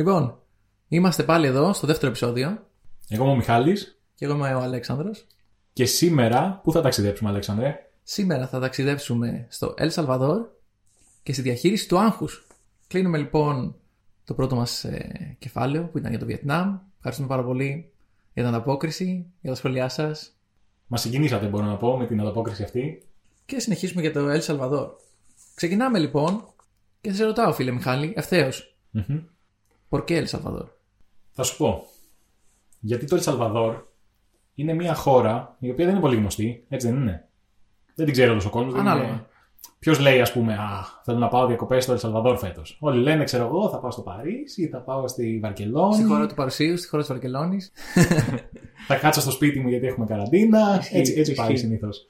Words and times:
Λοιπόν, 0.00 0.38
είμαστε 0.88 1.22
πάλι 1.22 1.46
εδώ 1.46 1.72
στο 1.72 1.86
δεύτερο 1.86 2.08
επεισόδιο. 2.08 2.66
Εγώ 3.08 3.22
είμαι 3.22 3.32
ο 3.32 3.36
Μιχάλης. 3.36 4.00
Και 4.14 4.24
εγώ 4.24 4.34
είμαι 4.34 4.54
ο 4.54 4.60
Αλέξανδρος. 4.60 5.26
Και 5.72 5.84
σήμερα, 5.84 6.60
πού 6.62 6.72
θα 6.72 6.80
ταξιδέψουμε, 6.80 7.30
Αλέξανδρε; 7.30 7.90
Σήμερα 8.02 8.46
θα 8.46 8.60
ταξιδέψουμε 8.60 9.46
στο 9.48 9.74
Ελ 9.76 9.90
Σαλβαδόρ 9.90 10.46
και 11.22 11.32
στη 11.32 11.42
διαχείριση 11.42 11.88
του 11.88 11.98
άγχους. 11.98 12.46
Κλείνουμε 12.86 13.18
λοιπόν 13.18 13.76
το 14.24 14.34
πρώτο 14.34 14.56
μας 14.56 14.84
ε, 14.84 15.36
κεφάλαιο 15.38 15.82
που 15.82 15.98
ήταν 15.98 16.10
για 16.10 16.20
το 16.20 16.26
Βιετνάμ. 16.26 16.78
Ευχαριστούμε 16.96 17.28
πάρα 17.28 17.44
πολύ 17.44 17.92
για 18.32 18.44
την 18.44 18.54
ανταπόκριση, 18.54 19.26
για 19.40 19.50
τα 19.50 19.56
σχόλιά 19.56 19.88
σας. 19.88 20.36
Μας 20.86 21.00
συγκινήσατε, 21.00 21.46
μπορώ 21.46 21.64
να 21.64 21.76
πω, 21.76 21.98
με 21.98 22.06
την 22.06 22.20
ανταπόκριση 22.20 22.62
αυτή. 22.62 23.02
Και 23.46 23.58
συνεχίσουμε 23.58 24.00
για 24.00 24.12
το 24.12 24.28
Ελ 24.28 24.40
Σαλβαδόρ. 24.40 24.90
Ξεκινάμε 25.54 25.98
λοιπόν 25.98 26.44
και 27.00 27.12
σε 27.12 27.24
ρωτάω, 27.24 27.52
φίλε 27.52 27.70
Μιχάλη, 27.70 28.12
ευθέως. 28.16 28.76
Μμμ. 28.90 29.22
Por 29.90 30.04
qué 30.04 30.22
El 30.22 30.26
Salvador? 30.26 30.66
Θα 31.30 31.42
σου 31.42 31.56
πω. 31.56 31.82
Γιατί 32.80 33.06
το 33.06 33.14
Ελσαλβαδόρ 33.14 33.74
είναι 34.54 34.74
μια 34.74 34.94
χώρα 34.94 35.56
η 35.58 35.70
οποία 35.70 35.84
δεν 35.84 35.94
είναι 35.94 36.02
πολύ 36.02 36.16
γνωστή, 36.16 36.64
έτσι 36.68 36.86
δεν 36.86 36.96
είναι; 36.96 37.28
Δεν 37.94 38.04
την 38.04 38.14
ξέρει 38.14 38.30
όλος 38.30 38.44
ο 38.44 38.50
κόσμος. 38.50 38.74
Ανάλογα. 38.74 39.28
Ποιος 39.78 39.98
λέει, 39.98 40.20
ας 40.20 40.32
πούμε, 40.32 40.54
Α, 40.54 40.84
θέλω 41.04 41.18
να 41.18 41.28
πάω 41.28 41.46
διακοπές 41.46 41.82
στο 41.82 41.92
Ελσαλβαδόρ 41.92 42.36
φέτος. 42.38 42.76
Όλοι 42.80 43.02
λένε, 43.02 43.24
ξέρω 43.24 43.44
εγώ, 43.46 43.68
θα 43.68 43.78
πάω 43.78 43.90
στο 43.90 44.00
Παρίσι, 44.02 44.68
θα 44.68 44.78
πάω 44.78 45.08
στη 45.08 45.38
Βαρκελόνη. 45.42 45.94
Στη 45.94 46.04
χώρα 46.04 46.26
του 46.26 46.34
Παρουσίου, 46.34 46.76
στη 46.76 46.88
χώρα 46.88 47.02
της 47.02 47.12
Βαρκελόνης. 47.12 47.72
Θα 48.88 48.96
κάτσω 48.96 49.20
στο 49.20 49.30
σπίτι 49.30 49.60
μου 49.60 49.68
γιατί 49.68 49.86
έχουμε 49.86 50.06
καραντίνα. 50.06 50.76
Ισχύει, 50.80 50.96
Έτσι, 50.96 51.14
έτσι 51.16 51.34
πάει 51.34 51.46
ισχύει. 51.52 51.66
συνήθως. 51.66 52.06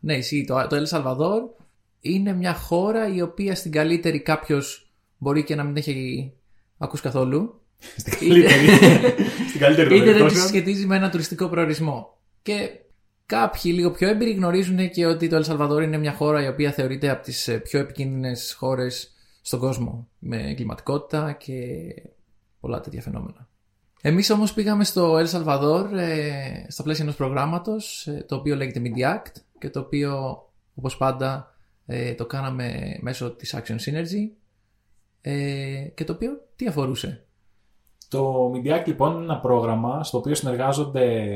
Ναι, 0.00 0.14
ισχύει. 0.16 0.44
Το, 0.44 0.66
το 0.68 0.76
El 0.76 0.86
Salvador 0.96 1.40
είναι 2.00 2.32
μια 2.32 2.54
χώρα 2.54 3.14
η 3.14 3.22
οποία 3.22 3.54
στην 3.54 3.72
καλύτερη 3.72 4.20
κάποιος 4.20 4.92
μπορεί 5.18 5.44
και 5.44 5.54
να 5.54 5.64
μην 5.64 5.76
έχει 5.76 6.32
ακούσει 6.78 7.02
καθόλου; 7.02 7.60
Στην 7.96 8.12
καλύτερη. 8.18 8.66
Στην 9.48 9.60
καλύτερη 9.60 9.88
των 9.88 9.96
Είτε 9.96 10.04
δεν 10.04 10.14
τη 10.14 10.18
περιπτώσεων. 10.18 10.48
σχετίζει 10.48 10.86
με 10.86 10.96
ένα 10.96 11.10
τουριστικό 11.10 11.48
προορισμό. 11.48 12.18
Και 12.42 12.70
κάποιοι 13.26 13.72
λίγο 13.74 13.90
πιο 13.90 14.08
έμπειροι 14.08 14.32
γνωρίζουν 14.32 14.90
και 14.90 15.06
ότι 15.06 15.28
το 15.28 15.36
El 15.36 15.44
Salvador 15.44 15.82
είναι 15.82 15.98
μια 15.98 16.12
χώρα 16.12 16.44
η 16.44 16.48
οποία 16.48 16.72
θεωρείται 16.72 17.08
από 17.08 17.22
τις 17.22 17.48
ε, 17.48 17.58
πιο 17.58 17.78
επικίνδυνες 17.80 18.54
χώρες 18.58 19.12
στον 19.42 19.58
κόσμο. 19.58 20.08
Με 20.18 20.48
εγκληματικότητα 20.48 21.32
και 21.32 21.54
πολλά 22.60 22.80
τέτοια 22.80 23.02
φαινόμενα. 23.02 23.48
Εμείς 24.02 24.30
όμως 24.30 24.52
πήγαμε 24.52 24.84
στο 24.84 25.16
El 25.18 25.26
Salvador 25.26 25.86
ε, 25.92 26.64
στα 26.68 26.82
πλαίσια 26.82 27.04
ενός 27.04 27.16
προγράμματος 27.16 28.06
ε, 28.06 28.24
το 28.28 28.34
οποίο 28.34 28.56
λέγεται 28.56 28.82
MediAct 28.84 29.32
και 29.58 29.70
το 29.70 29.80
οποίο 29.80 30.42
όπως 30.74 30.96
πάντα 30.96 31.54
ε, 31.86 32.14
το 32.14 32.26
κάναμε 32.26 32.98
μέσω 33.00 33.30
της 33.30 33.56
Action 33.56 33.76
Synergy 33.76 34.28
ε, 35.20 35.90
και 35.94 36.04
το 36.04 36.12
οποίο 36.12 36.47
τι 36.58 36.66
αφορούσε; 36.66 37.24
Το 38.08 38.52
Mediac 38.54 38.82
λοιπόν 38.86 39.14
είναι 39.14 39.22
ένα 39.22 39.40
πρόγραμμα 39.40 40.04
στο 40.04 40.18
οποίο 40.18 40.34
συνεργάζονται 40.34 41.34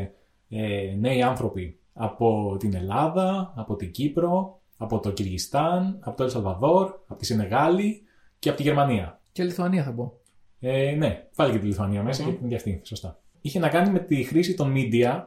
ε, 0.49 0.95
νέοι 0.99 1.23
άνθρωποι 1.23 1.79
από 1.93 2.57
την 2.59 2.75
Ελλάδα, 2.75 3.53
από 3.57 3.77
την 3.77 3.91
Κύπρο, 3.91 4.61
από 4.77 5.01
το 5.01 5.11
Κυργιστάν, 5.11 5.99
από 6.01 6.17
το 6.17 6.23
Ελσαλβαδόρ, 6.23 6.95
από 7.07 7.19
τη 7.19 7.27
Σενεγάλη 7.27 8.03
και 8.39 8.49
από 8.49 8.59
τη 8.59 8.65
Γερμανία. 8.65 9.21
Και 9.33 9.45
Λιθουανία 9.45 9.83
θα 9.85 9.93
πω. 9.93 10.21
Ε, 10.61 10.95
ναι, 10.99 11.29
βάλει 11.35 11.53
και 11.53 11.59
τη 11.59 11.67
Λιθουανία 11.67 12.03
μέσα 12.03 12.23
και 12.23 12.31
την 12.31 12.45
ίδια 12.45 12.57
αυτή, 12.57 12.81
σωστά. 12.85 13.21
Είχε 13.41 13.59
να 13.59 13.69
κάνει 13.69 13.91
με 13.91 13.99
τη 13.99 14.23
χρήση 14.23 14.55
των 14.55 14.73
media 14.77 15.25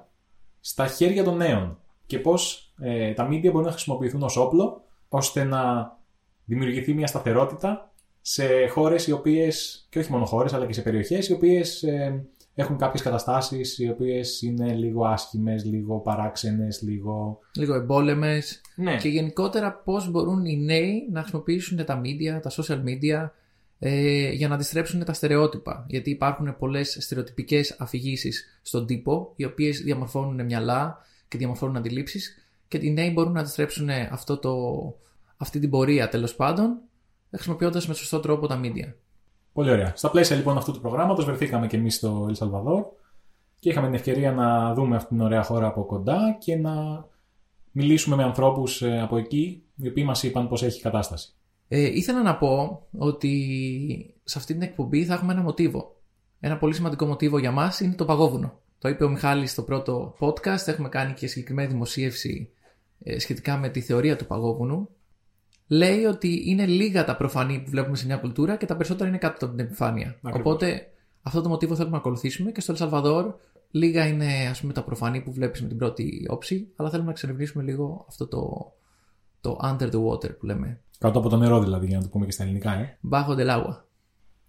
στα 0.59 0.87
χέρια 0.87 1.23
των 1.23 1.37
νέων 1.37 1.79
και 2.05 2.19
πώς 2.19 2.73
ε, 2.79 3.13
τα 3.13 3.27
media 3.27 3.51
μπορούν 3.51 3.65
να 3.65 3.71
χρησιμοποιηθούν 3.71 4.21
ως 4.21 4.37
όπλο 4.37 4.81
ώστε 5.09 5.43
να 5.43 5.91
δημιουργηθεί 6.45 6.93
μια 6.93 7.07
σταθερότητα 7.07 7.93
σε 8.27 8.67
χώρες 8.67 9.07
οι 9.07 9.11
οποίες, 9.11 9.85
και 9.89 9.99
όχι 9.99 10.11
μόνο 10.11 10.25
χώρες 10.25 10.53
αλλά 10.53 10.65
και 10.65 10.73
σε 10.73 10.81
περιοχές 10.81 11.27
οι 11.29 11.33
οποίες 11.33 11.83
ε, 11.83 12.25
έχουν 12.55 12.77
κάποιες 12.77 13.01
καταστάσεις 13.01 13.79
οι 13.79 13.89
οποίες 13.89 14.41
είναι 14.41 14.73
λίγο 14.73 15.05
άσχημες, 15.05 15.65
λίγο 15.65 15.99
παράξενες, 15.99 16.81
λίγο... 16.81 17.39
Λίγο 17.55 17.73
εμπόλεμες. 17.73 18.61
Ναι. 18.75 18.97
Και 18.97 19.07
γενικότερα 19.07 19.73
πώς 19.73 20.11
μπορούν 20.11 20.45
οι 20.45 20.57
νέοι 20.57 21.07
να 21.11 21.19
χρησιμοποιήσουν 21.19 21.85
τα 21.85 22.01
media, 22.01 22.41
τα 22.41 22.51
social 22.51 22.83
media 22.83 23.29
ε, 23.79 24.29
για 24.31 24.47
να 24.47 24.55
αντιστρέψουν 24.55 25.03
τα 25.03 25.13
στερεότυπα. 25.13 25.85
Γιατί 25.89 26.09
υπάρχουν 26.09 26.55
πολλές 26.59 26.97
στερεοτυπικές 26.99 27.75
αφηγήσεις 27.79 28.59
στον 28.61 28.85
τύπο, 28.85 29.33
οι 29.35 29.45
οποίες 29.45 29.79
διαμορφώνουν 29.79 30.45
μυαλά 30.45 30.97
και 31.27 31.37
διαμορφώνουν 31.37 31.77
αντιλήψεις. 31.77 32.47
Και 32.67 32.79
οι 32.81 32.91
νέοι 32.91 33.11
μπορούν 33.13 33.31
να 33.31 33.39
αντιστρέψουν 33.39 33.89
αυτό 33.89 34.37
το, 34.37 34.53
αυτή 35.37 35.59
την 35.59 35.69
πορεία 35.69 36.09
τέλος 36.09 36.35
πάντων, 36.35 36.79
χρησιμοποιώντας 37.35 37.87
με 37.87 37.93
σωστό 37.93 38.19
τρόπο 38.19 38.47
τα 38.47 38.59
media. 38.63 38.93
Πολύ 39.53 39.69
ωραία. 39.69 39.93
Στα 39.95 40.09
πλαίσια 40.09 40.35
λοιπόν 40.35 40.57
αυτού 40.57 40.71
του 40.71 40.81
προγράμματος 40.81 41.25
βρεθήκαμε 41.25 41.67
και 41.67 41.77
εμείς 41.77 41.95
στο 41.95 42.25
Ελ 42.27 42.35
Σαλβαδόρ 42.35 42.85
και 43.59 43.69
είχαμε 43.69 43.85
την 43.85 43.95
ευκαιρία 43.95 44.31
να 44.31 44.73
δούμε 44.73 44.95
αυτή 44.95 45.09
την 45.09 45.21
ωραία 45.21 45.43
χώρα 45.43 45.67
από 45.67 45.85
κοντά 45.85 46.37
και 46.39 46.55
να 46.55 47.05
μιλήσουμε 47.71 48.15
με 48.15 48.23
ανθρώπους 48.23 48.83
από 48.83 49.17
εκεί 49.17 49.63
οι 49.75 49.87
οποίοι 49.87 50.03
μας 50.07 50.23
είπαν 50.23 50.47
πώς 50.47 50.63
έχει 50.63 50.79
η 50.79 50.81
κατάσταση. 50.81 51.33
Ε, 51.67 51.79
ήθελα 51.79 52.21
να 52.21 52.37
πω 52.37 52.81
ότι 52.97 54.15
σε 54.23 54.37
αυτή 54.37 54.53
την 54.53 54.61
εκπομπή 54.61 55.05
θα 55.05 55.13
έχουμε 55.13 55.33
ένα 55.33 55.41
μοτίβο. 55.41 55.95
Ένα 56.39 56.57
πολύ 56.57 56.73
σημαντικό 56.73 57.05
μοτίβο 57.05 57.37
για 57.37 57.51
μας 57.51 57.79
είναι 57.79 57.95
το 57.95 58.05
παγόβουνο. 58.05 58.59
Το 58.79 58.89
είπε 58.89 59.03
ο 59.03 59.09
Μιχάλης 59.09 59.51
στο 59.51 59.63
πρώτο 59.63 60.15
podcast. 60.19 60.67
Έχουμε 60.67 60.89
κάνει 60.89 61.13
και 61.13 61.27
συγκεκριμένη 61.27 61.67
δημοσίευση 61.67 62.49
ε, 63.03 63.19
σχετικά 63.19 63.57
με 63.57 63.69
τη 63.69 63.81
θεωρία 63.81 64.15
του 64.15 64.25
παγόβουνου. 64.25 64.89
Λέει 65.67 66.03
ότι 66.03 66.43
είναι 66.49 66.65
λίγα 66.65 67.05
τα 67.05 67.15
προφανή 67.15 67.59
που 67.59 67.69
βλέπουμε 67.69 67.95
σε 67.97 68.05
μια 68.05 68.17
κουλτούρα 68.17 68.55
και 68.55 68.65
τα 68.65 68.75
περισσότερα 68.75 69.09
είναι 69.09 69.17
κάτω 69.17 69.45
από 69.45 69.55
την 69.55 69.65
επιφάνεια. 69.65 70.15
Ακριβώς. 70.21 70.39
Οπότε 70.39 70.87
αυτό 71.21 71.41
το 71.41 71.49
μοτίβο 71.49 71.75
θέλουμε 71.75 71.91
να 71.93 71.97
ακολουθήσουμε 71.97 72.51
και 72.51 72.61
στο 72.61 72.73
El 72.77 72.81
Salvador 72.89 73.33
λίγα 73.71 74.07
είναι 74.07 74.47
ας 74.49 74.61
πούμε 74.61 74.73
τα 74.73 74.83
προφανή 74.83 75.21
που 75.21 75.31
βλέπεις 75.31 75.61
με 75.61 75.67
την 75.67 75.77
πρώτη 75.77 76.25
όψη 76.29 76.67
αλλά 76.75 76.89
θέλουμε 76.89 77.05
να 77.07 77.11
εξερευνήσουμε 77.13 77.63
λίγο 77.63 78.05
αυτό 78.07 78.27
το, 78.27 78.71
το 79.41 79.59
under 79.63 79.91
the 79.91 80.03
water 80.05 80.37
που 80.37 80.45
λέμε. 80.45 80.79
Κάτω 80.99 81.19
από 81.19 81.29
το 81.29 81.37
νερό 81.37 81.59
δηλαδή, 81.59 81.85
για 81.87 81.97
να 81.97 82.03
το 82.03 82.09
πούμε 82.09 82.25
και 82.25 82.31
στα 82.31 82.43
ελληνικά, 82.43 82.73
ε. 82.73 82.97
Bajo 83.11 83.35
del 83.37 83.49
agua. 83.49 83.75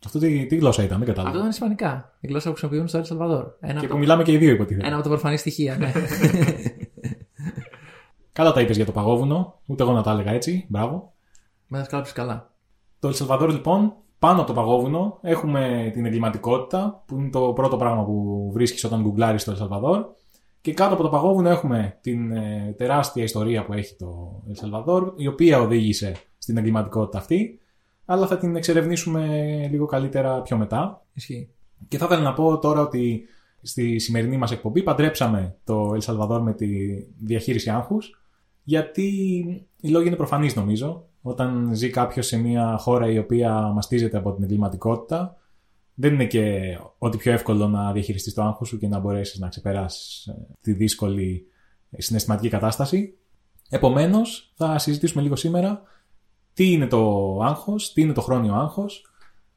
Αυτό 0.06 0.18
τι, 0.18 0.46
τι 0.46 0.56
γλώσσα 0.56 0.82
ήταν, 0.82 0.98
δεν 0.98 1.08
Αυτό 1.08 1.12
κατάλαβα. 1.14 1.36
ήταν 1.38 1.48
ισπανικά. 1.50 2.16
Η 2.20 2.26
γλώσσα 2.26 2.50
που 2.50 2.56
χρησιμοποιούν 2.56 2.88
στο 2.88 2.98
El 3.00 3.02
Salvador. 3.02 3.44
Ένα, 3.60 3.72
Και 3.72 3.78
από, 3.78 3.86
που 3.86 3.92
τα... 3.92 3.96
μιλάμε 3.98 4.22
και 4.22 4.32
οι 4.32 4.36
δύο, 4.36 4.50
υποτίθεται. 4.50 4.86
ένα 4.86 4.94
από 4.94 5.04
τα 5.04 5.10
προφανή 5.10 5.36
στοιχεία, 5.36 5.76
ναι. 5.76 5.92
Καλά 8.36 8.52
τα 8.52 8.60
είπες 8.60 8.76
για 8.76 8.84
το 8.84 8.92
παγόβουνο, 8.92 9.60
ούτε 9.66 9.82
εγώ 9.82 9.92
να 9.92 10.02
τα 10.02 10.10
έλεγα 10.10 10.30
έτσι. 10.30 10.66
Μπράβο. 10.68 11.12
Με 11.66 11.78
δασκάλεψε 11.78 12.12
καλά. 12.12 12.52
Το 12.98 13.08
Ελσαλβαδόρ 13.08 13.50
λοιπόν, 13.50 13.92
πάνω 14.18 14.38
από 14.38 14.46
το 14.46 14.52
παγόβουνο, 14.52 15.18
έχουμε 15.22 15.90
την 15.92 16.06
εγκληματικότητα, 16.06 17.02
που 17.06 17.18
είναι 17.18 17.30
το 17.30 17.52
πρώτο 17.52 17.76
πράγμα 17.76 18.04
που 18.04 18.50
βρίσκεις 18.52 18.84
όταν 18.84 19.00
γκουγκλάρεις 19.00 19.44
το 19.44 19.50
Ελσαλβαδόρ. 19.50 20.04
Και 20.60 20.74
κάτω 20.74 20.94
από 20.94 21.02
το 21.02 21.08
παγόβουνο 21.08 21.48
έχουμε 21.48 21.98
την 22.00 22.32
ε, 22.32 22.74
τεράστια 22.76 23.22
ιστορία 23.22 23.64
που 23.64 23.72
έχει 23.72 23.96
το 23.96 24.42
Ελσαλβαδόρ, 24.48 25.12
η 25.16 25.26
οποία 25.26 25.60
οδήγησε 25.60 26.16
στην 26.38 26.56
εγκληματικότητα 26.56 27.18
αυτή, 27.18 27.60
αλλά 28.04 28.26
θα 28.26 28.38
την 28.38 28.56
εξερευνήσουμε 28.56 29.26
λίγο 29.70 29.86
καλύτερα 29.86 30.42
πιο 30.42 30.56
μετά. 30.56 31.06
Ισχύει. 31.12 31.50
Και 31.88 31.98
θα 31.98 32.04
ήθελα 32.04 32.22
να 32.22 32.32
πω 32.32 32.58
τώρα 32.58 32.80
ότι 32.80 33.22
στη 33.62 33.98
σημερινή 33.98 34.36
μας 34.36 34.50
εκπομπή 34.50 34.82
παντρέψαμε 34.82 35.56
το 35.64 35.92
El 35.92 36.00
Salvador 36.00 36.40
με 36.40 36.52
τη 36.52 36.68
διαχείριση 37.18 37.70
άγχους 37.70 38.20
γιατί 38.68 39.06
οι 39.80 39.88
λόγοι 39.88 40.06
είναι 40.06 40.16
προφανείς 40.16 40.54
νομίζω. 40.54 41.08
Όταν 41.22 41.70
ζει 41.74 41.90
κάποιος 41.90 42.26
σε 42.26 42.36
μια 42.36 42.76
χώρα 42.78 43.10
η 43.10 43.18
οποία 43.18 43.60
μαστίζεται 43.60 44.16
από 44.16 44.32
την 44.32 44.42
εγκληματικότητα 44.42 45.36
δεν 45.94 46.14
είναι 46.14 46.26
και 46.26 46.78
ότι 46.98 47.16
πιο 47.16 47.32
εύκολο 47.32 47.68
να 47.68 47.92
διαχειριστείς 47.92 48.34
το 48.34 48.42
άγχος 48.42 48.68
σου 48.68 48.78
και 48.78 48.88
να 48.88 48.98
μπορέσεις 48.98 49.38
να 49.38 49.48
ξεπεράσεις 49.48 50.26
ε, 50.26 50.46
τη 50.60 50.72
δύσκολη 50.72 51.46
ε, 51.90 52.02
συναισθηματική 52.02 52.48
κατάσταση. 52.48 53.14
Επομένως 53.68 54.52
θα 54.54 54.78
συζητήσουμε 54.78 55.22
λίγο 55.22 55.36
σήμερα 55.36 55.82
τι 56.52 56.72
είναι 56.72 56.86
το 56.86 57.32
άγχος, 57.42 57.92
τι 57.92 58.00
είναι 58.00 58.12
το 58.12 58.20
χρόνιο 58.20 58.54
άγχος, 58.54 59.06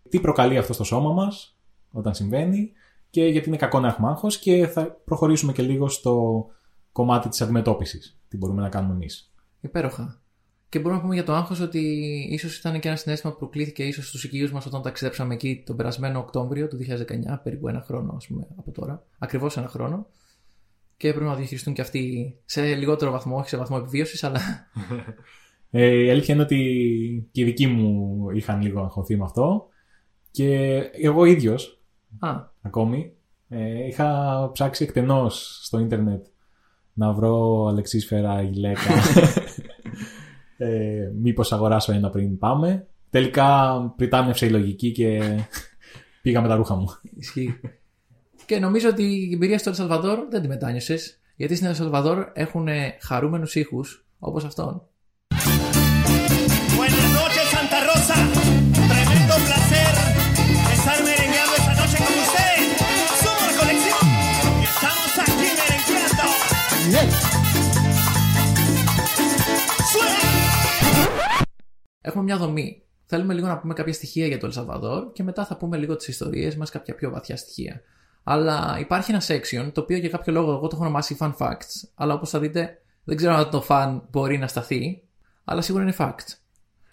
τι 0.10 0.20
προκαλεί 0.20 0.58
αυτό 0.58 0.74
στο 0.74 0.84
σώμα 0.84 1.14
μας 1.14 1.58
όταν 1.92 2.14
συμβαίνει 2.14 2.72
και 3.10 3.26
γιατί 3.26 3.48
είναι 3.48 3.58
κακό 3.58 3.80
να 3.80 3.88
έχουμε 3.88 4.08
άγχος 4.08 4.38
και 4.38 4.68
θα 4.68 4.86
προχωρήσουμε 5.06 5.52
και 5.52 5.62
λίγο 5.62 5.88
στο 5.88 6.46
κομμάτι 6.92 7.30
της 7.30 7.42
αντιμετώπισης. 7.42 8.19
Τι 8.30 8.38
μπορούμε 8.38 8.62
να 8.62 8.70
κάνουμε 8.70 8.94
εμείς. 8.94 9.34
Υπέροχα. 9.62 10.22
Και 10.70 10.80
μπορούμε 10.80 10.96
να 10.96 11.02
πούμε 11.02 11.16
για 11.16 11.24
το 11.24 11.34
άγχος 11.34 11.60
ότι 11.60 11.80
ίσως 12.30 12.58
ήταν 12.58 12.80
και 12.80 12.88
ένα 12.88 12.98
συνέστημα 12.98 13.34
που 13.34 13.40
προκλήθηκε 13.40 13.84
ίσως 13.84 14.08
στους 14.08 14.24
οικείους 14.24 14.52
μας 14.52 14.66
όταν 14.66 14.82
ταξιδέψαμε 14.82 15.34
εκεί 15.34 15.64
τον 15.66 15.76
περασμένο 15.76 16.20
Οκτώβριο 16.20 16.68
του 16.68 16.78
2019, 16.78 17.40
περίπου 17.44 17.68
ένα 17.68 17.82
χρόνο, 17.82 18.14
ας 18.18 18.28
πούμε, 18.28 18.48
από 18.56 18.72
τώρα. 18.72 19.06
Ακριβώς 19.18 19.58
ένα 19.58 19.68
χρόνο. 19.68 20.08
Και 20.98 21.08
έπρεπε 21.08 21.26
να 21.26 21.36
διαχειριστούν 21.36 21.74
και 21.74 21.82
αυτοί 21.82 22.36
σε 22.46 22.76
λιγότερο 22.76 23.12
βαθμό, 23.12 23.38
όχι 23.38 23.50
σε 23.50 23.58
βαθμό 23.58 23.78
επιβίωσης, 23.80 24.24
αλλά. 24.24 24.40
Ε, 25.72 26.04
η 26.04 26.10
αλήθεια 26.10 26.34
είναι 26.34 26.44
ότι 26.44 27.30
και 27.32 27.42
οι 27.42 27.44
δικοί 27.44 27.68
μου 27.68 28.30
είχαν 28.30 28.62
λίγο 28.62 28.82
αγχωθεί 28.82 29.18
με 29.18 29.24
αυτό 29.24 29.68
και 30.32 30.78
εγώ 30.94 31.26
ίδιος 31.26 31.82
Α, 32.20 32.36
ακόμη 32.62 33.14
ε, 33.50 33.88
είχα 33.88 34.50
ψάξει 34.54 34.84
εκτενώς 34.84 35.60
στο 35.64 35.80
ίντερνετ 35.80 36.26
να 37.00 37.12
βρω 37.14 37.66
αλεξίσφαιρα 37.68 38.42
γυλαίκα 38.42 38.94
ε, 40.58 41.12
μήπως 41.22 41.52
αγοράσω 41.52 41.92
ένα 41.92 42.10
πριν 42.10 42.38
πάμε 42.38 42.88
τελικά 43.10 43.80
πριτάνευσε 43.98 44.46
η 44.46 44.50
λογική 44.50 44.92
και 44.92 45.22
Πήγα 46.22 46.42
με 46.42 46.48
τα 46.48 46.56
ρούχα 46.56 46.76
μου. 46.76 46.86
Ισχύει. 47.18 47.60
και 48.46 48.60
νομίζω 48.60 48.90
ότι 48.90 49.04
η 49.04 49.34
εμπειρία 49.34 49.58
στο 49.58 49.70
Ελσαλβαδόρ 49.70 50.20
δεν 50.30 50.42
τη 50.42 50.48
μετάνιωσες. 50.48 51.20
Γιατί 51.36 51.56
στην 51.56 51.68
Ελσαλβαδόρ 51.68 52.28
έχουν 52.34 52.68
χαρούμενους 53.02 53.56
ήχους 53.56 54.06
όπως 54.20 54.44
αυτόν. 54.46 54.82
Buenas 56.78 57.10
noches, 57.18 57.48
Santa 57.54 57.80
Rosa. 57.88 58.39
Έχουμε 72.02 72.24
μια 72.24 72.38
δομή. 72.38 72.82
Θέλουμε 73.06 73.34
λίγο 73.34 73.48
να 73.48 73.58
πούμε 73.58 73.74
κάποια 73.74 73.94
στοιχεία 73.94 74.28
για 74.28 74.40
το 74.40 74.46
Ελσαλβαδόρ 74.46 75.12
και 75.12 75.24
μετά 75.24 75.46
θα 75.46 75.58
πούμε 75.58 75.78
λίγο 75.78 75.96
τις 75.96 76.08
ιστορίες 76.08 76.56
μας, 76.56 76.70
κάποια 76.70 76.96
πιο 76.96 77.10
βαθιά 77.10 77.38
στοιχεία. 77.38 77.82
Αλλά 78.24 78.78
υπάρχει 78.80 79.12
ένα 79.12 79.22
section 79.28 79.72
το 79.74 79.82
οποίο 79.82 79.98
για 79.98 80.10
κάποιο 80.10 80.34
λόγο 80.34 80.52
εγώ 80.52 80.62
το 80.68 80.70
έχω 80.74 80.82
ονομάσει 80.84 81.18
fun 81.20 81.34
facts. 81.38 81.90
Αλλά 81.96 82.14
όπως 82.14 82.30
θα 82.30 82.40
δείτε, 82.40 82.82
δεν 83.04 83.18
ξέρω 83.18 83.34
αν 83.34 83.50
το 83.50 83.66
fun 83.68 84.02
μπορεί 84.12 84.38
να 84.38 84.48
σταθεί, 84.48 85.04
αλλά 85.44 85.62
σίγουρα 85.62 85.84
είναι 85.84 85.96
facts. 85.98 86.36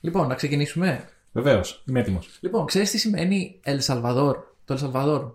Λοιπόν, 0.00 0.28
να 0.28 0.34
ξεκινήσουμε. 0.34 1.08
Βεβαίως, 1.32 1.82
είμαι 1.88 2.00
έτοιμος. 2.00 2.38
Λοιπόν, 2.40 2.66
ξέρεις 2.66 2.90
τι 2.90 2.98
σημαίνει 2.98 3.60
El 3.64 3.80
Salvador, 3.80 4.34
το 4.64 4.74
El 4.74 4.78
Salvador; 4.78 5.32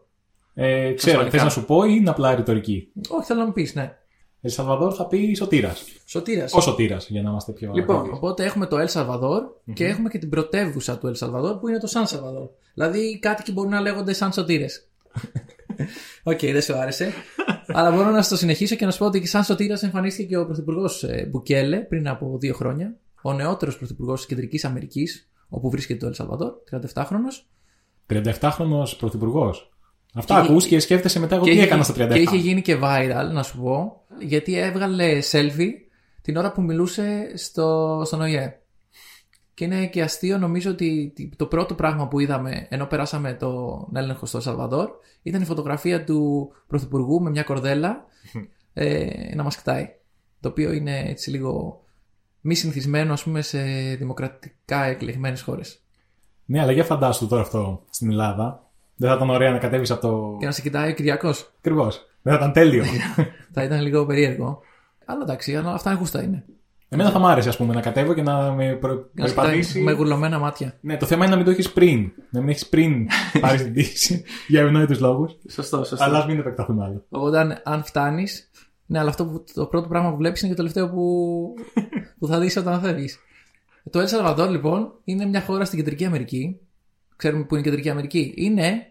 Ε, 0.53 0.93
ξέρω, 0.93 1.11
Ασφαλικά. 1.17 1.29
θες 1.29 1.43
να 1.43 1.49
σου 1.49 1.65
πω 1.65 1.83
ή 1.83 1.95
είναι 1.99 2.09
απλά 2.09 2.35
ρητορική; 2.35 2.91
Όχι, 3.09 3.25
θέλω 3.25 3.39
να 3.39 3.45
μου 3.45 3.53
πεις, 3.53 3.75
ναι. 3.75 3.97
Ελσαλβαδόρ 4.41 4.93
θα 4.97 5.07
πει 5.07 5.33
σωτήρας. 5.33 5.83
Σωτήρας. 6.05 6.53
Ο 6.53 6.61
σωτήρας, 6.61 7.07
για 7.09 7.21
να 7.21 7.29
είμαστε 7.29 7.51
πιο 7.51 7.71
Λοιπόν, 7.73 7.95
ακριβείς. 7.95 8.17
οπότε 8.17 8.43
έχουμε 8.45 8.65
το 8.65 8.77
El 8.79 8.87
Salvador 8.87 9.41
και 9.73 9.85
έχουμε 9.85 10.09
και 10.09 10.17
την 10.17 10.29
πρωτεύουσα 10.29 10.97
του 10.97 11.11
El 11.15 11.19
Salvador 11.27 11.59
που 11.59 11.67
είναι 11.67 11.77
το 11.79 11.87
San 11.93 12.15
Salvador. 12.15 12.49
Δηλαδή 12.73 12.99
οι 12.99 13.19
κάτοικοι 13.19 13.51
μπορούν 13.51 13.71
να 13.71 13.81
λέγονται 13.81 14.13
σαν 14.13 14.33
σωτήρες. 14.33 14.87
Οκ, 16.23 16.39
δεν 16.39 16.61
σου 16.61 16.73
άρεσε. 16.77 17.11
Αλλά 17.67 17.91
μπορώ 17.91 18.09
να 18.09 18.21
στο 18.21 18.35
συνεχίσω 18.37 18.75
και 18.75 18.85
να 18.85 18.91
σου 18.91 18.97
πω 18.97 19.05
ότι 19.05 19.25
σαν 19.27 19.43
σωτήρας 19.43 19.83
εμφανίστηκε 19.83 20.27
και 20.27 20.37
ο 20.37 20.45
πρωθυπουργός 20.45 21.05
Μπουκέλε 21.29 21.77
πριν 21.77 22.07
από 22.07 22.37
δύο 22.39 22.53
χρόνια. 22.53 22.95
Ο 23.21 23.33
νεότερος 23.33 23.77
πρωθυπουργός 23.77 24.17
της 24.19 24.27
Κεντρικής 24.29 24.65
Αμερικής, 24.65 25.29
όπου 25.49 25.69
βρίσκεται 25.69 26.09
το 26.09 26.15
El 26.17 26.25
Salvador, 26.25 26.51
37χρονο. 26.69 27.45
37χρονο 28.07 28.83
πρωθυπουργός. 28.97 29.69
Αυτά 30.13 30.41
Και- 30.41 30.47
ακούς 30.51 30.65
και 30.65 30.79
σκέφτεσαι 30.79 31.19
μετά 31.19 31.35
εγώ 31.35 31.43
τι 31.43 31.59
έκανα 31.59 31.83
στα 31.83 31.93
37. 31.93 32.13
και 32.13 32.19
είχε 32.19 32.35
γίνει 32.37 32.61
και 32.61 32.77
viral, 32.83 33.29
να 33.33 33.43
σου 33.43 33.61
πω, 33.61 34.00
γιατί 34.19 34.57
έβγαλε 34.57 35.19
selfie 35.31 35.71
την 36.21 36.37
ώρα 36.37 36.51
που 36.51 36.61
μιλούσε 36.61 37.31
στο, 37.35 38.01
στον 38.05 38.21
ΟΗΕ. 38.21 38.59
Και 39.53 39.63
είναι 39.63 39.87
και 39.87 40.01
αστείο, 40.01 40.37
νομίζω 40.37 40.71
ότι 40.71 41.13
το 41.35 41.45
πρώτο 41.45 41.75
πράγμα 41.75 42.07
που 42.07 42.19
είδαμε 42.19 42.67
ενώ 42.69 42.85
περάσαμε 42.85 43.33
τον 43.33 43.89
έλεγχο 43.93 44.25
στο 44.25 44.39
Σαλβαδόρ 44.39 44.89
ήταν 45.21 45.41
η 45.41 45.45
φωτογραφία 45.45 46.03
του 46.03 46.51
Πρωθυπουργού 46.67 47.21
με 47.21 47.29
μια 47.29 47.43
κορδέλα 47.43 48.05
ε, 48.73 49.35
να 49.35 49.43
μας 49.43 49.57
κοιτάει. 49.57 49.89
Το 50.39 50.49
οποίο 50.49 50.71
είναι 50.71 50.99
έτσι 50.99 51.29
λίγο 51.29 51.83
μη 52.41 52.55
συνηθισμένο, 52.55 53.13
ας 53.13 53.23
πούμε, 53.23 53.41
σε 53.41 53.61
δημοκρατικά 53.95 54.83
εκλεγμένες 54.83 55.41
χώρες. 55.41 55.83
Ναι, 56.45 56.61
αλλά 56.61 56.71
για 56.71 56.83
φαντάσου 56.83 57.27
τώρα 57.27 57.41
αυτό 57.41 57.83
στην 57.89 58.09
Ελλάδα. 58.09 58.71
Δεν 58.95 59.09
θα 59.09 59.15
ήταν 59.15 59.29
ωραία 59.29 59.51
να 59.51 59.57
κατέβεις 59.57 59.91
από 59.91 60.01
το. 60.01 60.37
Και 60.39 60.45
να 60.45 60.51
σε 60.51 60.61
κοιτάει 60.61 60.91
ο 60.91 60.93
Κυριακός. 60.93 61.53
Ακριβώς. 61.57 62.05
Δεν 62.21 62.33
θα 62.33 62.39
ήταν 62.39 62.51
τέλειο. 62.51 62.83
Θα 63.53 63.63
ήταν 63.63 63.81
λίγο 63.81 64.05
περίεργο. 64.05 64.59
Αλλά 65.05 65.21
εντάξει, 65.21 65.55
αλλά 65.55 65.73
αυτά 65.73 65.89
είναι 65.89 65.99
γούστα 65.99 66.23
είναι. 66.23 66.45
Εμένα 66.93 67.11
θα 67.11 67.19
μ' 67.19 67.25
άρεσε, 67.25 67.49
ας 67.49 67.57
πούμε, 67.57 67.73
να 67.73 67.81
κατέβω 67.81 68.13
και 68.13 68.21
να 68.21 68.51
με 68.53 68.73
προ... 68.75 68.93
Να 68.93 69.27
σε 69.27 69.33
κοιτάει 69.33 69.45
περπατήσει. 69.45 69.81
με 69.81 69.91
γουρλωμένα 69.91 70.39
μάτια. 70.39 70.77
Ναι, 70.81 70.97
το 70.97 71.05
θέμα 71.05 71.21
είναι 71.21 71.31
να 71.31 71.35
μην 71.35 71.45
το 71.45 71.51
έχεις 71.51 71.71
πριν. 71.71 72.11
Να 72.29 72.39
μην 72.39 72.49
έχεις 72.49 72.67
πριν 72.69 73.07
πάρει 73.41 73.57
την 73.57 73.71
πτήση 73.71 74.23
για 74.47 74.61
ευνόητους 74.61 74.99
λόγους. 74.99 75.35
Σωστό, 75.49 75.83
σωστό. 75.83 76.03
Αλλά 76.03 76.17
ας 76.17 76.25
μην 76.25 76.39
επεκταθούμε 76.39 76.83
άλλο. 76.83 77.05
Οπότε 77.09 77.39
αν, 77.39 77.61
αν 77.63 77.83
φτάνεις. 77.83 78.49
Ναι, 78.85 78.99
αλλά 78.99 79.09
αυτό 79.09 79.25
που, 79.25 79.43
το 79.53 79.65
πρώτο 79.65 79.87
πράγμα 79.87 80.11
που 80.11 80.17
βλέπεις 80.17 80.41
είναι 80.41 80.53
και 80.53 80.61
το 80.61 80.67
τελευταίο 80.67 80.89
που, 80.89 81.53
που 82.19 82.27
θα 82.27 82.39
δεις 82.39 82.57
όταν 82.57 82.81
φεύγεις. 82.81 83.19
Το 83.89 83.99
El 83.99 84.07
Salvador 84.07 84.47
λοιπόν 84.49 84.93
είναι 85.03 85.25
μια 85.25 85.41
χώρα 85.41 85.65
στην 85.65 85.77
Κεντρική 85.77 86.05
Αμερική. 86.05 86.59
Ξέρουμε 87.15 87.43
που 87.43 87.55
είναι 87.55 87.63
η 87.63 87.69
Κεντρική 87.69 87.89
Αμερική. 87.89 88.33
Είναι, 88.37 88.87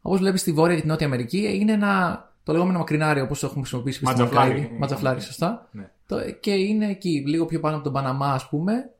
όπως 0.00 0.18
βλέπεις 0.18 0.40
στη 0.40 0.52
Βόρεια 0.52 0.74
και 0.74 0.80
την 0.80 0.90
Νότια 0.90 1.06
Αμερική, 1.06 1.58
είναι 1.60 1.72
ένα 1.72 2.24
το 2.46 2.52
λεγόμενο 2.52 2.78
μακρινάριο 2.78 3.24
όπως 3.24 3.40
το 3.40 3.46
έχουμε 3.46 3.60
χρησιμοποιήσει 3.60 3.98
και 3.98 4.06
στην 4.06 4.18
Ματζαφλάρι. 4.18 4.50
Οκάιδη. 4.50 4.76
Ματζαφλάρι, 4.78 5.20
σωστά. 5.20 5.68
Ναι. 5.72 5.90
Το, 6.06 6.30
και 6.40 6.50
είναι 6.50 6.90
εκεί, 6.90 7.22
λίγο 7.26 7.46
πιο 7.46 7.60
πάνω 7.60 7.74
από 7.74 7.84
τον 7.84 7.92
Παναμά, 7.92 8.32
ας 8.32 8.48
πούμε. 8.48 8.90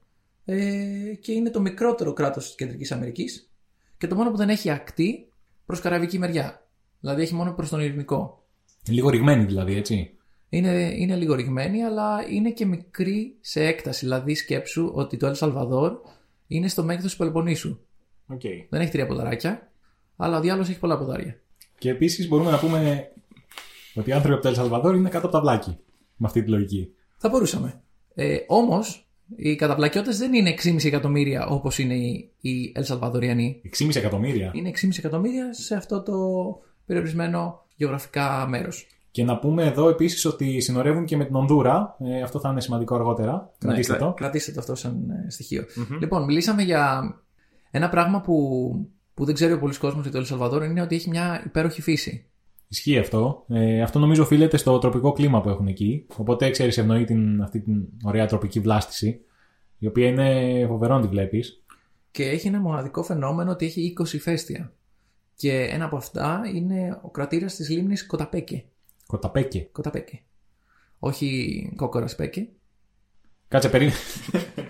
Ε, 0.44 1.14
και 1.20 1.32
είναι 1.32 1.50
το 1.50 1.60
μικρότερο 1.60 2.12
κράτος 2.12 2.44
της 2.44 2.54
Κεντρικής 2.54 2.92
Αμερικής. 2.92 3.50
Και 3.98 4.06
το 4.06 4.14
μόνο 4.14 4.30
που 4.30 4.36
δεν 4.36 4.48
έχει 4.48 4.70
ακτή 4.70 5.28
προς 5.66 5.80
καραβική 5.80 6.18
μεριά. 6.18 6.66
Δηλαδή 7.00 7.22
έχει 7.22 7.34
μόνο 7.34 7.52
προς 7.52 7.68
τον 7.68 7.80
Ειρηνικό. 7.80 8.44
Λίγο 8.88 9.08
ρηγμένη 9.08 9.44
δηλαδή, 9.44 9.76
έτσι. 9.76 10.16
Είναι, 10.48 10.92
είναι 10.96 11.16
λίγο 11.16 11.34
ρηγμένη, 11.34 11.82
αλλά 11.82 12.28
είναι 12.28 12.50
και 12.50 12.66
μικρή 12.66 13.36
σε 13.40 13.64
έκταση. 13.64 14.04
Δηλαδή, 14.04 14.34
σκέψου 14.34 14.90
ότι 14.94 15.16
το 15.16 15.32
El 15.34 15.38
Salvador 15.38 15.92
είναι 16.46 16.68
στο 16.68 16.84
μέγεθος 16.84 17.10
του 17.10 17.18
Πελοποννήσου. 17.18 17.78
Okay. 18.32 18.66
Δεν 18.68 18.80
έχει 18.80 18.90
τρία 18.90 19.06
ποδαράκια, 19.06 19.70
αλλά 20.16 20.38
ο 20.38 20.40
διάλογος 20.40 20.68
έχει 20.68 20.78
πολλά 20.78 20.98
ποδάρια. 20.98 21.40
Και 21.78 21.90
επίσης 21.90 22.28
μπορούμε 22.28 22.50
να 22.50 22.58
πούμε 22.58 23.10
ότι 23.96 24.10
οι 24.10 24.12
άνθρωποι 24.12 24.34
από 24.34 24.42
το 24.42 24.48
Ελσαλβαδόρ 24.48 24.94
είναι 24.94 25.08
κάτω 25.08 25.26
από 25.26 25.36
τα 25.36 25.40
βλάκι. 25.40 25.78
Με 26.16 26.26
αυτή 26.26 26.42
τη 26.42 26.50
λογική. 26.50 26.92
Θα 27.16 27.28
μπορούσαμε. 27.28 27.80
Ε, 28.14 28.36
Όμως, 28.46 29.08
οι 29.36 29.56
καταπλακιώτες 29.56 30.18
δεν 30.18 30.34
είναι 30.34 30.54
6,5 30.62 30.84
εκατομμύρια 30.84 31.46
όπως 31.46 31.78
είναι 31.78 31.94
οι, 31.94 32.32
οι 32.40 32.72
El 32.76 32.84
Salvadoriανοί. 32.84 33.54
6,5 33.78 33.96
εκατομμύρια. 33.96 34.50
Είναι 34.54 34.70
6,5 34.82 34.88
εκατομμύρια 34.98 35.52
σε 35.54 35.74
αυτό 35.74 36.02
το 36.02 36.14
περιορισμένο 36.86 37.64
γεωγραφικά 37.76 38.46
μέρος. 38.48 38.86
Και 39.10 39.24
να 39.24 39.38
πούμε 39.38 39.64
εδώ 39.64 39.88
επίσης 39.88 40.24
ότι 40.24 40.60
συνορεύουν 40.60 41.04
και 41.04 41.16
με 41.16 41.24
την 41.24 41.34
Ονδούρα. 41.34 41.96
Ε, 41.98 42.22
αυτό 42.22 42.40
θα 42.40 42.50
είναι 42.50 42.60
σημαντικό 42.60 42.94
αργότερα. 42.94 43.52
Κρατήστε 43.58 43.92
Ναι, 43.92 43.98
το. 43.98 44.12
Κρατήστε 44.16 44.52
το 44.52 44.60
αυτό 44.60 44.74
σαν 44.74 45.10
ε, 45.10 45.30
στοιχειο 45.30 45.64
Λοιπόν, 46.00 46.24
μιλήσαμε 46.24 46.62
για 46.62 47.14
ένα 47.70 47.88
πράγμα 47.88 48.20
που, 48.20 48.34
που 49.14 49.24
δεν 49.24 49.34
ξέρει 49.34 49.52
ο 49.52 49.58
πολλή 49.58 49.78
κόσμος 49.78 50.02
για 50.02 50.12
το 50.12 50.18
Ελσαλβαδόρ 50.18 50.64
είναι 50.64 50.82
ότι 50.82 50.94
έχει 50.94 51.08
μια 51.08 51.42
υπέροχη 51.44 51.82
φύση. 51.82 52.26
Ισχύει 52.68 52.98
αυτό. 52.98 53.44
Ε, 53.48 53.82
αυτό 53.82 53.98
νομίζω 53.98 54.22
οφείλεται 54.22 54.56
στο 54.56 54.78
τροπικό 54.78 55.12
κλίμα 55.12 55.40
που 55.40 55.48
έχουν 55.48 55.66
εκεί. 55.66 56.06
Οπότε 56.16 56.50
ξέρεις, 56.50 56.78
ευνοεί 56.78 57.04
την, 57.04 57.42
αυτή 57.42 57.60
την 57.60 57.82
ωραία 58.04 58.26
τροπική 58.26 58.60
βλάστηση. 58.60 59.20
Η 59.78 59.86
οποία 59.86 60.06
είναι 60.08 60.66
φοβερό 60.66 60.94
να 60.96 61.00
τη 61.02 61.08
βλέπεις. 61.08 61.62
Και 62.10 62.24
έχει 62.24 62.46
ένα 62.46 62.60
μοναδικό 62.60 63.02
φαινόμενο 63.02 63.50
ότι 63.50 63.66
έχει 63.66 63.94
20 64.00 64.12
ηφαίστεια. 64.12 64.72
Και 65.34 65.62
ένα 65.62 65.84
από 65.84 65.96
αυτά 65.96 66.42
είναι 66.54 66.98
ο 67.02 67.10
κρατήρας 67.10 67.54
της 67.54 67.68
λίμνης 67.68 68.06
Κοταπέκε. 68.06 68.64
Κοταπέκε. 69.06 69.68
Κοταπέκε. 69.72 70.22
Όχι 70.98 71.72
κόκορας 71.76 72.14
Πέκε. 72.14 72.48
Κάτσε 73.48 73.68
περίμενε. 73.68 73.96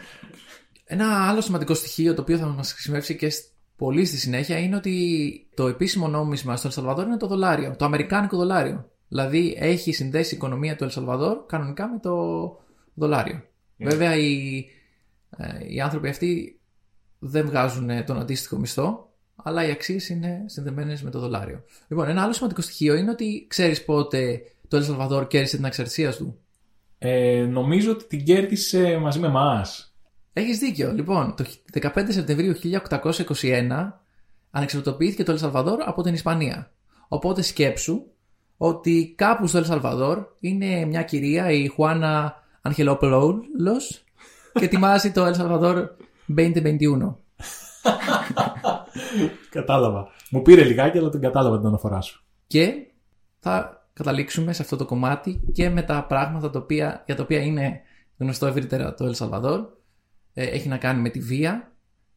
Ένα 0.84 1.28
άλλο 1.28 1.40
σημαντικό 1.40 1.74
στοιχείο 1.74 2.14
το 2.14 2.22
οποίο 2.22 2.38
θα 2.38 2.46
μας 2.46 2.72
χρησιμεύσει 2.72 3.16
και 3.16 3.30
σ- 3.30 3.44
πολύ 3.76 4.04
στη 4.04 4.16
συνέχεια 4.16 4.58
είναι 4.58 4.76
ότι 4.76 5.46
το 5.54 5.66
επίσημο 5.66 6.08
νόμισμα 6.08 6.56
στο 6.56 6.66
Ελσαλβαδόρ 6.66 7.06
είναι 7.06 7.16
το 7.16 7.26
δολάριο, 7.26 7.74
το 7.76 7.84
αμερικάνικο 7.84 8.36
δολάριο. 8.36 8.90
Δηλαδή 9.08 9.56
έχει 9.58 9.92
συνδέσει 9.92 10.34
η 10.34 10.36
οικονομία 10.36 10.76
του 10.76 10.84
Ελσαλβαδόρ 10.84 11.46
κανονικά 11.46 11.88
με 11.88 11.98
το 11.98 12.14
δολάριο. 12.94 13.42
Βέβαια 13.76 14.16
οι, 14.16 14.64
ε, 15.36 15.72
οι 15.72 15.80
άνθρωποι 15.80 16.08
αυτοί 16.08 16.60
δεν 17.18 17.46
βγάζουν 17.46 17.90
ε, 17.90 18.02
τον 18.02 18.18
αντίστοιχο 18.18 18.56
μισθό, 18.58 19.10
αλλά 19.36 19.66
οι 19.66 19.70
αξίες 19.70 20.08
είναι 20.08 20.44
συνδεμένες 20.46 21.02
με 21.02 21.10
το 21.10 21.18
δολάριο. 21.18 21.64
Λοιπόν, 21.88 22.08
ένα 22.08 22.22
άλλο 22.22 22.32
σημαντικό 22.32 22.60
στοιχείο 22.60 22.94
είναι 22.94 23.10
ότι 23.10 23.46
ξέρεις 23.48 23.84
πότε 23.84 24.40
το 24.68 24.76
Ελσαλβαδόρ 24.76 25.26
κέρδισε 25.26 25.56
την 25.56 25.64
εξαρτησία 25.64 26.12
του. 26.12 26.38
Ε, 26.98 27.46
νομίζω 27.50 27.90
ότι 27.90 28.06
την 28.06 28.24
κέρδισε 28.24 28.96
μαζί 28.96 29.18
με 29.18 29.26
εμάς. 29.26 29.95
Έχεις 30.38 30.58
δίκιο. 30.58 30.92
Λοιπόν, 30.92 31.34
το 31.36 31.44
15 31.80 31.88
Σεπτεμβρίου 32.08 32.54
1821 33.40 33.92
ανεξαρτητοποιήθηκε 34.50 35.22
το 35.22 35.32
Ελσαλβαδόρ 35.32 35.82
από 35.82 36.02
την 36.02 36.14
Ισπανία. 36.14 36.70
Οπότε 37.08 37.42
σκέψου 37.42 38.02
ότι 38.56 39.14
κάπου 39.16 39.46
στο 39.46 39.58
Ελσαλβαδόρ 39.58 40.26
είναι 40.40 40.84
μια 40.84 41.02
κυρία, 41.02 41.50
η 41.50 41.66
Χουάνα 41.66 42.42
Αγγελόπουλος 42.62 44.04
και 44.52 44.64
ετοιμάζει 44.64 45.12
το 45.12 45.24
Ελσαλβαδόρ 45.24 45.88
2021. 46.36 46.54
Κατάλαβα. 49.50 50.08
Μου 50.30 50.42
πήρε 50.42 50.64
λιγάκι, 50.64 50.98
αλλά 50.98 51.10
την 51.10 51.20
κατάλαβα 51.20 51.58
την 51.58 51.66
αναφορά 51.66 52.00
σου. 52.00 52.24
Και 52.46 52.74
θα 53.38 53.86
καταλήξουμε 53.92 54.52
σε 54.52 54.62
αυτό 54.62 54.76
το 54.76 54.84
κομμάτι 54.84 55.40
και 55.52 55.70
με 55.70 55.82
τα 55.82 56.04
πράγματα 56.04 56.50
τα 56.50 56.58
οποία, 56.58 57.02
για 57.06 57.16
τα 57.16 57.22
οποία 57.22 57.40
είναι 57.40 57.80
γνωστό 58.16 58.46
ευρύτερα 58.46 58.94
το 58.94 59.04
Ελσαλβαδόρ. 59.04 59.74
Ε, 60.38 60.44
έχει 60.44 60.68
να 60.68 60.78
κάνει 60.78 61.00
με 61.00 61.08
τη 61.08 61.20
βία. 61.20 61.72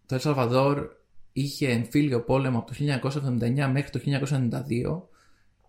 Το 0.05 0.15
Ελσαλβαδόρ 0.15 0.87
είχε 1.31 1.69
εμφύλιο 1.69 2.21
πόλεμο 2.21 2.57
από 2.57 2.71
το 2.71 2.75
1979 2.79 3.69
μέχρι 3.71 3.89
το 3.89 3.99
1992 3.99 5.01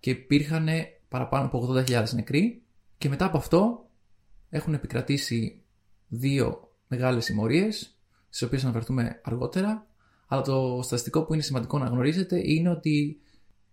και 0.00 0.10
υπήρχαν 0.10 0.68
παραπάνω 1.08 1.46
από 1.46 1.68
80.000 1.72 2.04
νεκροί 2.14 2.62
και 2.98 3.08
μετά 3.08 3.24
από 3.24 3.36
αυτό 3.36 3.88
έχουν 4.48 4.74
επικρατήσει 4.74 5.62
δύο 6.08 6.72
μεγάλες 6.88 7.24
συμμορίες 7.24 7.98
στις 8.28 8.42
οποίες 8.42 8.60
θα 8.60 8.68
αναφερθούμε 8.68 9.20
αργότερα 9.24 9.86
Αλλά 10.26 10.42
το 10.42 10.80
στατιστικό 10.82 11.24
που 11.24 11.32
είναι 11.32 11.42
σημαντικό 11.42 11.78
να 11.78 11.86
γνωρίζετε 11.86 12.40
είναι 12.44 12.70
ότι 12.70 13.20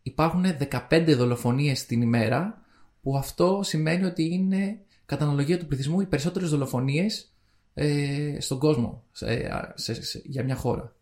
υπάρχουν 0.03 0.45
15 0.89 1.13
δολοφονίες 1.17 1.85
την 1.85 2.01
ημέρα, 2.01 2.61
που 3.01 3.17
αυτό 3.17 3.59
σημαίνει 3.63 4.03
ότι 4.03 4.33
είναι 4.33 4.79
κατά 5.05 5.25
αναλογία 5.25 5.59
του 5.59 5.65
πληθυσμού 5.65 6.01
οι 6.01 6.05
περισσότερες 6.05 6.49
δολοφονίες 6.49 7.31
ε, 7.79 8.37
στον 8.39 8.59
κόσμο 8.59 9.03
σε- 9.11 9.73
σε- 9.75 10.03
σε- 10.03 10.21
για 10.25 10.43
μια 10.43 10.55
χώρα. 10.55 10.95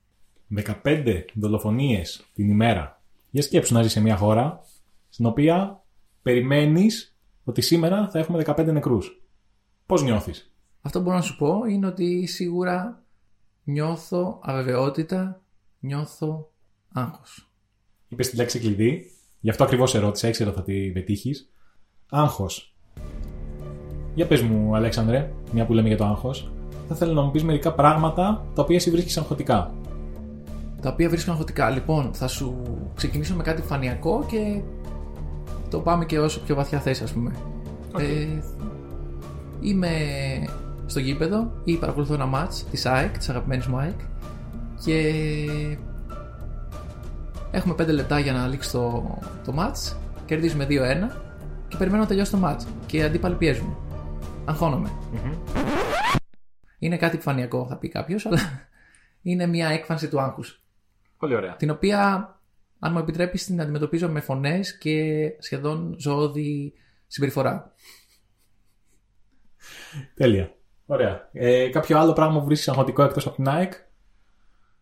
15 0.47 1.25
δολοφονίες 1.33 2.25
την 2.33 2.49
ημέρα. 2.49 3.01
Για 3.29 3.41
σκέψου 3.41 3.73
να 3.73 3.81
ζεις 3.81 3.91
σε 3.91 4.01
μια 4.01 4.17
χώρα 4.17 4.63
στην 5.09 5.25
οποία 5.25 5.83
περιμένεις 6.21 7.17
ότι 7.43 7.61
σήμερα 7.61 8.09
θα 8.09 8.19
έχουμε 8.19 8.37
15 8.37 8.71
νεκρούς. 8.71 9.21
Πώς 9.85 10.03
νιώθεις; 10.03 10.53
Αυτό 10.81 10.97
που 10.97 11.03
μπορώ 11.03 11.17
να 11.17 11.23
σου 11.23 11.37
πω 11.37 11.65
είναι 11.69 11.87
ότι 11.87 12.25
σίγουρα 12.25 13.03
νιώθω 13.63 14.39
αβεβαιότητα, 14.43 15.41
νιώθω 15.79 16.51
άγχος. 16.93 17.49
Είπες 18.07 18.29
τη 18.29 18.35
λέξη 18.35 18.59
κλειδί, 18.59 19.11
γι' 19.39 19.49
αυτό 19.49 19.63
ακριβώς 19.63 19.95
ερώτησα, 19.95 20.27
ήξερα 20.27 20.49
ότι 20.49 20.59
θα 20.59 20.65
τη 20.65 20.91
πετύχεις. 20.91 21.51
Άγχος. 22.09 22.75
Για 24.15 24.27
πες 24.27 24.41
μου, 24.41 24.75
Αλέξανδρε, 24.75 25.33
μια 25.51 25.65
που 25.65 25.73
λέμε 25.73 25.87
για 25.87 25.97
το 25.97 26.05
άγχος, 26.05 26.51
θα 26.87 26.93
ήθελα 26.93 27.13
να 27.13 27.21
μου 27.21 27.31
πεις 27.31 27.43
μερικά 27.43 27.73
πράγματα 27.73 28.45
τα 28.55 28.61
οποία 28.61 28.75
εσύ 28.75 28.91
βρίσκεις 28.91 29.17
αγχωτικά. 29.17 29.71
Τα 30.81 30.89
οποία 30.89 31.09
βρίσκω 31.09 31.31
αγχωτικά. 31.31 31.69
Λοιπόν, 31.69 32.09
θα 32.13 32.27
σου 32.27 32.55
ξεκινήσω 32.95 33.35
με 33.35 33.43
κάτι 33.43 33.61
φανιακό 33.61 34.25
και 34.27 34.61
το 35.69 35.79
πάμε 35.79 36.05
και 36.05 36.19
όσο 36.19 36.39
πιο 36.39 36.55
βαθιά 36.55 36.79
θες, 36.79 37.01
ας 37.01 37.11
πούμε. 37.11 37.31
Ε, 37.97 38.27
είμαι 39.61 39.89
στο 40.85 40.99
γήπεδο 40.99 41.51
ή 41.63 41.75
παρακολουθώ 41.75 42.13
ένα 42.13 42.25
μάτς 42.25 42.65
της 42.71 42.85
ΑΕΚ, 42.85 43.17
της 43.17 43.29
αγαπημένης 43.29 43.67
μου 43.67 43.77
ΑΕΚ 43.77 43.99
και 44.83 45.13
έχουμε 47.51 47.75
5 47.77 47.87
λεπτά 47.87 48.19
για 48.19 48.33
να 48.33 48.47
λήξει 48.47 48.71
το, 48.71 49.17
το 49.45 49.51
μάτς, 49.51 49.97
κερδίζουμε 50.25 50.65
2-1 50.65 50.69
και 51.67 51.77
περιμένω 51.77 52.01
να 52.01 52.07
τελειώσει 52.07 52.31
το 52.31 52.37
μάτς 52.37 52.67
και 52.85 52.97
οι 52.97 53.03
αντίπαλοι 53.03 53.35
πιέζουν. 53.35 53.75
Αγχώνομαι. 54.45 54.89
Είναι 56.79 56.97
κάτι 56.97 57.15
επιφανειακό 57.15 57.67
θα 57.67 57.77
πει 57.77 57.87
κάποιος, 57.87 58.25
αλλά 58.25 58.39
είναι 59.21 59.47
μια 59.47 59.69
έκφανση 59.69 60.09
του 60.09 60.19
άγχους 60.19 60.63
Πολύ 61.17 61.35
ωραία. 61.35 61.55
την 61.55 61.69
οποία, 61.69 62.29
αν 62.79 62.91
μου 62.91 62.99
επιτρέπεις, 62.99 63.45
την 63.45 63.61
αντιμετωπίζω 63.61 64.09
με 64.09 64.19
φωνές 64.19 64.77
και 64.77 65.27
σχεδόν 65.39 65.95
ζώδη 65.99 66.73
συμπεριφορά. 67.07 67.73
Τέλεια. 70.13 70.55
Ωραία. 70.85 71.29
Ε, 71.31 71.69
κάποιο 71.69 71.97
άλλο 71.97 72.13
πράγμα 72.13 72.39
που 72.39 72.45
βρίσκεις 72.45 72.67
αγχωτικό 72.67 73.03
εκτός 73.03 73.27
από 73.27 73.35
την 73.35 73.47
ΑΕΚ; 73.47 73.73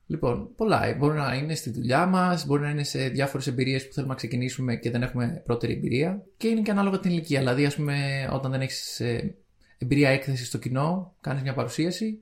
Λοιπόν, 0.05 0.55
πολλά. 0.55 0.95
Μπορεί 0.97 1.17
να 1.17 1.33
είναι 1.33 1.55
στη 1.55 1.69
δουλειά 1.69 2.05
μας, 2.05 2.45
μπορεί 2.45 2.61
να 2.61 2.69
είναι 2.69 2.83
σε 2.83 3.07
διάφορες 3.07 3.47
εμπειρίες 3.47 3.87
που 3.87 3.93
θέλουμε 3.93 4.11
να 4.11 4.17
ξεκινήσουμε 4.17 4.75
και 4.75 4.91
δεν 4.91 5.01
έχουμε 5.01 5.41
πρώτερη 5.45 5.73
εμπειρία. 5.73 6.23
Και 6.37 6.47
είναι 6.47 6.61
και 6.61 6.71
ανάλογα 6.71 6.99
την 6.99 7.11
ηλικία. 7.11 7.39
Δηλαδή, 7.39 7.65
ας 7.65 7.75
πούμε, 7.75 8.27
όταν 8.33 8.51
δεν 8.51 8.61
έχεις 8.61 8.99
ε, 8.99 9.35
εμπειρία 9.83 10.09
έκθεσης 10.09 10.47
στο 10.47 10.57
κοινό, 10.57 11.13
κάνεις 11.21 11.41
μια 11.41 11.53
παρουσίαση 11.53 12.19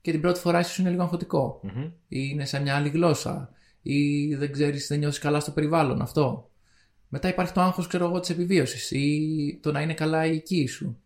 και 0.00 0.10
την 0.10 0.20
πρώτη 0.20 0.40
φορά 0.40 0.58
ίσως 0.58 0.78
είναι 0.78 0.90
λίγο 0.90 1.02
αγχωτικό. 1.02 1.60
ή 2.08 2.28
είναι 2.30 2.44
σε 2.44 2.60
μια 2.60 2.76
άλλη 2.76 2.88
γλώσσα 2.88 3.50
ή 3.82 4.34
δεν 4.34 4.52
ξέρεις, 4.52 4.86
δεν 4.86 4.98
νιώθεις 4.98 5.18
καλά 5.18 5.40
στο 5.40 5.50
περιβάλλον 5.50 6.00
αυτό. 6.00 6.50
Μετά 7.08 7.28
υπάρχει 7.28 7.52
το 7.52 7.60
άγχος, 7.60 7.86
ξέρω 7.86 8.04
εγώ, 8.04 8.20
της 8.20 8.30
επιβίωσης 8.30 8.90
ή 8.90 9.58
το 9.62 9.72
να 9.72 9.80
είναι 9.80 9.94
καλά 9.94 10.26
η 10.26 10.34
οικοί 10.34 10.66
σου 10.66 10.98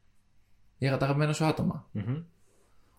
για 0.78 0.96
τα 0.96 1.04
αγαπημένα 1.04 1.32
σου 1.32 1.44
άτομα. 1.44 1.88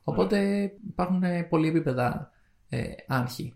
Οπότε 0.03 0.71
υπάρχουν 0.87 1.23
ε, 1.23 1.43
πολλοί 1.43 1.67
επίπεδα 1.67 2.31
ε, 2.69 2.83
άγχη. 3.07 3.53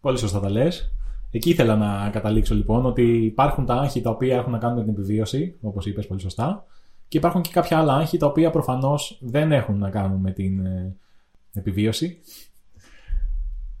Πολύ 0.00 0.18
σωστά 0.18 0.40
τα 0.40 0.50
λες. 0.50 0.94
Εκεί 1.30 1.50
ήθελα 1.50 1.76
να 1.76 2.10
καταλήξω 2.10 2.54
λοιπόν 2.54 2.86
ότι 2.86 3.24
υπάρχουν 3.24 3.66
τα 3.66 3.74
άγχη 3.74 4.00
τα 4.00 4.10
οποία 4.10 4.36
έχουν 4.36 4.52
να 4.52 4.58
κάνουν 4.58 4.76
με 4.76 4.84
την 4.84 4.92
επιβίωση, 4.92 5.56
όπως 5.60 5.86
είπες 5.86 6.06
πολύ 6.06 6.20
σωστά, 6.20 6.66
και 7.12 7.18
υπάρχουν 7.18 7.42
και 7.42 7.50
κάποια 7.52 7.78
άλλα 7.78 7.94
άγχη 7.94 8.16
τα 8.16 8.26
οποία 8.26 8.50
προφανώς 8.50 9.18
δεν 9.20 9.52
έχουν 9.52 9.78
να 9.78 9.90
κάνουν 9.90 10.20
με 10.20 10.32
την 10.32 10.66
ε, 10.66 10.96
επιβίωση. 11.52 12.20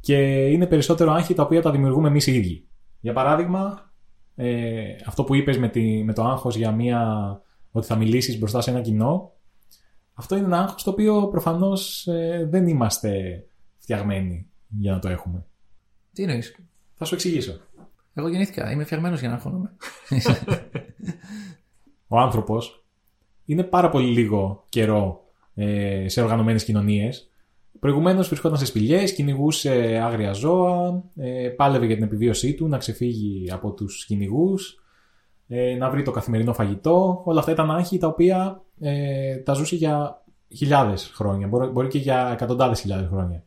Και 0.00 0.46
είναι 0.46 0.66
περισσότερο 0.66 1.12
άγχη 1.12 1.34
τα 1.34 1.42
οποία 1.42 1.62
τα 1.62 1.70
δημιουργούμε 1.70 2.08
εμείς 2.08 2.26
οι 2.26 2.34
ίδιοι. 2.34 2.68
Για 3.00 3.12
παράδειγμα, 3.12 3.92
ε, 4.34 4.96
αυτό 5.06 5.24
που 5.24 5.34
είπες 5.34 5.58
με, 5.58 5.68
τη, 5.68 6.04
με 6.04 6.12
το 6.12 6.24
άγχος 6.24 6.56
για 6.56 6.72
μια, 6.72 7.40
ότι 7.70 7.86
θα 7.86 7.96
μιλήσεις 7.96 8.38
μπροστά 8.38 8.60
σε 8.60 8.70
ένα 8.70 8.80
κοινό, 8.80 9.32
αυτό 10.14 10.36
είναι 10.36 10.46
ένα 10.46 10.58
άγχος 10.58 10.82
το 10.82 10.90
οποίο 10.90 11.28
προφανώς 11.28 12.06
ε, 12.06 12.46
δεν 12.50 12.66
είμαστε 12.66 13.44
φτιαγμένοι 13.78 14.50
για 14.68 14.92
να 14.92 14.98
το 14.98 15.08
έχουμε. 15.08 15.46
Τι 16.12 16.22
εννοείς; 16.22 16.56
Θα 16.94 17.04
σου 17.04 17.14
εξηγήσω. 17.14 17.60
Εγώ 18.14 18.28
γεννήθηκα, 18.28 18.70
είμαι 18.70 18.84
φτιαγμένος 18.84 19.20
για 19.20 19.28
να 19.28 19.34
αγχώνομαι. 19.34 19.76
Ο 22.14 22.18
άνθρωπος 22.18 22.81
είναι 23.44 23.62
πάρα 23.62 23.88
πολύ 23.88 24.06
λίγο 24.06 24.64
καιρό 24.68 25.24
ε, 25.54 26.08
σε 26.08 26.22
οργανωμένες 26.22 26.64
κοινωνίες. 26.64 27.26
Προηγουμένως 27.80 28.28
βρισκόταν 28.28 28.58
σε 28.58 28.66
σπηλιές, 28.66 29.14
κυνηγούσε 29.14 30.00
άγρια 30.04 30.32
ζώα, 30.32 31.02
ε, 31.16 31.48
πάλευε 31.48 31.86
για 31.86 31.94
την 31.94 32.04
επιβίωσή 32.04 32.54
του, 32.54 32.68
να 32.68 32.78
ξεφύγει 32.78 33.50
από 33.52 33.72
τους 33.72 34.04
κυνηγούς, 34.04 34.82
ε, 35.48 35.74
να 35.74 35.90
βρει 35.90 36.02
το 36.02 36.10
καθημερινό 36.10 36.52
φαγητό. 36.52 37.22
Όλα 37.24 37.38
αυτά 37.38 37.52
ήταν 37.52 37.70
άγχη 37.70 37.98
τα 37.98 38.06
οποία 38.06 38.62
ε, 38.80 39.36
τα 39.36 39.52
ζούσε 39.52 39.76
για 39.76 40.22
χιλιάδες 40.56 41.10
χρόνια, 41.14 41.46
μπορεί, 41.46 41.68
μπορεί 41.68 41.88
και 41.88 41.98
για 41.98 42.30
εκατοντάδες 42.32 42.80
χιλιάδες 42.80 43.08
χρόνια. 43.08 43.44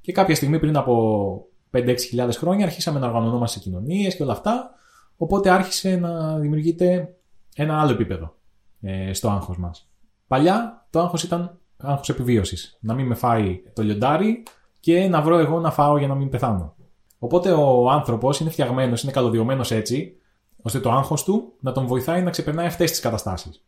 Και 0.00 0.12
κάποια 0.12 0.34
στιγμή 0.34 0.58
πριν 0.58 0.76
από 0.76 1.46
5-6 1.72 1.96
χιλιάδες 1.98 2.36
χρόνια 2.36 2.66
αρχίσαμε 2.66 2.98
να 2.98 3.06
οργανωνόμαστε 3.06 3.58
σε 3.58 3.64
κοινωνίες 3.64 4.16
και 4.16 4.22
όλα 4.22 4.32
αυτά, 4.32 4.70
οπότε 5.16 5.50
άρχισε 5.50 5.96
να 5.96 6.38
δημιουργείται 6.38 7.14
ένα 7.54 7.80
άλλο 7.80 7.90
επίπεδο 7.90 8.37
ε, 8.80 9.12
στο 9.12 9.28
άγχος 9.28 9.58
μας. 9.58 9.88
Παλιά 10.26 10.86
το 10.90 11.00
άγχος 11.00 11.22
ήταν 11.22 11.58
άγχος 11.76 12.08
επιβίωσης. 12.08 12.78
Να 12.80 12.94
μην 12.94 13.06
με 13.06 13.14
φάει 13.14 13.62
το 13.74 13.82
λιοντάρι 13.82 14.42
και 14.80 15.08
να 15.08 15.22
βρω 15.22 15.38
εγώ 15.38 15.60
να 15.60 15.70
φάω 15.70 15.98
για 15.98 16.08
να 16.08 16.14
μην 16.14 16.28
πεθάνω. 16.28 16.74
Οπότε 17.18 17.52
ο 17.52 17.90
άνθρωπος 17.90 18.40
είναι 18.40 18.50
φτιαγμένος, 18.50 19.02
είναι 19.02 19.12
καλωδιωμένος 19.12 19.70
έτσι, 19.70 20.16
ώστε 20.62 20.80
το 20.80 20.90
άγχος 20.90 21.24
του 21.24 21.52
να 21.60 21.72
τον 21.72 21.86
βοηθάει 21.86 22.22
να 22.22 22.30
ξεπερνάει 22.30 22.66
αυτές 22.66 22.90
τις 22.90 23.00
καταστάσεις. 23.00 23.64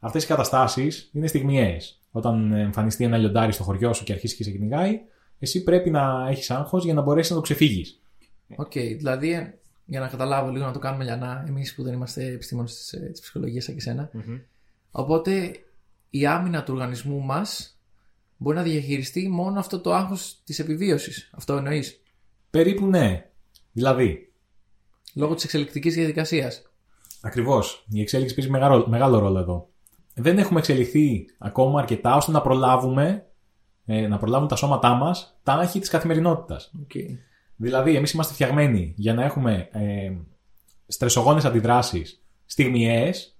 Αυτές 0.00 0.24
οι 0.24 0.26
καταστάσεις 0.26 1.10
είναι 1.12 1.26
στιγμιαίες. 1.26 2.00
Όταν 2.10 2.52
εμφανιστεί 2.52 3.04
ένα 3.04 3.16
λιοντάρι 3.16 3.52
στο 3.52 3.62
χωριό 3.62 3.92
σου 3.92 4.04
και 4.04 4.12
αρχίσει 4.12 4.36
και 4.36 4.42
σε 4.42 4.50
κυνηγάει, 4.50 5.00
εσύ 5.38 5.62
πρέπει 5.62 5.90
να 5.90 6.26
έχεις 6.28 6.50
άγχος 6.50 6.84
για 6.84 6.94
να 6.94 7.02
μπορέσεις 7.02 7.30
να 7.30 7.36
το 7.36 7.42
ξεφύγεις. 7.42 8.02
Οκ, 8.56 8.72
δηλαδή 8.72 9.32
ε, 9.32 9.57
για 9.88 10.00
να 10.00 10.08
καταλάβω 10.08 10.50
λίγο 10.50 10.64
να 10.64 10.72
το 10.72 10.78
κάνουμε 10.78 11.04
λιανά, 11.04 11.44
εμείς 11.48 11.74
που 11.74 11.82
δεν 11.82 11.92
είμαστε 11.92 12.24
επιστήμονες 12.24 12.74
της, 12.74 12.92
ε, 12.92 12.98
της 12.98 13.20
ψυχολογίας 13.20 13.64
σαν 13.64 13.74
και 13.74 13.80
εσένα. 13.80 14.10
Οπότε 14.90 15.60
η 16.10 16.26
άμυνα 16.26 16.62
του 16.62 16.72
οργανισμού 16.72 17.20
μας 17.20 17.78
μπορεί 18.36 18.56
να 18.56 18.62
διαχειριστεί 18.62 19.28
μόνο 19.28 19.58
αυτό 19.58 19.80
το 19.80 19.94
άγχος 19.94 20.40
της 20.44 20.58
επιβίωσης. 20.58 21.30
Αυτό 21.34 21.56
εννοείς; 21.56 22.00
Περίπου 22.50 22.86
ναι. 22.86 23.30
Δηλαδή, 23.72 24.28
Λόγω 25.14 25.34
της 25.34 25.44
εξελικτικής 25.44 25.94
διαδικασίας. 25.94 26.62
Ακριβώς. 27.20 27.84
Η 27.88 28.00
εξέλιξη 28.00 28.34
παίζει 28.34 28.50
μεγάλο, 28.50 28.86
μεγάλο 28.88 29.18
ρόλο 29.18 29.38
εδώ. 29.38 29.68
Δεν 30.14 30.38
έχουμε 30.38 30.58
εξελιχθεί 30.58 31.26
ακόμα 31.38 31.80
αρκετά 31.80 32.16
ώστε 32.16 32.32
να 32.32 32.40
προλάβουμε 32.40 33.26
ε, 33.86 34.06
να 34.06 34.18
προλάβουν 34.18 34.48
τα 34.48 34.56
σώματά 34.56 34.94
μας 34.94 35.38
τα 35.42 35.52
άγχη 35.52 35.78
της 35.78 35.88
καθημερινότητας. 35.88 36.72
Okay. 36.82 37.06
Δηλαδή, 37.60 37.94
εμείς 37.94 38.12
είμαστε 38.12 38.32
φτιαγμένοι 38.32 38.94
για 38.96 39.14
να 39.14 39.24
έχουμε 39.24 39.68
ε, 39.72 40.12
στρεσογόνες 40.86 41.44
αντιδράσεις 41.44 42.22
στιγμιαίες, 42.46 43.36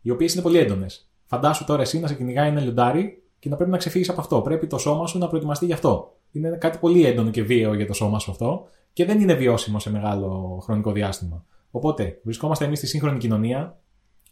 οι 0.00 0.10
οποίες 0.10 0.32
είναι 0.32 0.42
πολύ 0.42 0.58
έντονες. 0.58 1.10
Φαντάσου 1.26 1.64
τώρα 1.64 1.82
εσύ 1.82 1.98
να 1.98 2.06
σε 2.06 2.14
κυνηγάει 2.14 2.48
ένα 2.48 2.60
λιοντάρι 2.60 3.22
και 3.38 3.48
να 3.48 3.56
πρέπει 3.56 3.70
να 3.70 3.76
ξεφύγεις 3.76 4.08
από 4.08 4.20
αυτό. 4.20 4.40
Πρέπει 4.40 4.66
το 4.66 4.78
σώμα 4.78 5.06
σου 5.06 5.18
να 5.18 5.28
προετοιμαστεί 5.28 5.66
γι' 5.66 5.72
αυτό. 5.72 6.16
Είναι 6.32 6.50
κάτι 6.50 6.78
πολύ 6.78 7.06
έντονο 7.06 7.30
και 7.30 7.42
βίαιο 7.42 7.74
για 7.74 7.86
το 7.86 7.92
σώμα 7.92 8.18
σου 8.18 8.30
αυτό 8.30 8.66
και 8.92 9.04
δεν 9.04 9.20
είναι 9.20 9.34
βιώσιμο 9.34 9.78
σε 9.78 9.90
μεγάλο 9.90 10.58
χρονικό 10.62 10.92
διάστημα. 10.92 11.44
Οπότε, 11.70 12.20
βρισκόμαστε 12.22 12.64
εμείς 12.64 12.78
στη 12.78 12.86
σύγχρονη 12.86 13.18
κοινωνία, 13.18 13.80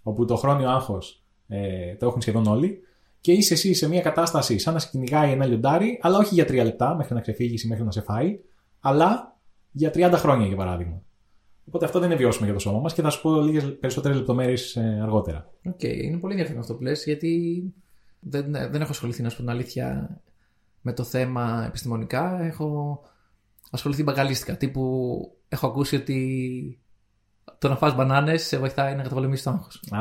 όπου 0.03 0.25
το 0.25 0.37
χρόνιο 0.37 0.69
άγχος 0.69 1.25
ε, 1.49 1.95
το 1.95 2.07
έχουν 2.07 2.21
σχεδόν 2.21 2.47
όλοι, 2.47 2.81
και 3.21 3.33
είσαι 3.33 3.55
εσύ 3.55 3.75
σε 3.75 3.89
μια 3.89 4.01
κατάσταση 4.01 4.59
σαν 4.59 4.75
να 4.75 4.79
σε 4.79 4.89
κυνηγάει 4.91 5.33
ένα 5.33 5.47
λιοντάρι, 5.47 5.99
αλλά 6.03 6.19
όχι 6.19 6.35
για 6.35 6.45
τρία 6.45 6.65
λεπτά 6.65 6.95
μέχρι 6.95 7.15
να 7.15 7.21
ξεφύγεις 7.21 7.63
ή 7.65 7.69
μέχρι 7.69 7.85
να 7.85 7.91
σε 7.91 8.01
φάει, 8.01 8.39
αλλά 8.81 9.37
για 9.71 9.91
30 9.95 10.13
χρόνια 10.15 10.47
για 10.47 10.57
παράδειγμα. 10.57 11.03
Οπότε 11.67 11.85
αυτό 11.85 11.99
δεν 11.99 12.11
είναι 12.11 12.19
βιώσιμο 12.19 12.45
για 12.45 12.55
το 12.55 12.61
σώμα 12.61 12.79
μας 12.79 12.95
και 12.95 13.03
θα 13.03 13.11
σου 13.11 13.21
πω 13.21 13.41
λίγες 13.41 13.77
περισσότερες 13.81 14.17
λεπτομέρειες 14.17 14.77
αργότερα. 15.03 15.51
Οκ, 15.67 15.79
okay. 15.79 16.03
είναι 16.03 16.17
πολύ 16.17 16.33
ενδιαφέρον 16.33 16.61
αυτό 16.61 16.75
που 16.75 16.83
λες, 16.83 17.05
γιατί 17.05 17.63
δεν, 18.21 18.51
δεν 18.51 18.81
έχω 18.81 18.91
ασχοληθεί, 18.91 19.23
να 19.23 19.29
σου 19.29 19.37
πω 19.37 19.43
την 19.43 19.51
αλήθεια, 19.51 20.21
με 20.81 20.93
το 20.93 21.05
θέμα 21.05 21.65
επιστημονικά. 21.67 22.43
Έχω 22.43 23.01
ασχοληθεί 23.71 24.03
μπαγκαλίστικα. 24.03 24.57
Τύπου 24.57 25.21
έχω 25.49 25.67
ακούσει 25.67 25.97
ότι 25.97 26.81
το 27.59 27.69
να 27.69 27.77
φας 27.77 27.95
μπανάνες 27.95 28.43
σε 28.43 28.59
βοηθάει 28.59 28.95
να 28.95 29.03
καταπολεμήσει 29.03 29.45
το 29.45 29.51
άγχος. 29.51 29.83
Α, 29.91 30.01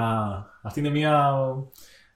αυτή 0.62 0.80
είναι 0.80 0.90
μια 0.90 1.36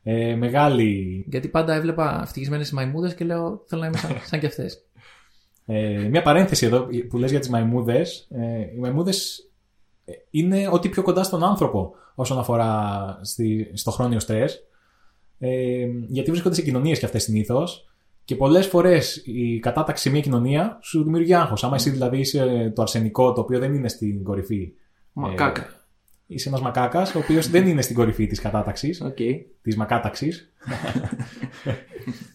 ε, 0.03 0.35
μεγάλη. 0.35 1.25
Γιατί 1.27 1.47
πάντα 1.47 1.73
έβλεπα 1.73 2.19
ευτυχισμένες 2.21 2.71
μαϊμούδες 2.71 3.15
και 3.15 3.25
λέω 3.25 3.63
θέλω 3.67 3.81
να 3.81 3.87
είμαι 3.87 3.97
σαν, 3.97 4.11
σαν 4.29 4.39
και 4.39 4.45
αυτές. 4.45 4.85
Ε, 5.65 6.07
μια 6.09 6.21
παρένθεση 6.21 6.65
εδώ 6.65 6.87
που 7.09 7.17
λες 7.17 7.29
για 7.29 7.39
τις 7.39 7.49
μαϊμούδες. 7.49 8.27
Ε, 8.31 8.59
οι 8.75 8.79
μαϊμούδες 8.79 9.49
ε, 10.05 10.11
είναι 10.29 10.67
ό,τι 10.71 10.89
πιο 10.89 11.03
κοντά 11.03 11.23
στον 11.23 11.43
άνθρωπο 11.43 11.95
όσον 12.15 12.39
αφορά 12.39 13.19
στη, 13.21 13.71
στο 13.73 13.91
χρόνιο 13.91 14.19
στρες. 14.19 14.63
Ε, 15.39 15.87
γιατί 16.07 16.29
βρίσκονται 16.29 16.55
σε 16.55 16.61
κοινωνίες 16.61 16.99
και 16.99 17.05
αυτές 17.05 17.23
συνήθως. 17.23 17.87
Και 18.25 18.35
πολλές 18.35 18.67
φορές 18.67 19.21
η 19.25 19.59
κατάταξη 19.59 20.03
σε 20.03 20.09
μια 20.09 20.21
κοινωνία 20.21 20.79
σου 20.81 21.03
δημιουργεί 21.03 21.33
άγχος. 21.33 21.63
Άμα 21.63 21.75
εσύ 21.75 21.89
δηλαδή 21.89 22.19
είσαι 22.19 22.71
το 22.75 22.81
αρσενικό 22.81 23.33
το 23.33 23.41
οποίο 23.41 23.59
δεν 23.59 23.73
είναι 23.73 23.87
στην 23.87 24.23
κορυφή. 24.23 24.73
Μακάκα. 25.13 25.61
Ε, 25.61 25.65
είσαι 26.27 26.49
ένας 26.49 26.61
μακάκας 26.61 27.15
ο 27.15 27.19
οποίος 27.19 27.49
δεν 27.49 27.67
είναι 27.67 27.81
στην 27.81 27.95
κορυφή 27.95 28.27
της 28.27 28.39
κατάταξης. 28.41 29.03
Okay. 29.05 29.41
Της 29.61 29.75
μακάταξης. 29.75 30.51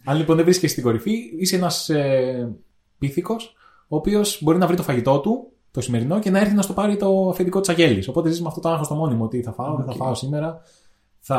Αν 0.05 0.17
λοιπόν 0.17 0.37
δεν 0.37 0.45
βρίσκεσαι 0.45 0.73
στην 0.73 0.85
κορυφή, 0.85 1.33
είσαι 1.39 1.57
ένας 1.57 1.89
ε, 1.89 2.57
πίθηκος, 2.99 3.55
ο 3.89 3.97
οποίος 3.97 4.43
μπορεί 4.43 4.59
να 4.59 4.67
βρει 4.67 4.77
το 4.77 4.83
φαγητό 4.83 5.21
του 5.21 5.53
το 5.71 5.81
σημερινό 5.81 6.19
και 6.19 6.31
να 6.31 6.39
έρθει 6.39 6.55
να 6.55 6.63
στο 6.63 6.73
πάρει 6.73 6.97
το 6.97 7.29
αφεντικό 7.29 7.61
της 7.61 7.69
Αγέλης. 7.69 8.09
Οπότε 8.09 8.31
ζει 8.31 8.43
με 8.43 8.49
αυτό 8.49 8.61
το 8.61 8.69
άγχος 8.69 8.89
το 8.89 8.95
μόνιμο. 8.95 9.25
Ότι 9.25 9.43
θα 9.43 9.53
φάω, 9.53 9.77
δεν 9.77 9.87
θα 9.87 9.93
φάω 9.93 10.15
σήμερα, 10.15 10.61
θα 11.19 11.39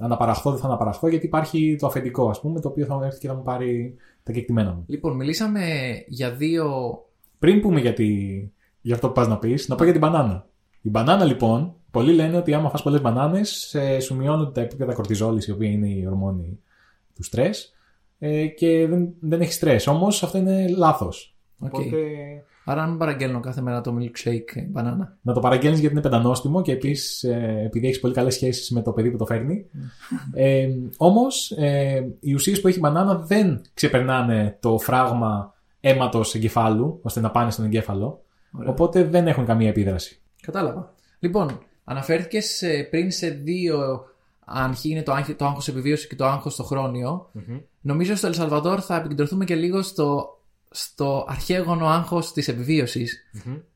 αναπαραχθώ, 0.00 0.50
δεν 0.50 0.60
θα 0.60 0.66
αναπαραχθώ, 0.66 1.08
γιατί 1.08 1.26
υπάρχει 1.26 1.76
το 1.80 1.86
αφεντικό, 1.86 2.28
ας 2.28 2.40
πούμε, 2.40 2.60
το 2.60 2.68
οποίο 2.68 2.86
θα 2.86 3.00
έρθει 3.04 3.18
και 3.18 3.28
θα 3.28 3.34
μου 3.34 3.42
πάρει 3.42 3.94
τα 4.22 4.32
κεκτημένα 4.32 4.72
μου. 4.72 4.84
Λοιπόν, 4.86 5.16
μιλήσαμε 5.16 5.60
για 6.08 6.30
δύο. 6.30 6.98
Πριν 7.38 7.60
πούμε 7.60 7.80
για, 7.80 7.92
τη... 7.92 8.06
για 8.80 8.94
αυτό 8.94 9.06
που 9.06 9.12
πας 9.12 9.28
να 9.28 9.38
πεις, 9.38 9.68
να 9.68 9.74
πω 9.74 9.84
για 9.84 9.92
την 9.92 10.00
μπανάνα. 10.02 10.46
Η 10.80 10.90
μπανάνα 10.90 11.24
λοιπόν, 11.24 11.74
πολλοί 11.90 12.12
λένε 12.12 12.36
ότι 12.36 12.54
άμα 12.54 12.70
φας 12.70 12.82
πολλές 12.82 13.00
μπανάνες 13.00 13.74
ε, 13.74 14.00
σου 14.00 14.16
μειώνουν 14.16 14.52
τα 14.52 14.60
επίπεδα 14.60 14.94
κορτιζόλης, 14.94 15.46
η 15.46 15.50
οποία 15.50 15.68
είναι 15.68 15.88
η 15.88 16.06
ορμόνη 16.06 16.58
του 17.14 17.22
στρες 17.22 17.73
ε, 18.26 18.46
και 18.46 18.86
δεν, 18.86 19.14
δεν 19.20 19.40
έχει 19.40 19.52
στρες. 19.52 19.86
Όμως 19.86 20.22
αυτό 20.22 20.38
είναι 20.38 20.68
λάθος. 20.68 21.36
Okay. 21.64 21.66
Οπότε 21.66 21.96
Άρα 22.64 22.80
να 22.80 22.88
μην 22.88 22.98
παραγγέλνω 22.98 23.40
κάθε 23.40 23.60
μέρα 23.60 23.80
το 23.80 23.96
milkshake 24.00 24.54
ε, 24.56 24.60
μπανάνα. 24.60 25.18
να 25.22 25.32
το 25.32 25.40
παραγγέλνεις 25.40 25.80
γιατί 25.80 25.94
είναι 25.94 26.02
πεντανόστιμο 26.02 26.62
και 26.62 26.72
επίσης 26.72 27.24
ε, 27.24 27.62
επειδή 27.64 27.86
έχεις 27.86 28.00
πολύ 28.00 28.14
καλές 28.14 28.34
σχέσεις 28.34 28.70
με 28.70 28.82
το 28.82 28.92
παιδί 28.92 29.10
που 29.10 29.16
το 29.16 29.26
φέρνει. 29.26 29.66
ε, 30.34 30.68
όμως 30.96 31.50
ε, 31.50 32.16
οι 32.20 32.34
ουσίες 32.34 32.60
που 32.60 32.68
έχει 32.68 32.76
η 32.76 32.80
μπανάνα 32.80 33.14
δεν 33.14 33.60
ξεπερνάνε 33.74 34.58
το 34.60 34.78
φράγμα 34.78 35.54
αίματος 35.80 36.34
εγκεφάλου 36.34 37.00
ώστε 37.02 37.20
να 37.20 37.30
πάνε 37.30 37.50
στον 37.50 37.64
εγκέφαλο. 37.64 38.22
Ωραία. 38.52 38.70
Οπότε 38.70 39.04
δεν 39.04 39.26
έχουν 39.26 39.44
καμία 39.44 39.68
επίδραση. 39.68 40.20
Κατάλαβα. 40.42 40.94
Λοιπόν, 41.18 41.58
αναφέρθηκες 41.84 42.62
πριν 42.90 43.10
σε 43.10 43.28
δύο 43.28 44.04
αρχή 44.44 44.88
είναι 44.90 45.02
το, 45.02 45.12
άγχο- 45.12 45.34
το 45.36 45.44
άγχος 45.46 45.68
επιβίωση 45.68 46.08
και 46.08 46.16
το 46.16 46.26
άγχος 46.26 46.52
στο 46.52 46.62
χρονιο 46.62 47.30
Νομίζω 47.80 48.16
στο 48.16 48.26
Ελσαλβαδόρ 48.26 48.80
θα 48.84 48.96
επικεντρωθούμε 48.96 49.44
και 49.44 49.54
λίγο 49.54 49.82
στο, 49.82 50.38
στο 50.70 51.24
αρχαίγωνο 51.28 51.86
άγχος 51.86 52.32
της 52.32 52.48
επιβίωσης. 52.48 53.22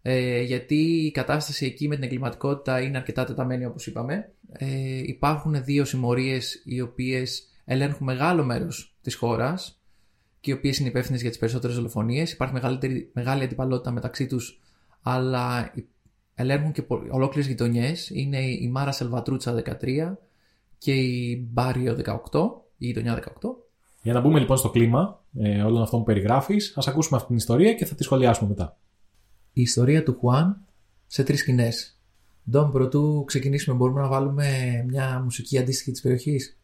Ε, 0.02 0.40
γιατί 0.42 0.75
η 0.75 1.10
κατάσταση 1.10 1.66
εκεί 1.66 1.88
με 1.88 1.94
την 1.94 2.04
εγκληματικότητα 2.04 2.80
είναι 2.80 2.96
αρκετά 2.96 3.25
τεταμένη 3.25 3.64
όπως 3.64 3.87
είπαμε. 3.87 4.32
Ε, 4.52 4.98
υπάρχουν 4.98 5.64
δύο 5.64 5.84
συμμορίες 5.84 6.62
οι 6.64 6.80
οποίες 6.80 7.42
ελέγχουν 7.64 8.06
μεγάλο 8.06 8.44
μέρος 8.44 8.96
της 9.02 9.14
χώρας 9.14 9.80
και 10.40 10.50
οι 10.50 10.54
οποίες 10.54 10.78
είναι 10.78 10.88
υπεύθυνες 10.88 11.20
για 11.20 11.31
τις 11.31 11.38
περισσότερες 11.38 11.76
δολοφονίες. 11.76 12.33
Υπάρχει 12.33 12.54
μεγαλύτερη, 12.54 13.11
μεγάλη 13.14 13.42
αντιπαλότητα 13.44 13.90
μεταξύ 13.90 14.26
τους 14.26 14.61
αλλά 15.02 15.72
ελέγχουν 16.35 16.72
και 16.72 16.83
ολόκληρες 17.11 17.48
γειτονιές. 17.50 18.11
Είναι 18.11 18.40
η 18.40 18.68
Μάρα 18.72 18.92
Σελβατρούτσα 18.92 19.52
13 19.54 20.18
και 20.79 20.93
η 20.93 21.49
Μπάριο 21.51 21.97
18, 22.33 22.41
η 22.77 22.87
γειτονιά 22.87 23.23
18. 23.23 23.23
Για 24.03 24.12
να 24.12 24.21
μπούμε 24.21 24.38
λοιπόν 24.38 24.57
στο 24.57 24.71
κλίμα 24.71 25.25
ε, 25.38 25.62
όλων 25.62 25.83
αυτών 25.83 25.99
που 25.99 26.05
περιγράφεις, 26.05 26.73
ας 26.77 26.88
ακούσουμε 26.88 27.17
αυτή 27.17 27.29
την 27.29 27.37
ιστορία 27.37 27.75
και 27.75 27.85
θα 27.85 27.95
τη 27.95 28.03
σχολιάσουμε 28.03 28.49
μετά. 28.49 28.79
Η 29.53 29.61
ιστορία 29.61 30.03
του 30.03 30.17
Χουάν 30.19 30.64
σε 31.07 31.23
τρεις 31.25 31.41
σκηνές. 31.41 32.01
Ντόμ, 32.51 32.71
πρωτού 32.71 33.25
ξεκινήσουμε, 33.27 33.77
μπορούμε 33.77 34.01
να 34.01 34.09
βάλουμε 34.09 34.47
μια 34.88 35.21
μουσική 35.25 35.59
αντίστοιχη 35.59 35.91
της 35.91 36.01
περιοχής; 36.01 36.59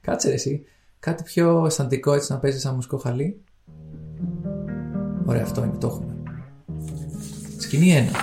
Κάτσε 0.00 0.28
ρε 0.28 0.34
εσύ. 0.34 0.64
Κάτι 0.98 1.22
πιο 1.22 1.66
αισθαντικό 1.66 2.12
έτσι 2.12 2.32
να 2.32 2.38
παίζεις 2.38 2.60
σαν 2.60 2.74
μουσικό 2.74 2.96
χαλί. 2.96 3.44
Ωραία, 5.26 5.42
αυτό 5.42 5.64
είναι, 5.64 5.78
το 5.78 5.86
έχουμε. 5.86 6.21
Σκηνή 7.62 8.08
1. 8.10 8.16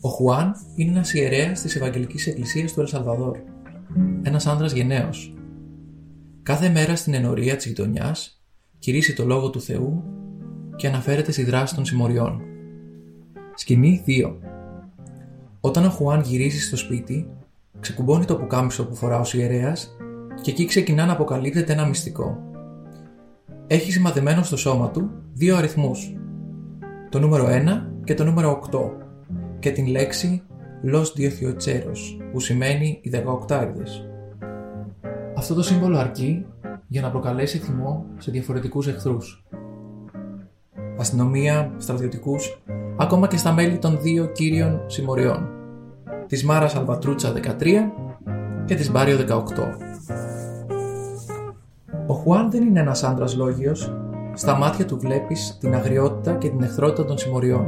Ο 0.00 0.08
Χουάν 0.08 0.54
είναι 0.74 0.90
ένας 0.90 1.14
ιερέας 1.14 1.60
της 1.60 1.76
Ευαγγελικής 1.76 2.26
Εκκλησίας 2.26 2.72
του 2.72 2.80
Ελσαλβαδόρ. 2.80 3.38
Ένας 4.22 4.46
άνδρας 4.46 4.72
γενναίος. 4.72 5.34
Κάθε 6.42 6.68
μέρα 6.68 6.96
στην 6.96 7.14
ενορία 7.14 7.56
της 7.56 7.66
γειτονιάς 7.66 8.42
κηρύσσει 8.78 9.14
το 9.14 9.24
λόγο 9.24 9.50
του 9.50 9.60
Θεού 9.60 10.02
και 10.76 10.86
αναφέρεται 10.86 11.32
στη 11.32 11.44
δράση 11.44 11.74
των 11.74 11.84
συμμοριών. 11.84 12.40
Σκηνή 13.54 14.02
2. 14.06 14.36
Όταν 15.60 15.84
ο 15.84 15.88
Χουάν 15.88 16.20
γυρίζει 16.20 16.60
στο 16.60 16.76
σπίτι, 16.76 17.28
ξεκουμπώνει 17.80 18.24
το 18.24 18.36
πουκάμισο 18.36 18.86
που 18.86 18.94
φορά 18.94 19.20
ο 19.20 19.24
ιερέας 19.32 19.96
και 20.42 20.50
εκεί 20.50 20.64
ξεκινά 20.64 21.06
να 21.06 21.12
αποκαλύπτεται 21.12 21.72
ένα 21.72 21.86
μυστικό. 21.86 22.38
Έχει 23.66 23.92
σημαδεμένο 23.92 24.42
στο 24.42 24.56
σώμα 24.56 24.90
του 24.90 25.10
δύο 25.32 25.56
αριθμούς. 25.56 26.12
Το 27.12 27.18
νούμερο 27.18 27.46
1 27.46 27.50
και 28.04 28.14
το 28.14 28.24
νούμερο 28.24 28.62
8 28.72 28.78
και 29.58 29.70
την 29.70 29.86
λέξη 29.86 30.42
Los 30.92 31.04
Dieciocheros 31.04 32.18
που 32.32 32.40
σημαίνει 32.40 33.00
οι 33.02 33.10
18 33.48 33.62
Αυτό 35.36 35.54
το 35.54 35.62
σύμβολο 35.62 35.98
αρκεί 35.98 36.46
για 36.86 37.02
να 37.02 37.10
προκαλέσει 37.10 37.58
θυμό 37.58 38.06
σε 38.18 38.30
διαφορετικούς 38.30 38.88
εχθρούς. 38.88 39.44
Αστυνομία, 40.98 41.74
στρατιωτικούς, 41.76 42.62
ακόμα 42.96 43.28
και 43.28 43.36
στα 43.36 43.52
μέλη 43.52 43.78
των 43.78 43.98
δύο 44.00 44.26
κύριων 44.26 44.80
συμμοριών. 44.86 45.48
Της 46.26 46.44
Μάρας 46.44 46.74
Αλβατρούτσα 46.76 47.32
13 47.32 47.92
και 48.64 48.74
της 48.74 48.90
Μπάριο 48.90 49.16
18. 49.16 49.78
Ο 52.06 52.14
Χουάν 52.14 52.50
δεν 52.50 52.62
είναι 52.62 52.80
ένας 52.80 53.02
άντρας 53.02 53.36
λόγιος, 53.36 53.92
στα 54.34 54.56
μάτια 54.56 54.84
του 54.84 54.98
βλέπεις 54.98 55.56
την 55.60 55.74
αγριότητα 55.74 56.34
και 56.34 56.48
την 56.48 56.62
εχθρότητα 56.62 57.04
των 57.04 57.18
συμμοριών. 57.18 57.66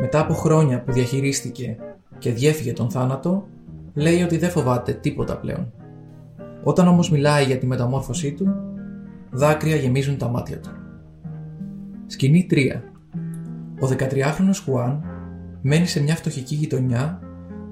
Μετά 0.00 0.20
από 0.20 0.34
χρόνια 0.34 0.82
που 0.82 0.92
διαχειρίστηκε 0.92 1.76
και 2.18 2.32
διέφυγε 2.32 2.72
τον 2.72 2.90
θάνατο, 2.90 3.46
λέει 3.94 4.22
ότι 4.22 4.38
δεν 4.38 4.50
φοβάται 4.50 4.92
τίποτα 4.92 5.36
πλέον. 5.36 5.72
Όταν 6.62 6.88
όμως 6.88 7.10
μιλάει 7.10 7.44
για 7.44 7.58
τη 7.58 7.66
μεταμόρφωσή 7.66 8.32
του, 8.32 8.54
δάκρυα 9.30 9.76
γεμίζουν 9.76 10.18
τα 10.18 10.28
μάτια 10.28 10.60
του. 10.60 10.70
Σκηνή 12.06 12.46
3. 12.50 12.80
Ο 13.80 13.88
13χρονος 13.98 14.62
Χουάν 14.64 15.04
μένει 15.60 15.86
σε 15.86 16.02
μια 16.02 16.16
φτωχική 16.16 16.54
γειτονιά 16.54 17.20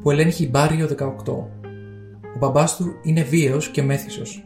που 0.03 0.11
ελέγχει 0.11 0.45
η 0.45 0.49
Μπάριο 0.51 0.89
18. 0.99 1.33
Ο 2.35 2.39
μπαμπάς 2.39 2.77
του 2.77 2.87
είναι 3.03 3.23
βίαιος 3.23 3.69
και 3.69 3.83
μέθησος. 3.83 4.45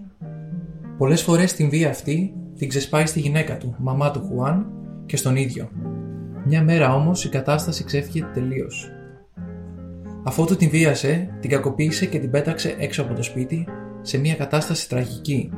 Πολλές 0.98 1.22
φορές 1.22 1.52
την 1.52 1.68
βία 1.68 1.90
αυτή 1.90 2.37
την 2.58 2.68
ξεσπάει 2.68 3.06
στη 3.06 3.20
γυναίκα 3.20 3.56
του, 3.56 3.74
μαμά 3.78 4.10
του 4.10 4.20
Χουάν 4.20 4.66
και 5.06 5.16
στον 5.16 5.36
ίδιο. 5.36 5.68
Μια 6.44 6.62
μέρα 6.62 6.94
όμως 6.94 7.24
η 7.24 7.28
κατάσταση 7.28 7.84
ξέφυγε 7.84 8.24
τελείως. 8.34 8.90
Αφού 10.24 10.44
του 10.44 10.56
την 10.56 10.70
βίασε, 10.70 11.36
την 11.40 11.50
κακοποίησε 11.50 12.06
και 12.06 12.18
την 12.18 12.30
πέταξε 12.30 12.76
έξω 12.78 13.02
από 13.02 13.14
το 13.14 13.22
σπίτι 13.22 13.68
σε 14.00 14.18
μια 14.18 14.34
κατάσταση 14.34 14.88
τραγική. 14.88 15.50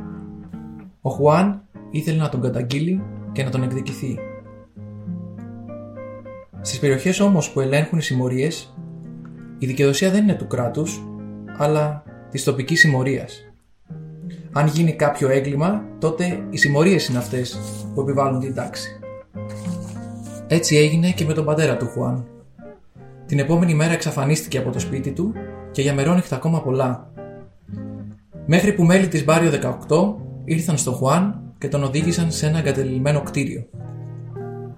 Ο 1.01 1.11
Χουάν 1.11 1.63
ήθελε 1.91 2.17
να 2.17 2.29
τον 2.29 2.41
καταγγείλει 2.41 3.03
και 3.33 3.45
να 3.45 3.51
τον 3.51 3.63
εκδικηθεί. 3.63 4.19
Στις 6.61 6.79
περιοχές 6.79 7.21
όμως 7.21 7.51
που 7.51 7.61
ελέγχουν 7.61 7.99
οι 7.99 8.03
συμμορίες, 8.03 8.75
η 9.59 9.67
δικαιοδοσία 9.67 10.11
δεν 10.11 10.23
είναι 10.23 10.35
του 10.35 10.47
κράτους, 10.47 11.03
αλλά 11.59 12.03
της 12.31 12.45
τοπικής 12.45 12.81
συμμορίας. 12.81 13.50
Αν 14.53 14.67
γίνει 14.67 14.93
κάποιο 14.93 15.29
έγκλημα, 15.29 15.83
τότε 15.99 16.47
οι 16.51 16.57
συμμορίες 16.57 17.09
είναι 17.09 17.19
αυτές 17.19 17.59
που 17.95 18.01
επιβάλλουν 18.01 18.41
την 18.41 18.55
τάξη. 18.55 19.01
Έτσι 20.47 20.77
έγινε 20.77 21.11
και 21.11 21.25
με 21.25 21.33
τον 21.33 21.45
πατέρα 21.45 21.77
του 21.77 21.87
Χουάν. 21.87 22.25
Την 23.27 23.39
επόμενη 23.39 23.75
μέρα 23.75 23.93
εξαφανίστηκε 23.93 24.59
από 24.59 24.71
το 24.71 24.79
σπίτι 24.79 25.11
του 25.11 25.33
και 25.71 25.83
για 25.83 25.95
μερόνυχτα 25.95 26.37
ακόμα 26.37 26.63
πολλά. 26.63 27.11
Μέχρι 28.47 28.73
που 28.73 28.85
μέλη 28.85 29.09
της 29.09 29.25
Μπάριο 29.25 29.51
18 29.89 30.15
ήρθαν 30.45 30.77
στο 30.77 30.93
Χουάν 30.93 31.41
και 31.59 31.69
τον 31.69 31.83
οδήγησαν 31.83 32.31
σε 32.31 32.47
ένα 32.47 32.59
εγκατελειμμένο 32.59 33.21
κτίριο. 33.21 33.67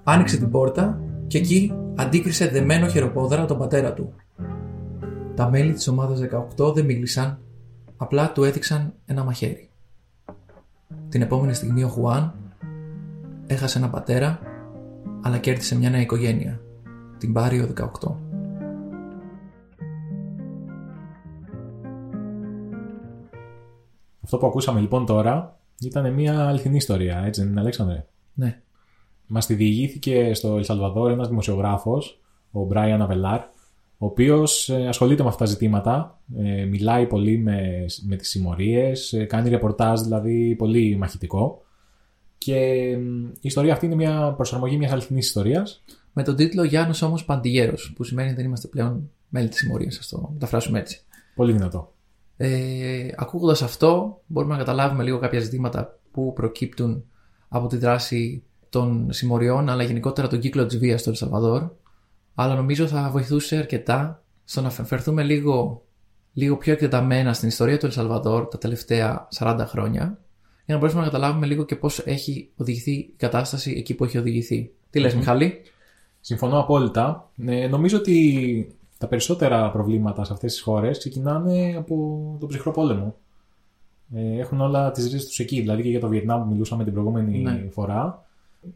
Άνοιξε 0.02 0.36
την 0.36 0.50
πόρτα 0.50 1.00
και 1.26 1.38
εκεί 1.38 1.74
αντίκρισε 1.94 2.48
δεμένο 2.48 2.88
χεροπόδαρα 2.88 3.44
τον 3.44 3.58
πατέρα 3.58 3.92
του. 3.92 4.14
Τα 5.34 5.50
μέλη 5.50 5.72
της 5.72 5.88
ομάδας 5.88 6.20
18 6.58 6.74
δεν 6.74 6.84
μίλησαν, 6.84 7.38
Απλά 7.96 8.32
του 8.32 8.44
έδειξαν 8.44 8.94
ένα 9.06 9.24
μαχαίρι. 9.24 9.70
Την 11.08 11.22
επόμενη 11.22 11.54
στιγμή 11.54 11.84
ο 11.84 11.88
Χουάν 11.88 12.34
έχασε 13.46 13.78
ένα 13.78 13.90
πατέρα, 13.90 14.40
αλλά 15.22 15.38
κέρδισε 15.38 15.76
μια 15.76 15.90
νέα 15.90 16.00
οικογένεια, 16.00 16.60
την 17.18 17.32
Πάριο 17.32 17.74
18. 17.76 18.14
Αυτό 24.24 24.38
που 24.38 24.46
ακούσαμε 24.46 24.80
λοιπόν 24.80 25.06
τώρα 25.06 25.58
ήταν 25.80 26.12
μια 26.12 26.46
αληθινή 26.48 26.76
ιστορία, 26.76 27.22
έτσι 27.24 27.42
δεν 27.44 27.50
είναι, 27.50 28.06
Ναι. 28.34 28.60
Μας 29.26 29.46
τη 29.46 29.54
διηγήθηκε 29.54 30.34
στο 30.34 30.56
Ελσαλβαδόρ 30.56 31.10
ένας 31.10 31.28
δημοσιογράφος, 31.28 32.20
ο 32.50 32.64
Μπράιαν 32.64 33.02
Αβελάρ, 33.02 33.40
ο 34.02 34.06
οποίος 34.06 34.70
ασχολείται 34.88 35.22
με 35.22 35.28
αυτά 35.28 35.44
τα 35.44 35.50
ζητήματα. 35.50 36.20
ε, 36.38 36.64
μιλάει 36.64 37.06
πολύ 37.06 37.38
με, 37.38 37.84
με 38.06 38.16
τις 38.16 38.28
συμμορίες, 38.28 39.24
κάνει 39.28 39.48
ρεπορτάζ 39.48 40.00
δηλαδή 40.00 40.54
πολύ 40.58 40.96
μαχητικό. 40.96 41.62
Και 42.38 42.56
μ, 43.00 43.24
η 43.26 43.40
ιστορία 43.40 43.72
αυτή 43.72 43.86
είναι 43.86 43.94
μια 43.94 44.32
προσαρμογή 44.36 44.76
μιας 44.76 44.92
αληθινής 44.92 45.26
ιστορίας. 45.26 45.82
Με 46.12 46.22
τον 46.22 46.36
τίτλο 46.36 46.64
Γιάννου 46.64 46.94
όμως 47.02 47.24
Παντιγέρος, 47.24 47.92
που 47.96 48.04
σημαίνει 48.04 48.32
δεν 48.32 48.44
είμαστε 48.44 48.68
πλέον 48.68 49.10
μέλη 49.28 49.48
της 49.48 49.58
συμμορίας, 49.58 49.98
ας 49.98 50.08
το 50.08 50.30
μεταφράσουμε 50.32 50.78
έτσι. 50.78 51.00
Πολύ 51.34 51.52
δυνατό. 51.52 51.92
Ε, 52.36 53.08
Ακούγοντας 53.16 53.62
αυτό, 53.62 54.20
μπορούμε 54.26 54.52
να 54.52 54.58
καταλάβουμε 54.58 55.02
λίγο 55.02 55.18
κάποια 55.18 55.40
ζητήματα 55.40 55.98
που 56.10 56.32
προκύπτουν 56.32 57.04
από 57.48 57.66
τη 57.66 57.76
δράση 57.76 58.42
των 58.68 59.06
συμμοριών, 59.12 59.68
αλλά 59.68 59.82
γενικότερα 59.82 60.28
τον 60.28 60.38
κύκλο 60.40 60.66
της 60.66 60.78
βίας 60.78 61.00
στο 61.00 61.10
Ελσαλβαδόρ. 61.10 61.62
Αλλά 62.34 62.54
νομίζω 62.54 62.86
θα 62.86 63.08
βοηθούσε 63.10 63.56
αρκετά 63.56 64.22
στο 64.44 64.60
να 64.60 64.70
φερθούμε 64.70 65.22
λίγο, 65.22 65.82
λίγο 66.32 66.56
πιο 66.56 66.72
εκτεταμένα 66.72 67.32
στην 67.32 67.48
ιστορία 67.48 67.78
του 67.78 67.86
Ελσαλβαδόρ 67.86 68.48
τα 68.48 68.58
τελευταία 68.58 69.28
40 69.38 69.64
χρόνια, 69.68 70.18
για 70.64 70.74
να 70.74 70.76
μπορέσουμε 70.76 71.02
να 71.02 71.08
καταλάβουμε 71.10 71.46
λίγο 71.46 71.64
και 71.64 71.76
πώς 71.76 71.98
έχει 71.98 72.50
οδηγηθεί 72.56 72.92
η 72.92 73.14
κατάσταση 73.16 73.74
εκεί 73.76 73.94
που 73.94 74.04
έχει 74.04 74.18
οδηγηθεί. 74.18 74.70
Τι 74.90 75.00
λες, 75.00 75.14
Μιχάλη; 75.14 75.60
Συμφωνώ 76.24 76.58
απόλυτα. 76.60 77.30
Ε, 77.46 77.66
νομίζω 77.66 77.96
ότι 77.98 78.76
τα 78.98 79.06
περισσότερα 79.06 79.70
προβλήματα 79.70 80.24
σε 80.24 80.32
αυτές 80.32 80.52
τις 80.52 80.62
χώρες 80.62 80.98
ξεκινάνε 80.98 81.74
από 81.78 81.94
τον 82.40 82.48
ψυχρό 82.48 82.70
πόλεμο. 82.70 83.14
Ε, 84.14 84.38
έχουν 84.40 84.60
όλα 84.60 84.90
τις 84.90 85.04
ρίζες 85.04 85.26
τους 85.26 85.38
εκεί. 85.38 85.60
Δηλαδή 85.60 85.82
και 85.82 85.88
για 85.88 86.00
το 86.00 86.08
Βιετνάμ 86.08 86.42
που 86.42 86.48
μιλούσαμε 86.52 86.84
την 86.84 86.92
προηγούμενη 86.92 87.38
Ναι. 87.38 87.68
φορά. 87.70 88.24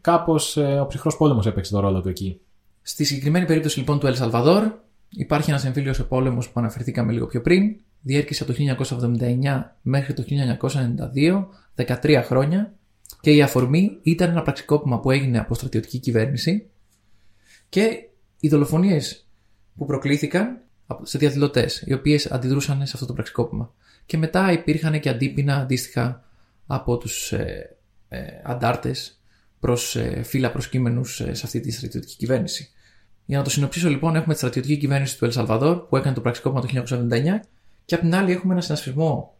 Κάπως 0.01 0.57
ε, 0.57 0.79
ο 0.79 0.85
ψυχρός 0.85 1.17
πόλεμος 1.17 1.45
έπαιξε 1.45 1.71
το 1.71 1.79
ρόλο 1.79 2.01
του 2.01 2.09
εκεί. 2.09 2.39
Στη 2.89 3.03
συγκεκριμένη 3.03 3.45
περίπτωση 3.45 3.77
λοιπόν 3.79 3.99
του 3.99 4.07
Ελ 4.07 4.15
Σαλβαδόρ, 4.15 4.71
υπάρχει 5.09 5.49
ένας 5.49 5.65
εμφύλιος 5.65 6.07
πόλεμο 6.07 6.39
που 6.39 6.51
αναφερθήκαμε 6.53 7.11
λίγο 7.11 7.25
πιο 7.25 7.41
πριν. 7.41 7.75
Διέρχησε 8.01 8.43
από 8.43 8.53
το 8.53 8.59
1979 9.19 9.63
μέχρι 9.81 10.13
το 10.13 10.23
1992, 11.15 11.45
13 11.75 12.21
χρόνια. 12.25 12.73
Και 13.21 13.31
η 13.31 13.41
αφορμή 13.41 13.97
ήταν 14.01 14.29
ένα 14.29 14.41
πραξικόπημα 14.41 14.99
που 14.99 15.11
έγινε 15.11 15.39
από 15.39 15.53
στρατιωτική 15.53 15.99
κυβέρνηση 15.99 16.69
και 17.69 18.07
οι 18.39 18.47
δολοφονίες 18.47 19.27
που 19.75 19.85
προκλήθηκαν 19.85 20.61
από- 20.87 21.05
σε 21.05 21.17
διαδηλωτές, 21.17 21.83
οι 21.85 21.93
οποίες 21.93 22.25
αντιδρούσαν 22.31 22.85
σε 22.85 22.91
αυτό 22.93 23.05
το 23.05 23.13
πραξικόπημα. 23.13 23.73
Και 24.05 24.17
μετά 24.17 24.51
υπήρχαν 24.51 24.99
και 24.99 25.09
αντίπεινα 25.09 25.55
αντίστοιχα 25.55 26.23
από 26.67 26.97
τους 26.97 27.31
ε, 27.31 27.77
ε, 28.09 28.19
αντάρτες 28.43 29.21
προς 29.59 29.95
ε, 29.95 30.23
φύλλα 30.23 30.51
προσκύμενους 30.51 31.15
σε 31.15 31.41
αυτή 31.43 31.59
τη 31.59 31.71
στρατιωτική 31.71 32.15
κυβέρνηση. 32.15 32.71
Για 33.29 33.37
να 33.37 33.43
το 33.43 33.49
συνοψίσω 33.49 33.89
λοιπόν, 33.89 34.15
έχουμε 34.15 34.33
τη 34.33 34.39
στρατιωτική 34.39 34.77
κυβέρνηση 34.77 35.17
του 35.17 35.25
Ελσαλβαδόρ 35.25 35.77
που 35.77 35.97
έκανε 35.97 36.15
το 36.15 36.21
πραξικόπημα 36.21 36.61
το 36.61 36.67
1979 36.89 37.39
και 37.85 37.95
απ' 37.95 38.01
την 38.01 38.15
άλλη 38.15 38.31
έχουμε 38.31 38.53
ένα 38.53 38.61
συνασπισμό 38.61 39.37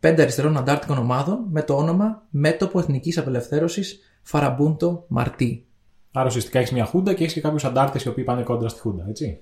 πέντε 0.00 0.22
αριστερών 0.22 0.56
αντάρτικων 0.56 0.98
ομάδων 0.98 1.46
με 1.50 1.62
το 1.62 1.76
όνομα 1.76 2.26
Μέτωπο 2.30 2.78
Εθνικής 2.78 3.18
Απελευθέρωσης 3.18 4.00
Φαραμπούντο 4.22 5.04
Μαρτί. 5.08 5.66
Άρα 6.12 6.26
ουσιαστικά 6.26 6.58
έχεις 6.58 6.72
μια 6.72 6.84
χούντα 6.84 7.14
και 7.14 7.22
έχεις 7.22 7.34
και 7.34 7.40
κάποιους 7.40 7.64
αντάρτες 7.64 8.04
οι 8.04 8.08
οποίοι 8.08 8.24
πάνε 8.24 8.42
κόντρα 8.42 8.68
στη 8.68 8.80
χούντα, 8.80 9.06
έτσι. 9.08 9.40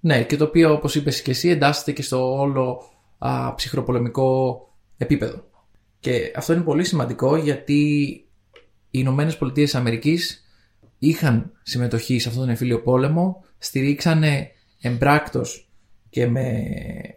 Ναι, 0.00 0.24
και 0.24 0.36
το 0.36 0.44
οποίο 0.44 0.72
όπως 0.72 0.94
είπες 0.94 1.22
και 1.22 1.30
εσύ 1.30 1.48
εντάσσεται 1.48 1.92
και 1.92 2.02
στο 2.02 2.38
όλο 2.38 2.82
α, 3.18 3.54
ψυχροπολεμικό 3.54 4.58
επίπεδο. 4.96 5.44
Και 6.00 6.32
αυτό 6.36 6.52
είναι 6.52 6.62
πολύ 6.62 6.84
σημαντικό 6.84 7.36
γιατί 7.36 7.82
οι 8.90 8.98
Ηνωμένες 9.00 9.36
Πολιτείες 9.36 9.74
Αμερικής 9.74 10.43
είχαν 10.98 11.52
συμμετοχή 11.62 12.18
σε 12.18 12.28
αυτόν 12.28 12.42
τον 12.42 12.50
εμφύλιο 12.50 12.82
πόλεμο, 12.82 13.44
στηρίξανε 13.58 14.50
εμπράκτος 14.80 15.68
και 16.10 16.26
με, 16.26 16.64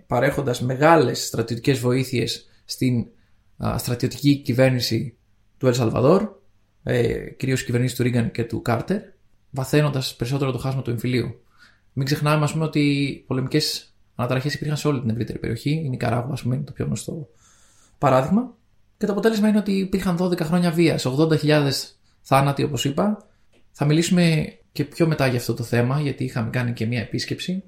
παρέχοντας 0.07 0.61
μεγάλες 0.61 1.25
στρατιωτικές 1.25 1.79
βοήθειες 1.79 2.49
στην 2.65 3.05
α, 3.65 3.77
στρατιωτική 3.77 4.37
κυβέρνηση 4.37 5.17
του 5.57 5.67
Ελ 5.67 5.73
Σαλβαδόρ, 5.73 6.29
ε, 6.83 7.29
κυρίως 7.37 7.63
κυβερνήσει 7.63 7.95
του 7.95 8.03
Ρίγκαν 8.03 8.31
και 8.31 8.43
του 8.43 8.61
Κάρτερ, 8.61 9.01
βαθαίνοντας 9.49 10.15
περισσότερο 10.15 10.51
το 10.51 10.57
χάσμα 10.57 10.81
του 10.81 10.89
εμφυλίου. 10.89 11.41
Μην 11.93 12.05
ξεχνάμε, 12.05 12.43
ας 12.43 12.51
πούμε, 12.51 12.63
ότι 12.63 12.79
οι 12.79 13.23
πολεμικές 13.27 13.95
αναταραχές 14.15 14.53
υπήρχαν 14.53 14.77
σε 14.77 14.87
όλη 14.87 14.99
την 14.99 15.09
ευρύτερη 15.09 15.39
περιοχή. 15.39 15.69
Η 15.69 15.89
Νικαράγουα, 15.89 16.33
ας 16.33 16.41
πούμε, 16.41 16.55
είναι 16.55 16.63
το 16.63 16.71
πιο 16.71 16.85
γνωστό 16.85 17.29
παράδειγμα. 17.97 18.55
Και 18.97 19.05
το 19.05 19.11
αποτέλεσμα 19.11 19.47
είναι 19.47 19.57
ότι 19.57 19.71
υπήρχαν 19.71 20.17
12 20.17 20.39
χρόνια 20.39 20.71
βίας, 20.71 21.05
80.000 21.05 21.69
θάνατοι, 22.21 22.63
όπως 22.63 22.85
είπα. 22.85 23.26
Θα 23.79 23.85
μιλήσουμε 23.85 24.53
και 24.71 24.83
πιο 24.83 25.07
μετά 25.07 25.27
για 25.27 25.39
αυτό 25.39 25.53
το 25.53 25.63
θέμα, 25.63 26.01
γιατί 26.01 26.23
είχαμε 26.23 26.49
κάνει 26.49 26.73
και 26.73 26.85
μια 26.85 27.01
επίσκεψη. 27.01 27.63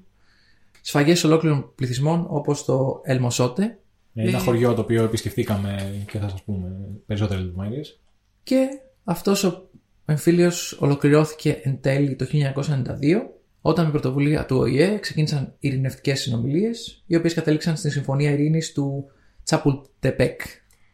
Σφαγές 0.80 1.24
ολόκληρων 1.24 1.72
πληθυσμών, 1.74 2.26
όπως 2.28 2.64
το 2.64 3.00
Ελμοσότε, 3.04 3.78
Ένα 4.14 4.38
Ε. 4.38 4.40
χωριό 4.40 4.74
το 4.74 4.80
οποίο 4.80 5.04
επισκεφτήκαμε 5.04 6.02
και 6.10 6.18
θα 6.18 6.28
σας 6.28 6.42
πούμε 6.42 6.76
περισσότερες 7.06 7.44
λεπτομέρειες. 7.44 8.00
Και 8.42 8.68
αυτός 9.04 9.44
ο 9.44 9.68
εμφύλιος 10.06 10.72
ολοκληρώθηκε 10.80 11.60
εν 11.62 11.80
τέλει 11.80 12.16
το 12.16 12.24
1992 12.24 13.30
όταν 13.60 13.84
με 13.84 13.90
πρωτοβουλία 13.90 14.46
του 14.46 14.56
ΟΗΕ 14.56 14.98
ξεκίνησαν 14.98 15.54
ειρηνευτικές 15.58 16.20
συνομιλίες 16.20 17.02
οι 17.06 17.16
οποίες 17.16 17.34
κατέληξαν 17.34 17.76
στη 17.76 17.90
Συμφωνία 17.90 18.30
Ειρήνης 18.30 18.72
του 18.72 19.10
Τσαπουλτεπέκ 19.44 20.40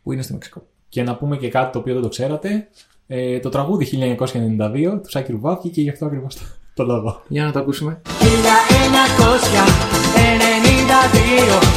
που 0.02 0.12
είναι 0.12 0.22
στο 0.22 0.32
Μεξικό. 0.32 0.66
Και 0.88 1.02
να 1.02 1.16
πούμε 1.16 1.36
και 1.36 1.48
κάτι 1.48 1.72
το 1.72 1.78
οποίο 1.78 1.92
δεν 1.92 2.02
το 2.02 2.08
ξέρατε. 2.08 2.68
Ε, 3.08 3.38
το 3.38 3.48
τραγούδι 3.48 4.16
1992 4.18 5.00
του 5.02 5.10
Σάκη 5.10 5.32
Ρουβά 5.32 5.56
βγήκε 5.56 5.80
γι' 5.80 5.90
αυτό 5.90 6.06
ακριβώς 6.06 6.34
το, 6.34 6.40
το 6.74 6.84
λόγο. 6.84 7.22
Για 7.28 7.44
να 7.44 7.52
το 7.52 7.58
ακούσουμε. 7.58 8.00
1992 8.04 8.06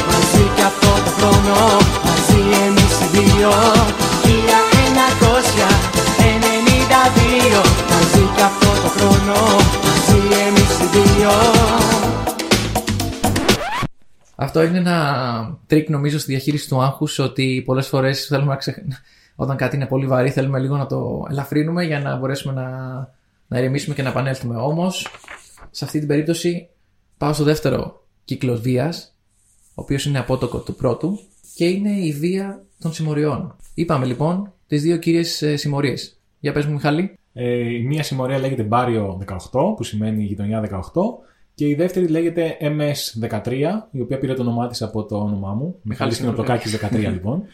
Μαζί 0.09 0.43
κι 0.55 0.61
αυτό 0.61 0.91
το 1.05 1.11
χρόνο 1.17 1.55
Μαζί 2.05 2.41
εμείς 2.65 2.93
οι 3.01 3.07
δύο 3.13 3.51
1992 4.23 4.31
Μαζί 7.89 8.23
κι 8.35 8.41
αυτό 8.41 8.69
το 8.83 8.89
χρόνο 8.95 9.39
Μαζί 9.85 10.19
εμείς 10.47 10.73
οι 10.79 10.87
δύο 10.93 11.31
Αυτό 14.35 14.63
είναι 14.63 14.77
ένα 14.77 14.97
τρικ 15.67 15.89
νομίζω 15.89 16.19
στη 16.19 16.31
διαχείριση 16.31 16.69
του 16.69 16.81
άγχους 16.81 17.19
ότι 17.19 17.63
πολλές 17.65 17.87
φορές 17.87 18.25
θέλουμε 18.25 18.49
να 18.49 18.55
ξεχ... 18.55 18.75
όταν 19.41 19.57
κάτι 19.57 19.75
είναι 19.75 19.85
πολύ 19.85 20.05
βαρύ 20.05 20.29
θέλουμε 20.29 20.59
λίγο 20.59 20.77
να 20.77 20.85
το 20.85 21.27
ελαφρύνουμε 21.29 21.83
για 21.83 21.99
να 21.99 22.17
μπορέσουμε 22.17 22.53
να, 22.53 22.69
να 23.47 23.57
ηρεμήσουμε 23.57 23.95
και 23.95 24.01
να 24.01 24.09
επανέλθουμε. 24.09 24.55
Όμως 24.55 25.07
σε 25.71 25.85
αυτή 25.85 25.99
την 25.99 26.07
περίπτωση 26.07 26.69
πάω 27.17 27.33
στο 27.33 27.43
δεύτερο 27.43 28.05
κύκλο 28.25 28.57
βίας 28.57 29.15
ο 29.69 29.81
οποίος 29.81 30.05
είναι 30.05 30.19
απότοκο 30.19 30.59
του 30.59 30.75
πρώτου 30.75 31.19
και 31.55 31.65
είναι 31.65 31.89
η 31.89 32.13
βία 32.13 32.63
των 32.79 32.93
συμμοριών. 32.93 33.55
Είπαμε 33.73 34.05
λοιπόν 34.05 34.53
τις 34.67 34.81
δύο 34.81 34.97
κύριες 34.97 35.41
ε, 35.41 35.55
συμμορίες. 35.55 36.19
Για 36.39 36.51
πες 36.51 36.65
μου 36.65 36.73
Μιχάλη. 36.73 37.17
Ε, 37.33 37.73
η 37.73 37.83
μία 37.83 38.03
συμμορία 38.03 38.39
λέγεται 38.39 38.63
Μπάριο 38.63 39.21
18, 39.51 39.75
που 39.75 39.83
σημαίνει 39.83 40.23
γειτονιά 40.23 40.69
18, 40.69 40.79
και 41.53 41.67
η 41.67 41.75
δεύτερη 41.75 42.07
λέγεται 42.07 42.57
MS13, 42.61 43.61
η 43.91 44.01
οποία 44.01 44.17
πήρε 44.17 44.33
το 44.33 44.41
όνομά 44.41 44.67
της 44.67 44.81
από 44.81 45.05
το 45.05 45.17
όνομά 45.17 45.53
μου. 45.53 45.75
Μιχάλης 45.81 46.17
Κοινοπτοκάκης 46.17 46.79
13 46.91 47.11
λοιπόν. 47.11 47.43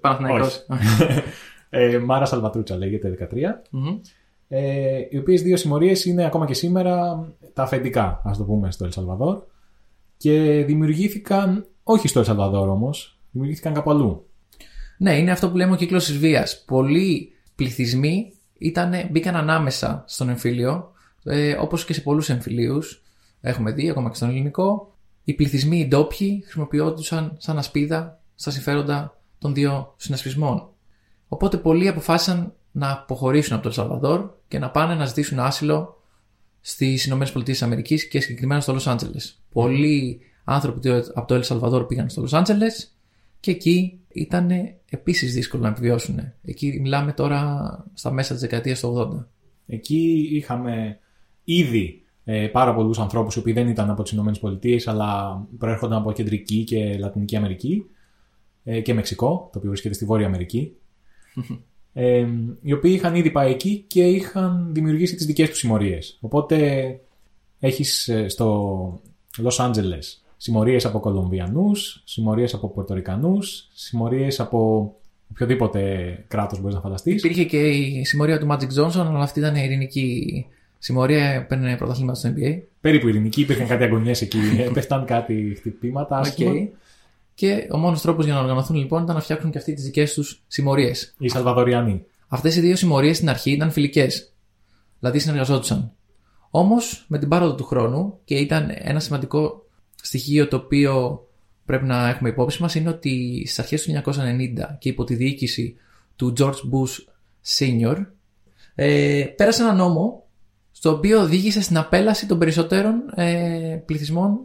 Παναθηναϊκός. 0.00 0.66
ε, 1.70 1.98
Μάρα 1.98 2.24
Σαλβατρούτσα 2.24 2.76
λέγεται 2.76 3.28
13. 3.32 3.36
Μμμ. 3.70 4.00
Ε, 4.48 4.98
οι 5.10 5.18
οποίες 5.18 5.42
δύο 5.42 5.56
συμμορίες 5.56 6.04
είναι 6.04 6.24
ακόμα 6.24 6.46
και 6.46 6.54
σήμερα 6.54 7.24
τα 7.52 7.62
αφεντικά, 7.62 8.20
ας 8.24 8.38
το 8.38 8.44
πούμε, 8.44 8.70
στο 8.70 8.84
Ελσαλβαδόρ. 8.84 9.42
Και 10.16 10.64
δημιουργήθηκαν, 10.66 11.66
όχι 11.82 12.08
στο 12.08 12.18
Ελσαλβαδόρ 12.18 12.68
όμως, 12.68 13.18
δημιουργήθηκαν 13.30 13.72
κάπου 13.72 13.90
αλλού. 13.90 14.26
Ναι, 14.98 15.18
είναι 15.18 15.30
αυτό 15.30 15.50
που 15.50 15.56
λέμε 15.56 15.72
ο 15.72 15.76
κύκλος 15.76 16.04
της 16.04 16.18
βίας. 16.18 16.64
Πολλοί 16.66 17.32
πληθυσμοί 17.54 18.32
ήτανε, 18.58 19.08
μπήκαν 19.10 19.36
ανάμεσα 19.36 20.04
στον 20.06 20.28
εμφύλιο, 20.28 20.92
ε, 21.24 21.52
όπως 21.52 21.84
και 21.84 21.92
σε 21.92 22.00
πολλούς 22.00 22.28
εμφυλίους. 22.28 23.02
Έχουμε 23.40 23.72
δει, 23.72 23.90
ακόμα 23.90 24.08
και 24.08 24.16
στον 24.16 24.28
ελληνικό. 24.28 24.92
Οι 25.24 25.34
πληθυσμοί 25.34 25.78
οι 25.78 25.86
ντόπιοι 25.86 26.42
χρησιμοποιόντουσαν 26.42 27.36
σαν 27.38 27.58
ασπίδα 27.58 28.20
στα 28.34 28.50
συμφέροντα 28.50 29.17
των 29.38 29.54
δύο 29.54 29.94
συνασπισμών. 29.96 30.68
Οπότε 31.28 31.56
πολλοί 31.56 31.88
αποφάσισαν 31.88 32.52
να 32.72 32.90
αποχωρήσουν 32.92 33.52
από 33.54 33.62
το 33.62 33.68
Ελσαλβαδόρ 33.68 34.30
και 34.48 34.58
να 34.58 34.70
πάνε 34.70 34.94
να 34.94 35.04
ζητήσουν 35.04 35.38
άσυλο 35.38 36.02
στις 36.60 37.06
ΗΠΑ 37.06 37.80
και 38.10 38.20
συγκεκριμένα 38.20 38.60
στο 38.60 38.72
Λος 38.72 38.86
Άντζελες. 38.86 39.42
Πολλοί 39.52 40.20
άνθρωποι 40.44 40.80
του- 40.80 41.10
από 41.14 41.26
το 41.26 41.34
Ελσαλβαδόρ 41.34 41.86
πήγαν 41.86 42.08
στο 42.08 42.20
Λος 42.20 42.32
Άντζελες 42.32 42.96
και 43.40 43.50
εκεί 43.50 44.00
ήταν 44.08 44.50
επίσης 44.90 45.34
δύσκολο 45.34 45.62
να 45.62 45.68
επιβιώσουν. 45.68 46.18
Εκεί 46.44 46.78
μιλάμε 46.82 47.12
τώρα 47.12 47.68
στα 47.94 48.10
μέσα 48.10 48.32
της 48.32 48.42
δεκαετίας 48.42 48.80
του 48.80 48.88
80. 48.88 49.28
Εκεί 49.66 50.28
είχαμε 50.32 50.98
ήδη 51.44 52.02
ε, 52.24 52.46
πάρα 52.46 52.74
πολλούς 52.74 52.98
ανθρώπους 52.98 53.34
οι 53.34 53.38
οποίοι 53.38 53.52
δεν 53.52 53.68
ήταν 53.68 53.90
από 53.90 54.02
τις 54.02 54.12
ΗΠΑ 54.12 54.90
αλλά 54.90 55.40
προέρχονταν 55.58 55.98
από 55.98 56.12
Κεντρική 56.12 56.64
και 56.64 56.98
Λατινική 56.98 57.36
Αμερική. 57.36 57.84
Ε, 58.70 58.80
και 58.80 58.94
Μεξικό, 58.94 59.48
το 59.52 59.58
οποίο 59.58 59.70
βρίσκεται 59.70 59.94
στη 59.94 60.04
Βόρεια 60.04 60.26
Αμερική. 60.26 60.72
ε, 61.92 62.26
οι 62.62 62.72
οποίοι 62.72 62.92
είχαν 62.94 63.14
ήδη 63.14 63.30
πάει 63.30 63.50
εκεί 63.50 63.84
και 63.86 64.02
είχαν 64.02 64.68
δημιουργήσει 64.72 65.14
τις 65.14 65.26
δικές 65.26 65.48
τους 65.48 65.58
συμμορίες. 65.58 66.18
Οπότε 66.20 67.00
έχεις 67.58 68.08
ε, 68.08 68.28
στο 68.28 69.00
Los 69.42 69.66
Angeles 69.66 70.02
συμμορίες 70.36 70.84
από 70.84 71.00
Κολομβιανούς, 71.00 72.02
συμμορίες 72.04 72.54
από 72.54 72.68
Πορτορικανούς, 72.68 73.68
συμμορίες 73.72 74.40
από 74.40 74.92
οποιοδήποτε 75.30 76.24
κράτος 76.28 76.60
μπορείς 76.60 76.74
να 76.74 76.80
φανταστείς. 76.80 77.22
Υπήρχε 77.22 77.44
και 77.44 77.68
η 77.68 78.04
συμμορία 78.04 78.38
του 78.38 78.46
Magic 78.50 78.82
Johnson, 78.82 79.06
αλλά 79.06 79.22
αυτή 79.22 79.38
ήταν 79.38 79.54
η 79.54 79.60
ειρηνική 79.64 80.46
συμμορία, 80.78 81.24
έπαιρνε 81.24 81.76
πρωταθλήματα 81.76 82.18
στο 82.18 82.28
NBA. 82.28 82.58
Περίπου 82.80 83.08
ειρηνική, 83.08 83.40
υπήρχαν 83.40 83.66
κάτι 83.66 83.84
αγωνιές 83.84 84.22
εκεί, 84.22 84.38
έπεφταν 84.68 85.04
κάτι 85.04 85.54
χτυπήματα, 85.58 86.18
άσχημα. 86.18 86.52
Okay. 86.54 86.68
Και 87.38 87.68
ο 87.70 87.76
μόνος 87.76 88.00
τρόπος 88.00 88.24
για 88.24 88.34
να 88.34 88.40
οργανωθούν 88.40 88.76
λοιπόν 88.76 89.02
ήταν 89.02 89.14
να 89.14 89.20
φτιάξουν 89.20 89.50
και 89.50 89.58
αυτοί 89.58 89.74
τις 89.74 89.84
δικές 89.84 90.14
τους 90.14 90.42
συμμορίες. 90.46 91.14
Οι 91.18 91.28
Σαλβαδοριανοί. 91.28 92.04
Αυτές 92.28 92.56
οι 92.56 92.60
δύο 92.60 92.76
συμμορίες 92.76 93.16
στην 93.16 93.28
αρχή 93.28 93.50
ήταν 93.50 93.70
φιλικές. 93.70 94.32
Δηλαδή 94.98 95.18
συνεργαζόντουσαν. 95.18 95.92
Όμως 96.50 97.04
με 97.08 97.18
την 97.18 97.28
πάροδο 97.28 97.54
του 97.54 97.64
χρόνου 97.64 98.18
και 98.24 98.34
ήταν 98.34 98.70
ένα 98.74 99.00
σημαντικό 99.00 99.66
στοιχείο 100.02 100.48
το 100.48 100.56
οποίο 100.56 101.24
πρέπει 101.64 101.84
να 101.84 102.08
έχουμε 102.08 102.28
υπόψη 102.28 102.62
μας 102.62 102.74
είναι 102.74 102.88
ότι 102.88 103.42
στις 103.46 103.58
αρχές 103.58 103.82
του 103.82 104.02
1990 104.04 104.76
και 104.78 104.88
υπό 104.88 105.04
τη 105.04 105.14
διοίκηση 105.14 105.76
του 106.16 106.32
George 106.38 106.50
Bush 106.72 106.96
Senior 107.58 108.06
ε, 108.74 109.24
πέρασε 109.36 109.62
ένα 109.62 109.72
νόμο 109.72 110.26
στο 110.72 110.90
οποίο 110.90 111.20
οδήγησε 111.20 111.60
στην 111.60 111.76
απέλαση 111.76 112.26
των 112.26 112.38
περισσότερων 112.38 113.02
ε, 113.14 113.82
πληθυσμών 113.86 114.40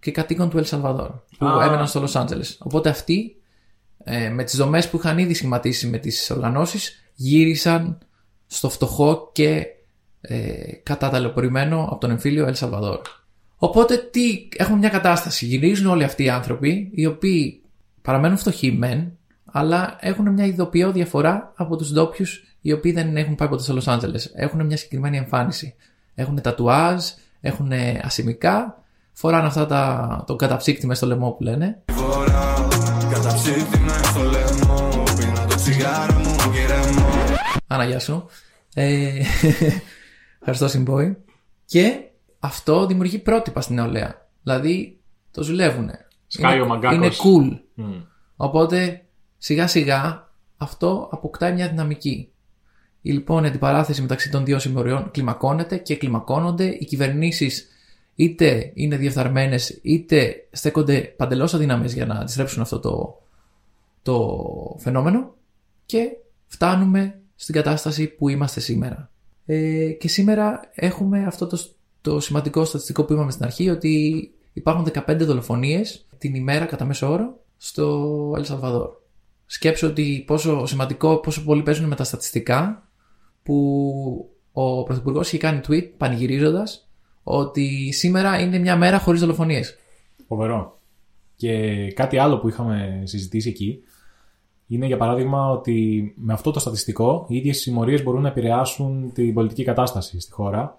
και 0.00 0.10
κατοίκων 0.10 0.50
του 0.50 0.58
Ελ 0.58 0.64
Σαλβαδόρ 0.64 1.10
που 1.40 1.46
Α. 1.46 1.64
έμεναν 1.64 1.86
στο 1.86 2.04
Los 2.04 2.22
Angeles. 2.22 2.56
Οπότε 2.58 2.88
αυτοί 2.88 3.36
ε, 4.04 4.28
με 4.28 4.44
τις 4.44 4.56
δομές 4.56 4.88
που 4.88 4.96
είχαν 4.96 5.18
ήδη 5.18 5.34
σχηματίσει 5.34 5.86
με 5.86 5.98
τις 5.98 6.30
οργανώσεις 6.30 7.02
γύρισαν 7.14 7.98
στο 8.46 8.70
φτωχό 8.70 9.30
και 9.32 9.66
ε, 10.20 10.72
καταταλαιπωρημένο 10.82 11.88
από 11.90 12.00
τον 12.00 12.10
εμφύλιο 12.10 12.46
Ελ 12.46 12.54
Σαλβαδόρ. 12.54 13.00
Οπότε 13.56 13.96
τι, 13.96 14.48
έχουμε 14.56 14.78
μια 14.78 14.88
κατάσταση. 14.88 15.46
Γυρίζουν 15.46 15.86
όλοι 15.86 16.04
αυτοί 16.04 16.24
οι 16.24 16.28
άνθρωποι, 16.28 16.90
οι 16.94 17.06
οποίοι 17.06 17.62
παραμένουν 18.02 18.36
φτωχοί 18.36 18.72
μεν, 18.72 19.12
αλλά 19.44 19.96
έχουν 20.00 20.32
μια 20.32 20.44
ειδοποιώ 20.46 20.92
διαφορά 20.92 21.52
από 21.56 21.76
τους 21.76 21.92
ντόπιου 21.92 22.26
οι 22.60 22.72
οποίοι 22.72 22.92
δεν 22.92 23.16
έχουν 23.16 23.34
πάει 23.34 23.48
ποτέ 23.48 23.62
στο 23.62 23.76
Los 23.78 23.94
Angeles. 23.94 24.22
Έχουν 24.34 24.66
μια 24.66 24.76
συγκεκριμένη 24.76 25.16
εμφάνιση. 25.16 25.74
Έχουν 26.14 26.40
τατουάζ, 26.40 27.04
έχουν 27.40 27.72
ασημικά, 28.02 28.79
φοράνε 29.20 29.46
αυτά 29.46 29.66
τα, 29.66 30.24
το 30.26 30.36
καταψύκτη 30.36 30.86
μες 30.86 30.96
στο 30.96 31.06
λαιμό 31.06 31.30
που 31.30 31.42
λένε. 31.42 31.82
φορά 31.92 32.68
Καταψύχτη 33.12 33.78
με 33.78 33.92
στο 34.02 34.22
λαιμό 34.22 35.02
Πίνα 35.16 35.46
το 35.46 35.54
τσιγάρο 35.54 36.18
μου 36.18 36.36
και 36.52 36.66
ρεμό 36.66 37.08
Άνα, 37.66 37.84
γεια 37.84 37.98
σου. 37.98 38.26
Ε, 38.74 39.10
ευχαριστώ, 40.38 40.68
Συμπόη. 40.68 41.16
Και 41.64 42.00
αυτό 42.38 42.86
δημιουργεί 42.86 43.18
πρότυπα 43.18 43.60
στην 43.60 43.74
νεολαία. 43.74 44.28
Δηλαδή, 44.42 45.00
το 45.30 45.42
ζουλεύουν. 45.42 45.90
Σκάει 46.26 46.54
είναι, 46.54 46.62
ο 46.62 46.66
μαγκάκος. 46.66 46.96
Είναι 46.96 47.08
cool. 47.08 47.60
Μμ. 47.74 48.00
Οπότε, 48.36 49.04
σιγά 49.38 49.66
σιγά, 49.66 50.30
αυτό 50.56 51.08
αποκτάει 51.12 51.52
μια 51.52 51.68
δυναμική. 51.68 52.32
Η 53.00 53.10
λοιπόν 53.10 53.44
η 53.44 53.46
αντιπαράθεση 53.46 54.00
μεταξύ 54.00 54.30
των 54.30 54.44
δύο 54.44 54.58
συμμοριών 54.58 55.10
κλιμακώνεται 55.10 55.76
και 55.76 55.96
κλιμακώνονται. 55.96 56.64
Οι 56.64 56.84
κυβερνήσεις 56.84 57.69
είτε 58.20 58.70
είναι 58.74 58.96
διεφθαρμένες 58.96 59.78
είτε 59.82 60.46
στέκονται 60.50 61.00
παντελώς 61.00 61.54
αδύναμες 61.54 61.94
για 61.94 62.06
να 62.06 62.14
αντιστρέψουν 62.14 62.62
αυτό 62.62 62.78
το, 62.80 63.22
το 64.02 64.76
φαινόμενο 64.78 65.34
και 65.86 66.08
φτάνουμε 66.46 67.20
στην 67.34 67.54
κατάσταση 67.54 68.06
που 68.06 68.28
είμαστε 68.28 68.60
σήμερα. 68.60 69.10
Ε, 69.46 69.90
και 69.90 70.08
σήμερα 70.08 70.60
έχουμε 70.74 71.24
αυτό 71.26 71.46
το, 71.46 71.64
το 72.00 72.20
σημαντικό 72.20 72.64
στατιστικό 72.64 73.04
που 73.04 73.12
είπαμε 73.12 73.30
στην 73.30 73.44
αρχή 73.44 73.68
ότι 73.68 74.30
υπάρχουν 74.52 74.88
15 75.06 75.16
δολοφονίες 75.18 76.06
την 76.18 76.34
ημέρα 76.34 76.64
κατά 76.64 76.84
μέσο 76.84 77.10
όρο 77.10 77.40
στο 77.56 78.34
Ελ 78.36 78.44
Σαλβαδόρ. 78.44 78.90
Σκέψω 79.46 79.86
ότι 79.86 80.24
πόσο 80.26 80.66
σημαντικό, 80.66 81.16
πόσο 81.16 81.44
πολύ 81.44 81.62
παίζουν 81.62 81.86
με 81.86 81.96
τα 81.96 82.04
στατιστικά 82.04 82.88
που 83.42 84.30
ο 84.52 84.82
Πρωθυπουργός 84.82 85.26
είχε 85.26 85.38
κάνει 85.38 85.60
tweet 85.68 85.90
πανηγυρίζοντας 85.96 86.89
ότι 87.22 87.92
σήμερα 87.92 88.40
είναι 88.40 88.58
μια 88.58 88.76
μέρα 88.76 88.98
χωρίς 88.98 89.20
δολοφονίες. 89.20 89.78
Φοβερό. 90.26 90.78
Και 91.36 91.86
κάτι 91.92 92.18
άλλο 92.18 92.38
που 92.38 92.48
είχαμε 92.48 93.02
συζητήσει 93.04 93.48
εκεί 93.48 93.82
είναι 94.66 94.86
για 94.86 94.96
παράδειγμα 94.96 95.50
ότι 95.50 96.12
με 96.16 96.32
αυτό 96.32 96.50
το 96.50 96.60
στατιστικό 96.60 97.26
οι 97.28 97.36
ίδιες 97.36 97.56
οι 97.56 97.60
συμμορίες 97.60 98.02
μπορούν 98.02 98.22
να 98.22 98.28
επηρεάσουν 98.28 99.12
την 99.12 99.34
πολιτική 99.34 99.64
κατάσταση 99.64 100.20
στη 100.20 100.32
χώρα. 100.32 100.78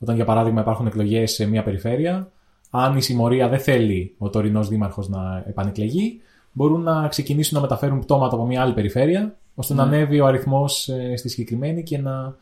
Όταν 0.00 0.14
για 0.14 0.24
παράδειγμα 0.24 0.60
υπάρχουν 0.60 0.86
εκλογές 0.86 1.32
σε 1.32 1.46
μια 1.46 1.62
περιφέρεια, 1.62 2.32
αν 2.70 2.96
η 2.96 3.02
συμμορία 3.02 3.48
δεν 3.48 3.58
θέλει 3.58 4.14
ο 4.18 4.30
τωρινός 4.30 4.68
δήμαρχος 4.68 5.08
να 5.08 5.44
επανεκλεγεί, 5.46 6.20
μπορούν 6.52 6.82
να 6.82 7.08
ξεκινήσουν 7.08 7.54
να 7.56 7.60
μεταφέρουν 7.60 7.98
πτώματα 7.98 8.34
από 8.34 8.46
μια 8.46 8.62
άλλη 8.62 8.72
περιφέρεια, 8.72 9.36
ώστε 9.54 9.74
να 9.74 9.82
ανέβει 9.82 10.20
ο 10.20 10.26
αριθμός 10.26 10.88
ε, 10.88 11.16
στη 11.16 11.28
συγκεκριμένη 11.28 11.82
και 11.82 11.98
να 11.98 12.36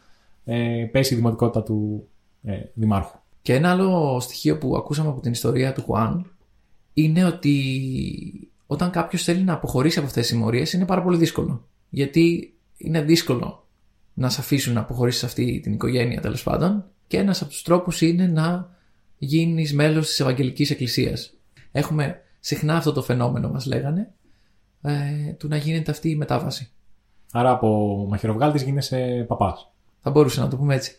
ε, 0.44 0.88
πέσει 0.92 1.14
η 1.14 1.16
δημοτικότητα 1.16 1.62
του 1.62 2.08
ε, 2.42 2.60
δημάρχου. 2.74 3.17
Και 3.48 3.54
ένα 3.54 3.70
άλλο 3.70 4.20
στοιχείο 4.20 4.58
που 4.58 4.76
ακούσαμε 4.76 5.08
από 5.08 5.20
την 5.20 5.32
ιστορία 5.32 5.72
του 5.72 5.82
Χουάν 5.82 6.30
είναι 6.94 7.24
ότι 7.24 8.50
όταν 8.66 8.90
κάποιος 8.90 9.22
θέλει 9.22 9.42
να 9.42 9.52
αποχωρήσει 9.52 9.98
από 9.98 10.06
αυτές 10.06 10.26
τις 10.26 10.32
συμμορίες 10.32 10.72
είναι 10.72 10.84
πάρα 10.84 11.02
πολύ 11.02 11.16
δύσκολο. 11.16 11.64
Γιατί 11.88 12.54
είναι 12.76 13.02
δύσκολο 13.02 13.66
να 14.14 14.28
σε 14.28 14.40
αφήσουν 14.40 14.74
να 14.74 14.80
αποχωρήσεις 14.80 15.24
αυτή 15.24 15.60
την 15.62 15.72
οικογένεια 15.72 16.20
τέλος 16.20 16.42
πάντων. 16.42 16.84
Και 17.06 17.18
ένας 17.18 17.40
από 17.40 17.50
τους 17.50 17.62
τρόπους 17.62 18.00
είναι 18.00 18.26
να 18.26 18.76
γίνεις 19.18 19.74
μέλος 19.74 20.06
της 20.06 20.20
Ευαγγελικής 20.20 20.70
Εκκλησίας. 20.70 21.34
Έχουμε 21.72 22.20
συχνά 22.40 22.76
αυτό 22.76 22.92
το 22.92 23.02
φαινόμενο, 23.02 23.48
μας 23.48 23.66
λέγανε, 23.66 24.12
ε, 24.82 25.32
του 25.38 25.48
να 25.48 25.56
γίνεται 25.56 25.90
αυτή 25.90 26.10
η 26.10 26.16
μετάβαση. 26.16 26.70
Άρα 27.32 27.50
από 27.50 27.96
μαχαιροβγάλτης 28.08 28.62
γίνεσαι 28.62 29.24
παπάς. 29.28 29.72
Θα 30.00 30.10
μπορούσε 30.10 30.40
να 30.40 30.48
το 30.48 30.56
πούμε 30.56 30.74
έτσι. 30.74 30.96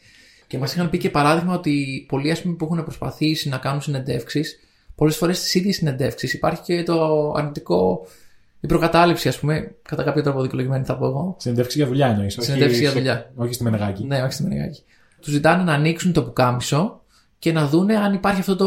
Και 0.49 0.57
μας 0.57 0.73
είχαν 0.73 0.89
πει 0.89 0.97
και 0.97 1.09
παράδειγμα 1.09 1.53
ότι 1.53 2.05
πολλοί 2.07 2.31
ας 2.31 2.41
πούμε, 2.41 2.53
που 2.55 2.65
έχουν 2.65 2.83
προσπαθήσει 2.83 3.49
να 3.49 3.57
κάνουν 3.57 3.81
συνεντεύξεις, 3.81 4.59
πολλές 4.95 5.15
φορές 5.15 5.37
στις 5.37 5.53
ίδιες 5.55 5.75
συνεντεύξεις 5.75 6.33
υπάρχει 6.33 6.61
και 6.61 6.83
το 6.83 7.31
αρνητικό. 7.37 8.05
Η 8.59 8.67
προκατάληψη, 8.67 9.27
ας 9.27 9.39
πούμε, 9.39 9.75
κατά 9.81 10.03
κάποιο 10.03 10.23
τρόπο 10.23 10.41
δικαιολογημένη 10.41 10.85
θα 10.85 10.97
πω 10.97 11.05
εγώ. 11.05 11.35
Συνεντεύξη 11.39 11.77
για 11.77 11.87
δουλειά 11.87 12.07
εννοείς. 12.07 12.37
όχι 12.37 12.45
Συνεντεύξη 12.47 12.79
για 12.79 12.89
σε- 12.89 12.97
δουλειά. 12.97 13.31
Όχι 13.35 13.53
στη 13.53 13.63
Μενεγάκη. 13.63 14.03
Ναι, 14.05 14.21
όχι 14.21 14.33
στη 14.33 14.43
Μενεγάκη. 14.43 14.81
Τους 15.21 15.31
ζητάνε 15.33 15.63
να 15.63 15.73
ανοίξουν 15.73 16.13
το 16.13 16.23
πουκάμισο 16.23 17.01
και 17.39 17.51
να 17.51 17.67
δούνε 17.67 17.95
αν 17.95 18.13
υπάρχει 18.13 18.39
αυτό 18.39 18.55
το, 18.55 18.65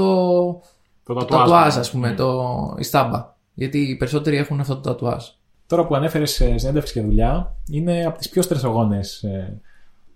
Το 1.04 1.14
το 1.14 1.14
τατουάζ, 1.14 1.40
τατουάζ, 1.40 1.74
ναι. 1.74 1.80
ας 1.80 1.90
πούμε, 1.90 2.12
το, 2.14 2.42
η 2.78 2.82
στάμπα. 2.82 3.34
Γιατί 3.54 3.78
οι 3.78 3.96
περισσότεροι 3.96 4.36
έχουν 4.36 4.60
αυτό 4.60 4.74
το 4.74 4.80
τατουάζ. 4.80 5.24
Τώρα 5.66 5.86
που 5.86 5.94
ανέφερες 5.94 6.30
συνέντευξη 6.54 6.92
για 6.98 7.08
δουλειά, 7.08 7.56
είναι 7.70 8.04
από 8.06 8.18
τις 8.18 8.28
πιο 8.28 8.42
στρεσογόνες 8.42 9.24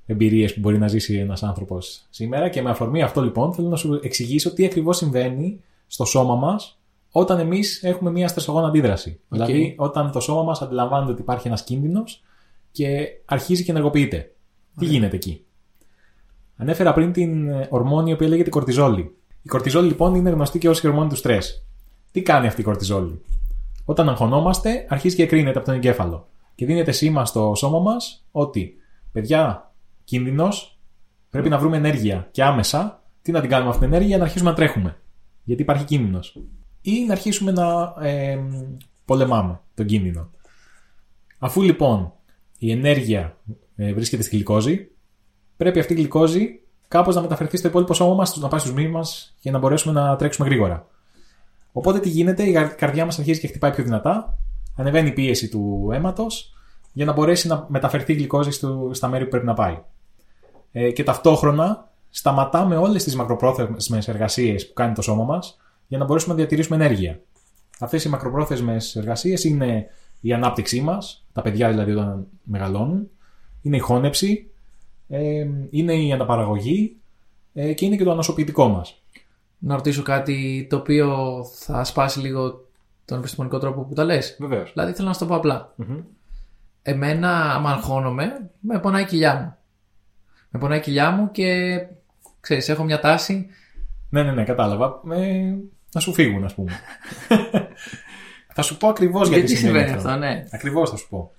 εμπειρίες 0.07 0.55
που 0.55 0.61
μπορεί 0.61 0.79
να 0.79 0.89
ζήσει 0.89 1.15
ένας 1.15 1.43
άνθρωπος 1.43 2.07
σήμερα. 2.11 2.49
Και 2.49 2.63
με 2.63 2.71
αφορμή 2.71 3.03
αυτό, 3.03 3.23
λοιπόν, 3.23 3.53
θέλω 3.53 3.69
να 3.69 3.77
σου 3.77 4.01
εξηγήσω 4.03 4.53
τι 4.53 4.65
ακριβώς 4.65 4.97
συμβαίνει 4.97 5.61
στο 5.87 6.05
σώμα 6.05 6.35
μας 6.35 6.79
όταν 7.11 7.39
εμείς 7.39 7.83
έχουμε 7.83 8.11
μια 8.11 8.29
στρεσογόνα 8.29 8.67
αντίδραση. 8.67 9.21
Δηλαδή, 9.29 9.75
όταν 9.79 10.13
το 10.13 10.21
σώμα 10.21 10.43
μας 10.43 10.63
αντιλαμβάνεται 10.63 11.13
ότι 11.13 11.21
υπάρχει 11.21 11.47
ένας 11.47 11.65
κίνδυνος 11.65 12.23
και 12.71 13.09
αρχίζει 13.25 13.65
και 13.65 13.71
ενεργοποιείται. 13.71 14.35
Τι 14.79 14.85
γίνεται 14.85 15.17
εκεί; 15.17 15.45
Ανέφερα 16.57 16.93
πριν 16.93 17.13
την 17.13 17.49
ε, 17.49 17.67
ορμόνη 17.71 18.11
η 18.11 18.13
οποία 18.13 18.29
λέγεται 18.29 18.51
κορτιζόλη. 18.51 19.17
Η 19.43 19.49
κορτιζόλη 19.49 19.87
λοιπόν 19.87 20.15
είναι 20.15 20.31
γνωστή 20.31 20.59
και 20.59 20.69
ως 20.69 20.81
η 20.83 20.87
ορμόνη 20.87 21.09
του 21.09 21.17
στρες. 21.17 21.67
Τι 22.13 22.23
κάνει 22.23 22.47
αυτή 22.47 22.61
η 22.61 22.65
κορτιζόλη; 22.65 23.21
Όταν 23.85 24.09
αγχωνόμαστε, 24.09 24.87
αρχίζει 24.89 25.17
και 25.17 25.23
εκρίνεται 25.23 25.59
από 25.59 25.67
τον 25.67 25.77
εγκέφαλο. 25.77 26.29
Και 26.55 26.67
δίνεται 26.67 26.93
σήμα 26.93 27.25
στο 27.25 27.53
σώμα 27.57 27.79
μας 27.79 28.25
ότι, 28.31 28.75
παιδιά, 29.13 29.66
κίνδυνος, 30.07 30.79
πρέπει 31.31 31.49
να 31.49 31.59
βρούμε 31.59 31.77
ενέργεια. 31.77 32.29
Και 32.31 32.45
άμεσα, 32.45 33.03
τι 33.23 33.33
να 33.33 33.41
την 33.41 33.51
κάνουμε 33.51 33.71
αυτή 33.71 33.85
την 33.85 33.95
ενέργεια, 33.95 34.19
να 34.19 34.25
αρχίσουμε 34.25 34.51
να 34.51 34.57
τρέχουμε. 34.57 34.97
Γιατί 35.45 35.63
υπάρχει 35.63 35.85
κίνδυνος. 35.85 36.39
Ή 36.81 37.05
να 37.07 37.13
αρχίσουμε 37.13 37.53
να 37.53 37.95
ε, 38.01 38.39
πολεμάμε 39.05 39.61
τον 39.75 39.87
κίνδυνο. 39.87 40.31
Αφού 41.39 41.63
λοιπόν 41.63 42.13
η 42.59 42.71
ενέργεια 42.71 43.37
ε, 43.77 43.93
βρίσκεται 43.93 44.23
στη 44.23 44.35
γλυκόζη, 44.37 44.89
πρέπει 45.57 45.79
αυτή 45.79 45.93
η 45.93 45.97
γλυκόζη 45.97 46.61
κάπως 46.89 47.15
να 47.15 47.21
μεταφερθεί 47.21 47.57
στο 47.57 47.69
υπόλοιπο 47.69 47.95
σώμα 47.95 48.15
μας, 48.15 48.37
να 48.37 48.49
πάει 48.49 48.61
στους 48.61 48.73
μύε 48.73 48.89
μας 48.89 49.37
και 49.41 49.51
να 49.51 49.59
μπορέσουμε 49.59 50.01
να 50.01 50.17
τρέξουμε 50.17 50.49
γρήγορα. 50.49 50.87
Οπότε 51.73 52.01
τι 52.01 52.09
γίνεται, 52.09 52.43
η 52.43 52.53
καρ- 52.53 52.75
καρδιά 52.75 53.05
μας 53.05 53.19
αρχίζει 53.19 53.41
και 53.41 53.47
χτυπάει 53.47 53.71
πιο 53.73 53.85
δυνατά, 53.85 54.39
ανεβαίνει 54.77 55.09
η 55.09 55.13
πίεση 55.13 55.49
του 55.49 55.91
αίματος 55.93 56.55
για 56.93 57.05
να 57.05 57.13
μπορέσει 57.13 57.49
να 57.49 57.67
μεταφερθεί 57.69 58.13
η 58.13 58.17
γλυκόζη 58.17 58.51
στο, 58.51 58.91
στα 58.93 59.09
μέρη 59.09 59.25
που 59.25 59.31
πρέπει 59.31 59.47
να 59.47 59.55
πάει. 59.55 59.83
Ε, 60.79 60.91
και 60.91 61.05
ταυτόχρονα 61.05 61.89
σταματάμε 62.11 62.77
όλες 62.77 63.05
τις 63.05 63.17
μακροπρόθεσμες 63.17 64.09
εργασίες 64.09 64.67
που 64.67 64.73
κάνει 64.73 64.95
το 64.95 65.03
σώμα 65.03 65.25
μας 65.25 65.59
για 65.87 65.99
να 65.99 66.05
μπορέσουμε 66.05 66.33
να 66.33 66.39
διατηρήσουμε 66.39 66.85
ενέργεια. 66.85 67.21
Αυτές 67.79 68.05
οι 68.05 68.09
μακροπρόθεσμες 68.09 68.97
εργασίες 68.97 69.45
είναι 69.45 69.87
η 70.21 70.33
ανάπτυξή 70.33 70.81
μας, 70.81 71.27
τα 71.33 71.43
παιδιά 71.43 71.69
δηλαδή 71.69 71.93
όταν 71.93 72.27
μεγαλώνουν, 72.43 73.09
είναι 73.63 73.77
η 73.77 73.79
χώνεψη, 73.79 74.51
ε, 75.09 75.47
είναι 75.71 75.95
η 75.95 76.13
αναπαραγωγή 76.13 76.97
ε, 77.55 77.73
και 77.73 77.85
είναι 77.85 77.97
και 77.97 78.05
το 78.05 78.11
ανασωπητικό 78.11 78.69
μας. 78.69 79.03
Να 79.59 79.75
ρωτήσω 79.75 80.03
κάτι 80.03 80.67
το 80.71 80.77
οποίο 80.77 81.41
θα 81.55 81.85
σπάσει 81.85 82.21
λίγο 82.21 82.67
τον 83.05 83.19
επιστημονικό 83.19 83.59
τρόπο 83.59 83.83
που 83.83 83.95
τα 83.95 84.05
λες. 84.05 84.37
Βεβαίως. 84.41 84.73
Δηλαδή 84.73 84.93
θέλω 84.93 85.09
να 85.09 85.15
σου 85.15 85.21
το 85.21 85.27
πω 85.27 85.35
απλά. 85.35 85.75
Εμένα, 86.83 87.55
άμα 87.55 87.71
αγχώνομαι, 87.71 88.51
με 88.61 88.79
πονάει 88.79 89.03
η 89.03 89.07
κοιλιά 89.07 89.35
μου. 89.35 89.56
Με 90.51 90.61
πονάει 90.61 90.79
η 90.79 90.83
κοιλιά 90.83 91.11
μου 91.11 91.31
και 91.31 91.79
ξέρεις, 92.41 92.69
έχω 92.69 92.85
μια 92.85 93.01
τάση. 93.01 93.47
Ναι, 94.11 94.23
ναι, 94.23 94.33
ναι, 94.33 94.45
κατάλαβα. 94.45 95.01
Ε, 95.11 95.55
να 95.93 96.01
σου 96.01 96.13
φύγουν, 96.13 96.45
ας 96.45 96.55
πούμε. 96.55 96.73
θα 98.55 98.63
σου 98.63 98.77
πω 98.77 98.89
ακριβώς 98.89 99.29
γιατί, 99.29 99.47
Γιατί 99.47 99.61
συμβαίνει 99.61 99.91
αυτό, 99.91 100.17
ναι. 100.17 100.45
Ακριβώς 100.51 100.91
θα 100.91 100.97
σου 100.97 101.09
πω. 101.09 101.31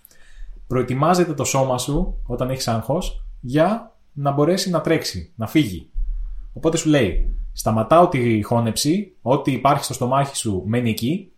Προετοιμάζεται 0.67 1.33
το 1.33 1.43
σώμα 1.43 1.77
σου 1.77 2.21
όταν 2.25 2.49
έχεις 2.49 2.67
άγχος 2.67 3.25
για 3.39 3.95
να 4.13 4.31
μπορέσει 4.31 4.69
να 4.69 4.81
τρέξει, 4.81 5.31
να 5.35 5.47
φύγει. 5.47 5.89
Οπότε 6.53 6.77
σου 6.77 6.89
λέει, 6.89 7.35
σταματάω 7.53 8.07
τη 8.07 8.41
χώνεψη, 8.41 9.15
ό,τι 9.21 9.51
υπάρχει 9.51 9.83
στο 9.83 9.93
στομάχι 9.93 10.35
σου 10.35 10.63
μένει 10.65 10.89
εκεί 10.89 11.31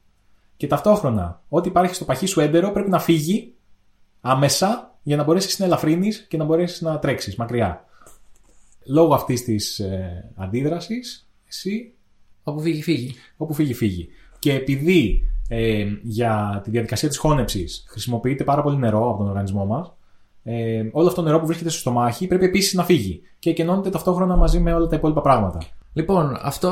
και 0.58 0.68
ταυτόχρονα 0.68 1.42
ό,τι 1.50 1.68
υπάρχει 1.68 1.96
στο 1.96 2.06
παχύ 2.06 2.26
σου 2.26 2.40
έντερο 2.40 2.72
πρέπει 2.72 2.90
να 2.90 3.00
φύγει 3.00 3.54
άμεσα 4.22 4.89
για 5.04 5.18
να 5.18 5.24
μπορέσεις 5.24 5.60
να 5.60 5.66
ελαφρύνεις 5.66 6.26
και 6.30 6.38
να 6.38 6.44
μπορέσεις 6.44 6.82
να 6.82 7.00
τρέξεις 7.00 7.36
μακριά. 7.36 7.86
Λόγω 8.86 9.14
αυτής 9.14 9.44
της 9.44 9.80
ε, 9.80 10.32
αντίδρασης, 10.36 11.30
εσύ 11.48 11.94
Όπου 12.44 12.62
φύγει, 12.62 12.82
φύγει. 12.82 13.14
όπου 13.38 13.54
φύγει, 13.54 13.74
φύγει. 13.74 14.10
Και 14.40 14.54
επειδή 14.54 15.28
ε, 15.48 15.86
για 16.04 16.62
τη 16.64 16.70
διαδικασία 16.70 17.10
της 17.10 17.18
χώνεψης 17.18 17.86
χρησιμοποιείται 17.88 18.44
πάρα 18.44 18.62
πολύ 18.62 18.78
νερό 18.78 19.10
από 19.10 19.18
τον 19.18 19.28
οργανισμό 19.28 19.66
μας, 19.66 19.94
ε, 20.44 20.84
όλο 20.92 21.08
αυτό 21.08 21.22
το 21.22 21.28
νερό 21.28 21.40
που 21.40 21.46
βρίσκεται 21.46 21.70
στο 21.70 21.80
στομάχι 21.80 22.28
πρέπει 22.28 22.46
επίσης 22.46 22.74
να 22.74 22.84
φύγει 22.84 23.22
και 23.40 23.50
εκενώνεται 23.50 23.90
ταυτόχρονα 23.90 24.36
μαζί 24.36 24.60
με 24.60 24.74
όλα 24.74 24.88
τα 24.88 24.96
υπόλοιπα 24.96 25.22
πράγματα. 25.22 25.60
Λοιπόν, 25.94 26.38
αυτό 26.42 26.70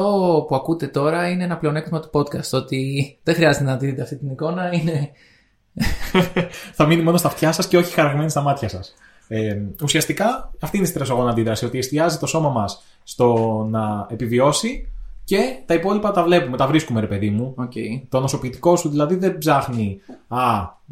που 0.48 0.56
ακούτε 0.56 0.88
τώρα 0.88 1.30
είναι 1.30 1.44
ένα 1.44 1.58
πλεονέκτημα 1.58 2.00
του 2.00 2.10
podcast. 2.12 2.50
Ότι 2.52 3.18
δεν 3.24 3.36
χρειάζεται 3.36 3.64
να 3.66 3.78
τη 3.78 3.86
δείτε 3.86 4.02
αυτή 4.02 4.18
την 4.18 4.30
εικόνα. 4.30 4.74
Είναι. 4.74 5.12
Θα 6.74 6.86
μείνει 6.86 7.02
μόνο 7.02 7.18
στα 7.18 7.28
αυτιά 7.28 7.52
σας 7.52 7.68
και 7.68 7.78
όχι 7.78 7.94
χαραγμένη 7.94 8.30
στα 8.30 8.42
μάτια 8.42 8.70
σας. 8.70 8.96
Ε, 9.28 9.62
ουσιαστικά 9.84 10.54
αυτή 10.60 10.78
είναι 10.78 10.86
η 10.86 10.90
στρεσογόνα 10.90 11.30
αντίδραση, 11.30 11.66
ότι 11.66 11.78
εστιάζει 11.78 12.18
το 12.18 12.26
σώμα 12.26 12.50
μας 12.50 12.82
στο 13.04 13.36
να 13.70 14.08
επιβιώσει 14.10 14.90
και 15.24 15.62
τα 15.66 15.74
υπόλοιπα 15.74 16.12
τα 16.12 16.24
βλέπουμε, 16.24 16.58
τα 16.58 16.68
βρίσκουμε 16.68 17.00
ρε 17.00 17.08
παιδί 17.08 17.30
μου. 17.30 17.56
Okay. 17.60 18.02
Το 18.10 18.20
νοσοποιητικό 18.20 18.76
σου 18.76 18.90
δηλαδή 18.90 19.16
δεν 19.16 19.38
ψάχνει 19.38 20.02
α, 20.28 20.42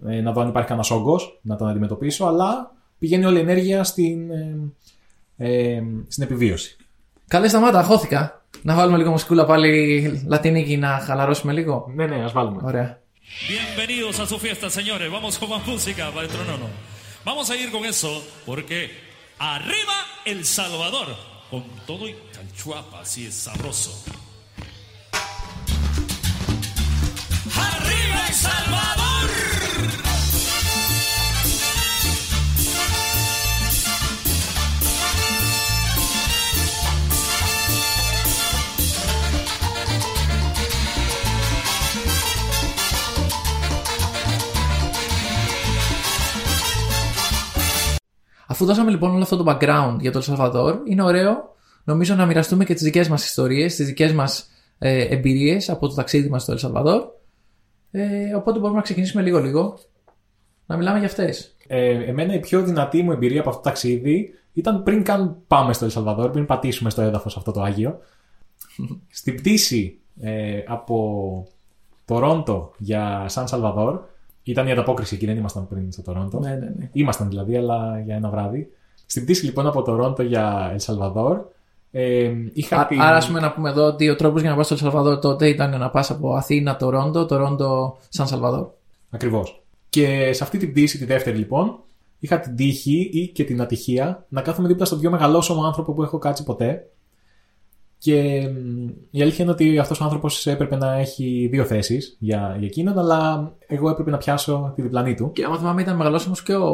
ε, 0.08 0.22
να 0.22 0.32
δω 0.32 0.42
αν 0.42 0.48
υπάρχει 0.48 0.68
κανένας 0.68 0.92
όγκος, 0.92 1.40
να 1.42 1.56
τον 1.56 1.68
αντιμετωπίσω, 1.68 2.26
αλλά 2.26 2.72
πηγαίνει 3.00 3.26
όλη 3.26 3.38
η 3.38 3.42
ενέργεια 3.42 3.84
στην, 3.84 4.32
ε, 4.32 4.58
ε, 5.38 5.84
στην 6.08 6.24
επιβίωση. 6.24 6.78
Καλές, 7.28 7.50
σταμάτα, 7.50 7.84
χώθηκα. 7.84 8.42
Να 8.62 8.76
βάλουμε 8.76 8.98
λίγο 8.98 9.12
μουσικούλα 9.12 9.46
πάλι 9.46 10.24
λατινίκη 10.28 10.78
να 10.78 10.88
χαλαρώσουμε 10.88 11.54
λίγο. 11.54 11.92
Ναι, 11.96 12.06
ναι, 12.06 12.24
ας 12.24 12.32
βάλουμε. 12.32 12.62
Ωραία. 12.66 13.00
Bienvenidos 13.48 14.20
a 14.20 14.26
su 14.26 14.40
fiesta, 14.40 14.70
señores. 14.70 15.12
Vamos 15.12 15.38
con 15.38 15.50
más 15.50 15.66
música, 15.66 16.12
maestro 16.12 16.44
Nono. 16.46 16.70
Vamos 17.24 17.50
a 17.50 17.56
ir 17.56 17.72
con 17.72 17.86
eso 17.86 18.26
porque 18.46 18.92
arriba 19.38 19.94
El 20.26 20.46
Salvador. 20.46 21.16
Con 21.50 21.64
todo 21.86 22.08
y 22.08 22.16
calchuapa, 22.34 23.02
así 23.02 23.28
es 23.28 23.36
sabroso. 23.36 24.04
¡Arriba 27.56 28.28
El 28.28 28.34
Salvador! 28.34 29.15
Αφού 48.48 48.66
δώσαμε 48.66 48.92
λοιπόν 48.92 49.12
όλο 49.12 49.24
αυτό 49.24 49.38
το 49.38 49.44
background 49.48 49.98
για 50.00 50.12
το 50.12 50.18
Ελσαλβαδόρ, 50.18 50.80
είναι 50.86 51.04
ωραίο 51.04 51.56
νομίζω 51.84 52.16
να 52.16 52.26
μοιραστούμε 52.26 52.66
και 52.66 52.74
τις 52.74 52.84
δικές 52.84 53.10
μας 53.10 53.26
ιστορίες, 53.26 53.76
τις 53.76 53.86
δικές 53.86 54.14
μας 54.14 54.50
ε, 54.78 55.06
εμπειρίες 55.06 55.70
από 55.70 55.88
το 55.88 55.96
ταξίδι 55.96 56.30
μας 56.30 56.42
στο 56.42 56.52
Ελσαλβαδόρ. 56.52 57.04
Ε, 57.92 58.34
οπότε 58.36 58.60
μπορούμε 58.60 58.78
να 58.78 58.84
ξεκινήσουμε 58.84 59.22
λίγο-λίγο 59.22 59.78
να 60.66 60.78
μιλάμε 60.78 60.98
για 60.98 61.08
αυτές. 61.08 61.56
Ε, 61.68 62.04
εμένα 62.04 62.34
η 62.34 62.40
πιο 62.40 62.64
δυνατή 62.64 63.04
μου 63.04 63.12
εμπειρία 63.12 63.40
από 63.40 63.50
αυτό 63.50 63.62
το 63.62 63.70
ταξίδι 63.70 64.34
ήταν 64.54 64.84
πριν 64.84 65.04
καν 65.04 65.38
πάμε 65.48 65.74
στο 65.74 65.86
Ελσαλβαδόρ, 65.86 66.32
πριν 66.32 66.46
πατήσουμε 66.46 66.90
στο 66.90 67.02
έδαφος 67.02 67.38
αυτό 67.38 67.52
το 67.52 67.62
Άγιο. 67.62 68.00
Στην 69.20 69.36
πτήση 69.36 70.00
ε, 70.20 70.64
από 70.68 71.48
Τορόντο 72.06 72.72
για 72.78 73.26
Σαν 73.28 73.48
Σαλβαδόρ, 73.48 74.00
ήταν 74.52 74.68
η 74.68 74.72
ανταπόκριση 74.72 75.16
εκεί, 75.16 75.26
δεν 75.26 75.38
ήμασταν 75.38 75.68
πριν 75.68 75.92
στο 75.92 76.02
Τορόντο. 76.02 76.40
Ναι, 76.40 76.50
ναι, 76.50 76.74
ναι. 76.78 76.90
Ήμασταν 76.92 77.30
δηλαδή, 77.30 77.58
αλλά 77.58 78.00
για 78.06 78.16
ένα 78.16 78.30
βράδυ. 78.30 78.68
Στην 79.06 79.24
πτήση 79.24 79.46
λοιπόν 79.46 79.68
από 79.68 79.82
Τορόντο 79.82 80.24
για 80.24 80.70
Ελσαλβαδόρ, 80.74 81.40
ε, 81.92 82.32
είχα 82.54 82.80
Α, 82.80 82.86
την... 82.86 83.02
Άρα, 83.02 83.16
ας 83.16 83.28
πούμε, 83.28 83.40
να 83.40 83.52
πούμε 83.52 83.70
εδώ 83.70 83.86
ότι 83.86 84.10
ο 84.10 84.16
τρόπος 84.16 84.42
για 84.42 84.50
να 84.50 84.56
πα 84.56 84.64
στο 84.64 84.74
Ελσαλβαδόρ 84.74 85.20
τότε 85.20 85.48
ήταν 85.48 85.80
να 85.80 85.90
πας 85.90 86.12
από 86.12 86.34
Αθήνα, 86.34 86.76
Τορόντο, 86.76 87.26
Τορόντο, 87.26 87.98
Σαν 88.10 88.28
Σαλβαδόρ. 88.28 88.68
Ακριβώς. 89.10 89.64
Και 89.90 90.34
σε 90.34 90.44
αυτή 90.44 90.58
την 90.58 90.72
πτήση, 90.72 90.98
τη 90.98 91.06
δεύτερη 91.06 91.38
λοιπόν, 91.38 91.80
είχα 92.20 92.40
την 92.40 92.56
τύχη 92.56 93.10
ή 93.14 93.28
και 93.28 93.44
την 93.44 93.62
ατυχία 93.62 94.26
να 94.30 94.42
κάθομαι 94.42 94.68
δίπλα 94.68 94.86
στον 94.86 95.00
πιο 95.00 95.10
μεγαλόσωμο 95.10 95.64
άνθρωπο 95.64 95.94
που 95.94 96.04
έχω 96.04 96.18
κάτσει 96.18 96.44
ποτέ. 96.44 96.90
Και 97.98 98.48
μ, 98.50 98.88
η 99.12 99.22
αλήθεια 99.22 99.44
είναι 99.44 99.54
ότι 99.54 99.80
αυτός 99.80 100.02
ο 100.02 100.04
άνθρωπος 100.04 100.48
έπρεπε 100.48 100.76
να 100.76 100.94
έχει 100.94 101.48
δύο 101.52 101.64
θέσεις 101.64 102.16
για, 102.20 102.56
για 102.58 102.68
εκείνον, 102.68 103.00
αλλά 103.00 103.52
εγώ 103.68 103.90
έπρεπε 103.90 104.10
να 104.10 104.18
πιάσω 104.18 104.72
τη 104.76 104.82
διπλανή 104.82 105.14
του. 105.14 105.32
Και 105.32 105.44
άμα 105.44 105.58
θυμάμαι, 105.58 105.82
ήταν 105.82 105.96
μεγαλόσωμο 105.96 106.36
και 106.44 106.56
ο, 106.56 106.68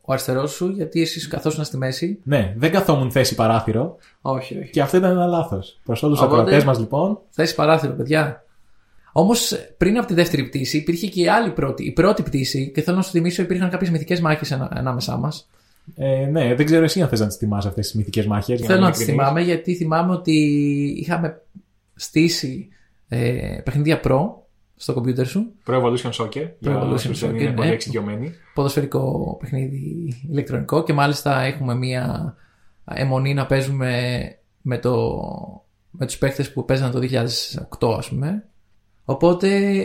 ο 0.00 0.12
αριστερός 0.12 0.50
σου, 0.50 0.68
γιατί 0.68 1.00
εσύ 1.00 1.28
καθόσουν 1.28 1.64
στη 1.64 1.76
μέση. 1.76 2.20
Ναι, 2.24 2.54
δεν 2.56 2.70
καθόμουν 2.70 3.10
θέση 3.10 3.34
παράθυρο 3.34 3.96
Όχι, 4.20 4.58
όχι. 4.58 4.70
και 4.70 4.80
αυτό 4.80 4.96
ήταν 4.96 5.10
ένα 5.10 5.26
λάθος. 5.26 5.80
Προς 5.84 6.02
όλους 6.02 6.18
τους 6.18 6.26
Οπότε- 6.26 6.42
ακροατές 6.42 6.64
μας 6.66 6.78
λοιπόν, 6.78 7.18
Θέση 7.30 7.54
παράθυρο, 7.54 7.92
παιδιά. 7.92 8.42
Όμως 9.12 9.52
πριν 9.76 9.98
από 9.98 10.06
τη 10.06 10.14
δεύτερη 10.14 10.44
πτήση 10.44 10.76
υπήρχε 10.76 11.06
και 11.06 11.20
η 11.20 11.28
άλλη 11.28 11.50
πρώτη. 11.50 11.84
Η 11.84 11.92
πρώτη 11.92 12.22
πτήση, 12.22 12.70
και 12.74 12.82
θέλω 12.82 12.96
να 12.96 13.02
σου 13.02 13.10
θυμίσω, 13.10 13.42
υπήρχαν 13.42 13.70
κάποιες 13.70 13.90
μυθικές 13.90 14.20
μάχες 14.20 14.52
ανάμεσά 14.52 15.16
μας. 15.16 15.48
Ε, 15.94 16.26
ναι, 16.26 16.54
δεν 16.54 16.66
ξέρω 16.66 16.84
εσύ 16.84 17.02
αν 17.02 17.08
θες 17.08 17.20
να 17.20 17.26
τις 17.26 17.36
θυμάσαι 17.36 17.68
αυτές 17.68 17.86
τις 17.86 17.94
μυθικές 17.94 18.26
μάχες. 18.26 18.60
Θέλω 18.60 18.80
να 18.80 18.90
τις 18.90 19.04
θυμάμαι 19.04 19.40
γιατί 19.40 19.74
θυμάμαι 19.74 20.12
ότι 20.12 20.34
είχαμε 20.96 21.42
στήσει 21.94 22.68
ε, 23.08 23.60
παιχνίδια 23.64 24.00
Pro 24.04 24.20
στο 24.76 24.92
κομπιούτερ 24.92 25.26
σου. 25.26 25.52
Pro 25.66 25.82
Evolution 25.82 26.10
Soccer. 26.12 26.50
για 26.58 26.82
Evolution 26.82 26.92
όσους 26.92 27.20
δεν 27.20 27.30
Soccer, 27.30 27.34
είναι 27.34 27.48
ναι. 27.48 27.54
πολύ 27.54 27.70
εξοικειωμένοι. 27.70 28.32
Ποδοσφαιρικό 28.54 29.36
παιχνίδι 29.40 30.14
ηλεκτρονικό 30.30 30.82
και 30.82 30.92
μάλιστα 30.92 31.40
έχουμε 31.40 31.74
μία 31.74 32.34
αιμονή 32.84 33.34
να 33.34 33.46
παίζουμε 33.46 33.92
με, 34.62 34.78
το, 34.78 35.22
με 35.90 36.06
τους 36.06 36.18
παίχτες 36.18 36.52
που 36.52 36.64
παίζανε 36.64 36.92
το 36.92 37.00
2008 37.78 37.96
ας 37.98 38.08
πούμε. 38.08 38.44
Οπότε 39.04 39.82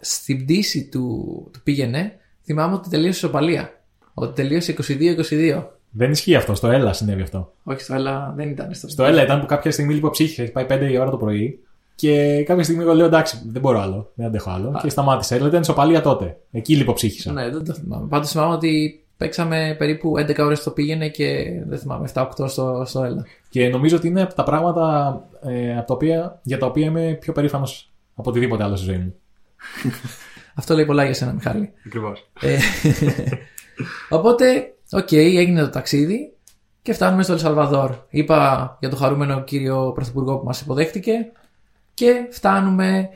στην 0.00 0.44
πτήση 0.44 0.88
του, 0.88 1.24
του 1.52 1.62
πήγαινε 1.62 2.18
θυμάμαι 2.44 2.74
ότι 2.74 2.88
τελείωσε 2.88 3.26
ισοπαλία. 3.26 3.83
Ότι 4.14 4.34
τελείωσε 4.34 4.74
22-22. 4.88 5.64
Δεν 5.90 6.10
ισχύει 6.10 6.34
αυτό. 6.34 6.54
Στο 6.54 6.68
Έλλα 6.68 6.92
συνέβη 6.92 7.22
αυτό. 7.22 7.52
Όχι 7.62 7.80
στο 7.80 7.94
Έλλα 7.94 8.32
δεν 8.36 8.48
ήταν 8.48 8.74
στο 8.74 8.88
Στο 8.88 9.04
Έλλα 9.04 9.22
ήταν 9.22 9.40
που 9.40 9.46
κάποια 9.46 9.70
στιγμή 9.70 9.94
λίγο 9.94 10.10
ψύχησε, 10.10 10.42
έχει 10.42 10.52
πάει 10.52 10.66
5 10.68 10.88
η 10.90 10.98
ώρα 10.98 11.10
το 11.10 11.16
πρωί. 11.16 11.58
Και 11.94 12.42
κάποια 12.46 12.62
στιγμή 12.62 12.82
εγώ 12.82 12.94
λέω 12.94 13.06
εντάξει, 13.06 13.42
δεν 13.46 13.60
μπορώ 13.60 13.80
άλλο, 13.80 14.10
δεν 14.14 14.26
αντέχω 14.26 14.50
άλλο. 14.50 14.80
Και 14.82 14.88
σταμάτησα. 14.88 15.34
Αλλά 15.34 15.46
ήταν 15.46 15.60
ισοπαλία 15.60 16.00
τότε. 16.00 16.36
Εκεί 16.50 16.76
λίγο 16.76 16.92
ψύχησα. 16.92 17.32
Ναι, 17.32 17.50
δεν 17.50 17.64
το 17.64 17.72
θυμάμαι. 17.72 18.06
Πάντως 18.08 18.30
θυμάμαι 18.30 18.54
ότι 18.54 19.04
παίξαμε 19.16 19.74
περίπου 19.78 20.14
11 20.18 20.38
ώρες 20.38 20.62
στο 20.62 20.70
πήγαινε 20.70 21.08
και 21.08 21.46
δεν 21.66 21.78
θυμάμαι 21.78 22.08
7-8 22.14 22.26
στο, 22.46 22.82
στο 22.86 23.02
έλα. 23.04 23.26
Και 23.48 23.68
νομίζω 23.68 23.96
ότι 23.96 24.06
είναι 24.08 24.22
από 24.22 24.34
τα 24.34 24.42
πράγματα 24.42 25.20
ε, 25.42 25.76
από 25.78 25.86
τα 25.86 25.94
οποία, 25.94 26.40
για 26.42 26.58
τα 26.58 26.66
οποία 26.66 26.86
είμαι 26.86 27.16
πιο 27.20 27.32
περήφανος 27.32 27.92
από 28.14 28.30
οτιδήποτε 28.30 28.62
άλλο 28.62 28.76
στη 28.76 28.86
ζωή 28.86 28.98
μου. 28.98 29.14
Αυτό 30.54 30.74
λέει 30.74 30.84
πολλά 30.84 31.04
για 31.04 31.14
σένα, 31.14 31.32
Μιχάλη. 31.32 31.72
Ακριβώς. 31.86 32.30
Ε, 34.10 34.14
Οπότε, 34.14 34.74
οκ, 34.90 35.12
έγινε 35.12 35.60
το 35.60 35.70
ταξίδι 35.70 36.32
και 36.82 36.92
φτάνουμε 36.92 37.22
στο 37.22 37.32
Ελ 37.32 37.42
Σαλβαδόρ. 37.42 37.90
Είπα 38.08 38.76
για 38.80 38.88
το 38.88 38.96
χαρούμενο 38.96 39.42
κύριο 39.42 39.92
Πρωθυπουργό 39.94 40.38
που 40.38 40.44
μας 40.44 40.60
υποδέχτηκε 40.60 41.12
και 41.94 42.28
φτάνουμε 42.30 43.08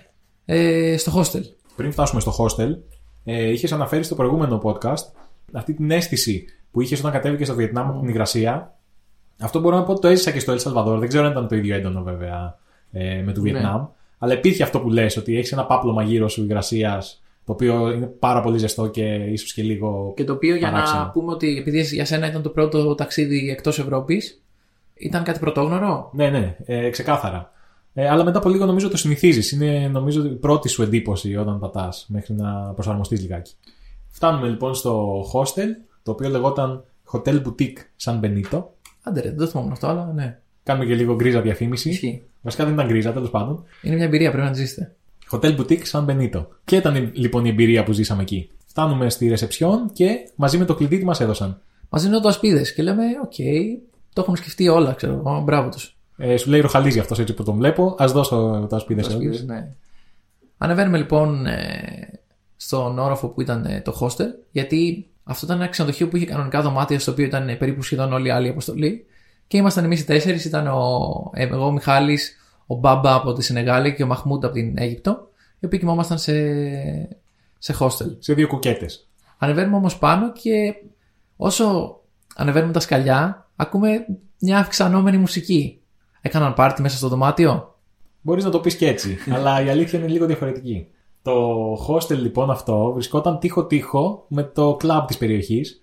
ε, 0.44 0.96
στο 0.96 1.12
hostel. 1.16 1.42
Πριν 1.76 1.92
φτάσουμε 1.92 2.20
στο 2.20 2.32
hostel, 2.38 2.76
ε, 3.24 3.50
είχες 3.50 3.72
αναφέρει 3.72 4.02
στο 4.02 4.14
προηγούμενο 4.14 4.60
podcast 4.64 5.04
αυτή 5.52 5.74
την 5.74 5.90
αίσθηση 5.90 6.44
που 6.70 6.80
είχες 6.80 6.98
όταν 6.98 7.12
κατέβηκε 7.12 7.44
στο 7.44 7.54
Βιετνάμ 7.54 7.88
από 7.88 8.00
την 8.00 8.08
υγρασία. 8.08 8.74
Αυτό 9.40 9.60
μπορώ 9.60 9.76
να 9.76 9.82
πω 9.82 9.90
ότι 9.90 10.00
το 10.00 10.08
έζησα 10.08 10.30
και 10.30 10.40
στο 10.40 10.52
Ελ 10.52 10.58
Σαλβαδόρ. 10.58 10.98
Δεν 10.98 11.08
ξέρω 11.08 11.24
αν 11.24 11.30
ήταν 11.30 11.48
το 11.48 11.56
ίδιο 11.56 11.74
έντονο 11.74 12.02
βέβαια 12.02 12.58
ε, 12.92 13.22
με 13.22 13.32
το 13.32 13.40
Βιετνάμ. 13.40 13.86
Αλλά 14.18 14.32
υπήρχε 14.32 14.62
αυτό 14.62 14.80
που 14.80 14.90
λες, 14.90 15.16
ότι 15.16 15.36
έχεις 15.36 15.52
ένα 15.52 15.64
πάπλωμα 15.64 16.02
γύρω 16.02 16.28
σου 16.28 16.42
υγρασίας 16.42 17.22
Το 17.48 17.54
οποίο 17.54 17.92
είναι 17.92 18.06
πάρα 18.06 18.40
πολύ 18.40 18.58
ζεστό 18.58 18.86
και 18.86 19.14
ίσως 19.14 19.52
και 19.52 19.62
λίγο. 19.62 20.12
Και 20.16 20.24
το 20.24 20.32
οποίο 20.32 20.56
για 20.56 20.70
παράξενο. 20.70 21.00
να 21.00 21.10
πούμε 21.10 21.32
ότι 21.32 21.56
επειδή 21.58 21.80
για 21.80 22.04
σένα 22.04 22.28
ήταν 22.28 22.42
το 22.42 22.48
πρώτο 22.48 22.94
ταξίδι 22.94 23.50
εκτός 23.50 23.78
Ευρώπης, 23.78 24.42
ήταν 24.94 25.22
κάτι 25.22 25.38
πρωτόγνωρο; 25.38 26.10
Ναι, 26.12 26.30
ναι, 26.30 26.56
ε, 26.64 26.90
ξεκάθαρα. 26.90 27.52
Ε, 27.94 28.08
αλλά 28.08 28.24
μετά 28.24 28.38
από 28.38 28.48
λίγο 28.48 28.64
νομίζω 28.64 28.88
το 28.88 28.96
συνηθίζεις. 28.96 29.52
Είναι 29.52 29.88
νομίζω 29.92 30.24
η 30.24 30.34
πρώτη 30.34 30.68
σου 30.68 30.82
εντύπωση 30.82 31.36
όταν 31.36 31.58
πατάς 31.58 32.06
μέχρι 32.08 32.34
να 32.34 32.72
προσαρμοστείς 32.74 33.20
λιγάκι. 33.20 33.52
Φτάνουμε 34.08 34.48
λοιπόν 34.48 34.74
στο 34.74 35.24
hostel, 35.32 35.68
το 36.02 36.10
οποίο 36.10 36.28
λεγόταν 36.28 36.84
Hotel 37.12 37.42
Boutique 37.42 38.04
San 38.04 38.20
Benito. 38.20 38.62
Άντε 39.02 39.20
ρε, 39.20 39.28
δεν 39.28 39.38
το 39.38 39.46
θυμόμουν 39.46 39.72
αυτό, 39.72 39.86
αλλά 39.86 40.12
ναι. 40.14 40.38
Κάνουμε 40.62 40.86
και 40.86 40.94
λίγο 40.94 41.14
γκρίζα 41.14 41.40
διαφήμιση. 41.40 41.88
Ισχύει. 41.88 42.22
Βασικά 42.42 42.64
δεν 42.64 42.72
ήταν 42.72 42.86
γκρίζα, 42.86 43.12
τέλος 43.12 43.30
πάντων. 43.30 43.64
Είναι 43.82 43.94
μια 43.94 44.04
εμπειρία, 44.04 44.30
πρέπει 44.30 44.46
να 44.46 44.52
τη 44.52 44.58
ζήσετε. 44.58 44.92
Hotel 45.30 45.56
Boutique 45.56 45.84
San 45.90 46.06
Benito. 46.06 46.46
Και 46.64 46.76
ήταν 46.76 47.10
λοιπόν 47.14 47.44
η 47.44 47.48
εμπειρία 47.48 47.84
που 47.84 47.92
ζήσαμε 47.92 48.22
εκεί. 48.22 48.50
Φτάνουμε 48.66 49.10
στη 49.10 49.28
ρεσεψιόν 49.28 49.90
και 49.92 50.30
μαζί 50.34 50.58
με 50.58 50.64
το 50.64 50.74
κλειδί 50.74 50.98
τι 50.98 51.04
μας 51.04 51.20
έδωσαν. 51.20 51.60
Μας 51.88 52.00
δίνουν 52.00 52.22
ωτοασπίδες 52.22 52.74
και 52.74 52.82
λέμε, 52.82 53.04
οκ, 53.22 53.34
το 54.12 54.20
έχουν 54.20 54.36
σκεφτεί 54.36 54.68
όλα, 54.68 54.92
ξέρω 54.92 55.12
εγώ. 55.12 55.40
Μπράβο 55.44 55.68
τους. 55.68 55.96
Ε, 56.16 56.36
σου 56.36 56.50
λέει 56.50 56.60
ροχαλίζει 56.60 56.98
αυτός 56.98 57.18
έτσι 57.18 57.34
που 57.34 57.42
τον 57.42 57.56
βλέπω. 57.56 57.96
Ας 57.98 58.06
δώσω 58.06 58.66
ωτοασπίδες. 58.68 59.00
Ασπίδες, 59.00 59.44
ναι. 59.44 59.68
Ανεβαίνουμε 60.58 60.98
λοιπόν 60.98 61.46
ε, 61.46 62.20
στον 62.56 62.98
όροφο 62.98 63.28
που 63.28 63.40
ήταν 63.40 63.64
ε, 63.64 63.80
το 63.84 63.98
hostel, 64.00 64.28
γιατί 64.50 65.06
αυτό 65.24 65.46
ήταν 65.46 65.60
ένα 65.60 65.68
ξενοδοχείο 65.68 66.08
που 66.08 66.16
είχε 66.16 66.26
κανονικά 66.26 66.62
δωμάτια, 66.62 66.98
στο 66.98 67.12
οποίο 67.12 67.24
ήταν 67.24 67.48
ε, 67.48 67.54
περίπου 67.54 67.82
σχεδόν 67.82 68.12
όλη 68.12 68.26
η 68.28 68.30
άλλη 68.30 68.48
αποστολή. 68.48 69.06
Και 69.46 69.56
ήμασταν 69.56 69.84
εμείς 69.84 70.00
οι 70.00 70.04
τέσσερις, 70.04 70.44
ήταν 70.44 70.66
ο, 70.66 71.30
ε, 71.34 71.42
εγώ, 71.42 71.66
ο 71.66 71.72
Μιχάλης, 71.72 72.36
ο 72.70 72.74
Μπάμπα 72.74 73.14
από 73.14 73.32
τη 73.32 73.42
Σενεγάλη 73.42 73.94
και 73.94 74.02
ο 74.02 74.06
Μαχμούντ 74.06 74.44
από 74.44 74.54
την 74.54 74.74
Αίγυπτο, 74.78 75.28
οι 75.58 75.66
οποίοι 75.66 75.78
κοιμόμασταν 75.78 76.18
σε, 76.18 76.32
σε 77.58 77.76
hostel. 77.80 78.16
Σε 78.18 78.34
δύο 78.34 78.46
κουκέτες. 78.46 79.08
Ανεβαίνουμε 79.38 79.76
όμως 79.76 79.98
πάνω 79.98 80.32
και 80.32 80.74
όσο 81.36 81.96
ανεβαίνουμε 82.36 82.72
τα 82.72 82.80
σκαλιά, 82.80 83.48
ακούμε 83.56 84.06
μια 84.40 84.58
αυξανόμενη 84.58 85.16
μουσική. 85.16 85.80
Έκαναν 86.20 86.54
πάρτι 86.54 86.82
μέσα 86.82 86.96
στο 86.96 87.08
δωμάτιο; 87.08 87.74
Μπορείς 88.20 88.44
να 88.44 88.50
το 88.50 88.60
πεις 88.60 88.76
και 88.76 88.86
έτσι, 88.86 89.18
αλλά 89.34 89.62
η 89.62 89.68
αλήθεια 89.68 89.98
είναι 89.98 90.08
λίγο 90.08 90.26
διαφορετική. 90.26 90.86
Το 91.22 91.72
hostel 91.88 92.16
λοιπόν 92.16 92.50
αυτό 92.50 92.92
βρισκόταν 92.92 93.38
τείχο-τείχο 93.38 94.24
με 94.28 94.42
το 94.42 94.76
κλαμπ 94.76 95.06
της 95.06 95.16
περιοχής. 95.16 95.82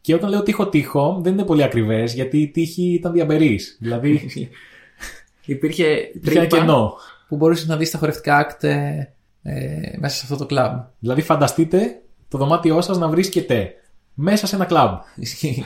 Και 0.00 0.14
όταν 0.14 0.30
λέω 0.30 0.42
τείχο-τείχο 0.42 1.18
δεν 1.22 1.32
είναι 1.32 1.44
πολύ 1.44 1.62
ακριβές 1.62 2.14
γιατί 2.14 2.38
η 2.38 2.48
τείχη 2.48 2.92
ήταν 2.92 3.12
διαμπερή. 3.12 3.60
Δηλαδή 3.78 4.20
Υπήρχε 5.44 6.10
υπήρχε 6.14 6.38
ένα 6.38 6.48
τρύπα 6.48 6.64
κενό. 6.64 6.94
που 7.28 7.36
μπορούσες 7.36 7.66
να 7.66 7.76
δεις 7.76 7.90
τα 7.90 7.98
χορευτικά 7.98 8.46
act 8.46 8.64
ε, 8.64 9.04
ε, 9.42 9.96
μέσα 9.98 10.16
σε 10.16 10.20
αυτό 10.22 10.36
το 10.36 10.46
κλαμπ. 10.46 10.80
Δηλαδή 10.98 11.22
φανταστείτε 11.22 12.00
το 12.28 12.38
δωμάτιό 12.38 12.80
σας 12.80 12.98
να 12.98 13.08
βρίσκεται 13.08 13.74
μέσα 14.14 14.46
σε 14.46 14.54
ένα 14.54 14.64
κλαμπ. 14.64 14.98
Ισχύει. 15.14 15.64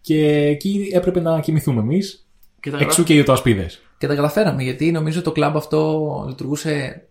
Και 0.00 0.46
εκεί 0.46 0.90
έπρεπε 0.92 1.20
να 1.20 1.40
κοιμηθούμε 1.40 1.80
εμείς. 1.80 2.26
και, 2.60 2.70
τα 2.70 2.78
Εξού 2.80 3.02
και 3.02 3.14
οι 3.14 3.20
οτοασπίδες. 3.20 3.82
και 3.98 4.06
τα 4.06 4.14
καταφέραμε 4.14 4.62
γιατί 4.62 4.90
νομίζω 4.90 5.22
το 5.22 5.32
κλαμπ 5.32 5.56
αυτό 5.56 6.24
λειτουργούσε 6.28 7.02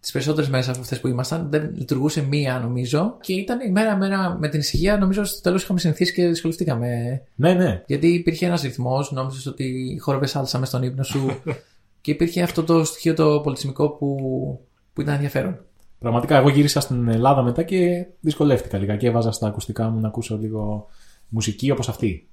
τις 0.00 0.12
περισσότερες 0.12 0.50
μέρες 0.50 0.68
από 0.68 0.80
αυτές 0.80 1.00
που 1.00 1.08
ήμασταν. 1.08 1.46
Δεν 1.50 1.72
λειτουργούσε 1.74 2.22
μία 2.22 2.58
νομίζω. 2.58 3.16
Και 3.20 3.32
ήταν 3.32 3.60
η 3.60 3.70
μέρα, 3.70 3.96
μέρα 3.96 4.36
με 4.40 4.48
την 4.48 4.60
ησυχία. 4.60 4.98
Νομίζω 4.98 5.24
στο 5.24 5.40
τέλος 5.40 5.62
είχαμε 5.62 5.78
συνηθίσει 5.78 6.12
και 6.12 6.28
δυσκολευτήκαμε. 6.28 7.22
Ναι, 7.34 7.54
ναι. 7.54 7.82
Γιατί 7.86 8.06
υπήρχε 8.06 8.46
ένας 8.46 8.62
ρυθμός, 8.62 9.12
νόμιζες 9.12 9.46
ότι 9.46 9.98
χόρευε 10.00 10.26
σάλτσα 10.26 10.58
μες 10.58 10.68
στον 10.68 10.82
ύπνο 10.82 11.02
σου. 11.02 11.40
και 12.00 12.10
υπήρχε 12.10 12.42
αυτό 12.42 12.62
το 12.62 12.84
στοιχείο 12.84 13.14
το 13.14 13.40
πολιτισμικό 13.40 13.88
που, 13.88 14.16
που 14.92 15.00
ήταν 15.00 15.14
ενδιαφέρον. 15.14 15.58
Πραγματικά, 15.98 16.36
εγώ 16.36 16.48
γύρισα 16.48 16.80
στην 16.80 17.08
Ελλάδα 17.08 17.42
μετά 17.42 17.62
και 17.62 18.06
δυσκολεύτηκα 18.20 18.78
λίγα 18.78 18.96
και 18.96 19.06
έβαζα 19.06 19.32
στα 19.32 19.46
ακουστικά 19.46 19.88
μου 19.88 20.00
να 20.00 20.08
ακούσω 20.08 20.38
λίγο 20.38 20.86
μουσική 21.28 21.70
όπως 21.70 21.88
αυτή. 21.88 22.28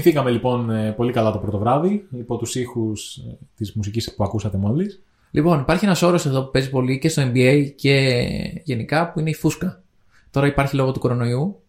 Κοιμηθήκαμε 0.00 0.30
λοιπόν 0.30 0.70
ε, 0.70 0.92
πολύ 0.92 1.12
καλά 1.12 1.32
το 1.32 1.38
πρώτο 1.38 1.58
βράδυ 1.58 2.06
υπό 2.10 2.36
τους 2.36 2.54
ήχους 2.54 3.16
ε, 3.16 3.38
της 3.56 3.72
μουσικής 3.72 4.14
που 4.14 4.24
ακούσατε 4.24 4.56
μόλις. 4.56 5.02
Λοιπόν, 5.30 5.60
υπάρχει 5.60 5.84
ένας 5.84 6.02
όρος 6.02 6.26
εδώ 6.26 6.44
που 6.44 6.50
παίζει 6.50 6.70
πολύ 6.70 6.98
και 6.98 7.08
στο 7.08 7.22
NBA 7.22 7.72
και 7.76 8.20
γενικά 8.64 9.12
που 9.12 9.20
είναι 9.20 9.30
η 9.30 9.34
φούσκα. 9.34 9.82
Τώρα 10.30 10.46
υπάρχει 10.46 10.76
λόγω 10.76 10.92
του 10.92 10.98
κορονοϊού. 10.98 11.62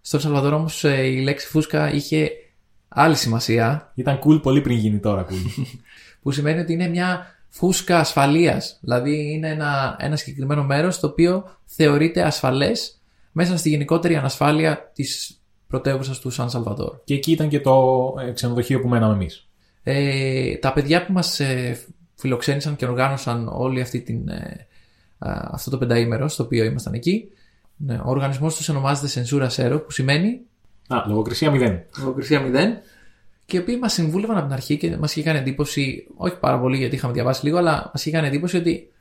Στο 0.00 0.18
Σαλβαδόρ 0.18 0.52
όμως 0.52 0.82
η 0.82 1.20
λέξη 1.22 1.46
φούσκα 1.46 1.92
είχε 1.92 2.30
άλλη 2.88 3.16
σημασία, 3.16 3.92
Ήταν 3.94 4.18
cool 4.24 4.42
πολύ 4.42 4.60
πριν 4.60 4.76
γίνει 4.76 4.98
τώρα 4.98 5.26
cool. 5.26 5.64
που 6.22 6.30
σημαίνει 6.30 6.60
ότι 6.60 6.72
είναι 6.72 6.88
μια 6.88 7.26
φούσκα 7.48 7.98
ασφαλείας. 7.98 8.78
Δηλαδή 8.80 9.32
είναι 9.32 9.48
ένα, 9.48 9.96
ένα 9.98 10.16
συγκεκριμένο 10.16 10.64
μέρος 10.64 11.00
το 11.00 11.06
οποίο 11.06 11.56
θεωρείται 11.64 12.22
ασφαλές 12.22 13.00
μέσα 13.32 13.56
στη 13.56 13.68
γενικότερη 13.68 14.16
ανασφάλεια 14.16 14.90
της 14.94 15.39
πρωτεύουσα 15.70 16.20
του 16.20 16.30
Σαν 16.30 16.50
Σαλβαδόρ. 16.50 16.96
και 17.04 17.14
εκεί 17.14 17.32
ήταν 17.32 17.48
και 17.48 17.60
το 17.60 18.14
ε, 18.26 18.30
ξενοδοχείο 18.32 18.80
που 18.80 18.88
μέναμε 18.88 19.14
εμείς. 19.14 19.48
Ε, 19.82 20.56
τα 20.56 20.72
παιδιά 20.72 21.06
που 21.06 21.12
μας 21.12 21.40
ε, 21.40 21.78
φιλοξένησαν 22.14 22.76
και 22.76 22.86
οργάνωσαν 22.86 23.48
όλη 23.48 23.80
αυτή 23.80 24.00
την, 24.00 24.28
ε, 24.28 24.66
α, 25.18 25.48
αυτό 25.50 25.70
το 25.70 25.78
πενταήμερο 25.78 26.28
στο 26.28 26.42
οποίο 26.42 26.64
ήμασταν 26.64 26.92
εκεί. 26.94 27.28
Ναι, 27.76 27.94
ο 27.94 28.10
οργανισμός 28.10 28.56
τους 28.56 28.68
ονομάζεται 28.68 29.22
Censura 29.22 29.48
Zero 29.48 29.82
που 29.84 29.90
σημαίνει 29.90 30.40
Α, 30.88 31.04
λογοκρισία 31.06 31.50
0. 31.52 31.78
λογοκρισία 31.98 32.42
0 32.46 32.82
και 33.46 33.56
οι 33.56 33.60
οποίοι 33.60 33.78
μας 33.80 33.92
συμβούλευαν 33.92 34.36
από 34.36 34.44
την 34.44 34.54
αρχή 34.54 34.76
και 34.76 34.96
μας 34.96 35.16
είχε 35.16 35.22
κάνει 35.24 35.38
εντύπωση, 35.38 36.06
όχι 36.16 36.38
πάρα 36.38 36.60
πολύ 36.60 36.76
γιατί 36.76 36.94
είχαμε 36.94 37.12
διαβάσει 37.12 37.44
λίγο, 37.44 37.58
αλλά 37.58 37.90
μας 37.94 38.06
είχε 38.06 38.16
κάνει 38.16 38.26
εντύπωση 38.26 38.56
ότι 38.56 38.92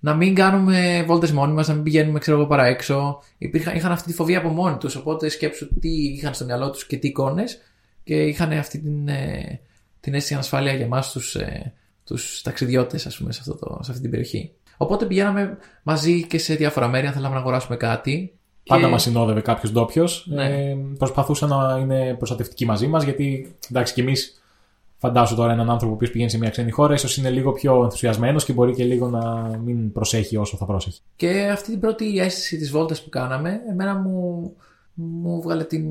να 0.00 0.14
μην 0.14 0.34
κάνουμε 0.34 1.04
βόλτες 1.06 1.32
μόνοι 1.32 1.52
μας, 1.52 1.68
να 1.68 1.74
μην 1.74 1.82
πηγαίνουμε 1.82 2.18
ξέρω 2.18 2.36
εγώ 2.36 2.46
παρά 2.46 2.66
έξω. 2.66 3.22
Υπήρχαν, 3.38 3.76
είχαν 3.76 3.92
αυτή 3.92 4.08
τη 4.08 4.14
φοβία 4.14 4.38
από 4.38 4.48
μόνοι 4.48 4.76
τους, 4.76 4.96
οπότε 4.96 5.28
σκέψου 5.28 5.78
τι 5.80 5.88
είχαν 5.88 6.34
στο 6.34 6.44
μυαλό 6.44 6.70
τους 6.70 6.86
και 6.86 6.96
τι 6.96 7.08
εικόνες 7.08 7.58
και 8.04 8.14
είχαν 8.22 8.52
αυτή 8.52 8.78
την, 8.78 9.08
ε, 9.08 9.60
την 10.00 10.14
αίσθηση 10.14 10.34
ανασφάλεια 10.34 10.72
για 10.72 10.84
εμάς 10.84 11.12
τους, 11.12 11.34
ε, 11.34 11.72
τους 12.04 12.42
ταξιδιώτες 12.42 13.06
ας 13.06 13.16
πούμε 13.16 13.32
σε, 13.32 13.40
αυτό 13.40 13.54
το, 13.54 13.78
σε 13.82 13.90
αυτή 13.90 14.02
την 14.02 14.10
περιοχή. 14.10 14.52
Οπότε 14.76 15.06
πηγαίναμε 15.06 15.58
μαζί 15.82 16.26
και 16.26 16.38
σε 16.38 16.54
διάφορα 16.54 16.88
μέρη 16.88 17.06
αν 17.06 17.12
θέλαμε 17.12 17.34
να 17.34 17.40
αγοράσουμε 17.40 17.76
κάτι. 17.76 18.32
Πάντα 18.66 18.84
Και- 18.84 18.90
μας 18.90 19.02
συνόδευε 19.02 19.40
κάποιος 19.40 19.72
ντόπιος. 19.72 20.26
Ναι. 20.28 20.44
Ε, 20.44 20.76
προσπαθούσαν 20.98 21.48
να 21.48 21.78
είναι 21.80 22.14
προστατευτικοί 22.14 22.66
μαζί 22.66 22.86
μας, 22.86 23.04
γιατί 23.04 23.56
εντάξει 23.70 23.94
κι 23.94 24.00
εμείς 24.00 24.42
φαντάσου 24.98 25.34
τώρα 25.34 25.52
έναν 25.52 25.70
άνθρωπο 25.70 25.96
που 25.96 26.08
πηγαίνει 26.12 26.30
σε 26.30 26.38
μια 26.38 26.50
ξένη 26.50 26.70
χώρα, 26.70 26.94
ίσως 26.94 27.16
είναι 27.16 27.30
λίγο 27.30 27.52
πιο 27.52 27.82
ενθουσιασμένος 27.82 28.44
και 28.44 28.52
μπορεί 28.52 28.74
και 28.74 28.84
λίγο 28.84 29.08
να 29.08 29.56
μην 29.64 29.92
προσέχει 29.92 30.36
όσο 30.36 30.56
θα 30.56 30.64
πρόσεχε. 30.64 31.00
Και 31.16 31.48
αυτή 31.52 31.70
την 31.70 31.80
πρώτη 31.80 32.18
αίσθηση 32.18 32.56
της 32.56 32.70
βόλτας 32.70 33.02
που 33.02 33.08
κάναμε, 33.08 33.60
εμένα 33.70 33.94
μου, 33.94 34.52
μου 34.94 35.40
βγάλε 35.40 35.64
την, 35.64 35.86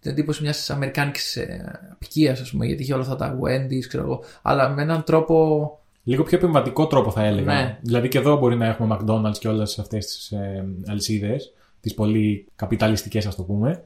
την 0.00 0.10
εντύπωση 0.10 0.42
μιας 0.42 0.70
αμερικάνικης 0.70 1.36
ε, 1.36 1.88
απικίας, 1.92 2.40
ας 2.40 2.50
πούμε, 2.50 2.66
γιατί 2.66 2.82
είχε 2.82 2.92
όλα 2.92 3.02
αυτά 3.02 3.16
τα 3.16 3.38
Wendy's, 3.42 3.86
ξέρω 3.88 4.02
εγώ, 4.02 4.22
αλλά 4.42 4.68
με 4.68 4.82
έναν 4.82 5.04
τρόπο... 5.04 5.72
Λίγο 6.02 6.22
πιο 6.22 6.38
επεμβατικό 6.38 6.86
τρόπο 6.86 7.10
θα 7.10 7.24
έλεγα. 7.24 7.54
Ναι. 7.54 7.78
Δηλαδή 7.82 8.08
και 8.08 8.18
εδώ 8.18 8.38
μπορεί 8.38 8.56
να 8.56 8.66
έχουμε 8.66 8.98
McDonald's 9.00 9.38
και 9.38 9.48
όλες 9.48 9.78
αυτές 9.78 10.06
τις 10.06 10.30
ε, 10.30 10.66
αλυσίδες, 10.86 11.52
τις 11.80 11.94
πολύ 11.94 12.46
καπιταλιστικές 12.56 13.26
ας 13.26 13.34
το 13.34 13.42
πούμε. 13.42 13.82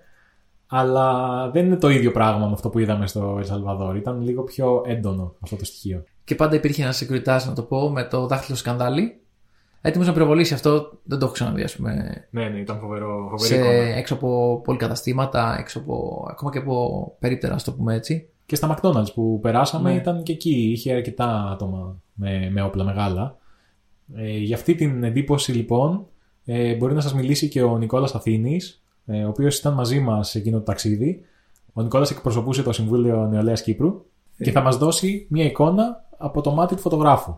Αλλά 0.74 1.50
δεν 1.50 1.66
είναι 1.66 1.76
το 1.76 1.88
ίδιο 1.88 2.12
πράγμα 2.12 2.46
με 2.46 2.52
αυτό 2.52 2.68
που 2.68 2.78
είδαμε 2.78 3.06
στο 3.06 3.34
Ελσαλβαδόρ. 3.38 3.96
Ήταν 3.96 4.22
λίγο 4.22 4.42
πιο 4.42 4.82
έντονο 4.86 5.34
αυτό 5.40 5.56
το 5.56 5.64
στοιχείο. 5.64 6.04
Και 6.24 6.34
πάντα 6.34 6.54
υπήρχε 6.54 6.82
ένας 6.82 7.04
security, 7.04 7.46
να 7.46 7.52
το 7.52 7.62
πω, 7.62 7.90
με 7.90 8.04
το 8.04 8.26
δάχτυλο 8.26 8.56
σκανδάλι. 8.56 9.20
Έτοιμος 9.80 10.06
να 10.06 10.12
πυροβολήσει 10.12 10.54
αυτό, 10.54 10.90
δεν 11.02 11.18
το 11.18 11.24
έχω 11.24 11.34
ξαναδεί, 11.34 11.62
ας 11.62 11.76
πούμε, 11.76 12.24
Ναι, 12.30 12.48
ναι, 12.48 12.58
ήταν 12.58 12.78
φοβερό, 12.78 13.32
σε, 13.34 13.56
έξω 13.96 14.14
από 14.14 14.60
πολυκαταστήματα, 14.64 15.56
έξω 15.58 15.78
από, 15.78 16.26
ακόμα 16.30 16.50
και 16.50 16.58
από 16.58 17.16
περίπτερα, 17.18 17.54
ας 17.54 17.64
το 17.64 17.72
πούμε 17.72 17.94
έτσι. 17.94 18.28
Και 18.46 18.56
στα 18.56 18.76
McDonald's 18.76 19.12
που 19.14 19.38
περάσαμε 19.42 19.90
Ναι. 19.90 19.96
ήταν 19.96 20.22
και 20.22 20.32
εκεί. 20.32 20.70
Είχε 20.70 20.92
αρκετά 20.92 21.48
άτομα 21.52 21.96
με, 22.12 22.50
με 22.52 22.62
όπλα 22.62 22.84
μεγάλα. 22.84 23.36
Ε, 24.16 24.36
για 24.36 24.56
αυτή 24.56 24.74
την 24.74 25.04
εντύπωση 25.04 25.52
λοιπόν 25.52 26.06
ε, 26.44 26.74
μπορεί 26.74 26.94
να 26.94 27.00
σας 27.00 27.14
μιλήσει 27.14 27.48
και 27.48 27.62
ο 27.62 27.78
Νικόλας 27.78 28.14
Αθήνης, 28.14 28.76
ε, 28.76 28.81
ο 29.06 29.28
οποίος 29.28 29.58
ήταν 29.58 29.74
μαζί 29.74 30.00
μας 30.00 30.30
σε 30.30 30.38
εκείνο 30.38 30.58
το 30.58 30.64
ταξίδι. 30.64 31.24
Ο 31.72 31.82
Νικόλας 31.82 32.10
εκπροσωπούσε 32.10 32.62
το 32.62 32.72
Συμβούλιο 32.72 33.26
Νεολαίας 33.26 33.62
Κύπρου 33.62 34.04
και 34.36 34.50
θα 34.50 34.60
μας 34.60 34.76
δώσει 34.76 35.26
μια 35.30 35.44
εικόνα 35.44 36.08
από 36.18 36.40
το 36.40 36.50
μάτι 36.50 36.74
του 36.74 36.80
φωτογράφου. 36.80 37.36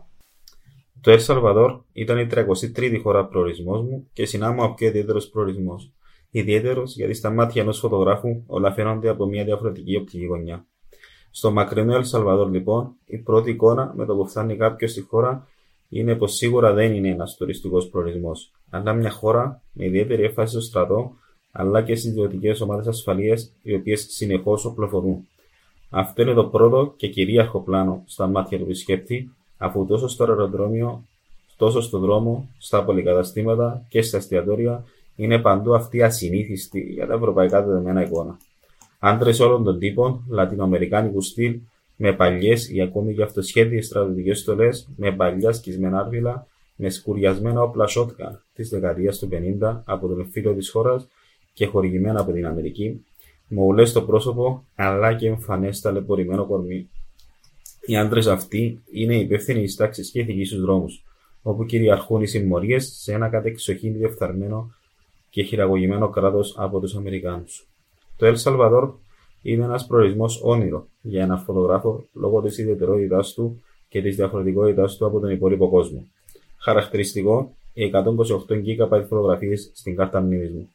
Το 1.01 1.11
Ελ 1.11 1.21
Σαλβαδόρ 1.21 1.81
ήταν 1.93 2.19
η 2.19 2.27
33η 2.31 3.01
χώρα 3.03 3.27
προορισμός 3.27 3.83
μου 3.83 4.09
και 4.13 4.27
συνά 4.27 4.53
μου 4.53 4.63
ο 4.63 4.75
πιο 4.75 4.87
ιδιαίτερος 4.87 5.29
προορισμός. 5.29 5.93
Ιδιαίτερος 6.31 6.97
γιατί 6.97 7.15
στα 7.15 7.31
μάτια 7.31 7.63
ενός 7.63 7.79
φωτογράφου 7.79 8.43
όλα 8.47 8.73
φαίνονται 8.73 9.09
από 9.09 9.27
μια 9.27 9.45
διαφορετική 9.45 9.97
οπτική 9.97 10.25
γωνιά. 10.25 10.67
Στο 11.31 11.53
μακρινό 11.53 11.95
Ελ 11.95 12.05
Σαλβαδόρ, 12.05 12.51
λοιπόν, 12.51 12.95
η 13.05 13.19
πρώτη 13.19 13.51
εικόνα 13.51 13.93
με 13.97 14.05
το 14.05 14.15
που 14.15 14.27
φτάνει 14.29 14.57
κάποιος 14.57 14.91
στη 14.91 15.01
χώρα 15.01 15.47
είναι 15.89 16.15
πως 16.15 16.35
σίγουρα 16.35 16.73
δεν 16.73 16.95
είναι 16.95 17.09
ένας 17.09 17.37
τουριστικός 17.37 17.89
προορισμός, 17.89 18.53
αλλά 18.71 18.93
μια 18.93 19.11
χώρα 19.11 19.63
με 19.73 19.85
ιδιαίτερη 19.85 20.23
έμφαση 20.23 20.53
στο 20.53 20.61
στρατό, 20.61 21.13
αλλά 21.57 21.83
και 21.83 21.95
στι 21.95 22.09
ιδιωτικέ 22.09 22.55
ομάδες 22.63 22.87
ασφαλείας, 22.87 23.51
οι 23.63 23.75
οποίες 23.75 24.07
συνεχώς 24.09 24.65
οπλοφορούν. 24.65 25.29
Αυτό 25.91 26.23
είναι 26.23 26.33
το 26.33 26.45
πρώτο 26.45 26.95
και 26.97 27.09
κυρίαρχο 27.09 27.61
πλάνο 27.61 28.03
στα 28.07 28.27
μάτια 28.27 28.59
του 28.59 28.65
επισκέπτη, 28.65 29.31
αφού 29.59 29.87
τόσο 29.87 30.09
στο 30.09 30.25
αεροδρόμιο, 30.25 31.05
τόσο 31.57 31.81
στο 31.81 31.99
δρόμο, 31.99 32.49
στα 32.59 32.85
πολυκαταστήματα 32.85 33.85
και 33.89 34.03
στα 34.03 34.17
εστιατόρια 34.17 34.85
είναι 35.17 35.39
παντού 35.39 35.75
αυτή 35.75 35.97
η 35.97 36.03
ασυνήθιστη 36.03 36.81
για 36.81 37.07
τα 37.07 37.15
ευρωπαϊκά 37.15 37.63
δεδομένα 37.63 38.03
εικόνα. 38.03 38.39
Άντρες 38.99 39.41
όλων 39.41 39.65
των 39.65 39.79
τύπων, 39.79 40.25
λατινοαμερικάνικου 40.29 41.21
στυλ, 41.21 41.59
με 41.97 42.13
παλιές 42.13 42.71
ή 42.71 42.81
ακόμη 42.81 43.15
και 43.15 43.23
αυτοσχέδιες 43.23 43.87
στρατιωτικές 43.87 44.39
στολές, 44.39 44.89
με 44.97 45.13
παλιά 45.13 45.53
σκισμένα 45.53 45.99
άρβιλα, 45.99 46.47
με 46.77 46.91
σκουριασμένα 46.91 47.63
όπλα 47.63 47.87
σότκα 47.87 48.43
της 48.55 48.69
δεκαετίας 48.69 49.19
του 49.19 49.29
50 49.61 49.83
από 49.85 50.07
τον 50.07 50.27
φίλο 50.31 50.53
της 50.53 50.71
χώρας 50.71 51.07
και 51.55 51.67
χορηγημένα 51.67 52.21
από 52.21 52.33
την 52.33 52.47
Αμερική, 52.47 53.05
με 53.49 53.63
ουλές 53.63 53.91
στο 53.91 54.03
πρόσωπο 54.03 54.65
αλλά 54.75 55.15
και 55.15 55.27
εμφανές 55.27 55.81
ταλαιπωρημένο 55.81 56.47
κορμί. 56.47 56.89
Οι 57.87 57.97
άντρες 57.97 58.27
αυτοί 58.27 58.83
είναι 58.93 59.17
υπεύθυνοι 59.17 59.63
της 59.63 59.77
τάξης 59.77 60.11
και 60.11 60.21
ηθικής 60.21 60.49
στους 60.49 60.61
δρόμους, 60.61 61.05
όπου 61.43 61.65
κυριαρχούν 61.65 62.23
οι 62.23 62.27
συμμορίες 62.27 62.99
σε 63.01 63.13
ένα 63.13 63.29
κατεξοχήν 63.29 63.93
διεφθαρμένο 63.93 64.71
και 65.31 65.43
χειραγωγημένο 65.43 66.09
κράτος 66.09 66.55
από 66.59 66.81
τους 66.81 66.95
Αμερικάνους. 66.95 67.67
Το 68.17 68.27
Ελ 68.27 68.37
Σαλβαδόρ 68.37 68.95
είναι 69.43 69.65
ένας 69.65 69.87
προορισμός 69.87 70.41
όνειρο 70.43 70.87
για 71.01 71.23
έναν 71.23 71.39
φωτογράφο 71.39 72.05
λόγω 72.13 72.41
της 72.41 72.59
ιδιαιτερότητάς 72.59 73.33
του 73.33 73.63
και 73.89 74.03
της 74.03 74.17
διαφορετικότητάς 74.17 74.97
του 74.97 75.07
από 75.07 75.21
τον 75.21 75.31
υπόλοιπο 75.31 75.69
κόσμο. 75.69 76.07
Χαρακτηριστικό 76.59 77.55
οι 77.73 77.91
128 78.49 78.55
GB 78.55 79.05
φωτογραφίες 79.09 79.71
στην 79.75 79.97
κάρτα 79.97 80.21
μνήμης 80.21 80.51
μου. 80.51 80.74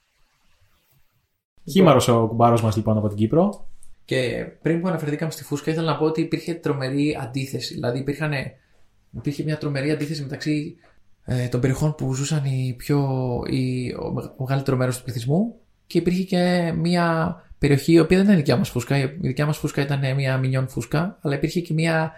Χήμαρο 1.72 2.02
ο 2.24 2.28
κουμπάρος 2.28 2.62
μας 2.62 2.76
λοιπόν 2.76 2.98
από 2.98 3.08
την 3.08 3.18
Κύπρο. 3.18 3.68
Και 4.06 4.46
πριν 4.62 4.82
που 4.82 4.88
αναφερθήκαμε 4.88 5.32
στη 5.32 5.44
Φούσκα, 5.44 5.72
ήθελα 5.72 5.92
να 5.92 5.98
πω 5.98 6.06
ότι 6.06 6.22
υπήρχε 6.22 6.54
τρομερή 6.54 7.18
αντίθεση. 7.22 7.74
Δηλαδή 7.74 8.00
υπήρχαν, 8.00 8.32
υπήρχε 9.18 9.44
μια 9.44 9.58
τρομερή 9.58 9.92
αντίθεση 9.92 10.22
μεταξύ 10.22 10.76
ε, 11.26 11.48
των 11.48 11.60
περιοχών 11.60 11.96
που 11.96 12.14
ζούσαν 12.14 12.46
οι 12.46 12.74
πιο, 12.78 13.00
οι, 13.50 13.94
ο 14.00 14.12
μεγα- 14.14 14.34
ο 14.38 14.44
μεγαλύτερο 14.44 14.78
μέρος 14.78 14.98
του 14.98 15.04
πληθυσμού 15.04 15.56
και 15.88 15.98
υπήρχε 15.98 16.24
και 16.24 16.74
μια 16.76 17.36
περιοχή 17.60 17.92
η 17.94 18.00
οποία 18.00 18.18
δεν 18.18 18.26
ήταν 18.26 18.38
δικιά 18.38 18.58
μας 18.58 18.70
φούσκα. 18.70 18.98
Η 18.98 19.06
δικιά 19.06 19.46
μας 19.46 19.58
φούσκα 19.58 19.82
ήταν 19.82 20.16
μια 20.16 20.38
μινιόν 20.38 20.68
φούσκα, 20.68 21.18
αλλά 21.22 21.36
υπήρχε 21.36 21.60
και 21.60 21.74
μια 21.74 22.12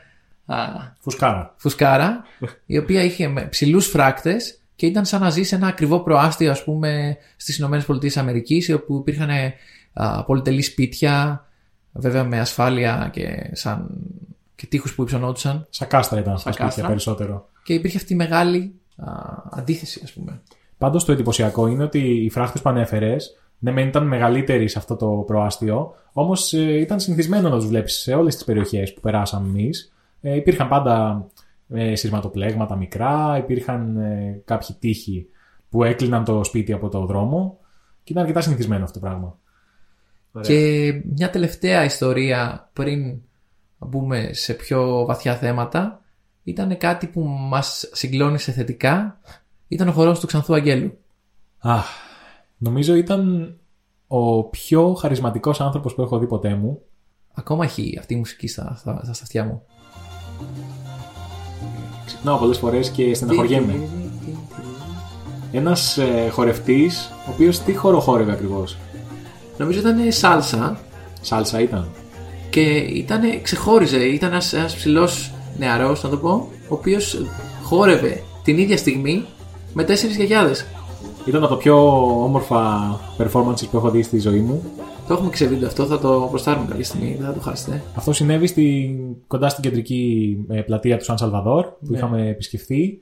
α, 0.46 0.56
Φουσκάρα. 1.00 1.54
φουσκάρα, 1.58 2.24
η 2.66 2.78
οποία 2.78 3.04
είχε 3.04 3.48
ψηλούς 3.50 3.88
φράκτες 3.88 4.61
και 4.82 4.88
ήταν 4.88 5.06
σαν 5.06 5.22
να 5.22 5.30
ζει 5.30 5.44
σε 5.44 5.56
ένα 5.56 5.68
ακριβό 5.68 6.00
προάστιο, 6.00 6.52
ας 6.52 6.64
πούμε, 6.64 7.18
στις 7.36 7.58
ΗΠΑ, 7.58 8.76
όπου 8.76 8.96
υπήρχαν 8.96 9.30
α, 9.94 10.24
πολυτελή 10.24 10.62
σπίτια, 10.62 11.46
βέβαια 11.92 12.24
με 12.24 12.40
ασφάλεια 12.40 13.10
και, 13.14 13.50
σαν, 13.52 13.90
και 14.56 14.66
τείχους 14.66 14.96
που 14.96 15.02
υψωνόντουσαν. 15.02 15.68
Σαν 15.70 15.88
κάστρα 15.88 16.20
ήταν 16.20 16.34
αυτά 16.34 16.50
τα 16.50 16.56
Σαν 16.56 16.66
σπίτια 16.66 16.66
κάστρα. 16.66 16.88
περισσότερο. 16.88 17.50
Και 17.64 17.74
υπήρχε 17.74 17.98
αυτή 17.98 18.14
η 18.14 18.16
μεγάλη 18.16 18.74
α, 18.96 19.12
αντίθεση, 19.50 20.02
ας 20.04 20.12
πούμε. 20.12 20.42
Πάντως 20.78 21.06
το 21.06 21.12
εντυπωσιακό 21.12 21.68
είναι 21.68 21.84
ότι 21.84 22.00
οι 22.00 22.30
φράχτες 22.30 22.62
που 22.62 22.70
ανέφερες, 22.70 23.38
ναι, 23.60 23.72
μεν 23.72 23.88
ήταν 23.88 24.08
μεγαλύτεροι 24.08 24.68
σε 24.68 24.78
αυτό 24.78 24.96
το 24.96 25.08
προάστιο, 25.08 25.94
όμως 26.14 26.52
ήταν 26.54 27.00
συνηθισμένο 27.00 27.50
να 27.50 27.56
τους 27.56 27.68
βλέπεις 27.68 27.98
σε 27.98 28.14
όλες 28.14 28.36
τις 28.36 28.44
περιοχές 28.44 28.94
που 28.94 29.02
περάσαμε 29.02 29.48
εμείς. 29.48 29.94
Ε, 30.22 30.36
υπήρχαν 30.36 30.68
πάντα 30.68 31.26
ε, 31.74 31.96
σειρματοπλέγματα 31.96 32.76
μικρά, 32.76 33.38
υπήρχαν 33.38 33.98
ε, 33.98 34.42
κάποιοι 34.46 34.76
τείχοι 34.80 35.28
που 35.70 35.84
έκλειναν 35.84 36.24
το 36.24 36.44
σπίτι 36.44 36.74
από 36.74 36.90
το 36.90 37.06
δρόμο 37.06 37.60
και 38.04 38.12
ήταν 38.12 38.24
αρκετά 38.24 38.42
συνηθισμένο 38.42 38.84
αυτό 38.84 39.00
το 39.00 39.06
πράγμα. 39.06 39.40
Και 40.42 40.92
μια 41.16 41.30
τελευταία 41.30 41.84
ιστορία 41.84 42.70
πριν 42.74 43.22
μπούμε 43.78 44.30
σε 44.34 44.54
πιο 44.54 45.06
βαθιά 45.06 45.36
θέματα 45.36 46.02
ήταν 46.44 46.78
κάτι 46.78 47.08
που 47.08 47.22
μας 47.24 47.90
συγκλώνησε 47.92 48.52
θετικά. 48.52 49.20
Ήταν 49.68 49.88
ο 49.88 49.92
χορός 49.92 50.20
του 50.20 50.28
Ξανθού 50.28 50.54
Αγγέλου. 50.54 50.98
Αχ, 51.58 51.88
νομίζω 52.58 52.96
ήταν 52.96 53.54
ο 54.08 54.44
πιο 54.44 54.94
χαρισματικός 54.94 55.62
άνθρωπος 55.62 55.96
που 55.96 56.02
έχω 56.02 56.20
δει 56.20 56.28
ποτέ 56.28 56.56
μου. 56.56 56.82
Ακόμα 57.34 57.64
έχει 57.64 57.96
αυτή 58.00 58.14
η 58.14 58.18
μουσική 58.18 58.48
στα, 58.48 58.76
στα, 58.78 59.02
στα 59.04 59.24
αυτιά 59.24 59.46
μου. 59.46 59.64
Ξυπνάω 62.22 62.40
πολλές 62.40 62.58
φορές 62.58 62.90
και 62.90 63.14
στεναχωριέμαι. 63.14 63.80
Ένας 65.52 65.98
ε, 65.98 66.30
χορευτής, 66.32 67.12
ο 67.28 67.32
οποίος 67.34 67.60
τι 67.60 67.76
χώρο 67.76 68.00
χόρευε 68.00 68.32
ακριβώς; 68.32 68.78
Νομίζω 69.58 69.80
ήταν 69.80 70.12
σάλσα 70.12 70.80
Σάλσα 71.22 71.60
ήταν. 71.62 71.90
και 72.50 72.62
ήταν, 72.78 73.22
ξεχώριζε. 73.42 73.98
Ήταν 73.98 74.32
ένας, 74.32 74.54
ένας 74.54 74.76
ψηλός 74.76 75.32
νεαρός, 75.58 76.04
να 76.04 76.10
το 76.10 76.18
πω, 76.18 76.48
ο 76.68 76.74
οποίος 76.74 77.22
χόρευε 77.64 78.24
την 78.44 78.58
ίδια 78.58 78.78
στιγμή 78.78 79.26
με 79.74 79.84
τέσσερις 79.84 80.16
γιαγιάδες. 80.16 80.66
Ήταν 81.26 81.44
από 81.44 81.54
το 81.54 81.58
πιο 81.60 81.98
όμορφα 82.24 83.00
performances 83.18 83.68
που 83.72 83.78
έχω 83.78 83.90
δει 83.90 84.02
στη 84.04 84.20
ζωή 84.20 84.40
μου. 84.40 84.64
Το 85.08 85.14
έχουμε 85.14 85.30
ξεβίντεο 85.30 85.68
αυτό, 85.68 85.86
θα 85.86 86.00
το 86.00 86.28
προστάρουμε 86.30 86.66
κάποια 86.68 86.84
στιγμή, 86.84 87.16
δεν 87.16 87.26
θα 87.26 87.34
το 87.34 87.40
χάσετε. 87.40 87.84
Αυτό 87.96 88.14
συνέβη 88.14 88.48
στη, 88.48 89.00
κοντά 89.28 89.50
στην 89.50 89.64
κεντρική 89.64 90.38
ε, 90.50 90.62
πλατεία 90.62 90.98
του 90.98 91.04
Σαν 91.04 91.18
Σαλβαδόρ 91.18 91.66
που 91.66 91.76
Ναι. 91.80 91.98
είχαμε 91.98 92.28
επισκεφθεί. 92.28 93.00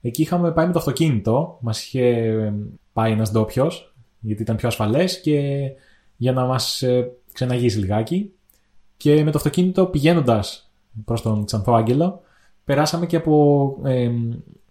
Εκεί 0.00 0.22
είχαμε 0.22 0.52
πάει 0.52 0.66
με 0.66 0.72
το 0.72 0.78
αυτοκίνητο. 0.78 1.58
Μας 1.60 1.84
είχε 1.84 2.06
ε, 2.08 2.52
πάει 2.92 3.12
ένας 3.12 3.30
ντόπιος, 3.30 3.94
γιατί 4.20 4.42
ήταν 4.42 4.56
πιο 4.56 4.68
ασφαλές 4.68 5.20
και 5.20 5.60
για 6.16 6.32
να 6.32 6.44
μας 6.44 6.82
ξεναγήσει 7.32 7.78
λιγάκι. 7.78 8.30
Και 8.96 9.24
με 9.24 9.30
το 9.30 9.38
αυτοκίνητο 9.38 9.86
πηγαίνοντας 9.86 10.70
προς 11.04 11.22
τον 11.22 11.44
Ξανθό 11.44 11.72
Άγγελο, 11.72 12.20
περάσαμε 12.64 13.06
και 13.06 13.16
από 13.16 13.76
ε, 13.84 14.10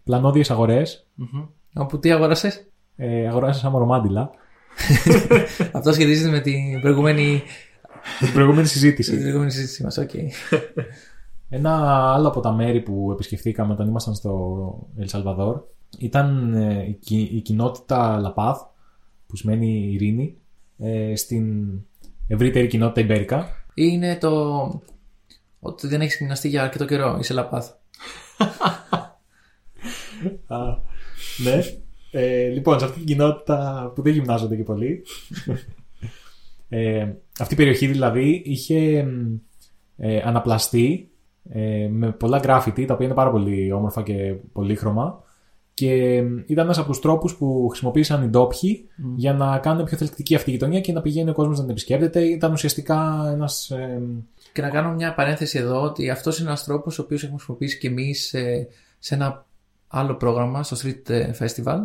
πλανόδιε 0.04 0.44
αγορές. 0.48 1.06
Όπου 1.76 2.00
τι 2.00 2.12
αγόρασες; 2.12 2.66
Ε, 2.96 3.28
αγοράσα 3.28 3.68
μωρομάντιλα. 3.68 4.32
Αυτό 5.72 5.94
σχετίζεται 5.94 6.30
με 6.30 6.40
την 6.40 6.82
προηγούμενη, 6.82 7.42
Την 8.20 8.34
προηγούμενη 8.34 8.68
συζήτηση. 8.68 9.12
την 9.12 9.20
προηγούμενη 9.20 9.52
συζήτησή 9.52 9.84
μας, 9.84 9.98
οκ. 9.98 10.10
Ένα 11.50 11.72
άλλο 12.14 12.28
από 12.28 12.40
τα 12.40 12.52
μέρη 12.52 12.82
που 12.82 13.10
επισκεφθήκαμε 13.12 13.74
όταν 13.74 13.88
ήμασταν 13.88 14.16
στο 14.16 14.88
Ελ 14.98 15.08
Σαλβαδόρ 15.08 15.62
ήταν 15.98 16.54
ε, 16.54 16.84
η, 16.84 17.00
κι- 17.08 17.30
η 17.36 17.40
κοινότητα 17.42 18.20
Λα 18.20 18.34
Παζ, 18.34 18.62
που 19.28 19.36
σημαίνει 19.36 19.90
ειρήνη, 19.94 20.38
ε, 20.78 21.16
στην 21.16 21.66
ευρύτερη 22.28 22.68
κοινότητα 22.68 23.02
Ιμπέρικα. 23.02 23.48
Είναι 23.74 24.16
το 24.16 24.32
ότι 25.60 25.88
δεν 25.88 26.02
έχεις 26.02 26.18
γυμναστεί 26.18 26.48
για 26.48 26.64
αρκετό 26.64 26.86
καιρό, 26.86 27.18
είσαι 27.20 27.34
λαπάς. 27.34 27.72
ναι. 31.44 31.62
Ε, 32.18 32.48
λοιπόν, 32.48 32.80
σε 32.80 32.86
αυτή 32.86 32.98
την 32.98 33.08
κοινότητα 33.08 33.92
που 33.96 34.02
δεν 34.02 34.14
γυμνάζονται 34.14 34.56
και 34.56 34.64
πολύ. 34.64 35.04
ε, 36.70 37.08
αυτή 37.40 37.54
η 37.54 37.58
περιοχή 37.58 37.88
δηλαδή 37.88 38.42
είχε 38.46 39.04
μ, 39.04 39.36
ε, 39.98 40.22
αναπλαστεί 40.26 41.10
ε, 41.50 41.88
με 41.92 42.12
πολλά 42.12 42.40
γκράφιτι, 42.40 42.86
τα 42.86 42.94
οποία 42.94 43.06
είναι 43.06 43.16
πάρα 43.16 43.32
πολύ 43.32 43.72
όμορφα 43.72 44.04
και 44.04 44.36
πολύχρωμα. 44.54 45.24
Και 45.74 46.22
μ, 46.22 46.38
ήταν 46.46 46.66
ένας 46.66 46.78
από 46.78 46.88
τους 46.88 47.00
τρόπους 47.00 47.36
που 47.36 47.68
χρησιμοποίησαν 47.70 48.24
οι 48.24 48.28
ντόπιοι 48.28 48.90
για 49.16 49.34
να 49.34 49.58
κάνουν 49.58 49.86
πιο 49.86 49.98
θελκτική 49.98 50.36
αυτή 50.36 50.50
η 50.50 50.54
γειτονιά 50.54 50.82
και 50.82 50.92
να 50.92 51.02
πηγαίνει 51.02 51.30
ο 51.30 51.34
κόσμος 51.34 51.56
να 51.58 51.62
την 51.62 51.72
επισκέπτεται. 51.72 52.22
Ήταν 52.22 52.52
ουσιαστικά 52.52 53.30
ένας. 53.34 53.70
Ε, 53.70 54.02
Και 54.54 54.62
να 54.62 54.70
κάνω 54.70 54.94
μια 54.94 55.14
παρένθεση 55.14 55.58
εδώ 55.58 55.82
ότι 55.82 56.10
αυτός 56.10 56.40
είναι 56.40 56.48
ένας 56.48 56.64
τρόπος 56.64 57.00
ο 57.00 57.02
οποίος 57.02 57.22
έχουμε 57.24 57.38
χρησιμοποιήσει 57.38 57.78
και 57.78 57.88
εμείς 57.88 58.26
σε, 58.28 58.68
σε 59.00 59.16
ένα 59.16 59.46
άλλο 59.88 60.16
πρόγραμμα, 60.16 60.64
στο 60.64 60.76
Street 60.82 61.32
Festival, 61.40 61.80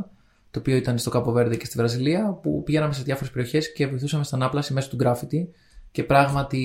το 0.51 0.59
οποίο 0.59 0.77
ήταν 0.77 0.99
στο 0.99 1.11
Κάπο 1.11 1.31
Βέρντε 1.31 1.57
και 1.57 1.65
στη 1.65 1.79
Βραζιλία, 1.79 2.39
που 2.43 2.63
πηγαίναμε 2.63 2.93
σε 2.93 3.03
διάφορες 3.03 3.33
περιοχές 3.33 3.73
και 3.73 3.87
βοηθούσαμε 3.87 4.25
στην 4.25 4.37
ανάπλαση 4.43 4.73
μέσω 4.73 4.89
του 4.89 4.97
graffiti 5.05 5.47
και 5.91 6.05
πράγματι 6.05 6.65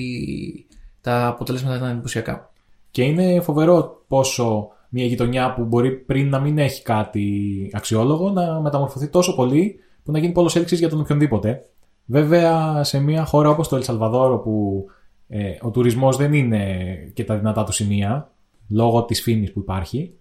τα 1.00 1.26
αποτελέσματα 1.26 1.76
ήταν 1.76 1.90
εντυπωσιακά. 1.90 2.52
Και 2.90 3.02
είναι 3.02 3.40
φοβερό 3.40 4.04
πόσο 4.08 4.68
μια 4.88 5.04
γειτονιά 5.04 5.54
που 5.54 5.64
μπορεί 5.64 5.92
πριν 5.92 6.28
να 6.28 6.40
μην 6.40 6.58
έχει 6.58 6.82
κάτι 6.82 7.70
αξιόλογο 7.72 8.30
να 8.30 8.60
μεταμορφωθεί 8.60 9.08
τόσο 9.08 9.34
πολύ 9.34 9.78
που 10.02 10.12
να 10.12 10.18
γίνει 10.18 10.32
πόλος 10.32 10.56
έλξης 10.56 10.78
για 10.78 10.88
τον 10.88 11.00
οποιονδήποτε. 11.00 11.62
Βέβαια, 12.04 12.84
σε 12.84 13.00
μια 13.00 13.24
χώρα 13.24 13.48
όπως 13.48 13.68
το 13.68 13.76
Ελσαλβαδόρ, 13.76 14.32
όπου 14.32 14.84
ε, 15.28 15.50
ο 15.60 15.70
τουρισμός 15.70 16.16
δεν 16.16 16.32
είναι 16.32 16.94
και 17.14 17.24
τα 17.24 17.36
δυνατά 17.36 17.64
του 17.64 17.72
σημεία, 17.72 18.30
λόγω 18.68 19.04
της 19.04 19.22
φήμης 19.22 19.52
που 19.52 19.58
υπάρχει 19.58 20.14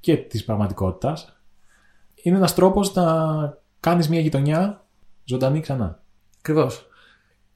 και 0.00 0.16
της 0.16 0.44
πραγματικότητας, 0.44 1.41
είναι 2.22 2.36
ένας 2.36 2.54
τρόπος 2.54 2.94
να 2.94 3.04
κάνεις 3.80 4.08
μια 4.08 4.20
γειτονιά 4.20 4.84
ζωντανή 5.24 5.60
ξανά. 5.60 6.02
Ακριβώς. 6.38 6.86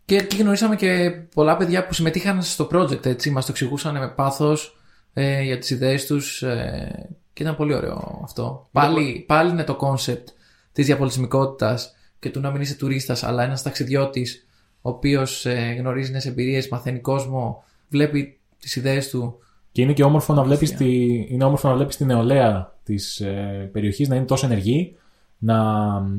Και 0.04 0.16
εκεί 0.16 0.36
γνωρίσαμε 0.36 0.76
και 0.76 1.10
πολλά 1.34 1.56
παιδιά 1.56 1.86
που 1.86 1.94
συμμετείχαν 1.94 2.42
στο 2.42 2.68
project, 2.72 3.06
έτσι. 3.06 3.30
Μας 3.30 3.44
το 3.44 3.52
εξηγούσαν 3.52 3.98
με 3.98 4.08
πάθος 4.08 4.78
ε, 5.12 5.42
για 5.42 5.58
τις 5.58 5.70
ιδέες 5.70 6.06
τους 6.06 6.42
ε, 6.42 7.08
και 7.32 7.42
ήταν 7.42 7.56
πολύ 7.56 7.74
ωραίο 7.74 8.20
αυτό. 8.24 8.68
Πάλι, 8.72 9.24
πάλι 9.28 9.50
είναι 9.50 9.64
το 9.64 9.78
concept 9.80 10.24
της 10.72 10.86
διαπολιτισμικότητας 10.86 11.94
και 12.18 12.30
του 12.30 12.40
να 12.40 12.50
μην 12.50 12.60
είσαι 12.60 12.74
τουρίστας, 12.74 13.22
αλλά 13.22 13.42
ένας 13.42 13.62
ταξιδιώτης 13.62 14.46
ο 14.80 14.88
οποίος 14.88 15.46
ε, 15.46 15.76
γνωρίζει 15.78 16.10
νέες 16.10 16.26
εμπειρίες, 16.26 16.68
μαθαίνει 16.68 17.00
κόσμο, 17.00 17.64
βλέπει 17.88 18.40
τις 18.58 18.76
ιδέες 18.76 19.10
του. 19.10 19.38
Και 19.76 19.82
είναι 19.82 19.92
και 19.92 20.04
όμορφο 20.04 20.34
να 20.34 20.42
βλέπεις 20.42 20.74
τη, 20.74 21.04
είναι 21.28 21.44
όμορφο 21.44 21.68
να 21.68 21.74
βλέπεις 21.74 21.96
τη 21.96 22.04
νεολαία 22.04 22.74
της 22.82 23.20
ε, 23.20 23.70
περιοχής 23.72 24.08
να 24.08 24.16
είναι 24.16 24.24
τόσο 24.24 24.46
ενεργή, 24.46 24.96
να 25.38 25.56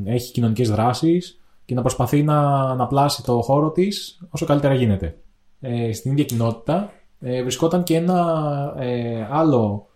έχει 0.04 0.32
κοινωνικές 0.32 0.70
δράσεις 0.70 1.40
και 1.66 1.74
να 1.74 1.82
προσπαθεί 1.82 2.24
να, 2.24 2.74
να 2.76 2.88
πλάσει 2.88 3.24
το 3.24 3.42
χώρο 3.42 3.72
της 3.72 4.22
όσο 4.30 4.46
καλύτερα 4.46 4.74
γίνεται. 4.74 5.18
Ε, 5.60 5.94
στην 5.94 6.12
ίδια 6.12 6.24
κοινότητα 6.24 6.94
ε, 7.20 7.42
βρισκόταν 7.42 7.84
και 7.84 7.96
ένα 7.96 8.74
ε, 8.78 9.28
άλλο 9.30 9.88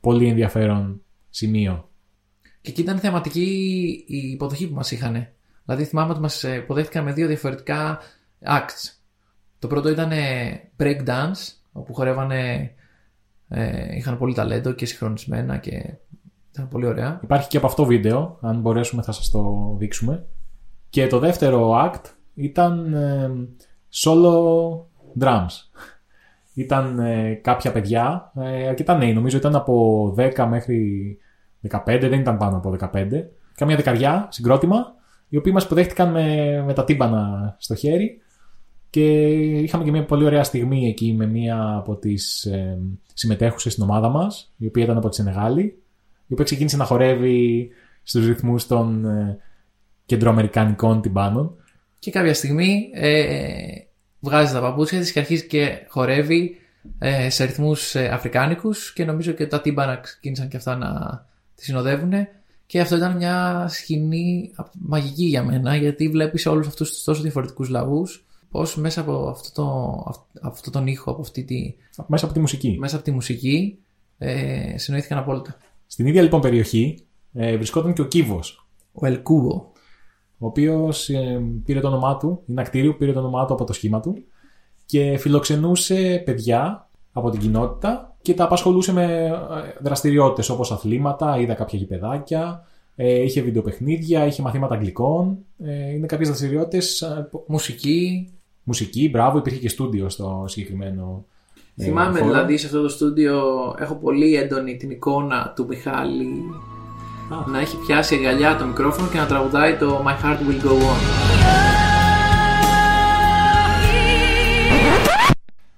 πολύ 0.00 0.28
ενδιαφέρον 0.28 1.02
σημείο. 1.30 1.88
Και 2.60 2.70
εκεί 2.70 2.80
ήταν 2.80 2.98
θεματική 2.98 3.50
η 4.06 4.16
υποδοχή 4.16 4.68
που 4.68 4.74
μας 4.74 4.90
είχαν. 4.90 5.26
Δηλαδή 5.64 5.84
θυμάμαι 5.84 6.10
ότι 6.10 6.20
μας 6.20 6.44
ε, 6.44 6.54
υποδέχτηκαν 6.54 7.04
με 7.04 7.12
δύο 7.12 7.26
διαφορετικά 7.26 7.98
acts. 8.44 8.92
Το 9.58 9.66
πρώτο 9.66 9.88
ήταν 9.88 10.10
break 10.78 11.06
dance, 11.06 11.52
όπου 11.72 11.94
χορεύανε, 11.94 12.74
ε, 13.52 13.96
είχαν 13.96 14.18
πολύ 14.18 14.34
ταλέντο 14.34 14.72
και 14.72 14.86
συγχρονισμένα 14.86 15.56
και 15.56 15.94
ήταν 16.52 16.68
πολύ 16.68 16.86
ωραία. 16.86 17.20
Υπάρχει 17.22 17.48
και 17.48 17.56
από 17.56 17.66
αυτό 17.66 17.84
βίντεο, 17.84 18.38
αν 18.40 18.60
μπορέσουμε 18.60 19.02
θα 19.02 19.12
σας 19.12 19.30
το 19.30 19.74
δείξουμε. 19.78 20.26
Και 20.90 21.06
το 21.06 21.18
δεύτερο 21.18 21.72
act 21.84 22.04
ήταν 22.34 22.94
ε, 22.94 23.30
solo 24.04 24.34
drums. 25.20 25.82
Ήταν 26.54 26.98
ε, 26.98 27.32
κάποια 27.34 27.72
παιδιά, 27.72 28.32
ε, 28.36 28.68
αρκετά 28.68 28.96
νέοι, 28.96 29.12
νομίζω 29.12 29.36
ήταν 29.36 29.54
από 29.54 30.14
10 30.18 30.46
μέχρι 30.48 31.18
15, 31.70 31.78
δεν 31.84 32.20
ήταν 32.20 32.36
πάνω 32.36 32.56
από 32.56 32.76
15. 32.92 33.08
Καμία 33.54 33.76
δεκαριά, 33.76 34.28
συγκρότημα, 34.30 34.94
οι 35.28 35.36
οποίοι 35.36 35.52
μας 35.54 35.64
υποδέχτηκαν 35.64 36.10
με, 36.10 36.62
με 36.66 36.72
τα 36.72 36.84
τύμπανα 36.84 37.54
στο 37.58 37.74
χέρι 37.74 38.20
και 38.90 39.28
είχαμε 39.34 39.84
και 39.84 39.90
μια 39.90 40.04
πολύ 40.04 40.24
ωραία 40.24 40.44
στιγμή 40.44 40.88
εκεί 40.88 41.12
με 41.12 41.26
μία 41.26 41.74
από 41.76 41.96
τις 41.96 42.44
ε, 42.44 42.78
συμμετέχουσες 43.14 43.72
στην 43.72 43.84
ομάδα 43.84 44.08
μας, 44.08 44.52
η 44.56 44.66
οποία 44.66 44.84
ήταν 44.84 44.96
από 44.96 45.08
τη 45.08 45.14
Σενεγάλη, 45.14 45.62
η 46.26 46.32
οποία 46.32 46.44
ξεκίνησε 46.44 46.76
να 46.76 46.84
χορεύει 46.84 47.68
στους 48.02 48.26
ρυθμούς 48.26 48.66
των 48.66 49.04
ε, 49.04 49.38
κεντροαμερικανικών 50.06 51.00
τυμπάνων. 51.00 51.54
Και 51.98 52.10
κάποια 52.10 52.34
στιγμή 52.34 52.90
ε, 52.94 53.52
βγάζει 54.20 54.52
τα 54.52 54.60
παπούτσια 54.60 54.98
της 54.98 55.12
και 55.12 55.18
αρχίζει 55.18 55.46
και 55.46 55.86
χορεύει 55.88 56.56
ε, 56.98 57.30
σε 57.30 57.44
ρυθμούς 57.44 57.94
ε, 57.94 58.08
αφρικάνικους 58.08 58.92
και 58.92 59.04
νομίζω 59.04 59.32
και 59.32 59.46
τα 59.46 59.60
τύμπανα 59.60 59.96
ξεκίνησαν 59.96 60.48
και 60.48 60.56
αυτά 60.56 60.76
να 60.76 60.88
τη 61.54 61.64
συνοδεύουν. 61.64 62.12
Και 62.66 62.80
αυτό 62.80 62.96
ήταν 62.96 63.16
μια 63.16 63.66
σκηνή 63.68 64.54
μαγική 64.78 65.24
για 65.24 65.44
μένα 65.44 65.76
γιατί 65.76 66.08
βλέπεις 66.08 66.46
όλους 66.46 66.66
αυτούς 66.66 66.90
τους 66.90 67.04
τόσο 67.04 67.22
διαφορετικούς 67.22 67.68
λαούς 67.68 68.24
πώς 68.50 68.76
μέσα 68.76 69.00
από 69.00 69.28
αυτό, 69.28 69.62
το, 69.62 70.04
αυτό 70.42 70.70
τον 70.70 70.86
ήχο, 70.86 71.10
από 71.10 71.20
αυτή 71.20 71.44
τη, 71.44 71.74
Μέσα 72.06 72.24
από 72.24 72.34
τη 72.34 72.40
μουσική. 72.40 72.76
μέσα 72.78 72.96
από 72.96 73.04
τη 73.04 73.10
μουσική 73.10 73.78
ε, 74.18 74.78
συνοήθηκαν 74.78 75.18
απόλυτα. 75.18 75.56
Στην 75.86 76.06
ίδια 76.06 76.22
λοιπόν 76.22 76.40
περιοχή 76.40 76.98
ε, 77.32 77.56
βρισκόταν 77.56 77.92
και 77.92 78.00
ο 78.00 78.04
Κύβος, 78.04 78.66
Ο 78.92 79.06
Ελκούβο. 79.06 79.72
ο 80.38 80.46
οποίος 80.46 81.08
ε, 81.08 81.40
πήρε 81.64 81.80
το 81.80 81.88
όνομά 81.88 82.16
του, 82.16 82.42
είναι 82.46 82.60
ακτήριο 82.60 82.92
που 82.92 82.98
πήρε 82.98 83.12
το 83.12 83.18
όνομά 83.18 83.46
του 83.46 83.52
από 83.52 83.64
το 83.64 83.72
σχήμα 83.72 84.00
του 84.00 84.24
και 84.86 85.16
φιλοξενούσε 85.18 86.22
παιδιά 86.24 86.88
από 87.12 87.30
την 87.30 87.40
κοινότητα 87.40 88.16
και 88.22 88.34
τα 88.34 88.44
απασχολούσε 88.44 88.92
με 88.92 89.24
ε, 89.24 89.32
δραστηριότητες 89.80 90.48
όπως 90.48 90.72
αθλήματα, 90.72 91.38
είδα 91.38 91.54
κάποια 91.54 91.78
γηπεδάκια, 91.78 92.66
ε, 92.96 93.22
είχε 93.22 93.40
βιντεοπαιχνίδια, 93.40 94.26
είχε 94.26 94.42
μαθήματα 94.42 94.74
αγγλικών, 94.74 95.38
ε, 95.58 95.90
είναι 95.90 96.06
κάποιες 96.06 96.28
δραστηριότητες, 96.28 97.02
ε, 97.02 97.28
Μουσική. 97.46 98.28
Μουσική, 98.62 99.08
μπράβο, 99.12 99.38
υπήρχε 99.38 99.58
και 99.58 99.68
στούντιο 99.68 100.08
στο 100.08 100.44
συγκεκριμένο 100.48 101.24
ε, 101.76 101.84
Θυμάμαι 101.84 102.18
χώρο. 102.18 102.30
δηλαδή 102.30 102.56
σε 102.56 102.66
αυτό 102.66 102.82
το 102.82 102.88
στούντιο 102.88 103.42
έχω 103.78 103.94
πολύ 103.94 104.34
έντονη 104.34 104.76
την 104.76 104.90
εικόνα 104.90 105.52
του 105.56 105.66
Μιχάλη 105.68 106.28
να 107.46 107.60
έχει 107.60 107.76
πιάσει 107.86 108.14
αγκαλιά 108.14 108.56
το 108.56 108.66
μικρόφωνο 108.66 109.08
και 109.08 109.18
να 109.18 109.26
τραγουδάει 109.26 109.76
το 109.76 110.04
My 110.06 110.24
Heart 110.24 110.38
Will 110.38 110.66
Go 110.66 110.70
On. 110.70 111.00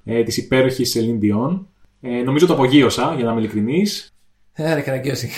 ε, 0.04 0.22
της 0.22 0.36
υπέροχης 0.36 0.96
Celine 0.96 1.24
Dion. 1.24 1.60
Ε, 2.00 2.22
νομίζω 2.22 2.46
το 2.46 2.52
απογείωσα, 2.52 3.12
για 3.16 3.24
να 3.24 3.30
είμαι 3.30 3.40
ειλικρινής. 3.40 4.14
Ε, 4.52 4.74
ρε 4.74 4.80
καραγκιόση. 4.80 5.30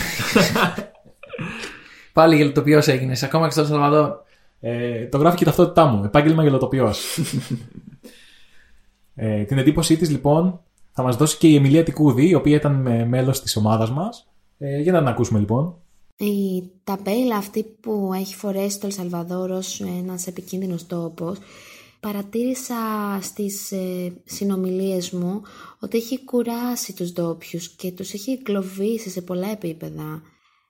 Πάλι 2.13 2.37
γελοτοποιός 2.37 2.89
έγινες, 2.89 3.23
ακόμα 3.23 3.47
και 3.47 3.53
στο 3.53 3.65
Σαλβαδόρ. 3.65 4.11
Ε, 4.67 5.07
το 5.07 5.19
γράφει 5.19 5.37
και 5.37 5.43
η 5.43 5.47
ταυτότητά 5.47 5.87
μου. 5.87 6.05
Επάγγελμα 6.05 6.43
γελοτοποιός. 6.43 7.19
ε, 9.15 9.43
την 9.43 9.59
εντύπωσή 9.59 9.97
της 9.97 10.11
λοιπόν 10.11 10.61
θα 10.93 11.03
μας 11.03 11.17
δώσει 11.17 11.37
και 11.39 11.49
η 11.49 11.55
Εμιλία 11.55 11.83
Τικούδη, 11.83 12.29
η 12.29 12.35
οποία 12.35 12.57
ήταν 12.57 12.75
με 12.75 13.05
μέλος 13.05 13.43
της 13.43 13.57
ομάδας 13.57 13.91
μας. 13.91 14.27
Ε, 14.59 14.81
για 14.81 14.93
να 14.93 14.99
την 14.99 15.09
ακούσουμε 15.09 15.39
λοιπόν. 15.39 15.77
Η 16.17 16.63
ταπέλα 16.85 17.37
αυτή 17.37 17.63
που 17.81 18.11
έχει 18.15 18.35
φορέσει 18.35 18.81
το 18.81 18.87
Ελσαλβαδόρ 18.87 19.51
ως 19.51 19.81
ένας 19.81 20.27
επικίνδυνος 20.27 20.87
τόπος 20.87 21.39
παρατήρησα 22.01 22.75
στις 23.21 23.73
ε, 23.73 24.13
συνομιλίες 24.25 25.11
μου 25.11 25.43
ότι 25.79 25.97
έχει 25.97 26.25
κουράσει 26.25 26.95
τους 26.95 27.13
ντόπιους 27.13 27.69
και 27.69 27.93
τους 27.93 28.13
έχει 28.13 28.31
εγκλωβίσει 28.31 29.11
σε 29.11 29.21
πολλά 29.21 29.49
επίπεδα. 29.51 30.23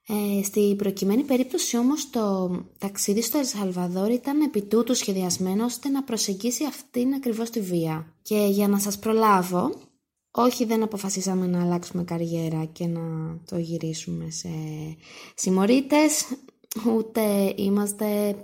Ε, 0.09 0.43
στη 0.43 0.75
προκειμένη 0.79 1.23
περίπτωση 1.23 1.77
όμως 1.77 2.11
το 2.11 2.51
ταξίδι 2.79 3.23
στο 3.23 3.39
Ελσαλβαδόρ 3.39 4.11
ήταν 4.11 4.41
επί 4.41 4.63
τούτου 4.63 4.95
σχεδιασμένο 4.95 5.65
ώστε 5.65 5.89
να 5.89 6.03
προσεγγίσει 6.03 6.65
αυτήν 6.65 7.15
ακριβώς 7.15 7.51
τη 7.51 7.61
βία. 7.61 8.15
Και 8.23 8.47
για 8.51 8.69
να 8.69 8.79
σας 8.79 8.99
προλάβω, 8.99 9.75
όχι 10.31 10.65
δεν 10.65 10.83
αποφασίσαμε 10.83 11.47
να 11.47 11.63
αλλάξουμε 11.63 12.05
καριέρα 12.05 12.65
και 12.65 12.87
να 12.87 13.01
το 13.45 13.59
γυρίσουμε 13.59 14.31
σε 14.31 14.49
συμμορίτες, 15.35 16.27
ούτε 16.97 17.55
είμαστε 17.57 18.37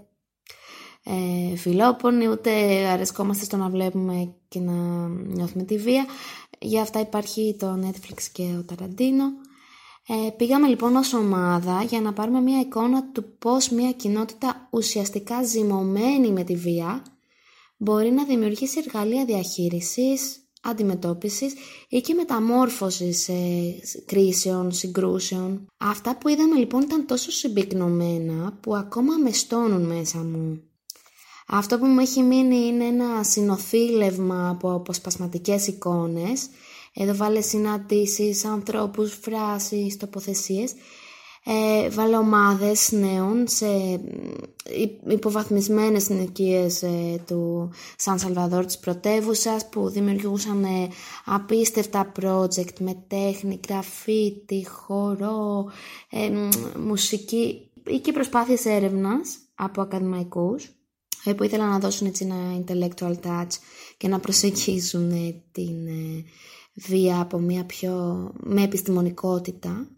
ε, 1.05 1.57
φιλόπονοι, 1.57 2.29
ούτε 2.29 2.51
αρεσκόμαστε 2.87 3.45
στο 3.45 3.57
να 3.57 3.69
βλέπουμε 3.69 4.35
και 4.49 4.61
να 4.61 5.09
νιώθουμε 5.09 5.65
τη 5.65 5.79
βία. 5.79 6.07
Για 6.59 6.83
αυτά 6.83 7.01
υπάρχει 7.01 7.57
το 7.59 7.79
Netflix 7.85 8.23
και 8.33 8.43
ο 8.59 8.65
Ταραντίνο. 8.65 9.25
Ε, 10.13 10.31
πήγαμε 10.31 10.69
λοιπόν 10.69 10.97
ως 10.97 11.13
ομάδα 11.13 11.83
για 11.83 12.01
να 12.01 12.13
πάρουμε 12.13 12.41
μια 12.41 12.61
εικόνα 12.61 13.05
του 13.13 13.25
πώς 13.39 13.69
μια 13.69 13.93
κοινότητα 13.93 14.69
ουσιαστικά 14.71 15.43
ζυμωμένη 15.43 16.31
με 16.31 16.45
τη 16.45 16.57
βία 16.57 17.03
μπορεί 17.77 18.11
να 18.11 18.25
δημιουργήσει 18.25 18.83
εργαλεία 18.87 19.25
διαχείρισης, 19.25 20.37
αντιμετώπισης 20.63 21.55
ή 21.89 22.01
και 22.01 22.15
μεταμόρφωσης 22.15 23.29
ε, 23.29 23.35
κρίσεων, 24.07 24.73
συγκρούσεων. 24.73 25.67
Αυτά 25.77 26.17
που 26.17 26.29
είδαμε 26.29 26.57
λοιπόν 26.59 26.81
ήταν 26.83 27.07
τόσο 27.07 27.31
συμπυκνωμένα 27.31 28.59
που 28.61 28.77
ακόμα 28.77 29.17
με 29.17 29.33
στώνουν 29.33 29.83
μέσα 29.83 30.19
μου. 30.19 30.63
Αυτό 31.47 31.79
που 31.79 31.87
μου 31.87 32.01
έχει 32.01 32.23
μείνει 32.23 32.57
είναι 32.57 32.85
ένα 32.85 33.23
συνοθήλευμα 33.23 34.49
από 34.49 34.73
αποσπασματικές 34.73 35.67
εικόνες. 35.67 36.49
Εδώ 36.95 37.15
βάλε 37.17 37.41
συναντήσεις, 37.41 38.45
ανθρώπους, 38.45 39.19
φράσεις, 39.23 39.97
τοποθεσίες. 39.97 40.73
Ε, 41.45 41.89
βάλε 41.89 42.17
ομάδες 42.17 42.93
νέων 42.93 43.45
σε 43.49 43.67
υ- 44.81 45.11
υποβαθμισμένες 45.13 46.03
συνοικίες 46.03 46.83
ε, 46.83 47.23
του 47.27 47.71
Σαν 47.97 48.19
Σαλβαδόρ 48.19 48.65
της 48.67 48.79
πρωτεύουσας 48.79 49.69
που 49.69 49.89
δημιουργούσαν 49.89 50.65
ε, 50.65 50.89
απίστευτα 51.25 52.13
project 52.21 52.79
με 52.81 53.05
τέχνη, 53.09 53.61
γραφίτι, 53.69 54.67
χορό, 54.69 55.71
ε, 56.11 56.29
μ, 56.29 56.49
μουσική 56.87 57.71
ή 57.87 57.99
και 57.99 58.13
προσπάθειες 58.13 58.65
έρευνας 58.65 59.39
από 59.55 59.81
ακαδημαϊκούς 59.81 60.71
ε, 61.25 61.33
που 61.33 61.43
ήθελαν 61.45 61.69
να 61.69 61.79
δώσουν 61.79 62.07
έτσι 62.07 62.25
ένα 62.25 62.65
intellectual 62.65 63.15
touch 63.27 63.49
και 63.97 64.09
να 64.09 64.19
προσεγγίσουν 64.19 65.11
ε, 65.11 65.43
την 65.53 65.87
ε, 65.87 66.25
βία 66.75 67.21
από 67.21 67.39
μια 67.39 67.65
πιο 67.65 67.95
με 68.41 68.63
επιστημονικότητα 68.63 69.89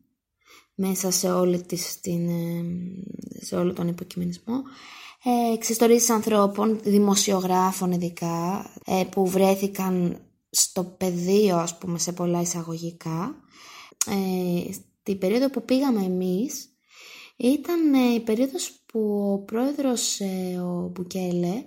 μέσα 0.75 1.11
σε, 1.11 1.31
όλη 1.31 1.63
της, 1.63 2.01
την, 2.01 2.29
ε, 2.29 2.65
σε 3.41 3.57
όλο 3.57 3.73
τον 3.73 3.89
υποκειμενισμό. 3.89 4.63
Ε, 5.25 5.53
εξιστορήσεις 5.53 6.11
ανθρώπων, 6.11 6.81
δημοσιογράφων 6.83 7.93
ειδικά 7.93 8.67
ε, 8.85 9.05
που 9.11 9.27
βρέθηκαν 9.27 10.21
στο 10.51 10.85
πεδίο 10.85 11.57
ας 11.57 11.79
πούμε 11.79 11.99
σε 11.99 12.13
πολλά 12.13 12.41
εισαγωγικά. 12.41 13.35
Ε, 14.07 14.73
στην 14.73 15.19
περίοδο 15.19 15.51
που 15.51 15.65
πήγαμε 15.65 16.05
εμείς 16.05 16.69
ήταν 17.37 17.95
ε, 17.95 18.15
η 18.15 18.21
περίοδος 18.21 18.73
που 18.87 19.31
ο 19.33 19.39
πρόεδρος 19.45 20.21
ε, 20.21 20.59
ο 20.59 20.91
Μπουκέλε 20.95 21.65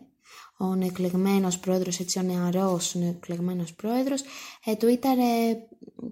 ο 0.58 0.76
νεοεκλεγμένος 0.76 1.60
πρόεδρος, 1.60 2.00
έτσι 2.00 2.20
ο 2.20 2.22
νεαρός 2.22 2.96
νεοεκλεγμένος 2.96 3.74
πρόεδρος. 3.74 4.22
Ε, 4.66 4.72
Twitter, 4.80 5.18
ε, 5.20 5.56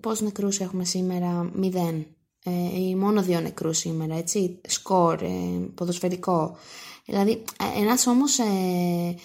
πώς 0.01 0.21
νεκρούς 0.21 0.59
έχουμε 0.59 0.85
σήμερα, 0.85 1.51
μηδέν. 1.55 2.05
Ε, 2.45 2.79
ή 2.79 2.95
μόνο 2.95 3.21
δύο 3.21 3.39
νεκρούς 3.39 3.77
σήμερα, 3.77 4.15
έτσι, 4.15 4.61
σκορ, 4.67 5.21
ε, 5.21 5.69
ποδοσφαιρικό. 5.75 6.57
Δηλαδή, 7.05 7.31
ε, 7.31 7.81
ένας 7.81 8.07
όμως, 8.07 8.39
ε, 8.39 9.15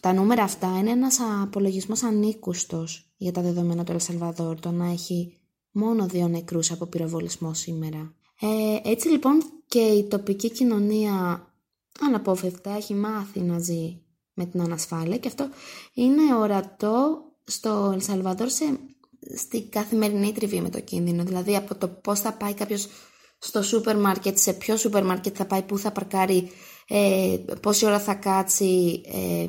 τα 0.00 0.12
νούμερα 0.12 0.42
αυτά 0.42 0.78
είναι 0.78 0.90
ένας 0.90 1.18
απολογισμός 1.42 2.02
ανήκουστος 2.02 3.14
για 3.16 3.32
τα 3.32 3.42
δεδομένα 3.42 3.84
του 3.84 3.92
Ελσαλβαδόρ, 3.92 4.60
το 4.60 4.70
να 4.70 4.90
έχει 4.90 5.38
μόνο 5.70 6.06
δύο 6.06 6.28
νεκρούς 6.28 6.70
από 6.70 6.86
πυροβολισμό 6.86 7.54
σήμερα. 7.54 8.14
Ε, 8.40 8.90
έτσι 8.90 9.08
λοιπόν 9.08 9.42
και 9.66 9.80
η 9.80 10.04
τοπική 10.04 10.50
κοινωνία 10.50 11.46
αναπόφευκτα 12.00 12.70
έχει 12.70 12.94
μάθει 12.94 13.40
να 13.40 13.58
ζει 13.58 14.03
με 14.34 14.46
την 14.46 14.60
ανασφάλεια 14.60 15.16
και 15.18 15.28
αυτό 15.28 15.48
είναι 15.94 16.34
ορατό 16.34 17.22
στο 17.44 17.90
Ελσαλβαδόρ 17.94 18.48
σε, 18.48 18.78
στη 19.36 19.62
καθημερινή 19.62 20.32
τριβή 20.32 20.60
με 20.60 20.68
το 20.70 20.80
κίνδυνο. 20.80 21.24
Δηλαδή 21.24 21.56
από 21.56 21.74
το 21.74 21.88
πώς 21.88 22.20
θα 22.20 22.32
πάει 22.32 22.54
κάποιος 22.54 22.88
στο 23.38 23.62
σούπερ 23.62 23.98
μάρκετ, 23.98 24.38
σε 24.38 24.52
ποιο 24.52 24.76
σούπερ 24.76 25.04
μάρκετ 25.04 25.34
θα 25.38 25.44
πάει, 25.44 25.62
πού 25.62 25.78
θα 25.78 25.90
παρκάρει, 25.90 26.50
ε, 26.88 27.36
πόση 27.60 27.86
ώρα 27.86 28.00
θα 28.00 28.14
κάτσει, 28.14 29.02
ε, 29.12 29.46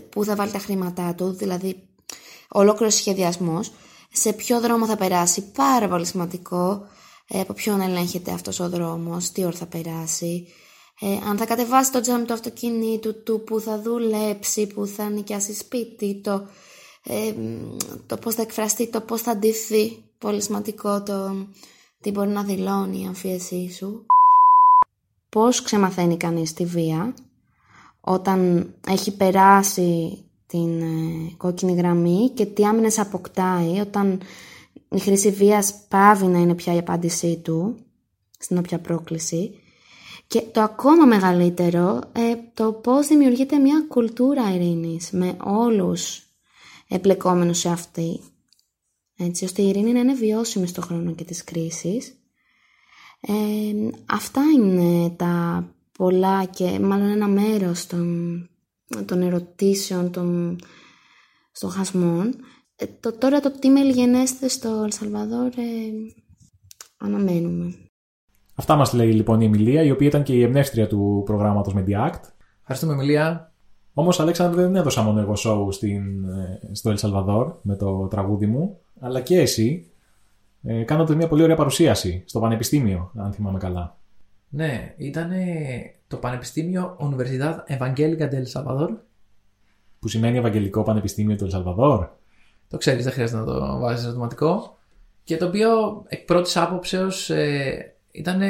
πού 0.00 0.24
θα 0.24 0.34
βάλει 0.34 0.50
τα 0.50 0.58
χρήματά 0.58 1.14
του, 1.14 1.30
δηλαδή 1.30 1.88
ολόκληρος 2.48 2.94
σχεδιασμός, 2.94 3.72
σε 4.12 4.32
ποιο 4.32 4.60
δρόμο 4.60 4.86
θα 4.86 4.96
περάσει, 4.96 5.42
πάρα 5.50 5.88
πολύ 5.88 6.06
σημαντικό, 6.06 6.86
ε, 7.28 7.40
από 7.40 7.52
ποιον 7.52 7.80
ελέγχεται 7.80 8.32
αυτός 8.32 8.60
ο 8.60 8.68
δρόμος, 8.68 9.30
τι 9.30 9.44
ώρα 9.44 9.56
θα 9.56 9.66
περάσει, 9.66 10.46
ε, 11.00 11.28
αν 11.28 11.36
θα 11.36 11.46
κατεβάσει 11.46 11.92
το 11.92 12.00
τζάμι 12.00 12.24
του 12.24 12.32
αυτοκίνητου 12.32 13.22
του, 13.22 13.42
που 13.46 13.60
θα 13.60 13.80
δουλέψει, 13.80 14.66
που 14.66 14.86
θα 14.86 15.08
νοικιάσει 15.08 15.54
σπίτι, 15.54 16.20
το, 16.22 16.46
ε, 17.02 17.34
το 18.06 18.16
πώς 18.16 18.34
θα 18.34 18.42
εκφραστεί, 18.42 18.88
το 18.90 19.00
πώς 19.00 19.20
θα 19.20 19.36
ντυθεί, 19.36 20.02
πολύ 20.18 20.42
σημαντικό 20.42 21.02
το 21.02 21.46
τι 22.00 22.10
μπορεί 22.10 22.28
να 22.28 22.42
δηλώνει 22.42 23.02
η 23.02 23.06
αμφίεσή 23.06 23.72
σου. 23.72 24.06
Πώς 25.28 25.62
ξεμαθαίνει 25.62 26.16
κανείς 26.16 26.52
τη 26.52 26.64
βία 26.64 27.14
όταν 28.00 28.70
έχει 28.88 29.16
περάσει 29.16 30.18
την 30.46 30.80
ε, 30.80 31.34
κόκκινη 31.36 31.74
γραμμή 31.74 32.30
και 32.34 32.46
τι 32.46 32.64
άμυνες 32.64 32.98
αποκτάει 32.98 33.80
όταν 33.80 34.20
η 34.88 34.98
χρήση 34.98 35.30
βίας 35.30 35.74
πάβει 35.88 36.26
να 36.26 36.38
είναι 36.38 36.54
πια 36.54 36.74
η 36.74 36.78
απάντησή 36.78 37.36
του 37.36 37.76
στην 38.38 38.58
όποια 38.58 38.78
πρόκληση 38.78 39.58
και 40.26 40.40
το 40.40 40.60
ακόμα 40.60 41.04
μεγαλύτερο, 41.04 42.00
ε, 42.12 42.34
το 42.54 42.72
πώς 42.72 43.06
δημιουργείται 43.06 43.58
μια 43.58 43.84
κουλτούρα 43.88 44.54
ειρήνης 44.54 45.10
με 45.10 45.36
όλους 45.44 46.22
εμπλεκόμενους 46.88 47.58
σε 47.58 47.68
αυτή. 47.68 48.20
Έτσι, 49.16 49.44
ώστε 49.44 49.62
η 49.62 49.68
ειρήνη 49.68 49.92
να 49.92 50.00
είναι 50.00 50.14
βιώσιμη 50.14 50.66
στο 50.66 50.80
χρόνο 50.80 51.14
και 51.14 51.24
της 51.24 51.44
κρίσης. 51.44 52.18
Ε, 53.20 53.32
αυτά 54.06 54.42
είναι 54.56 55.10
τα 55.10 55.64
πολλά 55.98 56.44
και 56.44 56.78
μάλλον 56.78 57.08
ένα 57.08 57.28
μέρος 57.28 57.86
των, 57.86 58.48
των 59.04 59.22
ερωτήσεων, 59.22 60.10
των 60.10 60.58
στοχασμών. 61.52 62.34
Ε, 62.76 62.86
το, 63.00 63.12
τώρα 63.12 63.40
το 63.40 63.50
τι 63.50 63.68
μελγενέστε 63.68 64.48
στο 64.48 64.82
Ελσαλβαδόρ 64.84 65.46
ε, 65.46 65.92
αναμένουμε. 66.96 67.83
Αυτά 68.54 68.76
μας 68.76 68.92
λέει 68.92 69.12
λοιπόν 69.12 69.40
η 69.40 69.44
Εμιλία, 69.44 69.82
η 69.82 69.90
οποία 69.90 70.06
ήταν 70.06 70.22
και 70.22 70.34
η 70.34 70.42
εμπνεύστρια 70.42 70.86
του 70.86 71.22
προγράμματος 71.24 71.74
Mediact. 71.76 72.20
Ευχαριστούμε, 72.60 72.92
Εμιλία. 72.92 73.52
Όμως, 73.94 74.20
Αλέξανδρο, 74.20 74.60
δεν 74.60 74.76
έδωσα 74.76 75.02
μόνο 75.02 75.20
εγώ 75.20 75.36
σοου 75.36 75.72
στην, 75.72 76.28
ε, 76.28 76.60
στο 76.72 76.90
Ελ 76.90 76.98
με 77.62 77.76
το 77.76 78.06
τραγούδι 78.06 78.46
μου, 78.46 78.78
αλλά 79.00 79.20
και 79.20 79.40
εσύ. 79.40 79.86
Ε, 80.62 80.82
κάνατε 80.82 81.14
μια 81.14 81.28
πολύ 81.28 81.42
ωραία 81.42 81.56
παρουσίαση 81.56 82.22
στο 82.26 82.40
Πανεπιστήμιο, 82.40 83.10
αν 83.16 83.32
θυμάμαι 83.32 83.58
καλά. 83.58 83.96
Ναι, 84.48 84.94
ήταν 84.96 85.30
το 86.06 86.16
Πανεπιστήμιο 86.16 86.96
Universidad 87.00 87.78
Evangélica 87.78 88.30
del 88.30 88.44
Salvador. 88.52 88.88
Που 89.98 90.08
σημαίνει 90.08 90.38
Ευαγγελικό 90.38 90.82
Πανεπιστήμιο 90.82 91.36
του 91.36 91.44
Ελσαλβαδόρ. 91.44 92.08
Το 92.68 92.76
ξέρεις, 92.76 93.04
δεν 93.04 93.12
χρειάζεται 93.12 93.38
να 93.38 93.44
το 93.44 93.78
βάζεις 93.78 94.04
ερωτηματικό. 94.04 94.76
Και 95.24 95.36
το 95.36 95.46
οποίο 95.46 95.68
εκ 96.06 96.24
πρώτης 96.24 96.56
άποψεως 96.56 97.30
ε, 97.30 97.93
ήταν 98.14 98.40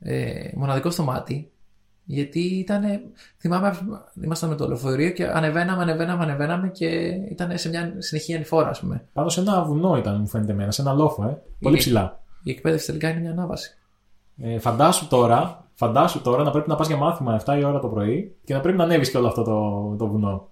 ε, 0.00 0.50
μοναδικό 0.54 0.90
στο 0.90 1.02
μάτι. 1.02 1.48
Γιατί 2.06 2.40
ήταν. 2.40 2.82
Θυμάμαι, 3.38 3.78
ήμασταν 4.24 4.48
με 4.48 4.54
το 4.56 4.66
λεωφορείο 4.66 5.10
και 5.10 5.26
ανεβαίναμε, 5.26 5.82
ανεβαίναμε, 5.82 6.22
ανεβαίναμε 6.22 6.68
και 6.68 6.86
ήταν 7.30 7.58
σε 7.58 7.68
μια 7.68 7.94
συνεχή 7.98 8.34
ανηφόρα, 8.34 8.68
ας 8.68 8.80
πούμε. 8.80 9.04
Πάνω 9.12 9.28
σε 9.28 9.40
ένα 9.40 9.62
βουνό 9.64 9.96
ήταν, 9.96 10.20
μου 10.20 10.26
φαίνεται 10.28 10.52
εμένα, 10.52 10.70
σε 10.70 10.82
ένα 10.82 10.92
λόφο, 10.92 11.24
ε. 11.24 11.42
Πολύ 11.60 11.74
Η- 11.74 11.78
ψηλά. 11.78 12.20
Η 12.42 12.50
εκπαίδευση 12.50 12.86
τελικά 12.86 13.08
είναι 13.10 13.20
μια 13.20 13.30
ανάβαση. 13.30 13.76
Ε, 14.42 14.58
φαντάσου 14.58 15.08
τώρα, 15.08 15.64
φαντάσου 15.74 16.20
τώρα 16.22 16.42
να 16.42 16.50
πρέπει 16.50 16.68
να 16.68 16.74
πας 16.76 16.86
για 16.86 16.96
μάθημα 16.96 17.40
7 17.44 17.56
η 17.58 17.64
ώρα 17.64 17.78
το 17.80 17.88
πρωί 17.88 18.34
και 18.44 18.54
να 18.54 18.60
πρέπει 18.60 18.76
να 18.78 18.84
ανέβεις 18.84 19.10
και 19.10 19.16
όλο 19.16 19.26
αυτό 19.26 19.42
το, 19.42 19.94
το 19.98 20.06
βουνό. 20.06 20.48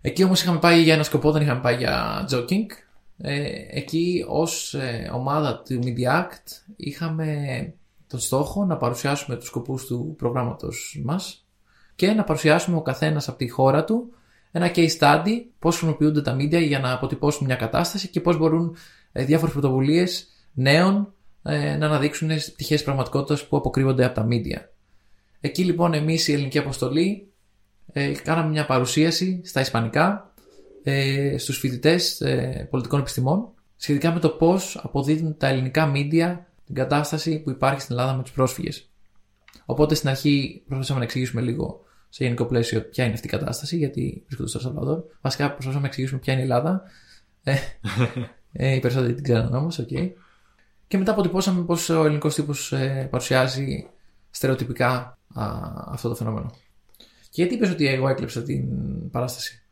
Εκεί 0.00 0.24
όμως 0.24 0.42
είχαμε 0.42 0.58
πάει 0.58 0.82
για 0.82 0.94
ένα 0.94 1.02
σκοπό, 1.02 1.30
δεν 1.32 1.42
είχαμε 1.42 1.60
πάει 1.60 1.76
για 1.76 2.24
jogging. 2.30 2.66
Ε, 3.18 3.52
εκεί 3.68 4.24
ως 4.28 4.74
ε, 4.74 5.10
ομάδα 5.14 5.62
του 5.62 5.78
Media 5.82 6.20
Act 6.20 6.74
είχαμε 6.76 7.34
τον 8.06 8.20
στόχο 8.20 8.64
να 8.64 8.76
παρουσιάσουμε 8.76 9.36
τους 9.36 9.46
σκοπούς 9.46 9.86
του 9.86 10.14
προγράμματος 10.18 11.00
μας 11.04 11.46
και 11.94 12.12
να 12.12 12.24
παρουσιάσουμε 12.24 12.76
ο 12.76 12.82
καθένας 12.82 13.28
από 13.28 13.38
τη 13.38 13.48
χώρα 13.48 13.84
του 13.84 14.14
ένα 14.56 14.70
case 14.74 14.98
study, 14.98 15.42
πώς 15.58 15.76
χρησιμοποιούνται 15.76 16.22
τα 16.22 16.36
media 16.36 16.66
για 16.66 16.78
να 16.78 16.92
αποτυπώσουν 16.92 17.46
μια 17.46 17.56
κατάσταση 17.56 18.08
και 18.08 18.20
πώς 18.20 18.38
μπορούν 18.38 18.76
ε, 19.12 19.24
διάφορες 19.24 19.52
πρωτοβουλίες 19.52 20.26
νέων 20.52 21.14
ε, 21.42 21.76
να 21.76 21.86
αναδείξουν 21.86 22.28
πτυχές 22.28 22.82
πραγματικότητας 22.82 23.46
που 23.46 23.56
αποκρύβονται 23.56 24.04
από 24.04 24.14
τα 24.14 24.26
media. 24.30 24.58
Εκεί 25.40 25.64
λοιπόν 25.64 25.94
εμείς 25.94 26.28
η 26.28 26.32
ελληνική 26.32 26.58
αποστολή 26.58 27.32
ε, 27.92 28.12
κάναμε 28.12 28.48
μια 28.48 28.66
παρουσίαση 28.66 29.40
στα 29.44 29.60
ισπανικά 29.60 30.33
ε, 30.84 31.38
στους 31.38 31.58
φοιτητές 31.58 32.20
ε, 32.20 32.66
πολιτικών 32.70 33.00
επιστημών 33.00 33.48
σχετικά 33.76 34.12
με 34.12 34.20
το 34.20 34.28
πώς 34.28 34.80
αποδίδουν 34.82 35.36
τα 35.36 35.46
ελληνικά 35.48 35.86
μίντια 35.86 36.46
την 36.64 36.74
κατάσταση 36.74 37.38
που 37.38 37.50
υπάρχει 37.50 37.80
στην 37.80 37.96
Ελλάδα 37.96 38.16
με 38.16 38.22
τους 38.22 38.32
πρόσφυγες. 38.32 38.88
Οπότε 39.64 39.94
στην 39.94 40.08
αρχή 40.08 40.62
προσπαθήσαμε 40.64 40.98
να 40.98 41.04
εξηγήσουμε 41.04 41.42
λίγο 41.42 41.84
σε 42.08 42.24
γενικό 42.24 42.44
πλαίσιο 42.44 42.80
ποια 42.80 43.04
είναι 43.04 43.12
αυτή 43.12 43.26
η 43.26 43.30
κατάσταση, 43.30 43.76
γιατί 43.76 44.22
βρίσκονται 44.26 44.48
στο 44.48 44.60
Σαλβαδόρ. 44.60 45.02
Βασικά 45.20 45.44
προσπαθήσαμε 45.44 45.80
να 45.80 45.86
εξηγήσουμε 45.86 46.20
ποια 46.20 46.32
είναι 46.32 46.42
η 46.42 46.44
Ελλάδα. 46.44 46.82
Ε, 47.42 47.54
ε, 48.52 48.74
οι 48.74 48.80
περισσότεροι 48.80 49.14
την 49.14 49.24
ξέρουν 49.24 49.54
όμως, 49.54 49.78
οκ. 49.78 49.88
Και 50.86 50.98
μετά 50.98 51.12
αποτυπώσαμε 51.12 51.64
πως 51.64 51.88
ο 51.88 52.04
ελληνικός 52.04 52.34
τύπος 52.34 52.72
ε, 52.72 53.08
παρουσιάζει 53.10 53.86
στερεοτυπικά 54.30 55.18
α, 55.34 55.46
αυτό 55.86 56.08
το 56.08 56.14
φαινόμενο. 56.14 56.50
Και 57.30 57.42
γιατί 57.42 57.54
είπες 57.54 57.70
ότι 57.70 57.88
εγώ 57.88 58.08
έκλεψα 58.08 58.42
την 58.42 58.64
παράσταση; 59.10 59.63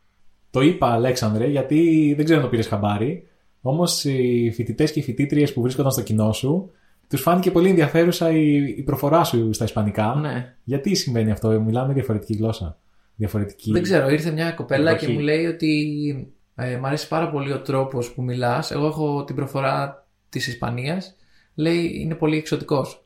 Το 0.53 0.61
είπα, 0.61 0.87
Αλέξανδρε, 0.87 1.47
γιατί 1.47 2.13
δεν 2.15 2.25
ξέρω 2.25 2.39
αν 2.39 2.45
το 2.45 2.51
πήρες 2.51 2.67
χαμπάρι. 2.67 3.27
Όμως 3.61 4.03
οι 4.03 4.51
φοιτητές 4.53 4.91
και 4.91 4.99
οι 4.99 5.03
φοιτήτριες 5.03 5.53
που 5.53 5.61
βρίσκονταν 5.61 5.91
στο 5.91 6.01
κοινό 6.01 6.33
σου, 6.33 6.71
τους 7.09 7.21
φάνηκε 7.21 7.51
πολύ 7.51 7.69
ενδιαφέρουσα 7.69 8.31
η, 8.31 8.55
η 8.77 8.81
προφορά 8.81 9.23
σου 9.23 9.53
στα 9.53 9.63
Ισπανικά. 9.63 10.15
Ναι. 10.15 10.55
Γιατί 10.63 10.95
συμβαίνει 10.95 11.31
αυτό, 11.31 11.61
μιλάμε 11.61 11.93
διαφορετική 11.93 12.33
γλώσσα. 12.33 12.77
Διαφορετική. 13.15 13.71
Δεν 13.71 13.81
ξέρω, 13.81 14.09
ήρθε 14.09 14.31
μια 14.31 14.51
κοπέλα 14.51 14.89
Εποχή. 14.89 15.05
και 15.05 15.11
μου 15.11 15.19
λέει 15.19 15.45
ότι 15.45 16.33
ε, 16.55 16.77
μ' 16.77 16.85
αρέσει 16.85 17.07
πάρα 17.07 17.29
πολύ 17.29 17.51
ο 17.51 17.61
τρόπος 17.61 18.13
που 18.13 18.23
μιλάς. 18.23 18.71
Εγώ 18.71 18.85
έχω 18.85 19.23
την 19.23 19.35
προφορά 19.35 20.07
της 20.29 20.47
Ισπανίας. 20.47 21.15
Λέει 21.55 21.91
είναι 21.99 22.15
πολύ 22.15 22.37
εξωτικός. 22.37 23.05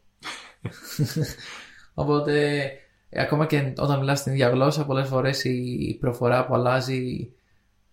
Οπότε 1.94 2.62
ε, 3.10 3.22
ακόμα 3.22 3.46
και 3.46 3.74
όταν 3.78 4.00
μιλάς 4.00 4.24
την 4.24 4.32
ίδια 4.32 4.50
γλώσσα 4.50 4.86
πολλές 4.86 5.08
φορές 5.08 5.44
η 5.44 5.98
προφορά 6.00 6.46
που 6.46 6.54
αλλάζει 6.54 7.32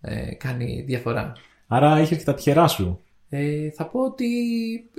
ε, 0.05 0.33
κάνει 0.37 0.83
διαφορά. 0.87 1.31
Άρα 1.67 1.99
είχε 2.01 2.15
και 2.15 2.23
τα 2.23 2.33
τυχερά 2.33 2.67
σου. 2.67 2.99
Ε, 3.29 3.69
θα 3.71 3.87
πω 3.87 3.99
ότι 3.99 4.25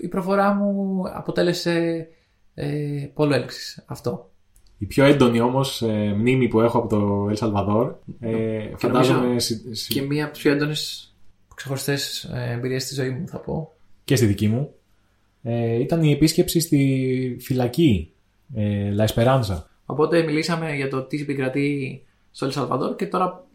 η 0.02 0.08
προφορά 0.08 0.54
μου 0.54 1.02
αποτέλεσε 1.14 2.06
ε, 2.54 3.06
πόλο 3.14 3.34
έλξης. 3.34 3.84
Αυτό. 3.86 4.30
Η 4.78 4.86
πιο 4.86 5.04
έντονη 5.04 5.40
όμως 5.40 5.82
μνήμη 6.16 6.48
που 6.48 6.60
έχω 6.60 6.78
από 6.78 6.88
το 6.88 7.26
Ελ 7.28 7.36
Σαλβαδόρ. 7.36 7.94
Ε, 8.20 8.68
φαντάζομαι. 8.76 9.18
νομίζω 9.20 9.38
συ- 9.38 9.74
συ- 9.74 9.92
Και 9.92 10.02
μία 10.02 10.24
από 10.24 10.32
τις 10.32 10.42
πιο 10.42 10.52
έντονες 10.52 11.14
ξεχωριστές 11.54 12.24
ε, 12.24 12.52
εμπειρίες 12.52 12.82
στη 12.82 12.94
ζωή 12.94 13.10
μου 13.10 13.28
θα 13.28 13.38
πω. 13.38 13.72
και 14.04 14.16
στη 14.16 14.26
δική 14.26 14.48
μου. 14.48 14.70
Ε, 15.42 15.74
ήταν 15.80 16.02
η 16.02 16.10
επίσκεψη 16.12 16.60
στη 16.60 17.36
φυλακή 17.40 18.12
ε, 18.54 18.94
La 18.98 19.06
Esperanza. 19.06 19.62
Οπότε 19.86 20.22
μιλήσαμε 20.22 20.74
για 20.74 20.88
το 20.88 21.02
τι 21.02 21.20
επικρατεί 21.20 22.02
στο 22.30 22.44
Ελ 22.44 22.50
Σαλβαδόρ 22.52 22.96
και 22.96 23.06
τώρα 23.06 23.45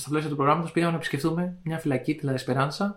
στα 0.00 0.08
πλαίσια 0.10 0.30
του 0.30 0.36
προγράμματος 0.36 0.72
πήγαμε 0.72 0.90
να 0.92 0.96
επισκεφτούμε 0.96 1.54
μια 1.62 1.78
φυλακή, 1.78 2.14
τη 2.14 2.26
La 2.28 2.32
Esperanza. 2.32 2.94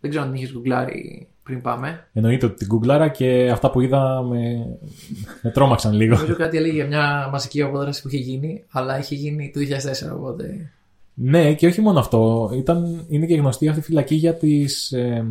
Δεν 0.00 0.10
ξέρω 0.10 0.24
αν 0.24 0.30
την 0.30 0.40
είχες 0.40 0.52
γκουγκλάρει 0.52 1.28
πριν 1.42 1.60
πάμε. 1.60 2.06
Εννοείται 2.12 2.46
ότι 2.46 2.54
την 2.54 2.66
γκουγκλάρα 2.66 3.08
και 3.08 3.50
αυτά 3.50 3.70
που 3.70 3.80
είδα 3.80 4.22
με, 4.22 4.66
με 5.42 5.50
τρόμαξαν 5.50 5.92
λίγο. 5.92 6.14
Νομίζω 6.14 6.36
κάτι 6.36 6.56
έλεγε 6.56 6.74
για 6.74 6.86
μια 6.86 7.28
μαζική 7.32 7.62
απόδραση 7.62 8.02
που 8.02 8.08
είχε 8.08 8.16
γίνει, 8.16 8.64
αλλά 8.70 8.98
είχε 8.98 9.14
γίνει 9.14 9.50
το 9.54 9.60
2004, 10.10 10.16
οπότε. 10.16 10.70
Ναι, 11.14 11.54
και 11.54 11.66
όχι 11.66 11.80
μόνο 11.80 11.98
αυτό. 11.98 12.50
Ήταν, 12.54 13.04
είναι 13.08 13.26
και 13.26 13.34
γνωστή 13.34 13.68
αυτή 13.68 13.80
η 13.80 13.82
φυλακή 13.82 14.14
για 14.14 14.34
τις, 14.34 14.92
ε, 14.92 15.26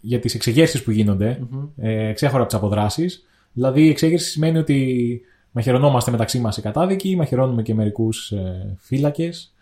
για 0.00 0.18
τις 0.18 0.34
εξεγέρσεις 0.34 0.82
που 0.82 0.90
γινονται 0.90 1.40
ε, 1.76 2.12
ξέχωρα 2.12 2.38
από 2.42 2.50
τις 2.50 2.58
αποδράσεις. 2.58 3.24
Δηλαδή 3.52 3.84
η 3.84 3.88
εξέγερση 3.88 4.30
σημαίνει 4.30 4.58
ότι 4.58 5.20
μαχαιρωνόμαστε 5.50 6.10
μεταξύ 6.10 6.38
μας 6.38 6.56
οι 6.56 6.60
κατάδικοι, 6.62 7.16
μαχαιρώνουμε 7.16 7.62
και 7.62 7.74
μερικούς 7.74 8.30
ε, 8.30 8.76
φύλακες. 8.78 9.52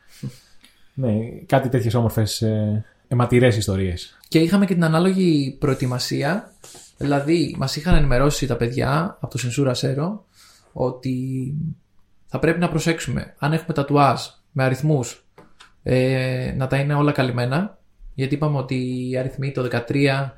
Ναι, 0.98 1.18
κάτι 1.46 1.68
τέτοιες 1.68 1.94
όμορφες 1.94 2.42
ε, 2.42 2.84
αιματηρές 3.08 3.56
ιστορίες. 3.56 4.18
Και 4.28 4.38
είχαμε 4.38 4.66
και 4.66 4.74
την 4.74 4.84
ανάλογη 4.84 5.56
προετοιμασία. 5.58 6.52
Δηλαδή, 6.96 7.54
μας 7.58 7.76
είχαν 7.76 7.94
ενημερώσει 7.94 8.46
τα 8.46 8.56
παιδιά 8.56 9.16
από 9.20 9.32
το 9.32 9.38
Σενσούρα 9.38 9.74
Σέρο 9.74 10.24
ότι 10.72 11.54
θα 12.26 12.38
πρέπει 12.38 12.58
να 12.58 12.68
προσέξουμε 12.68 13.34
αν 13.38 13.52
έχουμε 13.52 13.72
τατουάζ 13.72 14.20
με 14.52 14.64
αριθμούς 14.64 15.24
ε, 15.82 16.54
να 16.56 16.66
τα 16.66 16.76
είναι 16.76 16.94
όλα 16.94 17.12
καλυμμένα. 17.12 17.78
Γιατί 18.14 18.34
είπαμε 18.34 18.58
ότι 18.58 19.08
οι 19.10 19.16
αριθμοί 19.16 19.52
το 19.52 19.68
13 19.88 20.30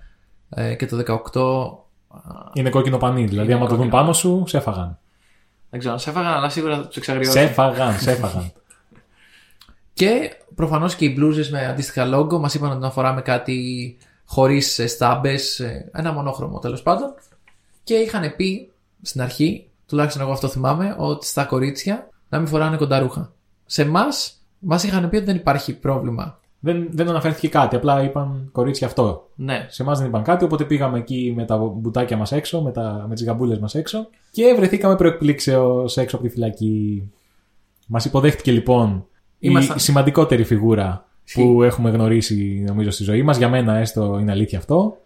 ε, 0.48 0.74
και 0.74 0.86
το 0.86 1.22
18. 1.32 2.52
Είναι 2.52 2.70
κόκκινο 2.70 2.96
πανί, 2.96 3.24
δηλαδή 3.24 3.52
άμα 3.52 3.66
το 3.66 3.68
δουν 3.68 3.76
κόκκινο. 3.76 3.96
πάνω 3.96 4.12
σου, 4.12 4.44
σε 4.46 4.56
έφαγαν. 4.56 4.98
Δεν 5.70 5.78
ξέρω 5.78 5.94
αν 5.94 6.00
σε 6.00 6.10
έφαγαν, 6.10 6.32
αλλά 6.32 6.48
σίγουρα 6.48 6.76
θα 6.76 6.86
τους 6.86 6.96
εξαγριώσουν. 6.96 7.32
Σε 7.32 7.40
έφαγαν, 7.40 7.98
σε 7.98 8.10
έφαγαν. 8.10 8.52
Και 9.98 10.30
προφανώς 10.54 10.94
και 10.94 11.04
οι 11.04 11.12
μπλούζες 11.16 11.50
με 11.50 11.66
αντίστοιχα 11.66 12.04
λόγο 12.04 12.38
μας 12.38 12.54
είπαν 12.54 12.70
ότι 12.70 12.80
να 12.80 12.90
φοράμε 12.90 13.20
κάτι 13.20 13.96
χωρίς 14.24 14.82
στάμπες, 14.86 15.60
ένα 15.92 16.12
μονόχρωμο 16.12 16.58
τέλος 16.58 16.82
πάντων. 16.82 17.14
Και 17.84 17.94
είχαν 17.94 18.34
πει 18.36 18.70
στην 19.02 19.20
αρχή, 19.20 19.66
τουλάχιστον 19.86 20.22
εγώ 20.22 20.32
αυτό 20.32 20.48
θυμάμαι, 20.48 20.94
ότι 20.98 21.26
στα 21.26 21.44
κορίτσια 21.44 22.08
να 22.28 22.38
μην 22.38 22.46
φοράνε 22.46 22.76
κονταρούχα. 22.76 23.32
Σε 23.66 23.82
εμάς, 23.82 24.42
μας 24.58 24.82
είχαν 24.82 25.08
πει 25.08 25.16
ότι 25.16 25.24
δεν 25.24 25.36
υπάρχει 25.36 25.72
πρόβλημα. 25.72 26.40
δεν, 26.58 26.88
δεν 26.90 27.08
αναφέρθηκε 27.08 27.48
κάτι, 27.48 27.76
απλά 27.76 28.02
είπαν 28.02 28.48
κορίτσια 28.52 28.86
αυτό. 28.86 29.28
Ναι. 29.34 29.66
Σε 29.68 29.82
εμάς 29.82 29.98
δεν 29.98 30.08
είπαν 30.08 30.22
κάτι, 30.22 30.44
οπότε 30.44 30.64
πήγαμε 30.64 30.98
εκεί 30.98 31.32
με 31.36 31.44
τα 31.44 31.56
μπουτάκια 31.56 32.16
μας 32.16 32.32
έξω, 32.32 32.62
με, 32.62 32.72
τα, 32.72 33.04
με 33.08 33.14
τις 33.14 33.24
γαμπούλες 33.24 33.58
μας 33.58 33.74
έξω 33.74 34.08
και 34.30 34.54
βρεθήκαμε 34.56 34.96
προεκπλήξεως 34.96 35.96
έξω 35.96 36.16
από 36.16 36.24
τη 36.24 36.30
φυλακή. 36.30 37.10
Μας 37.86 38.04
υποδέχτηκε 38.04 38.50
λοιπόν 38.50 39.06
Ήμασταν- 39.38 39.76
η 39.78 39.80
σημαντικότερη 39.80 40.44
φιγούρα 40.44 41.06
που 41.32 41.62
έχουμε 41.62 41.90
γνωρίσει 41.90 42.64
νομίζω 42.66 42.90
στη 42.90 43.02
ζωή 43.02 43.22
μας. 43.22 43.36
Για 43.36 43.48
μένα 43.48 43.76
έστω 43.76 44.18
είναι 44.20 44.32
αλήθεια 44.32 44.58
αυτό. 44.58 44.96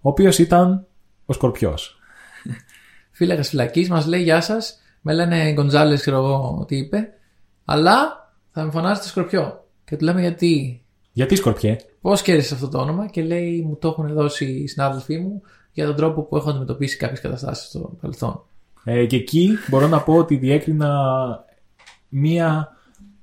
Ο 0.00 0.08
οποίος 0.08 0.38
ήταν 0.38 0.86
ο 1.26 1.32
Σκορπιός. 1.32 1.98
Φύλακας 3.10 3.48
φυλακής 3.48 3.88
μας 3.88 4.06
λέει 4.06 4.22
Γεια 4.22 4.40
σας. 4.40 4.78
Με 5.00 5.12
λένε 5.12 5.52
Γκοντζάλε, 5.52 5.96
ξέρω 5.96 6.16
εγώ 6.16 6.64
τι 6.68 6.76
είπε. 6.76 7.08
Αλλά 7.64 8.28
θα 8.50 8.64
με 8.64 8.70
φωνάζετε 8.70 9.06
σκορπιό. 9.06 9.64
Και 9.84 9.96
του 9.96 10.04
λέμε 10.04 10.20
γιατί; 10.20 10.82
Γιατί 11.12 11.36
Σκορπιέ, 11.36 11.76
Πώς 12.00 12.22
κέρδισε 12.22 12.54
αυτό 12.54 12.68
το 12.68 12.78
όνομα; 12.78 13.06
Και 13.06 13.22
λέει 13.22 13.64
μου 13.66 13.76
το 13.76 13.88
έχουν 13.88 14.12
δώσει 14.12 14.44
οι 14.44 14.66
συνάδελφοί 14.66 15.18
μου 15.18 15.42
για 15.72 15.86
τον 15.86 15.96
τρόπο 15.96 16.22
που 16.22 16.36
έχω 16.36 16.50
αντιμετωπίσει 16.50 16.96
κάποιες 16.96 17.20
καταστάσεις 17.20 17.66
στο 17.68 17.92
παρελθόν. 18.00 18.42
Ε, 18.84 19.06
και 19.06 19.16
εκεί 19.16 19.50
μπορώ 19.68 19.88
να 19.88 20.00
πω 20.00 20.14
ότι 20.16 20.36
διέκρινα 20.36 20.90
μία 22.08 22.73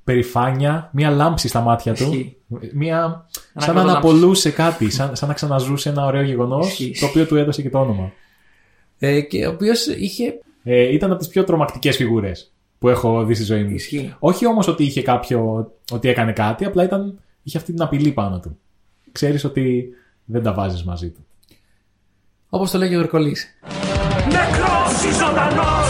περηφάνεια, 0.04 0.90
μία 0.94 1.10
λάμψη 1.10 1.48
στα 1.48 1.60
μάτια 1.62 1.94
του. 1.94 2.04
Ισχύει. 2.04 2.36
Μία, 2.74 3.26
σαν 3.56 3.76
να 3.76 3.82
κρυβό 3.82 3.90
αναπολούσε 3.90 4.52
κάτι, 4.52 4.90
σαν, 4.90 5.16
σαν 5.16 5.28
να 5.28 5.34
ξαναζούσε 5.34 5.90
ένα 5.90 6.06
ωραίο 6.06 6.22
γεγονός, 6.22 6.68
Ισχύει. 6.68 6.98
το 7.00 7.06
οποίο 7.06 7.26
του 7.26 7.36
έδωσε 7.36 7.62
και 7.62 7.70
το 7.70 7.80
όνομα. 7.80 8.12
Ε, 9.00 9.22
και 9.22 9.48
ο 9.48 9.50
οποίος 9.52 9.86
είχε. 9.86 10.40
Ε, 10.64 10.82
ήταν 10.82 11.10
από 11.10 11.20
τις 11.20 11.28
πιο 11.28 11.44
τρομακτικές 11.44 11.96
φιγούρες 11.96 12.52
που 12.80 12.90
έχω 12.90 13.24
δει 13.26 13.34
στη 13.34 13.44
ζωή 13.44 13.64
μου. 13.64 13.76
Ισχύει. 13.76 14.16
Όχι 14.20 14.46
όμως 14.48 14.68
ότι 14.68 14.84
είχε 14.84 15.02
κάποιο. 15.02 15.72
ότι 15.92 16.10
έκανε 16.10 16.32
κάτι, 16.32 16.66
απλά 16.66 16.84
ήταν, 16.84 17.20
είχε 17.44 17.58
αυτή 17.58 17.72
την 17.72 17.82
απειλή 17.82 18.12
πάνω 18.12 18.40
του. 18.40 18.60
Ξέρεις 19.12 19.44
ότι 19.44 19.90
δεν 20.26 20.44
τα 20.44 20.54
βάζεις 20.54 20.84
μαζί 20.84 21.10
του. 21.10 21.26
Όπως 22.50 22.72
το 22.72 22.78
λέγει 22.78 22.96
ο 22.96 23.00
Ερκολής. 23.00 23.48
Νεκρός 24.26 25.04
ή 25.04 25.12
ζωντανός 25.12 25.90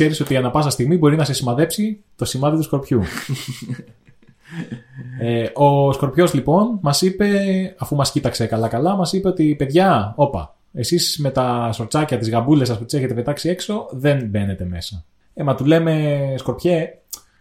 Ξέρεις 0.00 0.20
ότι 0.20 0.36
ανά 0.36 0.50
πάσα 0.50 0.70
στιγμή 0.70 0.96
μπορεί 0.96 1.16
να 1.16 1.24
σε 1.24 1.32
σημαδέψει 1.32 2.04
το 2.16 2.24
σημάδι 2.24 2.56
του 2.56 2.62
σκορπιού. 2.62 3.02
ε, 5.20 5.46
ο 5.54 5.92
σκορπιός 5.92 6.34
λοιπόν 6.34 6.78
μας 6.82 7.02
είπε, 7.02 7.28
αφού 7.78 7.96
μας 7.96 8.10
κοίταξε 8.10 8.46
καλά-καλά, 8.46 8.96
μας 8.96 9.12
είπε 9.12 9.28
ότι 9.28 9.54
παιδιά, 9.54 10.12
όπα, 10.16 10.56
εσείς 10.72 11.18
με 11.18 11.30
τα 11.30 11.70
σορτσάκια, 11.72 12.18
τις 12.18 12.30
γαμπούλες 12.30 12.68
σας 12.68 12.78
που 12.78 12.84
τις 12.84 12.94
έχετε 12.94 13.14
πετάξει 13.14 13.48
έξω, 13.48 13.88
δεν 13.90 14.26
μπαίνετε 14.26 14.64
μέσα. 14.64 15.04
Ε, 15.34 15.42
μα 15.42 15.54
του 15.54 15.64
λέμε 15.64 16.34
σκορπιέ, 16.36 16.88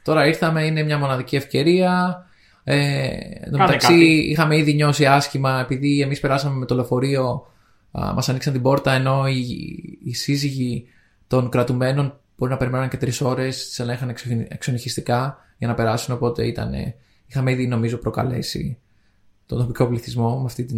Τώρα 0.03 0.27
ήρθαμε, 0.27 0.65
είναι 0.65 0.83
μια 0.83 0.97
μοναδική 0.97 1.35
ευκαιρία. 1.35 2.23
Ε, 2.63 2.77
εν 3.39 3.51
τω 3.51 3.57
Κάνε 3.57 3.63
μεταξύ, 3.63 3.87
κάτι. 3.87 4.29
είχαμε 4.29 4.57
ήδη 4.57 4.73
νιώσει 4.73 5.05
άσχημα 5.05 5.59
επειδή 5.59 6.01
εμείς 6.01 6.19
περάσαμε 6.19 6.55
με 6.55 6.65
το 6.65 6.75
λεωφορείο, 6.75 7.45
μας 7.91 8.29
ανοίξαν 8.29 8.53
την 8.53 8.61
πόρτα 8.61 8.91
ενώ 8.91 9.27
οι, 9.27 9.45
οι 10.03 10.13
σύζυγοι 10.13 10.85
των 11.27 11.49
κρατουμένων 11.49 12.19
μπορεί 12.39 12.51
να 12.51 12.57
περιμένουν 12.57 12.89
και 12.89 12.97
τρεις 12.97 13.21
ώρες, 13.21 13.67
τις 13.67 13.79
ελέγχαν 13.79 14.09
εξο- 14.09 14.45
εξονυχιστικά 14.47 15.37
για 15.57 15.67
να 15.67 15.73
περάσουν. 15.73 16.15
Οπότε 16.15 16.47
ήταν, 16.47 16.73
ε, 16.73 16.95
είχαμε 17.25 17.51
ήδη 17.51 17.67
νομίζω 17.67 17.97
προκαλέσει 17.97 18.77
τον 19.45 19.57
τοπικό 19.57 19.87
πληθυσμό 19.87 20.37
με 20.37 20.45
αυτή 20.45 20.65
τη 20.65 20.75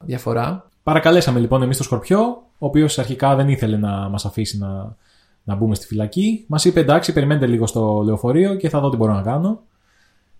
διαφορά. 0.00 0.68
Παρακαλέσαμε 0.82 1.40
λοιπόν 1.40 1.62
εμείς 1.62 1.76
τον 1.76 1.86
Σκορπιό, 1.86 2.18
ο 2.58 2.66
οποίος 2.66 2.98
αρχικά 2.98 3.34
δεν 3.34 3.48
ήθελε 3.48 3.76
να 3.76 4.08
μας 4.08 4.24
αφήσει 4.24 4.58
να, 4.58 4.96
να 5.44 5.54
μπούμε 5.54 5.74
στη 5.74 5.86
φυλακή. 5.86 6.44
Μας 6.46 6.64
είπε 6.64 6.80
εντάξει, 6.80 7.12
περιμένετε 7.12 7.46
λίγο 7.46 7.66
στο 7.66 8.02
λεωφορείο 8.04 8.54
και 8.54 8.68
θα 8.68 8.80
δω 8.80 8.90
τι 8.90 8.96
μπορώ 8.96 9.12
να 9.12 9.22
κάνω. 9.22 9.62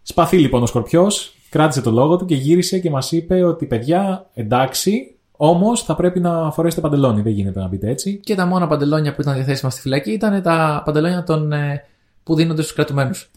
Σπαθεί 0.02 0.38
λοιπόν 0.38 0.62
ο 0.62 0.66
Σκορπιός, 0.66 1.36
κράτησε 1.50 1.80
το 1.80 1.90
λόγο 1.90 2.16
του 2.16 2.24
και 2.24 2.34
γύρισε 2.34 2.78
και 2.78 2.90
μας 2.90 3.12
είπε 3.12 3.42
ότι 3.42 3.66
παιδιά, 3.66 4.30
εντάξει, 4.34 5.15
όμως 5.36 5.82
θα 5.82 5.94
πρέπει 5.94 6.20
να 6.20 6.50
φορέσετε 6.50 6.80
παντελόνι. 6.80 7.22
Δεν 7.22 7.32
γίνεται 7.32 7.60
να 7.60 7.68
μπείτε 7.68 7.88
έτσι. 7.88 8.20
Και 8.24 8.34
τα 8.34 8.46
μόνα 8.46 8.66
παντελόνια 8.66 9.14
που 9.14 9.20
ήταν 9.20 9.34
διαθέσιμα 9.34 9.70
στη 9.70 9.80
φυλακή 9.80 10.10
ήταν 10.10 10.42
τα 10.42 10.82
παντελόνια 10.84 11.22
των, 11.22 11.52
ε, 11.52 11.84
που 12.22 12.34
δίνονται 12.34 12.62
στους 12.62 12.74
κρατουμένους. 12.74 13.30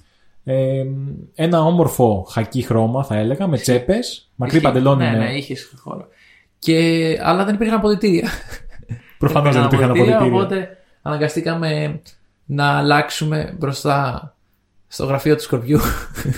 Ε, 0.44 0.86
ένα 1.36 1.62
όμορφο 1.62 2.26
χακί 2.30 2.62
χρώμα, 2.62 3.04
θα 3.04 3.16
έλεγα, 3.16 3.48
με 3.48 3.58
τσέπες, 3.58 4.30
μακρύ 4.36 4.62
παντελόνι 4.62 5.04
Ναι, 5.04 5.12
με. 5.12 5.18
ναι, 5.18 5.34
είχε 5.34 5.56
χώρο. 5.82 6.08
Και, 6.60 7.20
αλλά 7.22 7.46
δεν 7.46 7.54
υπήρχαν 7.54 7.78
αποδητήρια. 7.78 8.30
Προφανώς 9.20 9.56
δεν 9.56 9.64
υπήρχαν 9.64 9.90
αποδητήρια. 9.90 10.22
Οπότε 10.22 10.78
αναγκαστήκαμε 11.02 12.02
να 12.46 12.78
αλλάξουμε 12.78 13.56
μπροστά 13.58 14.34
στο 14.88 15.06
γραφείο 15.06 15.36
του 15.36 15.42
Σκορπιού. 15.42 15.80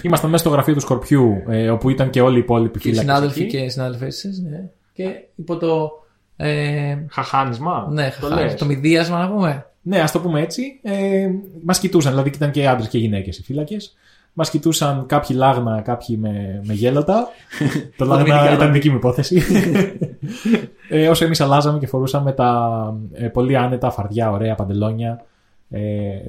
Ήμασταν 0.02 0.30
μέσα 0.30 0.44
στο 0.44 0.54
γραφείο 0.54 0.74
του 0.74 0.80
Σκορπιού, 0.80 1.44
ε, 1.48 1.70
όπου 1.70 1.90
ήταν 1.90 2.10
και 2.10 2.22
όλοι 2.22 2.36
οι 2.36 2.40
υπόλοιποι 2.40 2.80
και 2.80 2.90
οι 2.90 2.92
φύλακες 2.92 3.12
συνάδελφοι 3.14 3.42
εκεί. 3.42 3.50
και 3.50 3.58
οι 3.58 3.70
συνάδελφές 3.70 4.18
σα. 4.18 4.50
Ναι. 4.50 4.70
Και 4.94 5.04
υπό 5.36 5.58
το. 5.58 5.92
Ε, 6.38 6.98
Χαχάνισμα. 7.10 7.88
ναι, 7.92 8.10
το 8.22 8.28
χα- 8.28 8.36
λες. 8.36 8.56
το 8.56 8.66
μηδίασμα 8.66 9.20
να 9.20 9.30
πούμε. 9.30 9.66
Ναι, 9.82 10.00
ας 10.02 10.12
το 10.12 10.20
πούμε 10.20 10.42
έτσι. 10.42 10.80
Ε, 10.84 11.30
μας 11.66 11.80
κοιτούσαν, 11.80 12.12
δηλαδή 12.12 12.30
ήταν 12.30 12.52
και 12.52 12.68
άντρες 12.68 12.88
και 12.88 12.98
γυναίκες 12.98 13.38
οι 13.38 13.44
φύλακες. 13.44 13.96
Μας 14.34 14.50
κοιτούσαν 14.50 15.06
κάποιοι 15.06 15.36
λάγνα, 15.40 15.82
κάποιοι 15.82 16.18
με, 16.22 16.62
με 16.66 16.74
γέλοτα. 16.74 17.28
το 17.98 18.06
λάγνα 18.06 18.24
Δομηνικά. 18.26 18.54
ήταν 18.54 18.72
δική 18.72 18.90
μου 18.90 18.96
υπόθεση. 18.96 19.42
ε, 20.90 21.10
όσο 21.10 21.26
εμείς 21.26 21.42
αλλάζαμε 21.42 21.80
και 21.80 21.88
φορούσαμε 21.88 22.32
τα 22.32 22.94
ε, 23.14 23.28
πολύ 23.28 23.58
άνετα, 23.58 23.92
φαρδιά, 23.92 24.32
ωραία 24.32 24.56
παντελόνια 24.56 25.26
ε, 25.70 25.80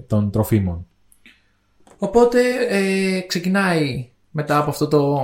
των 0.06 0.30
τροφίμων. 0.30 0.86
Οπότε 1.98 2.40
ε, 2.68 3.20
ξεκινάει 3.20 4.08
μετά 4.30 4.58
από 4.58 4.70
αυτό 4.70 4.88
το 4.88 5.18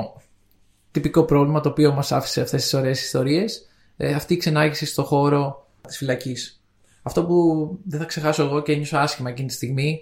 τυπικό 1.00 1.24
πρόβλημα 1.24 1.60
το 1.60 1.68
οποίο 1.68 1.92
μας 1.92 2.12
άφησε 2.12 2.40
αυτές 2.40 2.62
τις 2.62 2.74
ωραίες 2.74 3.02
ιστορίες. 3.02 3.68
Ε, 3.96 4.14
αυτή 4.14 4.34
η 4.34 4.36
ξενάγηση 4.36 4.86
στο 4.86 5.04
χώρο 5.04 5.66
της 5.86 5.96
φυλακής. 5.96 6.62
Αυτό 7.02 7.24
που 7.24 7.68
δεν 7.84 8.00
θα 8.00 8.06
ξεχάσω 8.06 8.42
εγώ 8.42 8.62
και 8.62 8.74
νιώσα 8.74 9.00
άσχημα 9.00 9.30
εκείνη 9.30 9.48
τη 9.48 9.54
στιγμή 9.54 10.00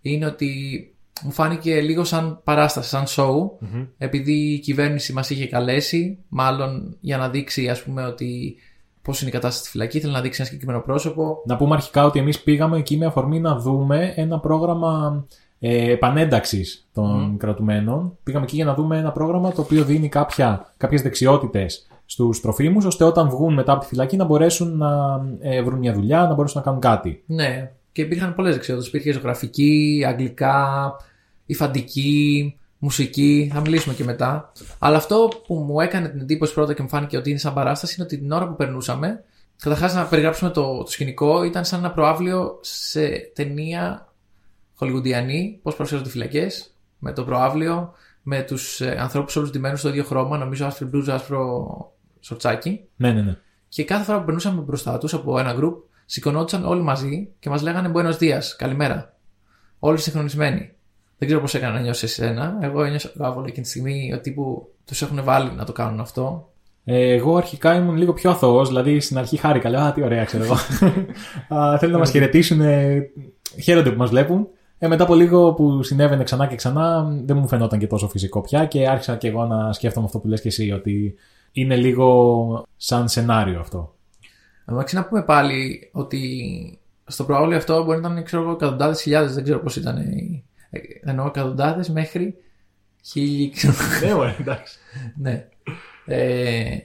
είναι 0.00 0.26
ότι 0.26 0.50
μου 1.22 1.30
φάνηκε 1.30 1.80
λίγο 1.80 2.04
σαν 2.04 2.40
παράσταση, 2.44 2.88
σαν 2.88 3.04
show 3.06 3.66
επειδή 3.98 4.32
η 4.32 4.58
κυβέρνηση 4.58 5.12
μας 5.12 5.30
είχε 5.30 5.46
καλέσει 5.46 6.18
μάλλον 6.28 6.96
για 7.00 7.16
να 7.16 7.28
δείξει 7.28 7.68
ας 7.68 7.82
πούμε 7.82 8.04
ότι 8.04 8.56
πώς 9.02 9.20
είναι 9.20 9.30
η 9.30 9.32
κατάσταση 9.32 9.62
στη 9.62 9.70
φυλακή, 9.70 9.96
ήθελε 9.96 10.12
να 10.12 10.20
δείξει 10.20 10.40
ένα 10.40 10.48
συγκεκριμένο 10.48 10.84
πρόσωπο. 10.84 11.42
Να 11.46 11.56
πούμε 11.56 11.74
αρχικά 11.74 12.04
ότι 12.04 12.18
εμείς 12.18 12.42
πήγαμε 12.42 12.78
εκεί 12.78 12.96
με 12.96 13.06
αφορμή 13.06 13.40
να 13.40 13.58
δούμε 13.58 14.12
ένα 14.16 14.40
πρόγραμμα 14.40 15.24
ε, 15.58 15.90
επανένταξης 15.90 16.88
των 16.92 17.36
κρατουμένων. 17.38 18.18
Πήγαμε 18.22 18.44
εκεί 18.44 18.56
για 18.56 18.64
να 18.64 18.74
δούμε 18.74 18.98
ένα 18.98 19.12
πρόγραμμα 19.12 19.52
το 19.52 19.60
οποίο 19.60 19.84
δίνει 19.84 20.08
κάποια, 20.08 20.72
κάποιες 20.76 21.02
δεξιότητες 21.02 21.86
στους 22.06 22.40
τροφίμους, 22.40 22.84
ώστε 22.84 23.04
όταν 23.04 23.28
βγουν 23.28 23.54
μετά 23.54 23.72
από 23.72 23.80
τη 23.80 23.86
φυλακή 23.86 24.16
να 24.16 24.24
μπορέσουν 24.24 24.76
να 24.76 25.20
ε, 25.40 25.62
βρουν 25.62 25.78
μια 25.78 25.92
δουλειά, 25.92 26.22
να 26.22 26.34
μπορέσουν 26.34 26.58
να 26.58 26.64
κάνουν 26.64 26.80
κάτι. 26.80 27.22
Ναι, 27.26 27.70
και 27.92 28.02
υπήρχαν 28.02 28.34
πολλές 28.34 28.54
δεξιότητες. 28.54 28.88
Υπήρχε 28.88 29.12
ζωγραφική, 29.12 30.04
αγγλικά, 30.06 30.96
υφαντική, 31.46 32.56
μουσική. 32.78 33.50
Θα 33.54 33.60
μιλήσουμε 33.60 33.94
και 33.94 34.04
μετά. 34.04 34.52
Αλλά 34.78 34.96
αυτό 34.96 35.28
που 35.46 35.54
μου 35.54 35.80
έκανε 35.80 36.08
την 36.08 36.20
εντύπωση 36.20 36.54
πρώτα 36.54 36.74
και 36.74 36.82
μου 36.82 36.88
φάνηκε 36.88 37.16
ότι 37.16 37.30
είναι 37.30 37.38
σαν 37.38 37.54
παράσταση 37.54 37.94
είναι 37.96 38.04
ότι 38.04 38.18
την 38.18 38.32
ώρα 38.32 38.48
που 38.48 38.56
περνούσαμε, 38.56 39.24
καταρχάς 39.62 39.94
να 39.94 40.04
περιγράψουμε 40.04 40.50
το, 40.50 40.82
το 40.82 40.90
σκηνικό, 40.90 41.44
ήταν 41.44 41.64
σαν 41.64 41.78
ένα 41.78 41.90
προάβλιο 41.90 42.58
σε 42.60 43.08
ταινία 43.34 44.05
χολιγουντιανή, 44.76 45.58
πώς 45.62 45.74
παρουσιάζονται 45.74 46.10
φυλακές, 46.10 46.74
με 46.98 47.12
το 47.12 47.24
προάβλιο, 47.24 47.92
με 48.22 48.42
τους 48.42 48.80
ε, 48.80 48.96
ανθρώπους 48.98 49.36
όλους 49.36 49.50
ντυμένους 49.50 49.78
στο 49.78 49.88
ίδιο 49.88 50.04
χρώμα, 50.04 50.38
νομίζω 50.38 50.66
άσπρο 50.66 50.86
μπλούζα, 50.86 51.14
άσπρο 51.14 51.66
σορτσάκι. 52.20 52.80
Ναι, 52.96 53.12
ναι, 53.12 53.22
ναι. 53.22 53.36
Και 53.68 53.84
κάθε 53.84 54.04
φορά 54.04 54.18
που 54.18 54.24
περνούσαμε 54.24 54.60
μπροστά 54.60 54.98
τους 54.98 55.14
από 55.14 55.38
ένα 55.38 55.52
γκρουπ, 55.52 55.84
σηκωνόντουσαν 56.06 56.64
όλοι 56.64 56.82
μαζί 56.82 57.28
και 57.38 57.48
μας 57.48 57.62
λέγανε 57.62 57.92
Buenos 57.94 58.18
Dias, 58.18 58.42
καλημέρα. 58.56 59.14
Όλοι 59.78 59.98
συγχρονισμένοι. 59.98 60.70
Δεν 61.18 61.28
ξέρω 61.28 61.40
πώς 61.40 61.54
έκανα 61.54 61.72
να 61.72 61.80
νιώσεις 61.80 62.02
εσένα. 62.02 62.58
Εγώ 62.60 62.84
ένιωσα 62.84 63.12
άβολα 63.18 63.46
εκείνη 63.46 63.62
τη 63.62 63.68
στιγμή 63.68 64.12
ότι 64.14 64.30
που 64.30 64.68
τους 64.84 65.02
έχουν 65.02 65.24
βάλει 65.24 65.50
να 65.56 65.64
το 65.64 65.72
κάνουν 65.72 66.00
αυτό. 66.00 66.50
Ε, 66.84 67.14
εγώ 67.14 67.36
αρχικά 67.36 67.74
ήμουν 67.74 67.96
λίγο 67.96 68.12
πιο 68.12 68.30
αθώος, 68.30 68.68
δηλαδή 68.68 69.00
στην 69.00 69.18
αρχή 69.18 69.36
χάρηκα. 69.36 69.68
Λέω, 69.68 69.80
Α, 69.80 69.92
τι 69.92 70.02
ωραία, 70.02 70.24
ξέρω 70.24 70.44
εγώ. 70.44 70.56
Α, 71.62 71.78
Θέλουν 71.78 71.94
να 71.94 72.00
μας 72.00 72.10
χαιρετήσουν, 72.10 72.60
ε, 72.60 73.10
χαίρονται 73.62 73.90
που 73.90 73.98
μας 73.98 74.10
βλέπουν. 74.10 74.48
Ε, 74.78 74.86
μετά 74.88 75.02
από 75.02 75.14
λίγο 75.14 75.52
που 75.52 75.82
συνέβαινε 75.82 76.22
ξανά 76.22 76.46
και 76.46 76.54
ξανά, 76.56 77.02
δεν 77.24 77.36
μου 77.36 77.48
φαινόταν 77.48 77.78
και 77.78 77.86
τόσο 77.86 78.08
φυσικό 78.08 78.40
πια 78.40 78.64
και 78.66 78.88
άρχισα 78.88 79.16
και 79.16 79.28
εγώ 79.28 79.44
να 79.44 79.72
σκέφτομαι 79.72 80.06
αυτό 80.06 80.18
που 80.18 80.28
λες 80.28 80.40
και 80.40 80.48
εσύ, 80.48 80.72
ότι 80.72 81.14
είναι 81.52 81.76
λίγο 81.76 82.66
σαν 82.76 83.08
σενάριο 83.08 83.60
αυτό. 83.60 83.94
Εντάξει, 84.68 84.94
να 84.94 85.04
πούμε 85.04 85.22
πάλι 85.22 85.88
ότι 85.92 86.20
στο 87.06 87.24
προάβλιο 87.24 87.56
αυτό 87.56 87.84
μπορεί 87.84 88.00
να 88.00 88.08
ήταν 88.10 88.24
ξέρω 88.24 88.42
εγώ, 88.42 88.50
εκατοντάδες 88.52 89.02
χιλιάδες, 89.02 89.34
δεν 89.34 89.42
ξέρω 89.44 89.58
πώς 89.58 89.76
ήταν. 89.76 89.96
οι- 89.96 90.44
ε, 90.70 90.78
Εννοώ 91.04 91.26
εκατοντάδες 91.26 91.88
μέχρι 91.88 92.34
χίλιοι. 93.04 93.50
ξέρω. 93.50 93.74
Ναι, 94.06 94.12
ωραία, 94.14 94.36
εντάξει. 94.40 94.78
ναι. 95.16 95.48
Ε, 96.06 96.76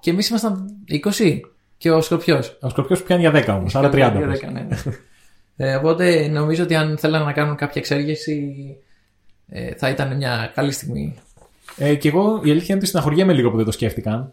και 0.00 0.10
εμείς 0.10 0.28
ήμασταν 0.28 0.76
20 0.88 1.40
και 1.76 1.90
ο 1.90 2.00
Σκορπιός. 2.00 2.58
Ο 2.60 2.68
Σκορπιός 2.68 3.02
πιάνει 3.02 3.20
για 3.20 3.30
10 3.30 3.54
όμως, 3.58 3.74
άρα 3.74 3.88
30. 3.88 3.92
πες. 4.26 4.42
ναι. 4.52 4.66
Ε, 5.62 5.74
οπότε 5.74 6.28
νομίζω 6.28 6.62
ότι 6.62 6.74
αν 6.74 6.98
θέλανε 6.98 7.24
να 7.24 7.32
κάνουν 7.32 7.56
κάποια 7.56 7.80
εξέργεση 7.80 8.54
ε, 9.48 9.74
θα 9.74 9.88
ήταν 9.88 10.16
μια 10.16 10.50
καλή 10.54 10.72
στιγμή. 10.72 11.14
Ε, 11.76 11.94
και 11.94 12.08
εγώ 12.08 12.40
η 12.44 12.50
αλήθεια 12.50 12.66
είναι 12.68 12.76
ότι 12.76 12.86
στεναχωριέμαι 12.86 13.32
λίγο 13.32 13.50
που 13.50 13.56
δεν 13.56 13.64
το 13.64 13.70
σκέφτηκαν. 13.72 14.32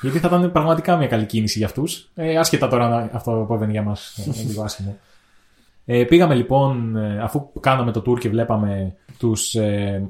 Γιατί 0.00 0.18
θα 0.18 0.28
ήταν 0.28 0.52
πραγματικά 0.52 0.96
μια 0.96 1.06
καλή 1.06 1.24
κίνηση 1.26 1.58
για 1.58 1.66
αυτούς. 1.66 2.10
Ε, 2.14 2.36
άσχετα 2.38 2.68
τώρα 2.68 2.88
να- 2.88 3.10
αυτό 3.12 3.44
που 3.48 3.54
έβαινε 3.54 3.72
για 3.72 3.82
μας 3.82 4.16
ε, 4.18 4.42
λίγο 4.46 4.62
άσχημο. 4.62 4.96
Ε, 5.84 6.04
πήγαμε 6.04 6.34
λοιπόν, 6.34 6.96
ε, 6.96 7.22
αφού 7.22 7.50
κάναμε 7.60 7.92
το 7.92 8.02
tour 8.06 8.18
και 8.18 8.28
βλέπαμε 8.28 8.94
τους 9.18 9.54
ε, 9.54 10.08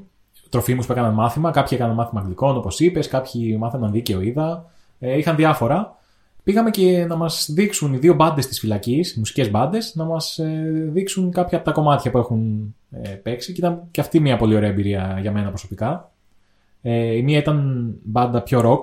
τροφίμους 0.49 0.85
που 0.85 0.91
έκαναν 0.91 1.13
μάθημα. 1.13 1.51
Κάποιοι 1.51 1.77
έκαναν 1.79 1.95
μάθημα 1.95 2.19
αγγλικών, 2.21 2.57
όπως 2.57 2.79
είπες, 2.79 3.07
κάποιοι 3.07 3.55
μάθαιναν 3.59 3.91
δίκαιο, 3.91 4.21
είδα. 4.21 4.65
Ε, 4.99 5.17
είχαν 5.17 5.35
διάφορα. 5.35 5.96
Πήγαμε 6.47 6.69
και 6.69 7.05
να 7.05 7.15
μας 7.15 7.49
δείξουν 7.53 7.93
οι 7.93 7.97
δύο 7.97 8.13
μπάντες 8.13 8.47
της 8.47 8.59
φυλακής, 8.59 9.15
μουσικές 9.17 9.51
μπάντες, 9.51 9.95
να 9.95 10.03
μας 10.03 10.39
δείξουν 10.87 11.31
κάποια 11.31 11.57
από 11.57 11.65
τα 11.65 11.71
κομμάτια 11.71 12.11
που 12.11 12.17
έχουν 12.17 12.75
ε, 12.91 13.09
παίξει. 13.09 13.53
Και 13.53 13.59
ήταν 13.59 13.87
και 13.91 14.01
αυτή 14.01 14.19
μια 14.19 14.37
πολύ 14.37 14.55
ωραία 14.55 14.69
εμπειρία 14.69 15.17
για 15.21 15.31
μένα 15.31 15.47
προσωπικά. 15.49 16.11
Ε, 16.81 17.15
η 17.15 17.21
μία 17.21 17.37
ήταν 17.37 17.87
μπάντα 18.03 18.41
πιο 18.41 18.59
rock, 18.59 18.81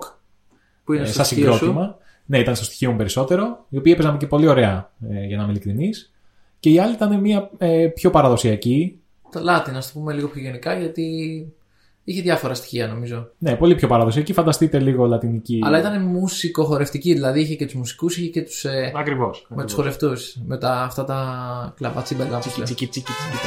Που 0.85 0.93
είναι 0.93 1.03
ε, 1.03 1.07
στο 1.07 1.15
σαν 1.15 1.25
στοιχείο 1.25 1.53
σου. 1.53 1.59
συγκρότημα. 1.59 1.97
Ναι, 2.27 2.39
ήταν 2.39 2.55
στο 2.55 2.65
στοιχείο 2.65 2.91
μου 2.91 2.97
περισσότερο, 2.97 3.67
οι 3.69 3.77
οποίοι 3.77 3.93
έπαιζαν 3.95 4.19
και 4.19 4.27
πολύ 4.27 4.47
ωραία, 4.47 4.93
ε, 5.11 5.25
για 5.25 5.37
να 5.37 5.43
είμαι 5.43 5.53
ειλικρινής. 5.53 6.13
Και 6.61 6.71
η 6.71 6.79
άλλη 6.79 6.95
ήταν 6.95 7.21
μια 7.21 7.51
ε, 7.59 7.87
πιο 7.95 8.11
παραδοσιακή, 8.11 9.01
Το 9.33 9.41
Latin, 9.41 9.73
να 9.73 9.81
το 9.81 9.87
πούμε 9.93 10.13
λίγο 10.13 10.29
πιο 10.29 10.41
γενικά, 10.43 10.79
γιατί 10.79 11.47
είχε 12.05 12.23
διάφορα 12.23 12.55
στοιχεία 12.55 12.87
νομίζω. 12.87 13.31
ναι, 13.39 13.57
πολύ 13.57 13.75
πιο 13.75 13.89
παραδοσιακή. 13.89 14.33
Φανταστείτε 14.33 14.79
λίγο 14.79 15.07
λατινική. 15.07 15.61
Αλλά 15.65 15.79
ήταν 15.79 16.03
μουσικοχορευτική, 16.03 17.13
δηλαδή 17.13 17.41
είχε 17.41 17.55
και 17.55 17.65
τους 17.65 17.75
μουσικούς, 17.75 18.17
είχε 18.17 18.29
και 18.29 18.43
τους. 18.43 18.65
Ε, 18.65 18.93
Ακριβώς. 18.97 19.47
με 19.49 19.65
τους 19.65 19.73
χορευτούς. 19.75 20.37
Με 20.47 20.59
τα, 20.59 20.83
αυτά 20.83 21.05
τα 21.05 21.75
κλαβατσίμπελα. 21.77 22.37
όπως 22.37 22.53
λένε. 22.53 22.65
Τσίκι, 22.65 22.87
τσίκι, 22.87 23.11
τσίκι. 23.13 23.47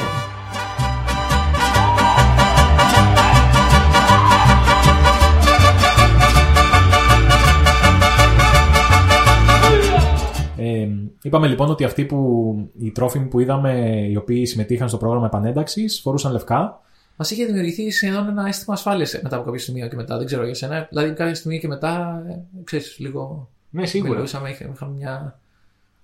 Ε, 10.60 10.88
είπαμε 11.22 11.46
λοιπόν 11.46 11.70
ότι 11.70 11.84
αυτοί 11.84 12.04
που 12.04 12.70
οι 12.78 12.90
τρόφιμοι 12.90 13.26
που 13.26 13.40
είδαμε, 13.40 14.02
οι 14.10 14.16
οποίοι 14.16 14.46
συμμετείχαν 14.46 14.88
στο 14.88 14.96
πρόγραμμα 14.96 15.26
επανένταξης, 15.26 16.00
φορούσαν 16.00 16.32
λευκά. 16.32 16.80
Μας 17.20 17.30
είχε 17.30 17.44
δημιουργηθεί 17.44 17.90
σχεδόν 17.90 18.28
ένα 18.28 18.46
αίσθημα 18.46 18.74
ασφάλειας 18.74 19.20
μετά 19.22 19.36
από 19.36 19.44
κάποιο 19.44 19.60
σημείο 19.60 19.88
και 19.88 19.96
μετά. 19.96 20.16
Δεν 20.16 20.26
ξέρω 20.26 20.44
για 20.44 20.54
σένα. 20.54 20.86
Δηλαδή, 20.90 21.12
κάποια 21.12 21.34
στιγμή 21.34 21.58
και 21.58 21.68
μετά, 21.68 22.22
ε, 22.28 22.38
ξέρεις, 22.64 22.96
λίγο. 22.98 23.48
Ναι, 23.70 23.82
Μιλούσαμε, 24.02 24.50
είχα- 24.50 24.70
είχαμε 24.74 24.94
μια. 24.96 25.40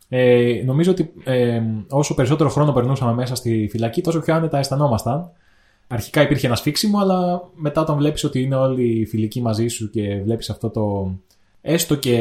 Ε, 0.09 0.63
νομίζω 0.65 0.91
ότι 0.91 1.13
ε, 1.25 1.63
όσο 1.89 2.15
περισσότερο 2.15 2.49
χρόνο 2.49 2.73
περνούσαμε 2.73 3.13
μέσα 3.13 3.35
στη 3.35 3.69
φυλακή, 3.71 4.01
τόσο 4.01 4.21
πιο 4.21 4.35
άνετα 4.35 4.59
αισθανόμασταν. 4.59 5.31
Αρχικά 5.87 6.23
υπήρχε 6.23 6.47
ένα 6.47 6.57
σφίξιμο, 6.57 6.99
αλλά 6.99 7.49
μετά 7.55 7.81
όταν 7.81 7.97
βλέπεις 7.97 8.25
ότι 8.25 8.41
είναι 8.43 8.55
όλοι 8.57 9.01
οι 9.01 9.07
φιλικοί 9.07 9.41
μαζί 9.43 9.69
σου 9.69 9.91
και 9.91 10.21
βλέπεις 10.25 10.51
αυτό 10.51 10.71
το 10.71 11.15
έστω 11.61 11.95
και 11.97 12.17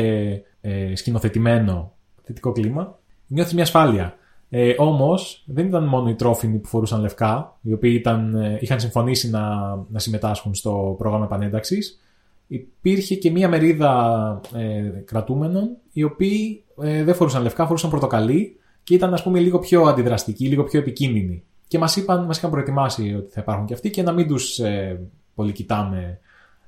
ε, 0.61 0.95
σκηνοθετημένο 0.95 1.93
θετικό 2.23 2.51
κλίμα, 2.51 2.99
νιώθεις 3.27 3.53
μια 3.53 3.63
ασφάλεια. 3.63 4.17
Ε, 4.55 4.75
Όμως 4.77 5.43
δεν 5.45 5.67
ήταν 5.67 5.83
μόνο 5.83 6.09
οι 6.09 6.15
τρόφιμοι 6.15 6.57
που 6.57 6.67
φορούσαν 6.67 7.01
λευκά, 7.01 7.57
οι 7.61 7.73
οποίοι 7.73 7.95
ήταν, 7.99 8.35
ε, 8.35 8.57
είχαν 8.61 8.79
συμφωνήσει 8.79 9.29
να, 9.29 9.75
να 9.89 9.99
συμμετάσχουν 9.99 10.55
στο 10.55 10.95
πρόγραμμα 10.97 11.25
επανένταξης. 11.25 11.99
Υπήρχε 12.47 13.15
και 13.15 13.31
μία 13.31 13.49
μερίδα 13.49 14.41
ε, 14.55 14.81
κρατούμενων, 15.05 15.69
οι 15.91 16.03
οποίοι 16.03 16.63
ε, 16.81 17.03
δεν 17.03 17.15
φορούσαν 17.15 17.41
λευκά, 17.41 17.65
φορούσαν 17.65 17.89
πορτοκαλί 17.89 18.59
και 18.83 18.93
ήταν, 18.93 19.13
ας 19.13 19.23
πούμε, 19.23 19.39
λίγο 19.39 19.59
πιο 19.59 19.81
αντιδραστικοί, 19.83 20.47
λίγο 20.47 20.63
πιο 20.63 20.79
επικίνδυνοι. 20.79 21.43
Και 21.67 21.77
μας 21.77 22.03
μας 22.27 22.37
είχαν 22.37 22.51
προετοιμάσει 22.51 23.15
ότι 23.17 23.31
θα 23.31 23.41
υπάρχουν 23.41 23.65
και 23.65 23.73
αυτοί 23.73 23.89
και 23.89 24.01
να 24.01 24.11
μην 24.11 24.27
τους 24.27 24.59
ε, 24.59 25.01
πολύ 25.35 25.51
κοιτάμε 25.51 26.19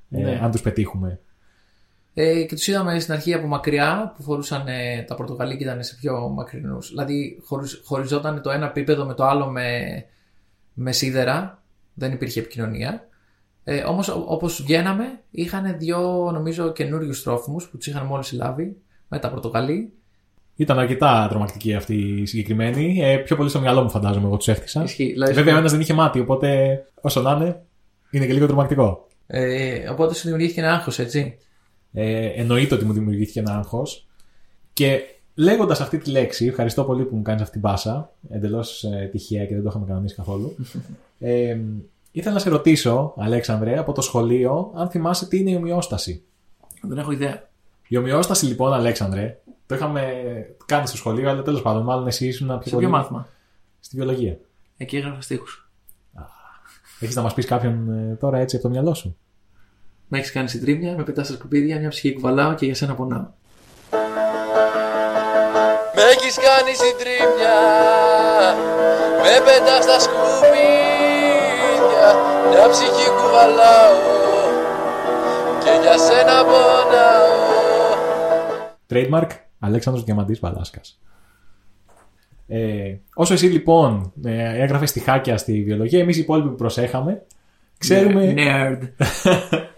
ε, 0.10 0.22
Ναι. 0.22 0.40
αν 0.44 0.52
τους 0.52 0.62
πετύχουμε. 0.62 1.20
Ε, 2.18 2.44
και 2.44 2.56
τους 2.56 2.68
είδαμε 2.68 3.00
στην 3.00 3.14
αρχή 3.14 3.34
από 3.34 3.48
μακριά 3.48 4.14
που 4.16 4.24
φορούσαν 4.24 4.68
ε, 4.68 5.04
τα 5.08 5.16
πορτοκαλί 5.16 5.58
και 5.58 5.64
ήταν 5.64 5.84
σε 5.84 5.96
πιο 6.02 6.30
μακρινούς. 6.30 6.90
Δηλαδή 6.90 7.40
χωριζ- 7.46 7.86
χωριζόταν 7.86 8.42
το 8.42 8.50
ένα 8.50 8.66
επίπεδο 8.66 9.06
με 9.06 9.14
το 9.14 9.26
άλλο 9.26 9.46
με, 9.50 9.80
με 10.74 10.92
σίδερα. 10.92 11.64
Δεν 11.94 12.12
υπήρχε 12.12 12.40
επικοινωνία. 12.40 13.08
Ε, 13.64 13.84
Όμως 13.84 14.10
όπως 14.10 14.62
βγαίναμε, 14.64 15.04
είχαν 15.32 15.78
δύο 15.78 16.30
νομίζω 16.34 16.72
καινούριους 16.72 17.24
τρόφιμους 17.24 17.68
που 17.70 17.78
τους 17.78 17.88
είχαν 17.88 18.06
μόλις 18.06 18.28
συλλάβει 18.28 18.76
με 19.08 19.20
τα 19.20 19.30
πορτοκαλί. 19.30 19.94
Ήταν 20.56 20.80
αρκετά 20.80 21.28
τρομακτική 21.30 21.74
αυτή 21.74 21.96
η 21.96 22.26
συγκεκριμένη. 22.26 23.00
Ε, 23.04 23.18
πιο 23.18 23.36
πολύ 23.36 23.50
στο 23.50 23.60
μυαλό 23.60 23.84
μου 23.84 23.90
φαντάζομαι 23.90 24.26
εγώ 24.28 24.38
τους 24.38 24.48
έφτιαξα. 24.48 24.84
Ισχύει. 24.84 25.12
Δηλαδή, 25.12 25.34
Βέβαια, 25.34 25.56
ο 25.56 25.58
ένα 25.58 25.68
δεν 25.68 25.80
είχε 25.80 25.94
μάτι, 25.94 26.20
οπότε 26.20 26.80
όσο 27.02 27.22
να 27.22 27.32
είναι, 27.32 27.62
είναι 28.12 28.26
και 28.26 28.34
λίγο 28.34 28.46
τρομακτικό. 28.48 29.08
Ε, 29.28 29.90
οπότε 29.90 30.14
σου 30.14 30.22
δημιουργήθηκε 30.24 30.60
ένα 30.62 30.74
άγχος, 30.74 31.00
έτσι. 31.00 31.38
Ε, 31.98 32.26
εννοείται 32.26 32.76
ότι 32.76 32.86
μου 32.86 32.94
δημιουργήθηκε 32.94 33.40
ένα 33.40 33.58
άγχος. 33.58 34.08
Και 34.74 35.02
λέγοντας 35.36 35.82
αυτή 35.82 35.98
τη 35.98 36.10
λέξη, 36.10 36.46
ευχαριστώ 36.46 36.84
πολύ 36.84 37.04
που 37.04 37.16
μου 37.16 37.22
κάνεις 37.22 37.42
αυτή 37.42 37.54
την 37.54 37.62
πάσα. 37.62 38.12
Εντελώς 38.30 38.84
ε, 38.84 39.10
τυχαία 39.12 39.46
και 39.46 39.54
δεν 39.54 39.64
το 39.64 39.70
είχαμε 39.70 39.86
κανονίσει 39.86 40.16
καθόλου. 40.16 40.56
ε, 41.20 41.58
ήθελα 42.12 42.34
να 42.34 42.40
σε 42.40 42.50
ρωτήσω, 42.50 43.14
Αλέξανδρε, 43.18 43.78
από 43.78 43.92
το 43.92 44.02
σχολείο, 44.02 44.72
αν 44.76 44.90
θυμάσαι 44.90 45.28
τι 45.28 45.38
είναι 45.40 45.52
η 45.52 45.56
ομοιόσταση. 45.56 46.24
Δεν 46.82 46.98
έχω 46.98 47.12
ιδέα. 47.12 47.50
Η 47.88 47.98
ομοιόσταση, 47.98 48.46
λοιπόν, 48.46 48.74
Αλέξανδρε, 48.74 49.40
το 49.66 49.76
είχαμε 49.76 50.04
κάνει 50.66 50.88
στο 50.88 50.98
σχολείο, 50.98 51.30
αλλά 51.30 51.42
τέλος 51.42 51.62
πάντων, 51.62 51.84
μάλλον 51.84 52.08
εσύ 52.08 52.28
ήσουν 52.28 52.48
πιο 52.48 52.62
Σε 52.62 52.70
πολύ 52.70 52.86
ποιο 52.86 52.96
μάθημα; 52.96 53.28
στη 53.80 53.96
βιολογία. 53.96 54.38
Εκεί 54.78 54.98
έγραφα 54.98 55.22
στίχους. 55.22 55.70
Έχεις 57.00 57.16
να 57.16 57.22
μας 57.22 57.34
πεις 57.34 57.46
κάποιον 57.46 57.90
ε, 57.90 58.16
τώρα 58.16 58.38
έτσι 58.38 58.56
από 58.56 58.66
το 58.66 58.72
μυαλό 58.72 58.94
σου; 58.94 59.18
Με 60.08 60.18
έχεις 60.18 60.32
κάνει 60.32 60.50
συντρίμια, 60.50 60.96
με 60.98 61.04
πετάς 61.04 61.28
στα 61.28 61.36
σκουπίδια, 61.36 61.80
μια 61.80 61.90
ψυχή 61.90 62.14
κουβαλάω 62.14 62.54
και 62.54 62.66
για 62.66 62.76
σένα 62.76 62.96
πονάω. 62.96 63.28
Με 65.96 66.02
έχεις 66.02 66.36
κάνει 66.36 66.74
συντρίμια 66.82 67.58
Με 69.24 69.34
πετάς 69.46 69.84
στα 69.84 70.00
σκουπίδια 70.00 71.36
Μια 72.50 72.70
ψυχή 72.70 73.10
κουβαλάω 73.10 73.96
Και 75.64 75.72
για 75.82 75.98
σένα 75.98 76.44
πονάω 76.44 77.34
Trademark 78.90 79.30
Αλέξανδρος 79.60 80.06
Διαμαντής 80.06 80.40
Βαλάσκας. 80.40 81.00
Ε, 82.48 82.96
όσο 83.14 83.34
εσύ 83.34 83.46
λοιπόν 83.46 84.14
ε, 84.24 84.62
έγραφες 84.62 84.90
στιχάκια 84.90 85.38
στη 85.38 85.64
βιολογία, 85.64 86.00
εμείς 86.00 86.18
οι 86.18 86.20
υπόλοιποι 86.20 86.50
που 86.50 86.56
προσέχαμε, 86.56 87.26
ξέρουμε 87.78 88.34
Nerd. 88.38 88.80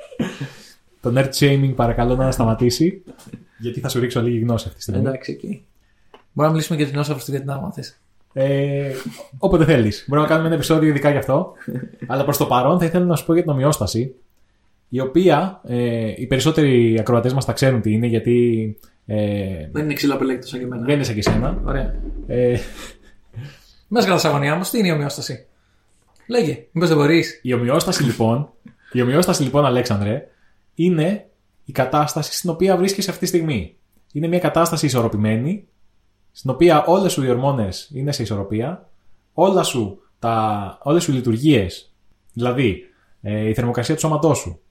το 1.02 1.14
nerd 1.16 1.30
shaming 1.40 1.74
παρακαλώ 1.76 2.16
να 2.16 2.32
σταματήσει. 2.32 3.04
γιατί 3.60 3.80
θα 3.80 3.90
σου 3.90 4.00
ρίξω 4.00 4.22
λίγη 4.22 4.40
γνώση 4.40 4.64
αυτή 4.66 4.78
τη 4.78 4.84
στιγμή. 4.84 5.02
Εντάξει, 5.02 5.32
εκεί. 5.32 5.66
Μπορούμε 6.34 6.46
να 6.46 6.50
μιλήσουμε 6.52 6.78
για 6.78 6.88
την 6.88 6.98
Όσαφρο 6.98 7.22
στη 7.22 7.32
Βιετνάμ, 7.32 7.66
αν 7.66 7.72
θες. 7.72 8.00
Ε, 8.34 8.92
όποτε 9.38 9.66
θέλεις. 9.66 10.06
Μπορούμε 10.08 10.28
να 10.28 10.32
κάνουμε 10.34 10.48
ένα 10.50 10.58
επεισόδιο 10.58 10.90
ειδικά 10.90 11.12
γι' 11.12 11.18
αυτό. 11.18 11.54
Αλλά 12.08 12.24
προς 12.24 12.38
το 12.38 12.46
παρόν 12.46 12.80
θα 12.80 12.86
ήθελα 12.86 13.06
να 13.06 13.16
σου 13.16 13.26
πω 13.26 13.34
για 13.34 13.42
την 13.42 13.52
ομοιόσταση. 13.52 14.16
Η 14.90 15.00
οποία 15.00 15.62
ε, 15.68 16.14
οι 16.16 16.26
περισσότεροι 16.28 16.98
ακροατές 17.00 17.34
μας 17.34 17.46
τα 17.46 17.54
ξέρουν 17.54 17.82
τι 17.82 17.92
είναι, 17.92 18.08
γιατί. 18.08 18.78
Ε, 19.06 19.70
Δεν 19.72 19.84
είναι 19.84 19.94
ξύλο 19.94 20.14
απελέκτος 20.14 20.50
σαν 20.50 20.60
και 20.60 20.66
εμένα. 20.66 20.86
δεν 20.86 20.96
είναι 20.96 21.04
σαν 21.04 21.14
και 21.14 21.20
εσένα. 21.20 21.62
Ωραία. 21.66 21.96
Ε, 22.28 22.58
Μέσα 23.88 24.08
κατά 24.08 24.28
αγωνία 24.30 24.54
όμως, 24.54 24.70
τι 24.70 24.78
είναι 24.78 24.88
η 24.88 24.92
ομοιόσταση; 24.92 25.46
Λέγε, 26.28 26.66
μήπως 26.72 26.90
δεν 26.90 26.98
μπορείς; 26.98 27.40
η 27.44 27.54
ομοιόσταση 27.54 28.04
λοιπόν, 28.04 28.50
η 28.92 29.02
ομοιόσταση 29.02 29.44
λοιπόν, 29.44 29.66
Αλέξανδρε, 29.66 30.28
είναι 30.74 31.30
η 31.66 31.72
κατάσταση 31.72 32.34
στην 32.34 32.50
οποία 32.50 32.78
βρίσκεσαι 32.78 33.10
αυτή 33.10 33.22
τη 33.22 33.28
στιγμή. 33.28 33.78
Είναι 34.12 34.28
μια 34.28 34.40
κατάσταση 34.40 34.86
ισορροπημένη, 34.86 35.68
στην 36.32 36.50
οποία 36.50 36.86
όλες 36.86 37.12
σου 37.12 37.24
οι 37.24 37.30
ορμόνες 37.30 37.90
είναι 37.94 38.12
σε 38.12 38.24
ισορροπία, 38.24 38.90
όλα 39.34 39.64
σου 39.64 40.00
τα, 40.20 40.78
όλες 40.84 41.04
σου 41.04 41.12
οι 41.12 41.14
λειτουργίες, 41.14 41.94
δηλαδή 42.34 42.84
ε, 43.22 43.50
η 43.50 43.54
θερμοκρασία 43.54 43.96
του 43.96 44.02
σώματός 44.02 44.38
σου, 44.38 44.62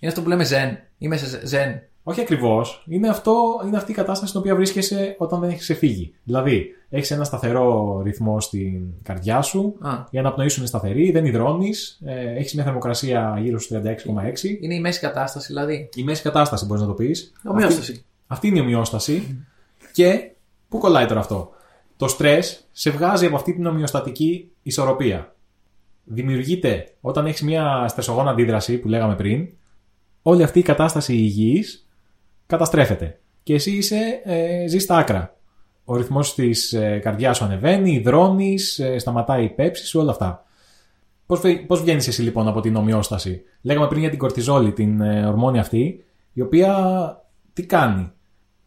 Είναι 0.00 0.10
αυτό 0.10 0.22
που 0.22 0.28
λέμε 0.28 0.44
ζεν. 0.44 0.78
Είμαι 0.98 1.16
σε 1.16 1.46
ζεν. 1.46 1.82
Όχι 2.06 2.20
ακριβώς. 2.20 2.84
Είναι, 2.88 3.08
αυτό, 3.08 3.34
είναι 3.66 3.76
αυτή 3.76 3.90
η 3.90 3.94
κατάσταση 3.94 4.28
στην 4.28 4.40
οποία 4.40 4.54
βρίσκεσαι 4.54 5.14
όταν 5.18 5.40
δεν 5.40 5.48
έχεις 5.48 5.62
ξεφύγει. 5.62 6.14
Δηλαδή, 6.24 6.66
έχεις 6.90 7.10
ένα 7.10 7.24
σταθερό 7.24 8.00
ρυθμό 8.04 8.40
στην 8.40 8.82
καρδιά 9.02 9.42
σου, 9.42 9.76
Α. 9.80 10.04
η 10.10 10.18
αναπνοή 10.18 10.48
σου 10.48 10.58
είναι 10.58 10.68
σταθερή, 10.68 11.10
δεν 11.10 11.24
υδρώνεις, 11.24 12.00
ε, 12.04 12.34
έχεις 12.36 12.54
μια 12.54 12.64
θερμοκρασία 12.64 13.38
γύρω 13.42 13.58
στους 13.58 13.76
36,6. 13.76 14.58
Είναι 14.60 14.74
η 14.74 14.80
μέση 14.80 15.00
κατάσταση 15.00 15.46
δηλαδή. 15.46 15.88
Η 15.94 16.02
μέση 16.02 16.22
κατάσταση 16.22 16.66
μπορείς 16.66 16.82
να 16.82 16.88
το 16.88 16.94
πεις. 16.94 17.32
Ομοιόσταση. 17.44 18.04
Αυτή 18.26 18.48
είναι 18.48 18.58
η 18.58 18.60
ομοιόσταση. 18.60 19.46
Και 19.92 20.30
πού 20.68 20.78
κολλάει 20.78 21.06
τώρα 21.06 21.20
αυτό; 21.20 21.50
Το 21.96 22.08
στρες 22.08 22.68
σε 22.72 22.90
βγάζει 22.90 23.26
από 23.26 23.36
αυτή 23.36 23.54
την 23.54 23.66
ομοιοστατική 23.66 24.50
ισορροπία. 24.62 25.34
Δημιουργείται 26.04 26.92
όταν 27.00 27.26
έχεις 27.26 27.42
μια 27.42 27.84
στρεσογόνα 27.88 28.30
αντίδραση 28.30 28.78
που 28.78 28.88
λέγαμε 28.88 29.14
πριν, 29.14 29.48
όλη 30.22 30.42
αυτή 30.42 30.58
η 30.58 30.62
κατάσταση 30.62 31.14
υγιής 31.14 31.83
καταστρέφεται. 32.54 33.18
Και 33.42 33.54
εσύ 33.54 33.70
είσαι, 33.70 34.20
ε, 34.24 34.66
ζεις 34.68 34.82
στα 34.82 34.96
άκρα. 34.96 35.36
Ο 35.84 35.96
ρυθμός 35.96 36.34
της 36.34 36.72
ε, 36.72 36.98
καρδιάς 37.02 37.36
σου 37.36 37.44
ανεβαίνει, 37.44 37.92
υδρώνεις, 37.92 38.78
ε, 38.78 38.98
σταματάει 38.98 39.44
η 39.44 39.48
πέψη 39.48 39.86
σου, 39.86 40.00
όλα 40.00 40.10
αυτά. 40.10 40.44
Πώς, 41.26 41.40
βγα- 41.40 41.66
πώς 41.66 41.80
βγαίνεις 41.82 42.08
εσύ 42.08 42.22
λοιπόν 42.22 42.48
από 42.48 42.60
την 42.60 42.76
ομοιόσταση; 42.76 43.42
Λέγαμε 43.62 43.86
πριν 43.86 44.00
για 44.00 44.10
την 44.10 44.18
κορτιζόλη, 44.18 44.72
την 44.72 45.00
ε, 45.00 45.26
ορμόνη 45.26 45.58
αυτή, 45.58 46.04
η 46.32 46.40
οποία 46.40 46.72
τι 47.52 47.66
κάνει; 47.66 48.12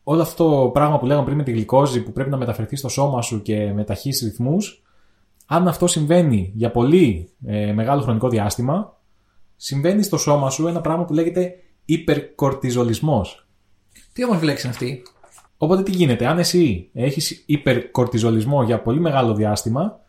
Όλο 0.09 0.21
αυτό 0.21 0.49
το 0.49 0.69
πράγμα 0.69 0.99
που 0.99 1.05
λέγαμε 1.05 1.25
πριν 1.25 1.38
με 1.38 1.43
τη 1.43 1.51
γλυκόζη 1.51 2.03
που 2.03 2.11
πρέπει 2.11 2.29
να 2.29 2.38
μεταφερθεί 2.38 2.75
στο 2.75 2.89
σώμα 2.89 3.21
σου 3.21 3.41
και 3.41 3.73
με 3.73 3.83
ταχύς 3.83 4.21
ρυθμούς, 4.21 4.83
αν 5.45 5.67
αυτό 5.67 5.88
συμβαίνει 5.88 6.51
για 6.55 6.71
πολύ 6.71 7.29
ε, 7.45 7.73
μεγάλο 7.73 8.01
χρονικό 8.01 8.29
διάστημα, 8.29 8.97
συμβαίνει 9.55 10.03
στο 10.03 10.17
σώμα 10.17 10.49
σου 10.49 10.67
ένα 10.67 10.81
πράγμα 10.81 11.05
που 11.05 11.13
λέγεται 11.13 11.55
υπερκορτιζολισμός. 11.85 13.46
Τι 14.18 14.24
όμορφη 14.24 14.45
λέξη 14.45 14.68
είναι 14.68 14.76
αυτή; 14.76 15.03
Οπότε 15.57 15.84
τι 15.84 15.91
γίνεται, 15.91 16.26
αν 16.28 16.39
εσύ 16.39 16.89
έχεις 16.93 17.43
υπερκορτιζολισμό 17.45 18.63
για 18.63 18.82
πολύ 18.82 18.99
μεγάλο 18.99 19.34
διάστημα, 19.34 19.99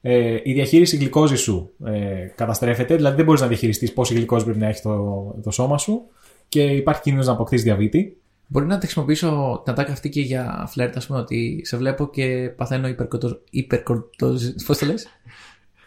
ε, 0.00 0.40
η 0.42 0.52
διαχείριση 0.52 0.96
γλυκόζης 0.96 1.40
σου 1.40 1.70
ε, 1.84 2.26
καταστρέφεται, 2.34 2.96
δηλαδή 2.96 3.16
δεν 3.16 3.24
μπορείς 3.24 3.40
να 3.40 3.46
διαχειριστείς 3.46 3.92
πόση 3.92 4.14
γλυκόζη 4.14 4.44
πρέπει 4.44 4.58
να 4.58 4.66
έχει 4.66 4.82
το, 4.82 5.34
το 5.42 5.50
σώμα 5.50 5.78
σου 5.78 6.02
και 6.48 6.62
υπάρχει 6.62 7.02
κίνδυνος 7.02 7.26
να 7.26 7.32
αποκτήσεις 7.32 7.64
διαβήτη. 7.64 8.16
Μπορεί 8.46 8.66
να 8.66 8.78
τη 8.78 8.84
χρησιμοποιήσω 8.84 9.60
την 9.64 9.72
ατάκα 9.72 9.92
αυτή 9.92 10.08
και 10.08 10.20
για 10.20 10.66
φλερτ, 10.68 10.96
ας 10.96 11.06
πούμε, 11.06 11.18
ότι 11.18 11.60
σε 11.64 11.76
βλέπω 11.76 12.10
και 12.10 12.52
παθαίνω 12.56 12.88
υπερκορτο... 12.88 13.40
υπερκορτοζ... 13.50 14.44
Πώς 14.66 14.78
το 14.78 14.86
λες; 14.86 15.06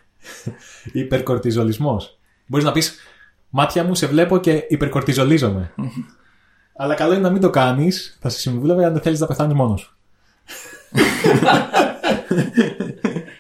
Υπερκορτιζολισμός. 1.03 2.19
Μπορείς 2.45 2.65
να 2.65 2.71
πεις, 2.71 2.97
μάτια 3.49 3.83
μου 3.83 3.95
σε 3.95 4.07
βλέπω 4.07 4.37
και 4.37 4.65
υπερκορτιζολίζομαι. 4.67 5.73
Αλλά 6.81 6.93
καλό 6.93 7.13
είναι 7.13 7.21
να 7.21 7.29
μην 7.29 7.41
το 7.41 7.49
κάνεις, 7.49 8.17
θα 8.21 8.29
σε 8.29 8.39
συμβούλευα 8.39 8.85
αν 8.85 8.93
δεν 8.93 9.01
θέλεις 9.01 9.19
να 9.19 9.27
πεθάνεις 9.27 9.53
μόνος 9.53 9.81
σου. 9.81 9.97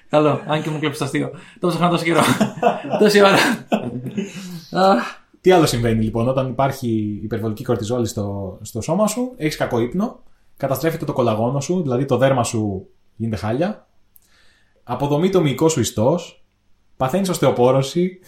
Καλό, 0.09 0.41
αν 0.47 0.61
και 0.61 0.69
μου 0.69 0.79
κλέψεις 0.79 0.99
το 0.99 1.05
αστείο. 1.05 1.31
Το 1.59 1.67
ψάχνω 1.67 1.89
τόσο 1.89 2.03
καιρό. 2.03 2.21
Τόση 2.99 3.21
ώρα. 3.21 3.37
Αχ, 4.71 5.03
Τι 5.41 5.51
άλλο 5.51 5.65
συμβαίνει 5.65 6.03
λοιπόν 6.03 6.27
όταν 6.27 6.47
υπάρχει 6.47 7.19
υπερβολική 7.23 7.63
κορτιζόλη 7.63 8.07
στο, 8.07 8.57
στο 8.61 8.81
σώμα 8.81 9.07
σου, 9.07 9.33
έχεις 9.37 9.55
κακό 9.57 9.79
ύπνο, 9.79 10.23
καταστρέφεται 10.57 11.05
το 11.05 11.13
κολαγόνο 11.13 11.59
σου, 11.59 11.81
δηλαδή 11.81 12.05
το 12.05 12.17
δέρμα 12.17 12.43
σου 12.43 12.87
γίνεται 13.15 13.41
χάλια, 13.41 13.87
αποδομεί 14.83 15.29
το 15.29 15.41
μυϊκό 15.41 15.69
σου 15.69 15.79
ιστός, 15.79 16.43
παθαίνεις 16.97 17.29
οστεοπόρωση, 17.29 18.19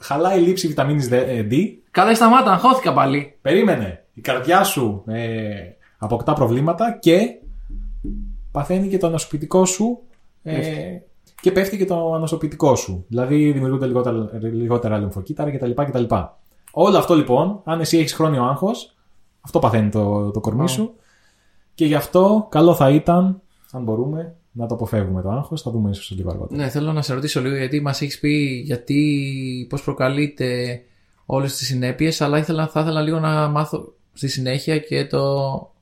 χαλάει 0.00 0.38
η 0.38 0.42
λήψη 0.42 0.68
βιταμίνης 0.68 1.08
D, 1.10 1.14
D, 1.50 1.54
Καλά, 1.90 2.14
σταμάτα, 2.14 2.52
αγχώθηκα 2.52 2.92
πάλι. 2.92 3.38
περίμενε, 3.42 4.04
η 4.18 4.20
καρδιά 4.20 4.64
σου 4.64 5.02
ε, 5.06 5.50
αποκτά 5.98 6.32
προβλήματα 6.32 6.98
και 7.00 7.40
παθαίνει 8.50 8.88
και 8.88 8.98
το 8.98 9.06
ανασωπητικό 9.06 9.64
σου 9.64 9.98
ε, 10.42 10.98
και 11.40 11.52
πέφτει 11.52 11.76
και 11.76 11.84
το 11.84 12.14
ανασωπητικό 12.14 12.74
σου. 12.74 13.04
Δηλαδή 13.08 13.52
δημιουργούνται 13.52 13.86
λιγότερα, 13.86 14.30
λιγότερα 14.40 14.98
λυμφοκύτταρα 14.98 15.50
κτλ. 15.50 15.70
κτλ. 15.70 16.04
Όλο 16.72 16.98
αυτό 16.98 17.14
λοιπόν, 17.14 17.60
αν 17.64 17.80
εσύ 17.80 17.98
έχεις 17.98 18.14
χρόνιο 18.14 18.44
άγχος, 18.44 18.96
αυτό 19.40 19.58
παθαίνει 19.58 19.90
το, 19.90 20.30
το 20.30 20.40
κορμί 20.40 20.68
σου. 20.68 20.94
Και 21.74 21.84
γι' 21.84 21.94
αυτό 21.94 22.46
καλό 22.50 22.74
θα 22.74 22.90
ήταν, 22.90 23.40
αν 23.72 23.82
μπορούμε, 23.82 24.34
να 24.52 24.66
το 24.66 24.74
αποφεύγουμε 24.74 25.22
το 25.22 25.30
άγχος. 25.30 25.62
Θα 25.62 25.70
δούμε 25.70 25.90
ίσως 25.90 26.10
λίγο 26.10 26.30
αργότερα. 26.30 26.62
Ναι, 26.62 26.68
θέλω 26.68 26.92
να 26.92 27.02
σε 27.02 27.14
ρωτήσω 27.14 27.40
λίγο 27.40 27.56
γιατί 27.56 27.80
μας 27.80 28.02
έχεις 28.02 28.18
πει 28.18 28.62
γιατί, 28.64 29.66
πώς 29.68 29.82
προκαλείται 29.82 30.80
όλες 31.26 31.56
τις 31.56 31.66
συνέπειες, 31.66 32.20
αλλά 32.20 32.38
ήθελα, 32.38 32.68
θα 32.68 32.80
ήθελα 32.80 33.00
λίγο 33.00 33.18
να 33.18 33.48
μάθω 33.48 33.92
στη 34.18 34.28
συνέχεια 34.28 34.78
και 34.78 35.06
το 35.06 35.74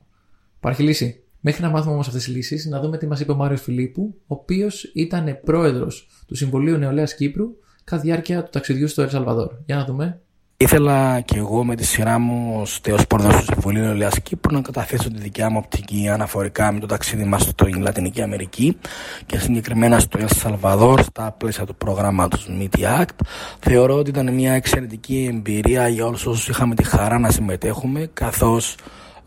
υπάρχει 0.57 0.83
λύση. 0.83 1.23
Μέχρι 1.39 1.61
να 1.61 1.69
μάθουμε 1.69 1.93
όμως 1.93 2.07
αυτές 2.07 2.23
τις 2.23 2.35
λύσεις, 2.35 2.65
να 2.65 2.79
δούμε 2.79 2.97
τι 2.97 3.07
μας 3.07 3.19
είπε 3.19 3.31
ο 3.31 3.35
Μάριο 3.35 3.57
Φιλίππου, 3.57 4.15
ο 4.17 4.23
οποίος 4.27 4.83
ήταν 4.83 5.39
πρόεδρος 5.43 6.07
του 6.27 6.35
Συμβουλίου 6.35 6.77
Νεολαίας 6.77 7.15
Κύπρου 7.15 7.47
κατά 7.83 8.01
τη 8.01 8.07
διάρκεια 8.07 8.43
του 8.43 8.49
ταξιδιού 8.51 8.87
στο 8.87 9.01
Ελσαλβαδόρ. 9.01 9.53
Για 9.65 9.75
να 9.75 9.85
δούμε. 9.85 10.21
Ήθελα 10.59 11.19
και 11.19 11.37
εγώ 11.37 11.63
με 11.63 11.75
τη 11.75 11.85
σειρά 11.85 12.19
μου 12.19 12.59
ως 12.61 12.81
τέος 12.81 13.07
πρόεδρος 13.07 13.35
του 13.35 13.43
Συμβουλίου 13.43 13.83
Νεολαίας 13.83 14.19
Κύπρου 14.21 14.53
να 14.53 14.61
καταθέσω 14.61 15.11
τη 15.11 15.19
δικιά 15.19 15.49
μου 15.49 15.61
οπτική 15.63 16.09
αναφορικά 16.09 16.71
με 16.71 16.79
το 16.79 16.85
ταξίδι 16.85 17.23
μας 17.23 17.41
στην 17.41 17.81
Λατινική 17.81 18.21
Αμερική 18.21 18.77
και 19.25 19.37
συγκεκριμένα 19.37 19.99
στο 19.99 20.17
Ελ 20.17 20.27
Σαλβαδόρ 20.35 21.01
στα 21.01 21.35
πλαίσια 21.37 21.65
του 21.65 21.75
προγράμματος 21.75 22.49
Meet 22.59 22.79
Act. 23.01 23.25
Θεωρώ 23.59 23.95
ότι 23.95 24.09
ήταν 24.09 24.33
μια 24.33 24.53
εξαιρετική 24.53 25.27
εμπειρία 25.33 25.87
για 25.87 26.05
όλους 26.05 26.25
όσους 26.25 26.47
είχαμε 26.47 26.75
τη 26.75 26.83
χαρά 26.83 27.19
να 27.19 27.31
συμμετέχουμε 27.31 28.09
καθώς 28.13 28.75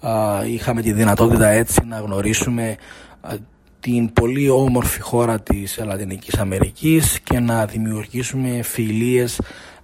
α, 0.00 0.10
είχαμε 0.46 0.82
τη 0.82 0.92
δυνατότητα 0.92 1.48
έτσι 1.48 1.80
να 1.88 1.98
γνωρίσουμε 1.98 2.76
α, 3.20 3.34
την 3.80 4.12
πολύ 4.12 4.48
όμορφη 4.48 5.00
χώρα 5.00 5.40
της 5.40 5.80
Λατινικής 5.84 6.38
Αμερικής 6.38 7.20
και 7.20 7.40
να 7.40 7.66
δημιουργήσουμε 7.66 8.62
φιλίες 8.62 9.40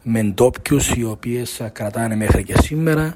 με 0.08 0.22
ντόπιους 0.22 0.94
οι 0.94 1.04
οποίες 1.04 1.60
α, 1.60 1.68
κρατάνε 1.68 2.16
μέχρι 2.16 2.44
και 2.44 2.54
σήμερα 2.58 3.14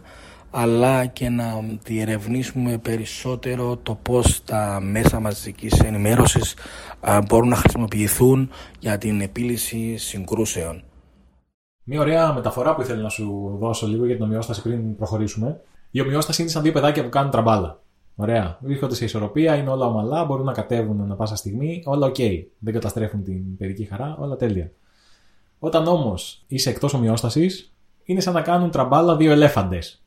αλλά 0.51 1.07
και 1.07 1.29
να 1.29 1.65
διερευνήσουμε 1.83 2.79
περισσότερο 2.79 3.77
το 3.77 3.95
πώς 4.03 4.45
τα 4.45 4.81
μέσα 4.83 5.21
μαζικής 5.21 5.81
ενημέρωσης 5.81 6.55
α, 7.01 7.23
μπορούν 7.29 7.49
να 7.49 7.57
χρησιμοποιηθούν 7.57 8.51
για 8.79 8.99
την 8.99 9.21
επίλυση 9.21 9.97
συγκρούσεων. 9.97 10.83
Μια 11.83 12.01
ωραία 12.01 12.33
μεταφορά 12.33 12.75
που 12.75 12.81
ήθελα 12.81 13.03
να 13.03 13.09
σου 13.09 13.57
δώσω 13.61 13.87
λίγο 13.87 14.07
για 14.07 14.15
την 14.15 14.25
ομοιόσταση 14.25 14.63
πριν 14.63 14.97
προχωρήσουμε. 14.97 15.61
Η 15.91 16.01
ομοιόσταση 16.01 16.43
είναι 16.43 16.51
σαν 16.51 16.63
δύο 16.63 16.73
παιδάκια 16.73 17.03
που 17.03 17.09
κάνουν 17.09 17.31
τραμπάλα. 17.31 17.83
Ωραία. 18.17 18.59
Βρίσκονται 18.61 18.95
σε 18.95 19.05
ισορροπία, 19.05 19.57
είναι 19.57 19.71
όλα 19.71 19.87
ομαλά, 19.87 20.25
μπορούν 20.25 20.45
να 20.45 20.53
κατέβουν 20.53 21.01
ανά 21.01 21.15
πάσα 21.15 21.37
στιγμή, 21.37 21.83
όλα 21.85 22.07
οκ. 22.07 22.17
Δεν 22.59 22.73
καταστρέφουν 22.73 23.25
την 23.25 23.57
παιδική 23.57 23.85
χαρά, 23.85 24.17
όλα 24.21 24.37
τέλεια. 24.37 24.73
Όταν 25.63 25.87
όμως 25.87 26.43
είσαι 26.47 26.71
εκτός 26.71 26.95
ομοιόστασης, 26.95 27.73
είναι 28.05 28.21
σαν 28.21 28.35
να 28.35 28.41
κάνουν 28.41 28.71
τραμπάλα 28.71 29.17
δύο 29.17 29.33
ελέφαντες. 29.33 30.03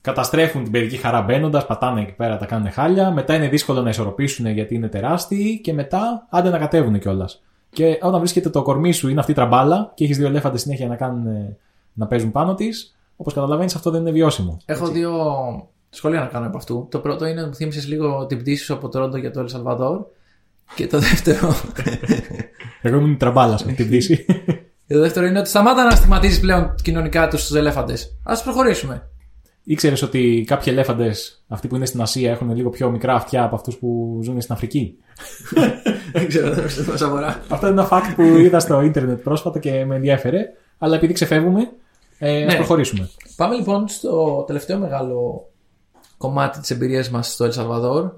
Καταστρέφουν 0.00 0.62
την 0.62 0.72
παιδική 0.72 0.96
χαρά 0.96 1.22
μπαίνοντας, 1.22 1.66
πατάνε 1.66 2.00
εκεί 2.00 2.12
πέρα, 2.12 2.36
τα 2.36 2.46
κάνουν 2.46 2.70
χάλια. 2.70 3.10
Μετά 3.10 3.34
είναι 3.34 3.48
δύσκολο 3.48 3.82
να 3.82 3.88
ισορροπήσουν 3.88 4.46
γιατί 4.46 4.74
είναι 4.74 4.88
τεράστιοι 4.88 5.60
και 5.60 5.72
μετά 5.72 6.26
άντε 6.30 6.50
να 6.50 6.58
κατέβουν 6.58 6.98
κιόλας. 6.98 7.42
Και 7.70 7.98
όταν 8.02 8.18
βρίσκεται 8.18 8.50
το 8.50 8.62
κορμί 8.62 8.92
σου 8.92 9.08
είναι 9.08 9.20
αυτή 9.20 9.30
η 9.30 9.34
τραμπάλα 9.34 9.92
και 9.94 10.04
έχεις 10.04 10.16
δύο 10.16 10.26
ελέφαντες 10.26 10.60
συνέχεια 10.60 10.86
να, 10.86 10.96
κάνουν, 10.96 11.26
ε, 11.26 11.56
να 11.92 12.06
παίζουν 12.06 12.30
πάνω 12.30 12.54
της, 12.54 12.96
όπως 13.16 13.34
καταλαβαίνεις, 13.34 13.74
αυτό 13.74 13.90
δεν 13.90 14.00
είναι 14.00 14.10
βιώσιμο. 14.10 14.56
Έχω 14.64 14.86
δύο 14.86 15.12
σχόλια 15.90 16.20
να 16.20 16.26
κάνω 16.26 16.46
από 16.46 16.56
αυτού. 16.56 16.86
Το 16.90 16.98
πρώτο 16.98 17.26
είναι 17.26 17.40
ότι 17.40 17.48
μου 17.48 17.54
θύμισες 17.54 17.86
λίγο 17.86 18.26
την 18.26 18.38
πτήση 18.38 18.64
σου 18.64 18.74
από 18.74 18.88
το 18.88 18.98
Ρόντο 18.98 19.16
για 19.16 19.30
το 19.30 19.40
Ελσαλβαδόρ. 19.40 20.04
Και 20.74 20.86
το 20.86 20.98
δεύτερο. 20.98 21.54
Εγώ 22.82 22.96
ήμουν 22.96 23.12
η 23.12 23.16
τραμπάλα 23.16 23.56
σε 23.56 23.64
αυτή 23.64 23.76
την 23.76 23.86
πτήση. 23.86 24.24
Και 24.86 24.94
το 24.94 25.00
δεύτερο 25.00 25.26
είναι 25.26 25.38
ότι 25.38 25.48
σταμάτα 25.48 25.84
να 25.84 25.90
στιγματίζεις 25.90 26.40
πλέον 26.40 26.74
κοινωνικά 26.82 27.28
τους 27.28 27.50
ελέφαντες. 27.54 28.18
Α 28.22 28.42
προχωρήσουμε. 28.42 29.08
Ήξερες 29.68 30.02
ότι 30.02 30.44
κάποιοι 30.46 30.72
ελέφαντες, 30.76 31.44
αυτοί 31.48 31.68
που 31.68 31.76
είναι 31.76 31.86
στην 31.86 32.00
Ασία, 32.00 32.30
έχουν 32.30 32.54
λίγο 32.56 32.70
πιο 32.70 32.90
μικρά 32.90 33.14
αυτιά 33.14 33.44
από 33.44 33.54
αυτούς 33.54 33.76
που 33.76 34.20
ζουν 34.22 34.40
στην 34.40 34.54
Αφρική; 34.54 34.96
Δεν 36.12 36.28
ξέρω, 36.28 36.54
δεν 36.54 36.66
ξέρω 36.66 36.86
πώ 36.92 37.04
αφορά. 37.04 37.42
Αυτό 37.48 37.66
είναι 37.68 37.80
ένα 37.80 37.88
fact 37.90 38.12
που 38.14 38.22
είδα 38.22 38.60
στο 38.60 38.80
ίντερνετ 38.80 39.22
πρόσφατα 39.22 39.58
και 39.58 39.84
με 39.84 39.94
ενδιέφερε. 39.94 40.46
Αλλά 40.78 40.96
επειδή 40.96 41.12
ξεφεύγουμε, 41.12 41.70
ε, 42.18 42.44
Ναι. 42.44 42.52
α 42.52 42.56
προχωρήσουμε. 42.56 43.08
Πάμε 43.36 43.54
λοιπόν 43.54 43.88
στο 43.88 44.44
τελευταίο 44.46 44.78
μεγάλο 44.78 45.48
κομμάτι 46.16 46.60
της 46.60 46.70
εμπειρίας 46.70 47.10
μας 47.10 47.32
στο 47.32 47.44
Ελσαλβαδόρ. 47.44 48.12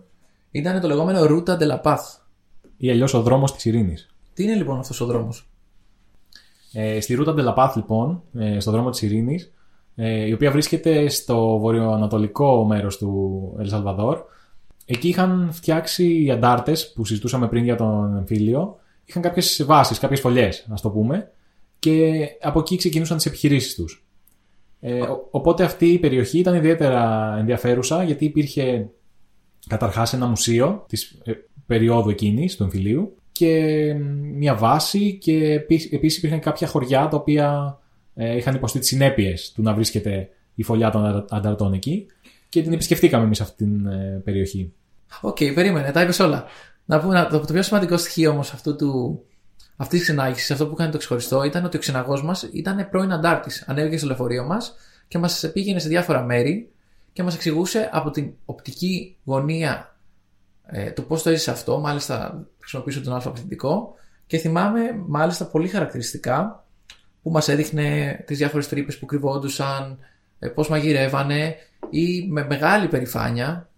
Ήταν 0.51 0.81
το 0.81 0.89
λεγόμενο 0.89 1.21
Ruta 1.23 1.59
de 1.59 1.69
la 1.71 1.81
Paz. 1.83 1.99
Ή 2.77 2.91
αλλιώς 2.91 3.15
ο 3.15 3.23
δρόμος 3.23 3.55
της 3.55 3.65
ειρήνης. 3.65 4.09
Τι 4.35 4.43
είναι 4.43 4.55
λοιπόν 4.55 4.79
αυτός 4.79 5.01
ο 5.01 5.07
δρόμος; 5.07 5.48
Ε, 6.73 7.01
στη 7.01 7.15
Ρούτα 7.15 7.35
Ντελαπάθ, 7.35 7.77
λοιπόν, 7.77 8.23
ε, 8.39 8.61
στο 8.61 8.71
δρόμο 8.71 8.91
της 8.91 9.03
Ειρήνης, 9.03 9.53
ε, 9.95 10.27
η 10.27 10.33
οποία 10.33 10.51
βρίσκεται 10.51 11.09
στο 11.09 11.59
βορειοανατολικό 11.59 12.65
μέρος 12.65 12.99
του 12.99 13.55
Ελσαλβαδόρ, 13.59 14.19
εκεί 14.87 15.09
είχαν 15.09 15.49
φτιάξει 15.53 16.23
οι 16.23 16.31
αντάρτες 16.31 16.93
που 16.93 17.05
συζητούσαμε 17.05 17.49
πριν 17.49 17.65
για 17.65 17.77
τον 17.77 18.17
εμφύλιο, 18.17 18.77
είχαν 19.05 19.23
κάποιες 19.23 19.65
βάσεις, 19.67 19.99
κάποιες 19.99 20.21
φωλιές, 20.21 20.67
να 20.69 20.77
το 20.77 20.91
πούμε, 20.91 21.31
και 21.79 22.13
από 22.41 22.59
εκεί 22.59 22.77
ξεκινούσαν 22.77 23.17
τις 23.17 23.27
επιχειρήσεις 23.27 23.75
τους. 23.75 24.07
Ε, 24.81 25.01
ο- 25.01 25.29
οπότε 25.31 25.65
αυτή 25.65 25.87
η 25.89 25.99
περιοχή 25.99 26.39
ήταν 26.39 26.55
ιδιαίτερα 26.55 27.35
ενδιαφέρουσα 27.39 28.03
γιατί 28.03 28.25
υπήρχε 28.25 28.89
καταρχάς 29.69 30.13
ένα 30.13 30.27
μουσείο 30.27 30.85
της 30.89 31.21
ε, 31.25 31.33
περίοδου 31.67 32.11
εκείνης 32.11 32.57
του 32.57 32.63
εμφυλίου 32.63 33.17
και 33.39 33.95
μ, 33.95 34.37
μια 34.37 34.55
βάση 34.55 35.19
και 35.19 35.53
επί- 35.53 35.93
επίσης 35.93 36.19
υπήρχαν 36.19 36.41
κάποια 36.41 36.67
χωριά 36.67 37.09
τα 37.09 37.17
οποία 37.17 37.79
ε, 38.15 38.37
είχαν 38.37 38.55
υποστεί 38.55 38.79
τις 38.79 38.89
συνέπειες 38.89 39.53
του 39.53 39.63
να 39.63 39.75
βρίσκεται 39.75 40.29
η 40.55 40.63
φωλιά 40.63 40.91
των 40.91 41.05
αντα- 41.05 41.25
ανταρτών 41.31 41.73
εκεί 41.73 42.07
και 42.49 42.63
την 42.63 42.73
επισκεφτήκαμε 42.73 43.25
εμείς 43.25 43.41
αυτή 43.41 43.65
την 43.65 43.87
ε, 43.87 44.21
περιοχή. 44.25 44.73
Οκ, 45.21 45.37
περίμενε, 45.55 45.91
τα 45.91 46.03
είπες 46.03 46.19
όλα. 46.19 46.45
Να 46.85 47.01
πούμε, 47.01 47.15
να- 47.15 47.27
το, 47.27 47.39
το 47.41 47.53
πιο 47.53 47.63
σημαντικό 47.63 47.97
στοιχείο 47.97 48.31
όμως 48.31 48.53
αυτού 48.53 48.77
του. 48.77 49.23
Αυτής 49.77 49.99
της 49.99 50.09
ξενάγησης, 50.09 50.53
αυτό 50.53 50.67
που 50.67 50.75
κάνει 50.75 50.91
το 50.93 50.99
ξεχωριστό, 50.99 51.43
ήταν 51.45 51.65
ότι 51.65 51.77
ο 51.77 51.81
ξεναγός 51.81 52.23
μας 52.25 52.43
ήταν 52.53 52.89
πρώην 52.91 53.13
αντάρτης. 53.13 53.65
Ανέβηκε 53.67 53.99
στο 53.99 54.07
λεωφορείο 54.07 54.45
μας 54.45 54.75
και 55.09 55.19
μας 55.19 55.51
πήγαινε 55.53 55.79
σε 55.79 55.89
διάφορα 55.89 56.23
μέρη 56.23 56.71
και 57.13 57.23
μας 57.23 57.35
εξηγούσε 57.35 57.89
από 57.93 58.11
την 58.11 58.31
οπτική 58.45 59.17
γωνία 59.25 59.97
ε, 60.71 60.91
το 60.91 61.03
πώς 61.03 61.23
το 61.23 61.31
έζησε 61.31 61.51
αυτό. 61.51 61.79
Μάλιστα, 61.79 62.47
χρησιμοποιούσε 62.59 63.01
τον 63.01 63.15
άλφα 63.15 63.31
πληθυντικό 63.31 63.95
και 64.27 64.39
θυμάμαι 64.39 64.81
μάλιστα 65.07 65.45
πολύ 65.45 65.69
χαρακτηριστικά 65.69 66.67
που 67.23 67.31
μας 67.31 67.49
έδειχνε 67.49 68.19
τις 68.27 68.39
διάφορες 68.39 68.69
τρύπες 68.69 68.99
που 68.99 69.07
κρυβόντουσαν, 69.07 69.99
ε, 70.39 70.49
πώς 70.49 70.69
μαγειρεύανε 70.69 71.55
ή 71.91 72.27
με 72.31 72.47
μεγάλη 72.47 72.89
περηφάνεια 72.89 73.69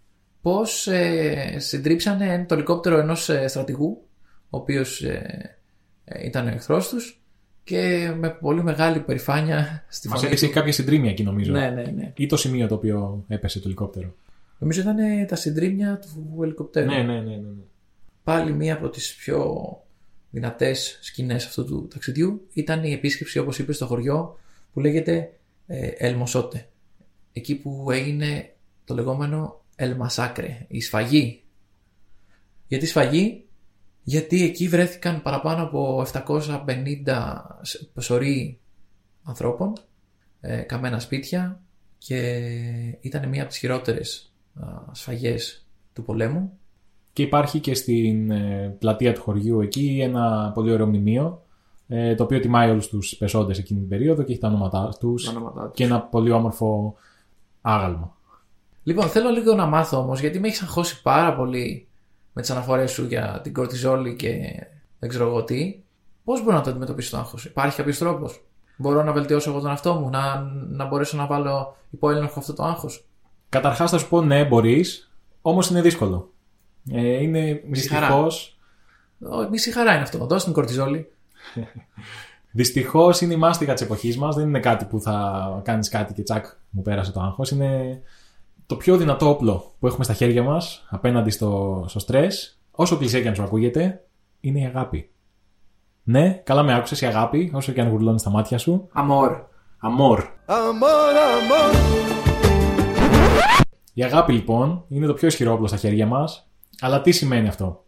πώς 0.43 0.87
ε, 0.87 1.55
συντρίψανε 1.59 2.45
το 2.49 2.55
ελικόπτερο 2.55 2.99
ενός 2.99 3.29
ε, 3.29 3.49
στρατηγού 3.49 4.03
ο 4.51 4.57
οποίος 4.57 5.03
ε, 5.03 5.57
ε, 6.05 6.27
ήταν 6.27 6.47
ο 6.47 6.51
εχθρός 6.51 6.89
τους 6.89 7.21
και 7.65 8.13
με 8.19 8.31
πολύ 8.31 8.63
μεγάλη 8.63 9.01
περηφάνεια 9.01 9.85
στη 9.89 10.09
Μας 10.09 10.17
φωνή 10.17 10.27
έδειξε 10.33 10.47
του. 10.47 10.53
κάποια 10.53 10.73
συντρίμια 10.73 11.11
εκεί 11.11 11.23
νομίζω. 11.23 11.53
Ναι, 11.53 11.71
ναι, 11.71 11.83
ναι. 11.83 12.13
Ή 12.17 12.27
το 12.27 12.37
σημείο 12.37 12.69
το 12.69 12.75
οποίο 12.75 13.25
έπεσε 13.29 13.59
το 13.59 13.65
ελικόπτερο. 13.67 14.15
Νομίζω 14.61 14.81
ήταν 14.81 14.99
ε, 14.99 15.25
τα 15.25 15.37
συντρίμια 15.37 15.99
του 15.99 16.43
ελικοπτέρου. 16.43 16.87
Ναι, 16.87 17.03
ναι, 17.03 17.21
ναι, 17.21 17.21
ναι, 17.21 17.37
ναι. 17.37 17.63
Πάλι 18.25 18.53
μία 18.53 18.75
από 18.75 18.89
τις 18.89 19.15
πιο 19.15 19.55
δυνατές 20.31 20.99
σκηνές 21.01 21.47
αυτού 21.47 21.65
του 21.65 21.89
ταξιδιού 21.93 22.47
ήταν 22.53 22.85
η 22.85 22.93
επίσκεψη 22.93 23.39
όπως 23.39 23.59
είπες 23.59 23.77
στο 23.77 23.87
χωριό 23.87 24.39
που 24.73 24.81
λέγεται 24.81 25.33
ε, 25.67 25.87
Ελμοσότε. 25.87 26.69
Εκεί 27.33 27.55
που 27.55 27.91
έγινε 27.91 28.55
το 28.85 28.95
λεγόμενο 28.95 29.61
El 29.77 29.97
Massacre, 29.99 30.49
η 30.69 30.81
σφαγή. 30.81 31.43
Γιατί 32.67 32.87
σφαγή, 32.87 33.45
γιατί 34.03 34.43
εκεί 34.45 34.69
βρέθηκαν 34.69 35.23
παραπάνω 35.23 35.63
από 35.63 36.07
750 36.13 36.65
σ- 37.63 38.01
σωροί 38.01 38.59
ανθρώπων, 39.23 39.73
ε, 40.41 40.57
καμένα 40.61 40.99
σπίτια 41.01 41.61
και 41.99 42.19
ήταν 43.01 43.29
μία 43.29 43.41
από 43.41 43.51
τις 43.51 43.59
χειρότερες 43.59 44.25
α, 44.25 44.30
σφαγές 44.93 45.67
του 45.93 46.03
πολέμου. 46.03 46.53
Και 47.13 47.23
υπάρχει 47.23 47.61
και 47.61 47.75
στην 47.75 48.31
ε, 48.31 48.77
πλατεία 48.79 49.13
του 49.15 49.21
χωριού 49.21 49.61
εκεί 49.61 49.99
ένα 50.03 50.51
πολύ 50.55 50.73
ωραίο 50.73 50.87
μνημείο 50.87 51.43
ε, 51.89 52.15
το 52.15 52.23
οποίο 52.23 52.41
τιμάει 52.41 52.71
όλους 52.71 52.89
τους 52.89 53.17
πεσόντες 53.17 53.59
εκείνη 53.59 53.81
την 53.81 53.89
περίοδο 53.89 54.23
και 54.23 54.33
έχει 54.33 54.41
τα 54.41 54.49
ονόματά 54.49 54.89
τους 55.01 55.25
Τα 55.25 55.31
ονόματά 55.31 55.63
τους. 55.65 55.75
και 55.75 55.85
ένα 55.85 56.01
πολύ 56.01 56.31
όμορφο 56.31 56.95
άγαλμα. 57.61 58.17
Λοιπόν, 58.83 59.07
θέλω 59.07 59.31
λίγο 59.31 59.55
να 59.55 59.67
μάθω 59.67 59.99
όμως, 59.99 60.21
γιατί 60.21 60.41
με 60.41 60.49
έχει 60.49 60.63
αγχώσει 60.63 61.03
πάρα 61.03 61.35
πολύ 61.35 61.89
με 62.33 62.41
τις 62.41 62.51
αναφορές 62.51 62.91
σου 62.91 63.05
για 63.07 63.41
την 63.43 63.53
κορτιζόλη 63.53 64.17
και 64.17 64.37
δεν 64.99 65.09
ξέρω 65.09 65.27
εγώ 65.27 65.45
τι. 65.45 65.81
Πώς 66.25 66.43
μπορώ 66.45 66.57
να 66.57 66.63
το 66.63 66.71
αντιμετωπίσω 66.71 67.11
το 67.11 67.17
άγχος, 67.17 67.45
Υπάρχει 67.45 67.77
κάποιος 67.77 67.99
τρόπος; 67.99 68.45
Μπορώ 68.77 69.03
να 69.03 69.13
βελτιώσω 69.13 69.51
εγώ 69.51 69.61
τον 69.61 69.71
εαυτό 69.71 69.95
μου, 69.95 70.09
να, 70.11 70.41
να 70.69 70.87
μπορέσω 70.87 71.17
να 71.17 71.27
βάλω 71.27 71.77
υπό 71.91 72.11
έλεγχο 72.11 72.39
αυτό 72.39 72.53
το 72.53 72.63
άγχος; 72.63 73.09
Καταρχάς 73.51 73.91
θα 73.91 73.99
σου 73.99 74.09
πω 74.09 74.23
ναι 74.23 74.45
μπορείς, 74.45 75.13
όμως 75.43 75.71
είναι 75.71 75.81
δύσκολο. 75.81 76.33
Ε, 76.93 77.23
είναι 77.23 77.63
Μισή 77.67 77.89
χαρά. 77.89 78.07
δυστυχώς, 78.07 78.59
Μισή 79.51 79.73
χαρά 79.73 79.93
είναι 79.93 80.03
αυτό. 80.03 80.27
Δώσε 80.27 80.45
την 80.45 80.55
κορτιζόλη. 80.55 81.13
δυστυχώς 82.51 83.21
είναι 83.21 83.35
η 83.35 83.37
μάστιγα 83.37 83.73
της 83.73 83.83
εποχής 83.83 84.19
μας, 84.19 84.37
δεν 84.37 84.49
είναι 84.49 84.61
κάτι 84.61 84.85
που 84.85 85.01
θα 85.01 85.61
κάνεις 85.65 85.89
κάτι 85.89 86.13
και 86.13 86.23
τσακ 86.23 86.47
μου 86.71 86.83
πέρασε 86.83 87.13
το 87.13 87.21
άγχος. 87.21 87.51
Είναι 87.51 88.01
το 88.67 88.77
πιο 88.77 88.97
δυνατό 88.97 89.29
όπλο 89.29 89.75
που 89.79 89.87
έχουμε 89.87 90.05
στα 90.05 90.13
χέρια 90.13 90.43
μας 90.43 90.87
απέναντι 90.91 91.31
στο, 91.31 91.85
στο 91.89 91.99
στρες, 91.99 92.59
όσο 92.71 92.97
κλεισέ 92.97 93.21
και 93.21 93.29
αν 93.29 93.35
σου 93.35 93.43
ακούγεται, 93.43 94.05
είναι 94.41 94.61
η 94.61 94.65
αγάπη. 94.65 95.11
Ναι, 96.03 96.41
καλά 96.45 96.63
με 96.63 96.75
άκουσες 96.75 97.01
η 97.01 97.07
αγάπη, 97.07 97.51
όσο 97.55 97.73
και 97.73 97.81
αν 97.81 97.89
γουρλώνεις 97.89 98.21
στα 98.21 98.31
μάτια 98.31 98.59
σου. 98.59 98.89
Αμόρ. 98.93 99.39
Αμόρ. 99.79 100.23
Η 103.95 104.03
αγάπη 104.03 104.33
λοιπόν 104.33 104.85
είναι 104.89 105.07
το 105.07 105.15
πιο 105.15 105.29
ισχυρό 105.29 105.53
όπλο 105.53 105.67
στα 105.67 105.77
χέρια 105.77 106.07
μας, 106.07 106.49
αλλά 106.81 107.01
τι 107.01 107.11
σημαίνει 107.11 107.49
αυτό; 107.49 107.85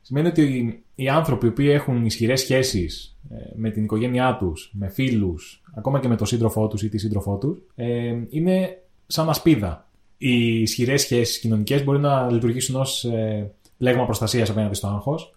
Σημαίνει 0.00 0.28
ότι 0.28 0.84
οι 0.94 1.08
άνθρωποι 1.08 1.50
που 1.50 1.60
έχουν 1.60 2.04
ισχυρές 2.04 2.40
σχέσεις 2.40 3.18
ε, 3.30 3.34
με 3.54 3.70
την 3.70 3.84
οικογένειά 3.84 4.36
τους, 4.36 4.70
με 4.74 4.88
φίλους, 4.88 5.62
ακόμα 5.74 6.00
και 6.00 6.08
με 6.08 6.16
τον 6.16 6.26
σύντροφό 6.26 6.68
τους 6.68 6.82
ή 6.82 6.88
τη 6.88 6.98
σύντροφό 6.98 7.36
τους, 7.36 7.58
ε, 7.74 8.14
είναι 8.28 8.78
σαν 9.06 9.28
ασπίδα. 9.28 9.88
Οι 10.18 10.60
ισχυρές 10.60 11.00
σχέσεις 11.00 11.38
κοινωνικές 11.38 11.84
μπορεί 11.84 11.98
να 11.98 12.30
λειτουργήσουν 12.30 12.76
ως 12.76 13.04
ε, 13.04 13.50
πλέγμα 13.78 14.04
προστασίας 14.04 14.50
απέναντι 14.50 14.74
στο 14.74 14.86
άγχος 14.86 15.34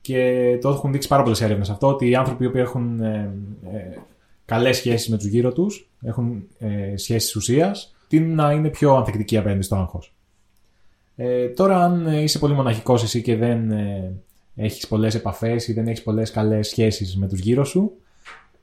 και 0.00 0.58
το 0.60 0.68
έχουν 0.68 0.92
δείξει 0.92 1.08
πάρα 1.08 1.22
πολλές 1.22 1.40
έρευνες 1.40 1.70
αυτό, 1.70 1.86
ότι 1.86 2.08
οι 2.08 2.14
άνθρωποι 2.14 2.50
που 2.50 2.58
έχουν 2.58 3.00
ε, 3.00 3.34
ε, 3.72 3.98
καλές 4.44 4.76
σχέσεις 4.76 5.08
με 5.08 5.16
τους 5.16 5.26
γύρω 5.26 5.52
τους, 5.52 5.88
έχουν 6.02 6.46
ε, 6.58 6.96
σχέσεις 6.96 7.36
ουσίας, 7.36 7.95
τείνουν 8.08 8.34
να 8.34 8.52
είναι 8.52 8.68
πιο 8.68 8.94
ανθεκτικοί 8.94 9.36
απέναντι 9.36 9.62
στο 9.62 9.76
άγχος. 9.76 10.14
Ε, 11.16 11.48
τώρα, 11.48 11.84
αν 11.84 12.06
ε, 12.06 12.22
είσαι 12.22 12.38
πολύ 12.38 12.54
μοναχικός 12.54 13.02
εσύ 13.02 13.22
και 13.22 13.36
δεν 13.36 13.70
ε, 13.70 14.12
έχεις 14.56 14.86
πολλές 14.86 15.14
επαφές 15.14 15.68
ή 15.68 15.72
δεν 15.72 15.88
έχεις 15.88 16.02
πολλές 16.02 16.30
καλές 16.30 16.68
σχέσεις 16.68 17.16
με 17.16 17.28
τους 17.28 17.40
γύρω 17.40 17.64
σου, 17.64 17.92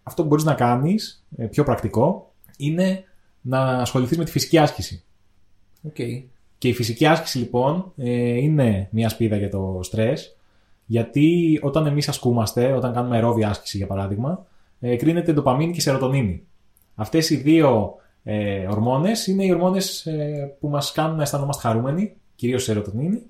αυτό 0.03 0.21
που 0.21 0.27
μπορείς 0.27 0.43
να 0.43 0.53
κάνεις, 0.53 1.25
ε, 1.37 1.45
πιο 1.45 1.63
πρακτικό, 1.63 2.33
είναι 2.57 3.03
να 3.41 3.59
ασχοληθείς 3.59 4.17
με 4.17 4.23
τη 4.23 4.31
φυσική 4.31 4.57
άσκηση. 4.57 5.03
Οκ. 5.81 5.95
Και 6.57 6.67
η 6.67 6.73
φυσική 6.73 7.05
άσκηση 7.05 7.37
λοιπόν 7.37 7.91
ε, 7.97 8.11
είναι 8.37 8.87
μια 8.91 9.09
ασπίδα 9.09 9.35
για 9.35 9.49
το 9.49 9.79
στρες, 9.83 10.37
γιατί 10.85 11.59
όταν 11.61 11.85
εμείς 11.85 12.07
ασκούμαστε, 12.07 12.71
όταν 12.71 12.93
κάνουμε 12.93 13.15
αερόβια 13.15 13.49
άσκηση 13.49 13.77
για 13.77 13.87
παράδειγμα, 13.87 14.45
ε, 14.79 14.95
κρίνεται 14.95 15.33
ντοπαμίνη 15.33 15.73
και 15.73 15.81
σερωτονίνη. 15.81 16.43
Αυτές 16.95 17.29
οι 17.29 17.35
δύο 17.35 17.95
ε, 18.23 18.67
ορμόνες 18.67 19.27
είναι 19.27 19.45
οι 19.45 19.51
ορμόνες 19.51 20.05
ε, 20.05 20.55
που 20.59 20.69
μας 20.69 20.91
κάνουν 20.91 21.15
να 21.15 21.21
αισθανόμαστε 21.21 21.67
χαρούμενοι, 21.67 22.15
κυρίως 22.35 22.61
η 22.61 22.65
σερωτονίνη, 22.65 23.21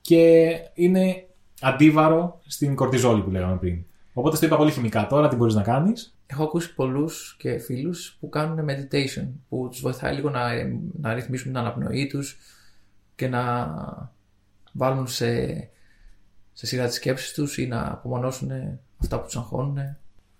και 0.00 0.50
είναι 0.74 1.26
αντίβαρο 1.60 2.40
στην 2.46 2.74
κορτιζόλη 2.74 3.22
που 3.22 3.30
λέγαμε 3.30 3.56
πριν. 3.56 3.84
Οπότε 4.12 4.36
στο 4.36 4.46
είπα 4.46 4.56
πολύ 4.56 4.70
χημικά 4.70 5.06
τώρα, 5.06 5.28
τι 5.28 5.36
μπορείς 5.36 5.54
να 5.54 5.62
κάνεις. 5.62 6.16
Έχω 6.26 6.42
ακούσει 6.42 6.74
πολλούς 6.74 7.36
και 7.38 7.58
φίλους 7.58 8.16
που 8.20 8.28
κάνουν 8.28 8.66
meditation, 8.68 9.26
που 9.48 9.68
τους 9.70 9.80
βοηθάει 9.80 10.14
λίγο 10.14 10.30
να, 10.30 10.40
να 11.00 11.14
ρυθμίσουν 11.14 11.46
την 11.46 11.60
αναπνοή 11.60 12.06
τους 12.06 12.38
και 13.14 13.28
να 13.28 13.68
βάλουν 14.72 15.06
σε, 15.06 15.56
σε 16.52 16.66
σειρά 16.66 16.86
τις 16.86 16.94
σκέψεις 16.94 17.32
τους 17.32 17.58
ή 17.58 17.66
να 17.66 17.86
απομονώσουν 17.90 18.50
αυτά 19.00 19.18
που 19.18 19.24
τους 19.24 19.36
αγχώνουν. 19.36 19.78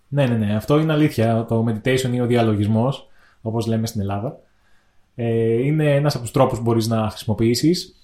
Ναι, 0.08 0.26
ναι, 0.26 0.36
ναι. 0.36 0.56
Αυτό 0.56 0.78
είναι 0.78 0.92
αλήθεια. 0.92 1.44
Το 1.48 1.64
meditation 1.68 2.10
ή 2.12 2.20
ο 2.20 2.26
διαλογισμός, 2.26 3.08
όπως 3.42 3.66
λέμε 3.66 3.86
στην 3.86 4.00
Ελλάδα, 4.00 4.38
ε, 5.14 5.62
είναι 5.64 5.94
ένας 5.94 6.14
από 6.14 6.22
τους 6.22 6.32
τρόπους 6.32 6.58
που 6.58 6.64
μπορείς 6.64 6.88
να 6.88 7.08
χρησιμοποιήσεις. 7.08 7.96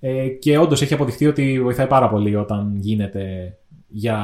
Ε, 0.00 0.28
και 0.28 0.58
όντως 0.58 0.82
έχει 0.82 0.94
αποδειχθεί 0.94 1.26
ότι 1.26 1.62
βοηθάει 1.62 1.86
πάρα 1.86 2.08
πολύ 2.08 2.36
όταν 2.36 2.76
γίνεται 2.76 3.56
για 3.88 4.18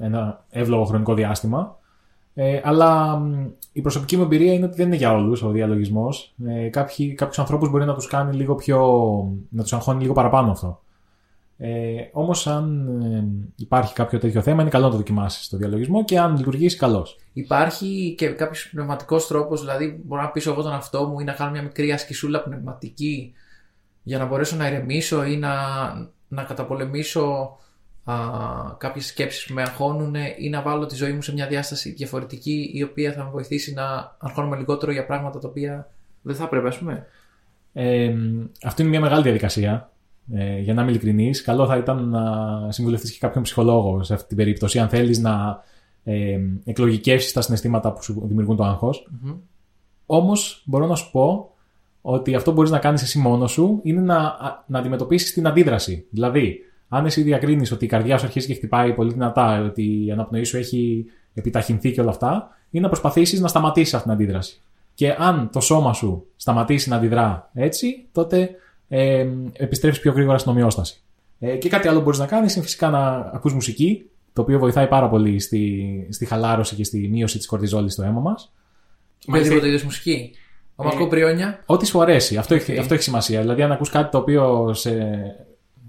ένα 0.00 0.44
εύλογο 0.50 0.84
χρονικό 0.84 1.14
διάστημα. 1.14 1.76
Ε, 2.34 2.60
αλλά 2.64 3.16
μ, 3.16 3.46
η 3.72 3.80
προσωπική 3.80 4.16
μου 4.16 4.22
εμπειρία 4.22 4.52
είναι 4.52 4.64
ότι 4.64 4.76
δεν 4.76 4.86
είναι 4.86 4.96
για 4.96 5.12
όλους 5.14 5.42
ο 5.42 5.50
διαλογισμός. 5.50 6.34
Ε, 6.46 6.68
Κάποιους 6.68 7.38
ανθρώπους 7.38 7.70
μπορεί 7.70 7.84
να 7.84 7.94
τους 7.94 8.06
κάνει 8.06 8.36
λίγο 8.36 8.54
πιο. 8.54 8.78
να 9.48 9.62
τους 9.62 9.72
αγχώνει 9.72 10.02
λίγο 10.02 10.12
παραπάνω 10.12 10.50
αυτό. 10.50 10.80
Ε, 11.64 12.08
Όμως, 12.12 12.46
αν 12.46 12.88
ε, 13.02 13.24
υπάρχει 13.56 13.94
κάποιο 13.94 14.18
τέτοιο 14.18 14.40
θέμα, 14.40 14.62
είναι 14.62 14.70
καλό 14.70 14.84
να 14.84 14.90
το 14.90 14.96
δοκιμάσεις 14.96 15.48
το 15.48 15.56
διαλογισμό 15.56 16.04
και 16.04 16.18
αν 16.18 16.36
λειτουργήσει, 16.36 16.76
καλώ. 16.76 17.06
Υπάρχει 17.32 18.14
και 18.18 18.28
κάποιος 18.28 18.68
πνευματικός 18.70 19.26
τρόπος, 19.26 19.60
δηλαδή 19.60 20.00
μπορώ 20.04 20.22
να 20.22 20.28
πείσω 20.28 20.50
εγώ 20.50 20.62
τον 20.62 20.72
εαυτό 20.72 21.06
μου 21.06 21.20
ή 21.20 21.24
να 21.24 21.32
κάνω 21.32 21.50
μια 21.50 21.62
μικρή 21.62 21.92
ασκησούλα 21.92 22.42
πνευματική 22.42 23.32
για 24.02 24.18
να 24.18 24.26
μπορέσω 24.26 24.56
να 24.56 24.68
ηρεμήσω 24.68 25.24
ή 25.24 25.36
να, 25.36 25.54
να 26.28 26.42
καταπολεμήσω 26.42 27.56
α, 28.04 28.14
κάποιες 28.78 29.06
σκέψεις 29.06 29.46
που 29.46 29.54
με 29.54 29.62
αγχώνουν 29.62 30.14
ή 30.38 30.48
να 30.48 30.62
βάλω 30.62 30.86
τη 30.86 30.94
ζωή 30.94 31.12
μου 31.12 31.22
σε 31.22 31.32
μια 31.32 31.46
διάσταση 31.46 31.90
διαφορετική 31.90 32.70
η 32.74 32.82
οποία 32.82 33.12
θα 33.12 33.24
με 33.24 33.30
βοηθήσει 33.30 33.72
να 33.72 34.16
αγχώνομαι 34.18 34.56
λιγότερο 34.56 34.92
για 34.92 35.06
πράγματα 35.06 35.38
τα 35.38 35.48
οποία 35.48 35.90
δεν 36.22 36.34
θα 36.34 36.48
πρέπει, 36.48 36.66
ας 36.66 36.78
πούμε. 36.78 37.06
Ε, 37.72 38.14
αυτό 38.62 38.82
είναι 38.82 38.90
μια 38.90 39.00
μεγάλη 39.00 39.22
διαδικασία. 39.22 39.91
Ε, 40.34 40.58
για 40.58 40.74
να 40.74 40.82
είμαι 40.82 40.90
ειλικρινής, 40.90 41.42
καλό 41.42 41.66
θα 41.66 41.76
ήταν 41.76 42.08
να 42.08 42.22
συμβουλευτείς 42.72 43.12
και 43.12 43.18
κάποιον 43.18 43.42
ψυχολόγο 43.42 44.02
σε 44.02 44.14
αυτή 44.14 44.28
την 44.28 44.36
περίπτωση, 44.36 44.78
αν 44.78 44.88
θέλεις 44.88 45.18
να 45.18 45.62
ε, 46.04 46.40
εκλογικεύσεις 46.64 47.32
τα 47.32 47.40
συναισθήματα 47.40 47.92
που 47.92 48.02
σου 48.02 48.22
δημιουργούν 48.24 48.56
το 48.56 48.64
άγχος. 48.64 49.08
Μμμ. 49.20 49.34
Όμως, 50.06 50.62
μπορώ 50.66 50.86
να 50.86 50.94
σου 50.94 51.10
πω 51.10 51.54
ότι 52.00 52.34
αυτό 52.34 52.50
που 52.50 52.56
μπορείς 52.56 52.70
να 52.70 52.78
κάνεις 52.78 53.02
εσύ 53.02 53.18
μόνος 53.18 53.52
σου 53.52 53.80
είναι 53.82 54.00
να, 54.00 54.36
να 54.66 54.78
αντιμετωπίσεις 54.78 55.32
την 55.32 55.46
αντίδραση. 55.46 56.06
Δηλαδή, 56.10 56.58
αν 56.88 57.06
εσύ 57.06 57.22
διακρίνεις 57.22 57.72
ότι 57.72 57.84
η 57.84 57.88
καρδιά 57.88 58.18
σου 58.18 58.24
αρχίζει 58.24 58.46
και 58.46 58.54
χτυπάει 58.54 58.94
πολύ 58.94 59.12
δυνατά, 59.12 59.60
ότι 59.60 60.04
η 60.04 60.12
αναπνοή 60.12 60.44
σου 60.44 60.56
έχει 60.56 61.04
επιταχυνθεί 61.34 61.92
και 61.92 62.00
όλα 62.00 62.10
αυτά, 62.10 62.48
είναι 62.70 62.82
να 62.82 62.88
προσπαθήσεις 62.88 63.40
να 63.40 63.48
σταματήσεις 63.48 63.94
αυτή 63.94 64.08
την 64.08 64.16
αντίδραση. 64.16 64.60
Και 64.94 65.14
αν 65.18 65.50
το 65.52 65.60
σώμα 65.60 65.92
σου 65.92 66.26
σταματήσει 66.36 66.88
να 66.88 66.96
αντιδρά 66.96 67.50
έτσι, 67.54 68.06
τότε 68.12 68.50
ε, 68.94 69.26
επιστρέφεις 69.52 70.00
πιο 70.00 70.12
γρήγορα 70.12 70.38
στην 70.38 70.50
ομοιόσταση. 70.50 71.00
Ε, 71.38 71.56
και 71.56 71.68
κάτι 71.68 71.88
άλλο 71.88 71.96
που 71.96 72.04
μπορείς 72.04 72.18
να 72.18 72.26
κάνεις 72.26 72.54
είναι 72.54 72.64
φυσικά 72.64 72.90
να 72.90 73.08
ακούς 73.08 73.54
μουσική, 73.54 74.10
το 74.32 74.42
οποίο 74.42 74.58
βοηθάει 74.58 74.86
πάρα 74.88 75.08
πολύ 75.08 75.38
στη, 75.38 76.06
στη 76.10 76.24
χαλάρωση 76.24 76.74
και 76.74 76.84
στη 76.84 77.08
μείωση 77.08 77.38
της 77.38 77.46
κορτιζόλης 77.46 77.92
στο 77.92 78.02
αίμα 78.02 78.20
μας. 78.20 78.52
Οποιαδήποτε 79.28 79.68
είδος 79.68 79.84
μουσική. 79.84 80.30
Ο 80.76 80.86
Ε, 80.86 80.90
ακούω 80.92 81.08
πριόνια. 81.08 81.62
Ό,τι 81.66 81.86
σου 81.86 82.02
αρέσει. 82.02 82.36
Αυτό, 82.36 82.54
έχει, 82.54 82.72
Οκ. 82.72 82.78
αυτό 82.78 82.94
έχει 82.94 83.02
σημασία. 83.02 83.40
Δηλαδή, 83.40 83.62
αν 83.62 83.72
ακούς 83.72 83.90
κάτι 83.90 84.10
το 84.10 84.18
οποίο 84.18 84.74
σε, 84.74 84.92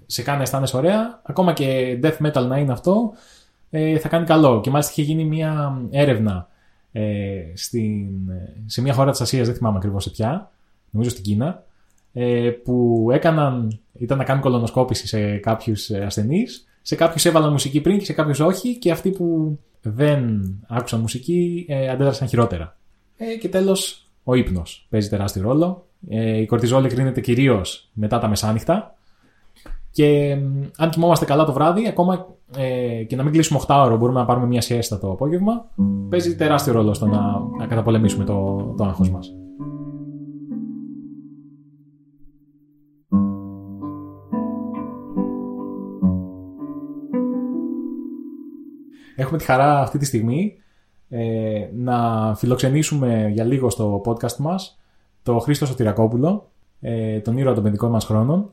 σε 0.06 0.22
κάνει 0.22 0.36
να 0.36 0.42
αισθάνεσαι 0.42 0.76
ωραία, 0.76 1.20
ακόμα 1.22 1.52
και 1.52 1.98
death 2.02 2.26
metal 2.26 2.46
να 2.46 2.58
είναι 2.58 2.72
αυτό, 2.72 3.12
ε, 3.70 3.98
θα 3.98 4.08
κάνει 4.08 4.26
καλό. 4.26 4.60
Και 4.60 4.70
μάλιστα 4.70 4.92
είχε 4.92 5.02
γίνει 5.02 5.24
μια 5.24 5.78
έρευνα 5.90 6.48
ε, 6.92 7.02
στην, 7.54 8.08
σε 8.66 8.82
μια 8.82 8.92
χώρα 8.92 9.10
της 9.10 9.20
Ασίας, 9.20 9.46
δεν 9.46 9.56
θυμάμαι 9.56 9.76
ακριβώς 9.76 10.02
σε 10.02 10.10
ποια, 10.10 10.50
νομίζω 10.90 11.10
στην 11.10 11.22
Κίνα, 11.22 11.64
ε, 12.16 12.50
που 12.64 13.08
έκαναν, 13.12 13.80
ήταν 13.92 14.18
να 14.18 14.24
κάνουν 14.24 14.42
κολονοσκόπηση 14.42 15.06
σε 15.06 15.36
κάποιους 15.36 15.90
ε, 15.90 16.04
ασθενείς, 16.04 16.66
σε 16.82 16.94
κάποιους 16.94 17.24
έβαλαν 17.24 17.50
μουσική 17.50 17.80
πριν 17.80 17.98
και 17.98 18.04
σε 18.04 18.12
κάποιους 18.12 18.40
όχι 18.40 18.78
και 18.78 18.90
αυτοί 18.90 19.10
που 19.10 19.58
δεν 19.80 20.42
άκουσαν 20.68 21.00
μουσική 21.00 21.64
ε, 21.68 21.88
αντέδρασαν 21.88 22.28
χειρότερα. 22.28 22.76
Ε, 23.16 23.36
και 23.36 23.48
τέλος, 23.48 24.08
ο 24.24 24.34
ύπνος 24.34 24.86
παίζει 24.90 25.08
τεράστιο 25.08 25.42
ρόλο. 25.42 25.86
Ε, 26.08 26.40
η 26.40 26.46
κορτιζόλη 26.46 26.88
κρίνεται 26.88 27.20
κυρίως 27.20 27.90
μετά 27.92 28.18
τα 28.18 28.28
μεσάνυχτα. 28.28 28.94
Και 29.90 30.36
μ, 30.36 30.62
αν 30.76 30.90
κοιμόμαστε 30.90 31.24
καλά 31.24 31.44
το 31.44 31.52
βράδυ, 31.52 31.88
ακόμα 31.88 32.26
ε, 32.56 33.04
και 33.04 33.16
να 33.16 33.22
μην 33.22 33.32
κλείσουμε 33.32 33.60
8 33.66 33.82
ώρο, 33.84 33.96
μπορούμε 33.96 34.20
να 34.20 34.26
πάρουμε 34.26 34.46
μια 34.46 34.62
siesta 34.62 34.98
το 35.00 35.10
απόγευμα, 35.10 35.66
παίζει 36.08 36.36
τεράστιο 36.36 36.72
ρόλο 36.72 36.94
στο 36.94 37.06
να, 37.06 37.20
να 37.58 37.66
καταπολεμήσουμε 37.66 38.24
το, 38.24 38.74
το 38.76 38.84
άγχος 38.84 39.10
μας. 39.10 39.34
Έχουμε 49.16 49.38
τη 49.38 49.44
χαρά 49.44 49.80
αυτή 49.80 49.98
τη 49.98 50.04
στιγμή 50.04 50.54
ε, 51.08 51.68
να 51.74 52.34
φιλοξενήσουμε 52.34 53.30
για 53.32 53.44
λίγο 53.44 53.70
στο 53.70 54.02
podcast 54.04 54.36
μας 54.36 54.78
το 55.22 55.38
Χρήστο 55.38 55.66
Σωτηρακόπουλο, 55.66 56.50
ε, 56.80 57.20
τον 57.20 57.38
ήρωα 57.38 57.54
των 57.54 57.62
παιδικών 57.62 57.90
μας 57.90 58.04
χρόνων, 58.04 58.50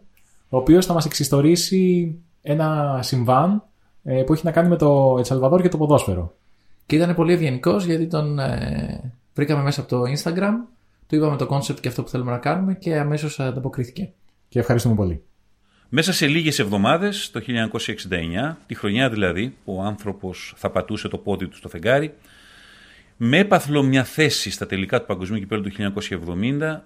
ο 0.49 0.57
οποίος 0.57 0.85
θα 0.85 0.93
μας 0.93 1.05
εξιστορήσει 1.05 2.15
ένα 2.41 2.99
συμβάν 3.01 3.63
ε, 4.03 4.21
που 4.21 4.33
έχει 4.33 4.45
να 4.45 4.51
κάνει 4.51 4.67
με 4.67 4.75
το 4.75 5.15
Ετσαλβαδόρ 5.19 5.61
και 5.61 5.69
το 5.69 5.77
ποδόσφαιρο. 5.77 6.33
Και 6.85 6.95
ήταν 6.95 7.15
πολύ 7.15 7.33
ευγενικός 7.33 7.85
γιατί 7.85 8.07
τον 8.07 8.39
ε, 8.39 9.13
βρήκαμε 9.33 9.63
μέσα 9.63 9.81
από 9.81 9.89
το 9.89 10.01
Instagram, 10.01 10.53
του 11.07 11.15
είπαμε 11.15 11.37
το 11.37 11.47
concept 11.51 11.79
και 11.79 11.87
αυτό 11.87 12.03
που 12.03 12.09
θέλουμε 12.09 12.31
να 12.31 12.37
κάνουμε 12.37 12.73
και 12.73 12.97
αμέσως 12.97 13.39
ανταποκρίθηκε. 13.39 14.11
Και 14.49 14.59
ευχαριστούμε 14.59 14.95
πολύ. 14.95 15.23
Μέσα 15.93 16.13
σε 16.13 16.27
λίγες 16.27 16.59
εβδομάδες, 16.59 17.31
το 17.31 17.39
1969, 17.39 18.57
τη 18.65 18.75
χρονιά 18.75 19.09
δηλαδή 19.09 19.55
που 19.65 19.75
ο 19.75 19.81
άνθρωπος 19.81 20.53
θα 20.57 20.69
πατούσε 20.69 21.07
το 21.07 21.17
πόδι 21.17 21.47
του 21.47 21.55
στο 21.55 21.69
φεγγάρι, 21.69 22.13
με 23.17 23.37
έπαθλο 23.37 23.83
μια 23.83 24.03
θέση 24.03 24.51
στα 24.51 24.65
τελικά 24.65 24.99
του 24.99 25.05
Παγκοσμίου 25.05 25.39
Κυπέλλου 25.39 25.61
του 25.61 25.93
1970, 26.29 26.79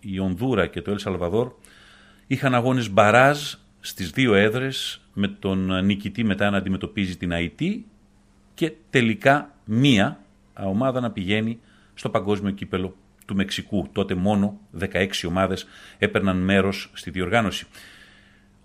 η 0.00 0.18
Ονδούρα 0.18 0.66
και 0.66 0.82
το 0.82 0.90
Ελ 0.90 0.98
Σαλβαδόρ 0.98 1.52
είχαν 2.26 2.54
αγώνες 2.54 2.90
μπαράζ 2.90 3.54
στις 3.80 4.10
δύο 4.10 4.34
έδρες 4.34 5.00
με 5.12 5.28
τον 5.28 5.84
νικητή 5.84 6.24
μετά 6.24 6.50
να 6.50 6.56
αντιμετωπίζει 6.56 7.16
την 7.16 7.32
Αϊτή 7.32 7.86
και 8.54 8.72
τελικά 8.90 9.54
μία 9.64 10.20
ομάδα 10.54 11.00
να 11.00 11.10
πηγαίνει 11.10 11.60
στο 11.94 12.10
Παγκόσμιο 12.10 12.50
Κύπελο 12.50 12.96
του 13.26 13.34
Μεξικού. 13.34 13.88
Τότε 13.92 14.14
μόνο 14.14 14.60
16 14.78 15.08
ομάδες 15.28 15.66
έπαιρναν 15.98 16.36
μέρος 16.36 16.90
στη 16.94 17.10
διοργάνωση. 17.10 17.66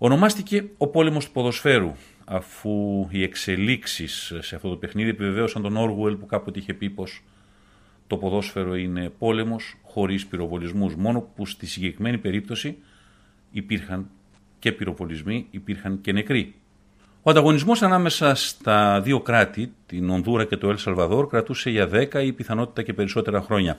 Ονομάστηκε 0.04 0.64
ο 0.76 0.86
πόλεμος 0.86 1.26
του 1.26 1.32
ποδοσφαίρου 1.32 1.92
αφού 2.24 3.06
οι 3.10 3.22
εξελίξεις 3.22 4.32
σε 4.38 4.54
αυτό 4.54 4.68
το 4.68 4.76
παιχνίδι 4.76 5.08
επιβεβαίωσαν 5.08 5.62
τον 5.62 5.76
Όργουελ 5.76 6.14
που 6.16 6.26
κάποτε 6.26 6.58
είχε 6.58 6.74
πει 6.74 6.90
πως 6.90 7.22
το 8.06 8.16
ποδόσφαιρο 8.16 8.76
είναι 8.76 9.12
πόλεμος 9.18 9.76
χωρίς 9.82 10.26
πυροβολισμούς 10.26 10.94
μόνο 10.94 11.20
που 11.36 11.46
στη 11.46 11.66
συγκεκριμένη 11.66 12.18
περίπτωση 12.18 12.76
υπήρχαν 13.50 14.10
και 14.58 14.72
πυροβολισμοί, 14.72 15.46
υπήρχαν 15.50 16.00
και 16.00 16.12
νεκροί. 16.12 16.54
Ο 17.22 17.30
ανταγωνισμός 17.30 17.82
ανάμεσα 17.82 18.34
στα 18.34 19.00
δύο 19.00 19.20
κράτη, 19.20 19.72
την 19.86 20.10
Ονδούρα 20.10 20.44
και 20.44 20.56
το 20.56 20.68
Ελ 20.68 20.76
Σαλβαδόρ, 20.76 21.26
κρατούσε 21.26 21.70
για 21.70 21.88
10 21.92 22.24
ή 22.24 22.32
πιθανότητα 22.32 22.82
και 22.82 22.92
περισσότερα 22.92 23.40
χρόνια. 23.40 23.78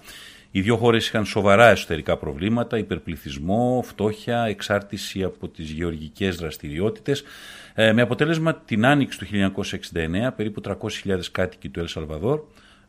Οι 0.55 0.61
δύο 0.61 0.77
χώρες 0.77 1.07
είχαν 1.07 1.25
σοβαρά 1.25 1.69
εσωτερικά 1.69 2.17
προβλήματα, 2.17 2.77
υπερπληθυσμό, 2.77 3.83
φτώχεια, 3.85 4.43
εξάρτηση 4.43 5.23
από 5.23 5.47
τις 5.47 5.69
γεωργικές 5.69 6.35
δραστηριότητες, 6.35 7.23
ε, 7.73 7.93
με 7.93 8.01
αποτέλεσμα 8.01 8.55
την 8.55 8.85
άνοιξη 8.85 9.17
του 9.17 9.25
1969 9.25 10.31
περίπου 10.35 10.61
300.000 10.61 11.31
κάτοικοι 11.31 11.69
του 11.69 11.79
Ελ 11.79 11.87
Σαλβαδόρ 11.87 12.41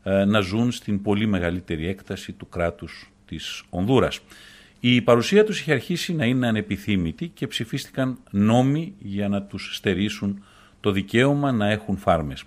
ε, 0.03 0.25
να 0.25 0.39
ζουν 0.39 0.71
στην 0.71 1.01
πολύ 1.01 1.25
μεγαλύτερη 1.25 1.87
έκταση 1.87 2.31
του 2.31 2.49
κράτους 2.49 3.11
της 3.25 3.63
Ονδούρας. 3.69 4.19
Η 4.79 5.01
παρουσία 5.01 5.43
τους 5.43 5.59
είχε 5.59 5.71
αρχίσει 5.71 6.13
να 6.13 6.25
είναι 6.25 6.47
ανεπιθύμητη 6.47 7.27
και 7.27 7.47
ψηφίστηκαν 7.47 8.17
νόμοι 8.31 8.93
για 8.99 9.27
να 9.27 9.41
τους 9.41 9.75
στερήσουν 9.75 10.43
το 10.79 10.91
δικαίωμα 10.91 11.51
να 11.51 11.69
έχουν 11.69 11.97
φάρμες. 11.97 12.43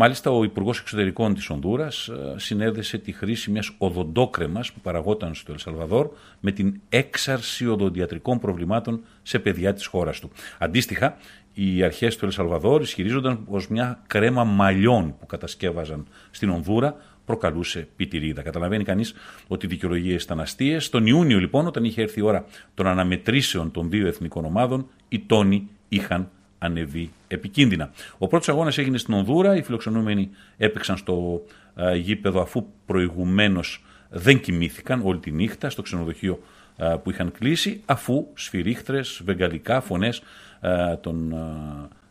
Μάλιστα, 0.00 0.30
ο 0.30 0.44
Υπουργός 0.44 0.80
Εξωτερικών 0.80 1.34
της 1.34 1.50
Ονδούρας 1.50 2.10
συνέδεσε 2.36 2.98
τη 2.98 3.12
χρήση 3.12 3.50
μιας 3.50 3.70
οδοντόκρεμας 3.78 4.72
που 4.72 4.80
παραγόταν 4.80 5.34
στο 5.34 5.52
Ελσαλβαδόρ 5.52 6.10
με 6.40 6.50
την 6.50 6.80
έξαρση 6.88 7.66
οδοντιατρικών 7.66 8.38
προβλημάτων 8.38 9.00
σε 9.22 9.38
παιδιά 9.38 9.72
της 9.72 9.86
χώρας 9.86 10.20
του. 10.20 10.30
Αντίστοιχα, 10.58 11.16
οι 11.54 11.82
αρχές 11.82 12.16
του 12.16 12.24
Ελσαλβαδόρ 12.24 12.82
ισχυρίζονταν 12.82 13.44
πως 13.44 13.68
μια 13.68 14.02
κρέμα 14.06 14.44
μαλλιών 14.44 15.16
που 15.18 15.26
κατασκεύαζαν 15.26 16.06
στην 16.30 16.50
Ονδούρα 16.50 16.96
προκαλούσε 17.24 17.88
πιτηρίδα. 17.96 18.42
Καταλαβαίνει 18.42 18.84
κανείς 18.84 19.14
ότι 19.48 19.66
οι 19.66 19.68
δικαιολογίε 19.68 20.14
ήταν 20.14 20.40
αστείε. 20.40 20.78
Τον 20.90 21.06
Ιούνιο, 21.06 21.38
λοιπόν, 21.38 21.66
όταν 21.66 21.84
είχε 21.84 22.02
έρθει 22.02 22.20
η 22.20 22.22
ώρα 22.22 22.44
των 22.74 22.86
αναμετρήσεων 22.86 23.70
των 23.70 23.90
δύο 23.90 24.06
εθνικών 24.06 24.44
ομάδων, 24.44 24.88
οι 25.08 25.18
τόνοι 25.18 25.68
είχαν 25.88 26.30
ανεβεί 26.58 27.10
επικίνδυνα. 27.28 27.90
Ο 28.18 28.26
πρώτος 28.26 28.48
αγώνας 28.48 28.78
έγινε 28.78 28.98
στην 28.98 29.14
Ονδούρα. 29.14 29.56
Οι 29.56 29.62
φιλοξενούμενοι 29.62 30.30
έπαιξαν 30.56 30.96
στο 30.96 31.42
α, 31.74 31.94
γήπεδο 31.94 32.40
αφού 32.40 32.66
προηγουμένως 32.86 33.84
δεν 34.10 34.40
κοιμήθηκαν 34.40 35.00
όλη 35.04 35.18
τη 35.18 35.30
νύχτα 35.30 35.70
στο 35.70 35.82
ξενοδοχείο 35.82 36.40
α, 36.76 36.98
που 36.98 37.10
είχαν 37.10 37.32
κλείσει, 37.32 37.80
αφού 37.86 38.26
σφυρίχτρες, 38.34 39.20
βεγγαλικά, 39.24 39.80
φωνές 39.80 40.22
α, 40.60 40.98
των 41.00 41.34
α, 41.34 41.38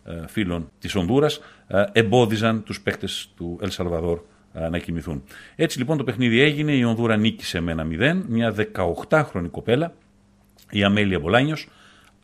α, 0.03 0.27
φίλων 0.27 0.71
της 0.79 0.95
Ονδούρας 0.95 1.39
α, 1.67 1.85
εμπόδιζαν 1.91 2.63
τους 2.63 2.81
παίκτες 2.81 3.29
του 3.35 3.59
Ελ 3.61 3.69
Σαλβαδόρ 3.69 4.19
α, 4.53 4.69
να 4.69 4.77
κοιμηθούν. 4.77 5.23
Έτσι 5.55 5.77
λοιπόν 5.77 5.97
το 5.97 6.03
παιχνίδι 6.03 6.41
έγινε, 6.41 6.71
η 6.71 6.83
Ονδούρα 6.83 7.17
νίκησε 7.17 7.59
με 7.59 7.71
ένα 7.71 7.87
0, 7.91 8.21
μια 8.27 8.55
18χρονη 9.09 9.49
κοπέλα, 9.51 9.93
η 10.71 10.83
Αμέλεια 10.83 11.19
Μπολάνιος, 11.19 11.67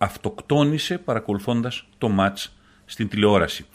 αυτοκτόνησε 0.04 0.98
παρακολουθώντας 0.98 1.86
το 1.98 2.10
μάτς 2.10 2.56
στην 2.86 3.08
τηλεόραση. 3.08 3.66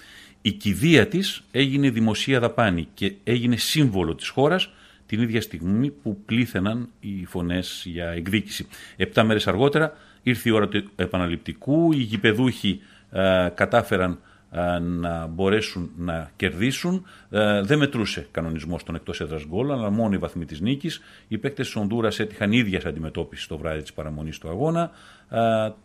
Η 0.42 0.52
κηδεία 0.52 1.09
της 1.09 1.42
έγινε 1.50 1.90
δημοσία 1.90 2.40
δαπάνη 2.40 2.88
και 2.94 3.14
έγινε 3.24 3.56
σύμβολο 3.56 4.14
της 4.14 4.28
χώρας 4.28 4.70
την 5.06 5.22
ίδια 5.22 5.40
στιγμή 5.40 5.90
που 5.90 6.20
πλήθαιναν 6.24 6.88
οι 7.00 7.24
φωνές 7.24 7.82
για 7.86 8.09
εκδίκηση. 8.09 8.66
Επτά 8.96 9.24
μέρες 9.24 9.46
αργότερα 9.46 9.92
ήρθε 10.22 10.48
η 10.48 10.52
ώρα 10.52 10.68
του 10.68 10.90
επαναληπτικού, 10.96 11.92
οι 11.92 11.96
γηπεδούχοι 11.96 12.80
ε, 13.10 13.48
κατάφεραν 13.55 14.12
ε, 14.12 14.16
να 14.81 15.27
μπορέσουν 15.27 15.91
να 15.97 16.31
κερδίσουν. 16.37 17.07
Ε, 17.31 17.62
δεν 17.62 17.79
μετρούσε 17.79 18.27
κανονισμός 18.31 18.83
των 18.85 18.95
εκτός 18.95 19.20
έδρας 19.20 19.45
γκολ, 19.47 19.73
αλλά 19.73 19.91
μόνο 19.91 20.15
οι 20.15 20.19
βαθμοί 20.19 20.45
της 20.45 20.61
νίκης. 20.61 21.01
Οι 21.29 21.39
παίκτες 21.39 21.66
της 21.66 21.77
Ονδούρα 21.77 22.11
έτυχαν 22.16 22.53
ίδιας 22.53 22.85
αντιμετώπισης 22.85 23.47
το 23.47 23.59
βράδυ 23.59 23.83
της 23.83 23.93
παραμονής 23.93 24.39
του 24.39 24.49
αγώνα. 24.49 24.91
Ε, 25.31 25.39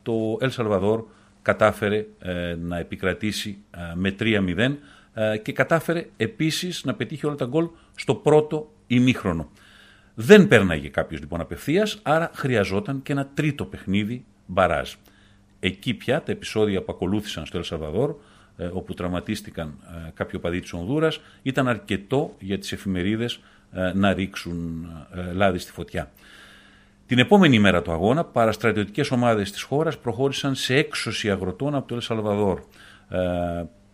το 0.03 0.37
Ελ 0.39 0.51
Σαλβαδόρ 0.51 1.03
κατάφερε 1.41 2.05
να 2.59 2.77
επικρατήσει 2.77 3.57
με 3.93 4.15
3-0 4.19 4.77
και 5.41 5.51
κατάφερε 5.51 6.05
επίσης 6.17 6.83
να 6.83 6.93
πετύχει 6.93 7.25
όλα 7.25 7.35
τα 7.35 7.45
γκολ 7.45 7.67
στο 7.95 8.15
πρώτο 8.15 8.71
ημίχρονο. 8.87 9.49
Δεν 10.15 10.47
πέρναγε 10.47 10.89
κάποιος 10.89 11.19
λοιπόν 11.19 11.41
απευθείας, 11.41 11.99
άρα 12.03 12.31
χρειαζόταν 12.33 13.01
και 13.01 13.11
ένα 13.11 13.29
τρίτο 13.33 13.65
παιχνίδι 13.65 14.25
μπαράζ. 14.45 14.93
Εκεί 15.59 15.93
πια 15.93 16.21
τα 16.21 16.31
επεισόδια 16.31 16.81
που 16.81 16.91
ακολούθησαν 16.91 17.45
στο 17.45 17.57
Ελ 17.57 17.63
Σαλβαδόρ 17.63 18.09
ε, 18.09 18.15
όπου 18.73 18.93
τραυματίστηκαν 18.93 19.73
ε, 20.07 20.11
κάποιοι 20.13 20.33
οπαδοί 20.37 20.59
της 20.59 20.73
Ονδούρας, 20.73 21.19
ήταν 21.41 21.67
αρκετό 21.67 22.35
για 22.39 22.59
τις 22.59 22.71
εφημερίδες 22.71 23.39
ε, 23.71 23.91
να 23.93 24.13
ρίξουν 24.13 24.87
λάδι 25.33 25.57
στη 25.57 25.71
φωτιά. 25.71 26.11
Την 27.05 27.19
επόμενη 27.19 27.59
μέρα 27.59 27.81
του 27.81 27.91
αγώνα, 27.91 28.23
παραστρατιωτικές 28.23 29.11
ομάδες 29.11 29.51
της 29.51 29.61
χώρας 29.61 29.97
προχώρησαν 29.97 30.55
σε 30.55 30.75
έξωση 30.75 31.31
αγροτών 31.31 31.75
από 31.75 31.87
το 31.87 31.95
Ελσαλβαδόρ, 31.95 32.61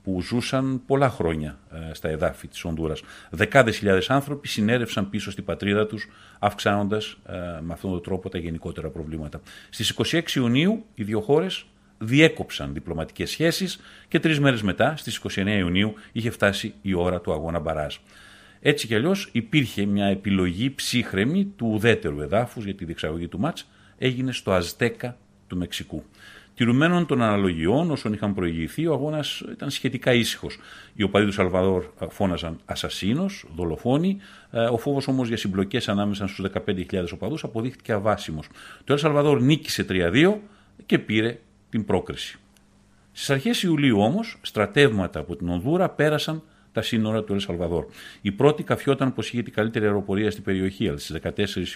που 0.04 0.22
ζούσαν 0.22 0.82
πολλά 0.86 1.10
χρόνια 1.10 1.58
στα 1.92 2.10
εδάφη 2.10 2.48
της 2.48 2.64
Ονδούρας. 2.64 3.02
Δεκάδες 3.30 3.78
χιλιάδες 3.78 4.10
άνθρωποι 4.10 4.48
συνέρευσαν 4.48 5.10
πίσω 5.10 5.32
στην 5.32 5.44
πατρίδα 5.44 5.88
τους, 5.88 6.08
αυξάνοντας 6.40 7.18
με 7.62 7.74
αυτόν 7.74 7.92
τον 7.92 8.02
τρόπο 8.02 8.30
τα 8.30 8.38
γενικότερα 8.38 8.90
προβλήματα. 8.90 9.42
Στις 9.70 9.90
26 9.90 10.36
Ιουνίου 10.36 10.86
οι 10.96 11.04
δύο 11.04 11.22
χώρες 11.22 11.66
διέκοψαν 12.00 12.74
διπλωματικές 12.74 13.30
σχέσεις 13.30 13.80
και 14.08 14.20
τρεις 14.20 14.40
μέρες 14.40 14.62
μετά, 14.62 14.96
στις 14.98 15.16
29 15.16 15.58
Ιουνίου, 15.58 15.94
είχε 16.12 16.30
φτάσει 16.30 16.74
η 16.82 16.94
ώρα 16.94 17.22
του 17.22 17.34
αγώνα 17.34 17.60
μπαράζ. 17.60 17.96
Έτσι 18.62 18.88
κι 18.88 18.96
αλλιώς 18.96 19.30
υπήρχε 19.32 19.86
μια 19.86 20.06
επιλογή 20.06 20.70
ψύχρεμη 20.70 21.46
του 21.46 21.70
ουδέτερου 21.74 22.22
εδάφους 22.22 22.64
για 22.66 22.76
τη 22.76 22.86
διεξαγωγή 22.86 23.28
του 23.28 23.40
μάτς, 23.40 23.70
έγινε 23.98 24.32
στο 24.32 24.52
Αζτέκα 24.52 25.18
του 25.48 25.58
Μεξικού. 25.58 26.04
Τηρουμένων 26.60 27.06
των 27.06 27.22
αναλογιών, 27.22 27.92
όσων 27.92 28.14
είχαν 28.14 28.34
προηγηθεί, 28.34 28.88
ο 28.88 28.94
αγώνας 28.94 29.44
ήταν 29.52 29.70
σχετικά 29.70 30.14
ήσυχος. 30.14 30.58
Οι 30.94 31.04
οπαδοί 31.04 31.26
του 31.26 31.32
Σαλβαδόρ 31.32 31.86
φώναζαν 32.10 32.60
Ασασίνος, 32.66 33.46
δολοφόνοι. 33.56 34.18
Ε, 34.52 34.60
ο 34.60 34.78
φόβος 34.78 35.08
όμως 35.08 35.28
για 35.28 35.38
συμπλοκές 35.38 35.90
ανάμεσα 35.90 36.28
στους 36.28 36.46
15.000 36.66 37.14
οπαδούς 37.14 37.44
αποδείχθηκε 37.44 37.92
αβάσιμος. 37.92 38.48
Το 38.84 38.94
Ελ 38.94 39.00
Σαλβαδόρ 39.00 39.42
νίκησε 39.42 39.86
3-2 39.90 40.40
και 40.86 41.00
πήρε 41.00 41.40
την 41.70 41.86
πρόκριση. 41.86 42.40
Στις 43.12 43.30
αρχές 43.30 43.64
Ιουλίου 43.64 44.00
όμως, 44.00 44.38
στρατεύματα 44.42 45.20
από 45.20 45.36
την 45.36 45.50
Ονδούρα 45.50 45.90
πέρασαν 45.90 46.44
τα 46.72 46.82
σύνορα 46.82 47.24
του 47.24 47.34
Ελ 47.34 47.40
Σαλβαδόρ. 47.40 47.86
Η 48.22 48.32
πρώτη 48.32 48.64
καφιόταν 48.64 49.14
πως 49.14 49.28
είχε 49.28 49.44
την 49.44 49.54
καλύτερη 49.54 49.86
αεροπορία 49.86 50.32
στην 50.32 50.44
περιοχή, 50.44 50.88
αλλά 50.88 50.98
στις 50.98 51.20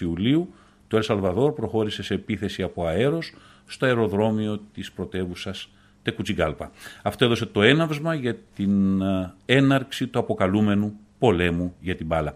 Ιουλίου 0.00 0.54
το 0.88 0.96
Ελ 0.96 1.02
Σαλβαδόρ 1.02 1.52
προχώρησε 1.52 2.02
σε 2.02 2.14
επίθεση 2.14 2.62
από 2.62 2.86
αέρος 2.86 3.34
στο 3.66 3.86
αεροδρόμιο 3.86 4.60
της 4.74 4.92
πρωτεύουσας 4.92 5.68
Τεκουτσιγκάλπα. 6.02 6.70
Αυτό 7.02 7.24
έδωσε 7.24 7.46
το 7.46 7.62
έναυσμα 7.62 8.14
για 8.14 8.36
την 8.54 9.00
ε, 9.00 9.32
έναρξη 9.46 10.06
του 10.06 10.18
αποκαλούμενου 10.18 10.96
πολέμου 11.18 11.74
για 11.80 11.96
την 11.96 12.06
μπάλα. 12.06 12.34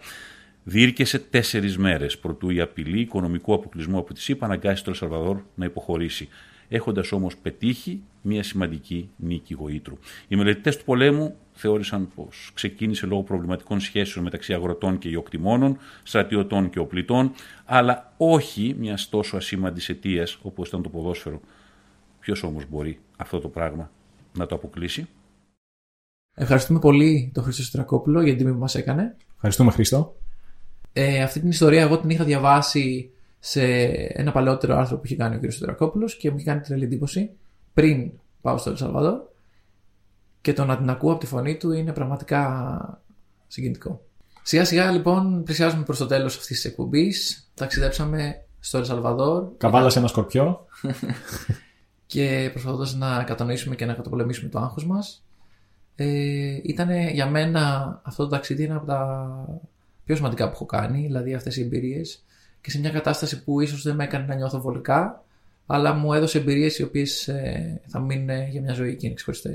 Διήρκεσε 0.64 1.18
τέσσερις 1.18 1.78
μέρες 1.78 2.18
προτού 2.18 2.50
η 2.50 2.60
απειλή 2.60 3.00
οικονομικού 3.00 3.54
αποκλεισμού 3.54 3.98
από 3.98 4.14
τη 4.14 4.20
ΣΥΠΑ 4.20 4.44
αναγκάσει 4.44 4.84
το 4.84 4.90
Ελσαλβαδόρ 4.90 5.40
να 5.54 5.64
υποχωρήσει 5.64 6.28
έχοντας 6.68 7.12
όμως 7.12 7.36
πετύχει 7.36 8.02
μια 8.22 8.42
σημαντική 8.42 9.10
νίκη 9.16 9.54
γοήτρου. 9.54 9.98
Οι 10.28 10.36
μελετητές 10.36 10.76
του 10.76 10.84
πολέμου 10.84 11.34
θεώρησαν 11.52 12.08
πως 12.14 12.50
ξεκίνησε 12.54 13.06
λόγω 13.06 13.22
προβληματικών 13.22 13.80
σχέσεων 13.80 14.24
μεταξύ 14.24 14.54
αγροτών 14.54 14.98
και 14.98 15.08
ιοκτημόνων, 15.08 15.78
στρατιωτών 16.02 16.70
και 16.70 16.78
οπλιτών, 16.78 17.32
αλλά 17.64 18.12
όχι 18.16 18.76
μιας 18.78 19.08
τόσο 19.08 19.36
ασήμαντης 19.36 19.88
αιτίας 19.88 20.38
όπως 20.42 20.68
ήταν 20.68 20.82
το 20.82 20.88
ποδόσφαιρο. 20.88 21.40
Ποιος 22.20 22.42
όμως 22.42 22.64
μπορεί 22.68 22.98
αυτό 23.16 23.40
το 23.40 23.48
πράγμα 23.48 23.90
να 24.32 24.46
το 24.46 24.54
αποκλείσει; 24.54 25.06
Ευχαριστούμε 26.40 26.78
πολύ 26.78 27.30
τον 27.34 27.42
Χρήστο 27.42 27.62
Στρακόπουλο 27.62 28.22
για 28.22 28.30
την 28.30 28.38
τιμή 28.38 28.52
που 28.52 28.60
μας 28.60 28.74
έκανε. 28.74 29.16
Ευχαριστούμε, 29.34 29.70
Χρήστο. 29.70 30.16
Ε, 30.92 31.22
αυτή 31.22 31.40
την 31.40 31.48
ιστορία 31.48 31.80
εγώ 31.80 31.98
την 31.98 32.10
είχα 32.10 32.24
διαβάσει 32.24 33.10
σε 33.38 33.62
ένα 33.92 34.32
παλαιότερο 34.32 34.76
άρθρο 34.76 34.96
που 34.96 35.02
είχε 35.04 35.16
κάνει 35.16 35.36
ο 35.36 35.40
κ. 35.40 35.50
Στρακόπουλο 35.50 36.06
και 36.18 36.30
μου 36.30 36.36
είχε 36.36 36.46
κάνει 36.46 36.60
τρελή 36.60 36.84
εντύπωση 36.84 37.30
πριν 37.74 38.10
πάω 38.40 38.58
στο 38.58 38.70
Ελσαλβαδόρ 38.70 39.20
και 40.40 40.52
το 40.52 40.64
να 40.64 40.76
την 40.76 40.90
ακούω 40.90 41.10
από 41.10 41.20
τη 41.20 41.26
φωνή 41.26 41.56
του 41.56 41.72
είναι 41.72 41.92
πραγματικά 41.92 43.02
συγκινητικό. 43.46 44.02
Σιγά 44.42 44.64
σιγά 44.64 44.90
λοιπόν 44.90 45.42
πλησιάζουμε 45.42 45.82
προς 45.82 45.98
το 45.98 46.06
τέλος 46.06 46.36
αυτής 46.36 46.60
της 46.60 46.64
εκπομπής. 46.64 47.48
Ταξιδέψαμε 47.54 48.44
στο 48.60 48.78
Ελσαλβαδόρ. 48.78 49.48
Καβάλασε 49.56 49.98
ένα 49.98 50.08
σκορπιό. 50.08 50.66
και 52.06 52.48
προσπαθώντας 52.52 52.94
να 52.94 53.22
κατανοήσουμε 53.22 53.74
και 53.74 53.86
να 53.86 53.94
καταπολεμήσουμε 53.94 54.48
το 54.48 54.58
άγχος 54.58 54.86
μας. 54.86 55.24
Ε, 55.94 56.60
ήταν 56.62 56.90
για 57.08 57.26
μένα 57.26 58.00
αυτό 58.04 58.22
το 58.22 58.28
ταξίδι 58.28 58.64
ένα 58.64 58.76
από 58.76 58.86
τα 58.86 59.28
πιο 60.04 60.16
σημαντικά 60.16 60.44
που 60.44 60.52
έχω 60.54 60.66
κάνει, 60.66 61.02
δηλαδή 61.02 61.34
αυτές 61.34 61.56
οι 61.56 61.62
εμπειρίες 61.62 62.24
και 62.60 62.70
σε 62.70 62.78
μια 62.78 62.90
κατάσταση 62.90 63.44
που 63.44 63.60
ίσως 63.60 63.82
δεν 63.82 63.94
με 63.94 64.04
έκανε 64.04 64.24
να 64.26 64.34
νιώθω 64.34 64.60
βολικά, 64.60 65.24
αλλά 65.66 65.92
μου 65.92 66.12
έδωσε 66.12 66.38
εμπειρίες 66.38 66.78
οι 66.78 66.82
οποίες 66.82 67.28
ε, 67.28 67.80
θα 67.86 68.00
μείνουν 68.00 68.48
για 68.50 68.60
μια 68.60 68.74
ζωή 68.74 68.96
και 68.96 69.06
είναι 69.06 69.14
ξεχωριστέ. 69.14 69.52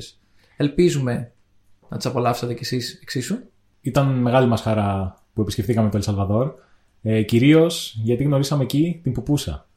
Ελπίζουμε 0.58 1.32
να 1.90 1.98
τις 1.98 2.06
απολαύσατε 2.06 2.54
κι 2.54 2.64
εσείς 2.64 3.00
εξίσου. 3.02 3.38
Ήταν 3.82 4.08
μεγάλη 4.08 4.48
μας 4.48 4.62
χαρά 4.62 5.18
που 5.34 5.42
επισκεφτήκαμε 5.42 5.90
το 5.90 5.98
Ελσαλβαδόρ. 5.98 6.54
Ε, 7.02 7.22
Κυρίως 7.22 8.00
γιατί 8.04 8.24
γνωρίσαμε 8.24 8.64
εκεί 8.64 9.00
την 9.04 9.12
Πουπούσα. 9.12 9.68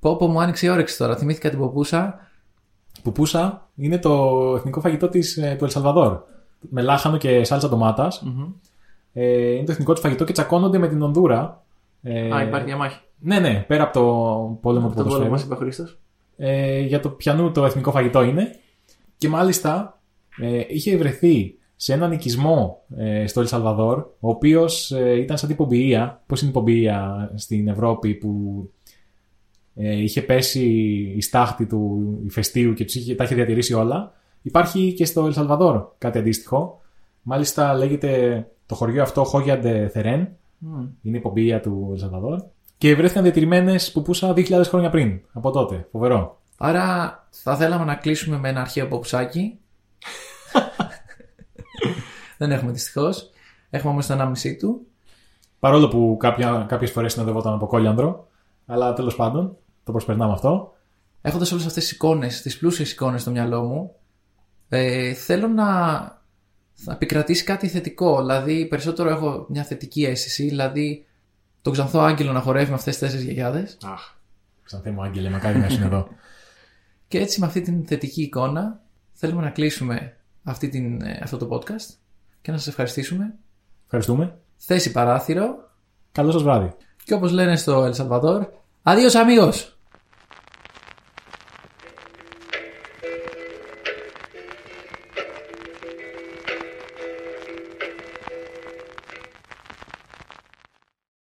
Πω, 0.00 0.16
πω 0.16 0.26
μου 0.26 0.40
άνοιξε 0.40 0.66
η 0.66 0.68
όρεξη 0.68 0.98
τώρα. 0.98 1.16
Θυμήθηκα 1.16 1.50
την 1.50 1.58
Πουπούσα. 1.58 2.18
Πουπούσα 3.02 3.68
είναι 3.76 3.98
το 3.98 4.54
εθνικό 4.56 4.80
φαγητό 4.80 5.08
της, 5.08 5.36
ε, 5.36 5.54
του 5.58 5.64
Ελσαλβαδόρ. 5.64 6.20
Με 6.60 6.82
λάχανο 6.82 7.16
και 7.16 7.44
σάλτσα 7.44 8.12
Ε, 9.12 9.50
είναι 9.50 9.64
το 9.64 9.72
εθνικό 9.72 9.92
του 9.92 10.00
φαγητό 10.00 10.24
και 10.24 10.32
τσακώνονται 10.32 10.78
με 10.78 10.88
την 10.88 11.02
Ονδούρα 11.02 11.64
ε, 12.02 12.34
Α, 12.34 12.42
υπάρχει 12.42 12.66
διαμάχη. 12.66 13.00
Ναι, 13.18 13.38
ναι, 13.38 13.64
πέρα 13.68 13.82
από 13.82 13.92
το 13.92 14.58
πόλεμο 14.60 14.88
του 14.88 14.94
ποδοσφαίρου. 14.94 15.24
Το 15.24 15.28
πόλεμο 15.28 15.56
είπε 15.60 15.84
ε, 16.36 16.80
για 16.80 17.00
το 17.00 17.10
πιανού 17.10 17.52
το 17.52 17.64
εθνικό 17.64 17.90
φαγητό 17.90 18.22
είναι. 18.22 18.50
Και 19.16 19.28
μάλιστα 19.28 20.00
ε, 20.40 20.62
είχε 20.68 20.96
βρεθεί 20.96 21.58
σε 21.76 21.92
έναν 21.92 22.12
οικισμό 22.12 22.84
ε, 22.96 23.26
στο 23.26 23.40
Ελσαλβαδόρ, 23.40 23.98
ο 23.98 24.28
οποίος 24.28 24.90
ε, 24.90 25.18
ήταν 25.18 25.38
σαν 25.38 25.48
την 25.48 25.56
πομπιεία. 25.56 26.22
Πώς 26.26 26.40
είναι 26.40 26.50
η 26.50 26.52
πομπιεία 26.52 27.30
στην 27.34 27.68
Ευρώπη 27.68 28.14
που 28.14 28.62
ε, 29.74 30.02
είχε 30.02 30.22
πέσει 30.22 30.66
η 31.16 31.20
στάχτη 31.20 31.66
του 31.66 32.12
ηφαιστείου 32.26 32.72
και 32.72 32.84
είχε, 32.88 33.14
τα 33.14 33.24
είχε 33.24 33.34
διατηρήσει 33.34 33.74
όλα. 33.74 34.12
Υπάρχει 34.42 34.92
και 34.92 35.04
στο 35.04 35.26
Ελσαλβαδόρ 35.26 35.84
κάτι 35.98 36.18
αντίστοιχο. 36.18 36.80
Μάλιστα 37.22 37.74
λέγεται 37.74 38.46
το 38.66 38.74
χωριό 38.74 39.02
αυτό 39.02 39.24
Χόγιαντε 39.24 39.88
Θερέν 39.88 40.28
Mm. 40.62 40.88
Είναι 41.02 41.16
η 41.16 41.20
πομπία 41.20 41.60
του 41.60 41.88
Ελσαλβαδόρ. 41.92 42.42
Και 42.78 42.94
βρέθηκαν 42.94 43.22
διατηρημένες 43.22 43.92
πούσα 43.92 44.32
2.000 44.36 44.62
χρόνια 44.64 44.90
πριν. 44.90 45.20
Από 45.32 45.50
τότε. 45.50 45.88
Φοβερό. 45.90 46.40
Άρα 46.56 47.28
θα 47.30 47.56
θέλαμε 47.56 47.84
να 47.84 47.94
κλείσουμε 47.94 48.38
με 48.38 48.48
ένα 48.48 48.60
αρχαίο 48.60 48.88
ποπουσάκι. 48.88 49.58
Δεν 52.38 52.50
έχουμε 52.50 52.72
δυστυχώς. 52.72 53.30
Έχουμε 53.70 53.92
όμως 53.92 54.06
το 54.06 54.32
1,5 54.42 54.56
του. 54.58 54.86
Παρόλο 55.58 55.88
που 55.88 56.16
κάποιες 56.66 56.90
φορές 56.90 57.12
συνοδευόταν 57.12 57.52
από 57.52 57.66
κόλιανδρο. 57.66 58.28
Αλλά 58.66 58.92
τέλος 58.92 59.16
πάντων 59.16 59.56
το 59.84 59.92
προσπερνάμε 59.92 60.32
αυτό. 60.32 60.72
Έχοντας 61.20 61.52
όλες 61.52 61.66
αυτές 61.66 61.82
τις 61.82 61.92
εικόνες, 61.92 62.42
τις 62.42 62.58
πλούσιες 62.58 62.92
εικόνες 62.92 63.20
στο 63.20 63.30
μυαλό 63.30 63.62
μου, 63.62 63.94
ε, 64.68 65.12
θέλω 65.12 65.48
να 65.48 65.66
θα 66.80 66.92
επικρατήσει 66.92 67.44
κάτι 67.44 67.68
θετικό. 67.68 68.16
Δηλαδή, 68.20 68.66
περισσότερο 68.66 69.10
έχω 69.10 69.46
μια 69.48 69.64
θετική 69.64 70.04
αίσθηση. 70.04 70.44
Δηλαδή, 70.44 71.06
τον 71.62 71.72
ξανθό 71.72 72.00
Άγγελο 72.00 72.32
να 72.32 72.40
χορεύει 72.40 72.68
με 72.68 72.74
αυτές 72.74 72.92
τις 72.92 73.02
τέσσερις 73.02 73.24
γιαγιάδες. 73.24 73.78
Αχ, 73.84 74.14
ξανθέ 74.62 74.90
μου 74.90 75.02
Άγγελε, 75.02 75.30
μακάρι 75.30 75.58
να 75.58 75.66
είναι 75.66 75.84
εδώ. 75.84 76.08
Και 77.08 77.18
έτσι, 77.18 77.40
με 77.40 77.46
αυτή 77.46 77.60
την 77.60 77.86
θετική 77.86 78.22
εικόνα, 78.22 78.80
θέλουμε 79.12 79.42
να 79.42 79.50
κλείσουμε 79.50 80.16
αυτή 80.42 80.68
την, 80.68 81.02
ε, 81.02 81.20
αυτό 81.22 81.36
το 81.36 81.48
podcast 81.50 81.94
και 82.40 82.50
να 82.50 82.56
σας 82.56 82.66
ευχαριστήσουμε. 82.66 83.34
Ευχαριστούμε. 83.84 84.38
Θέση 84.56 84.92
παράθυρο. 84.92 85.70
Καλό 86.12 86.30
σας 86.30 86.42
βράδυ. 86.42 86.74
Και 87.04 87.14
όπως 87.14 87.32
λένε 87.32 87.56
στο 87.56 87.90
El 87.90 87.94
Salvador, 87.94 88.40
Adiós 88.82 89.16
amigos! 89.16 89.77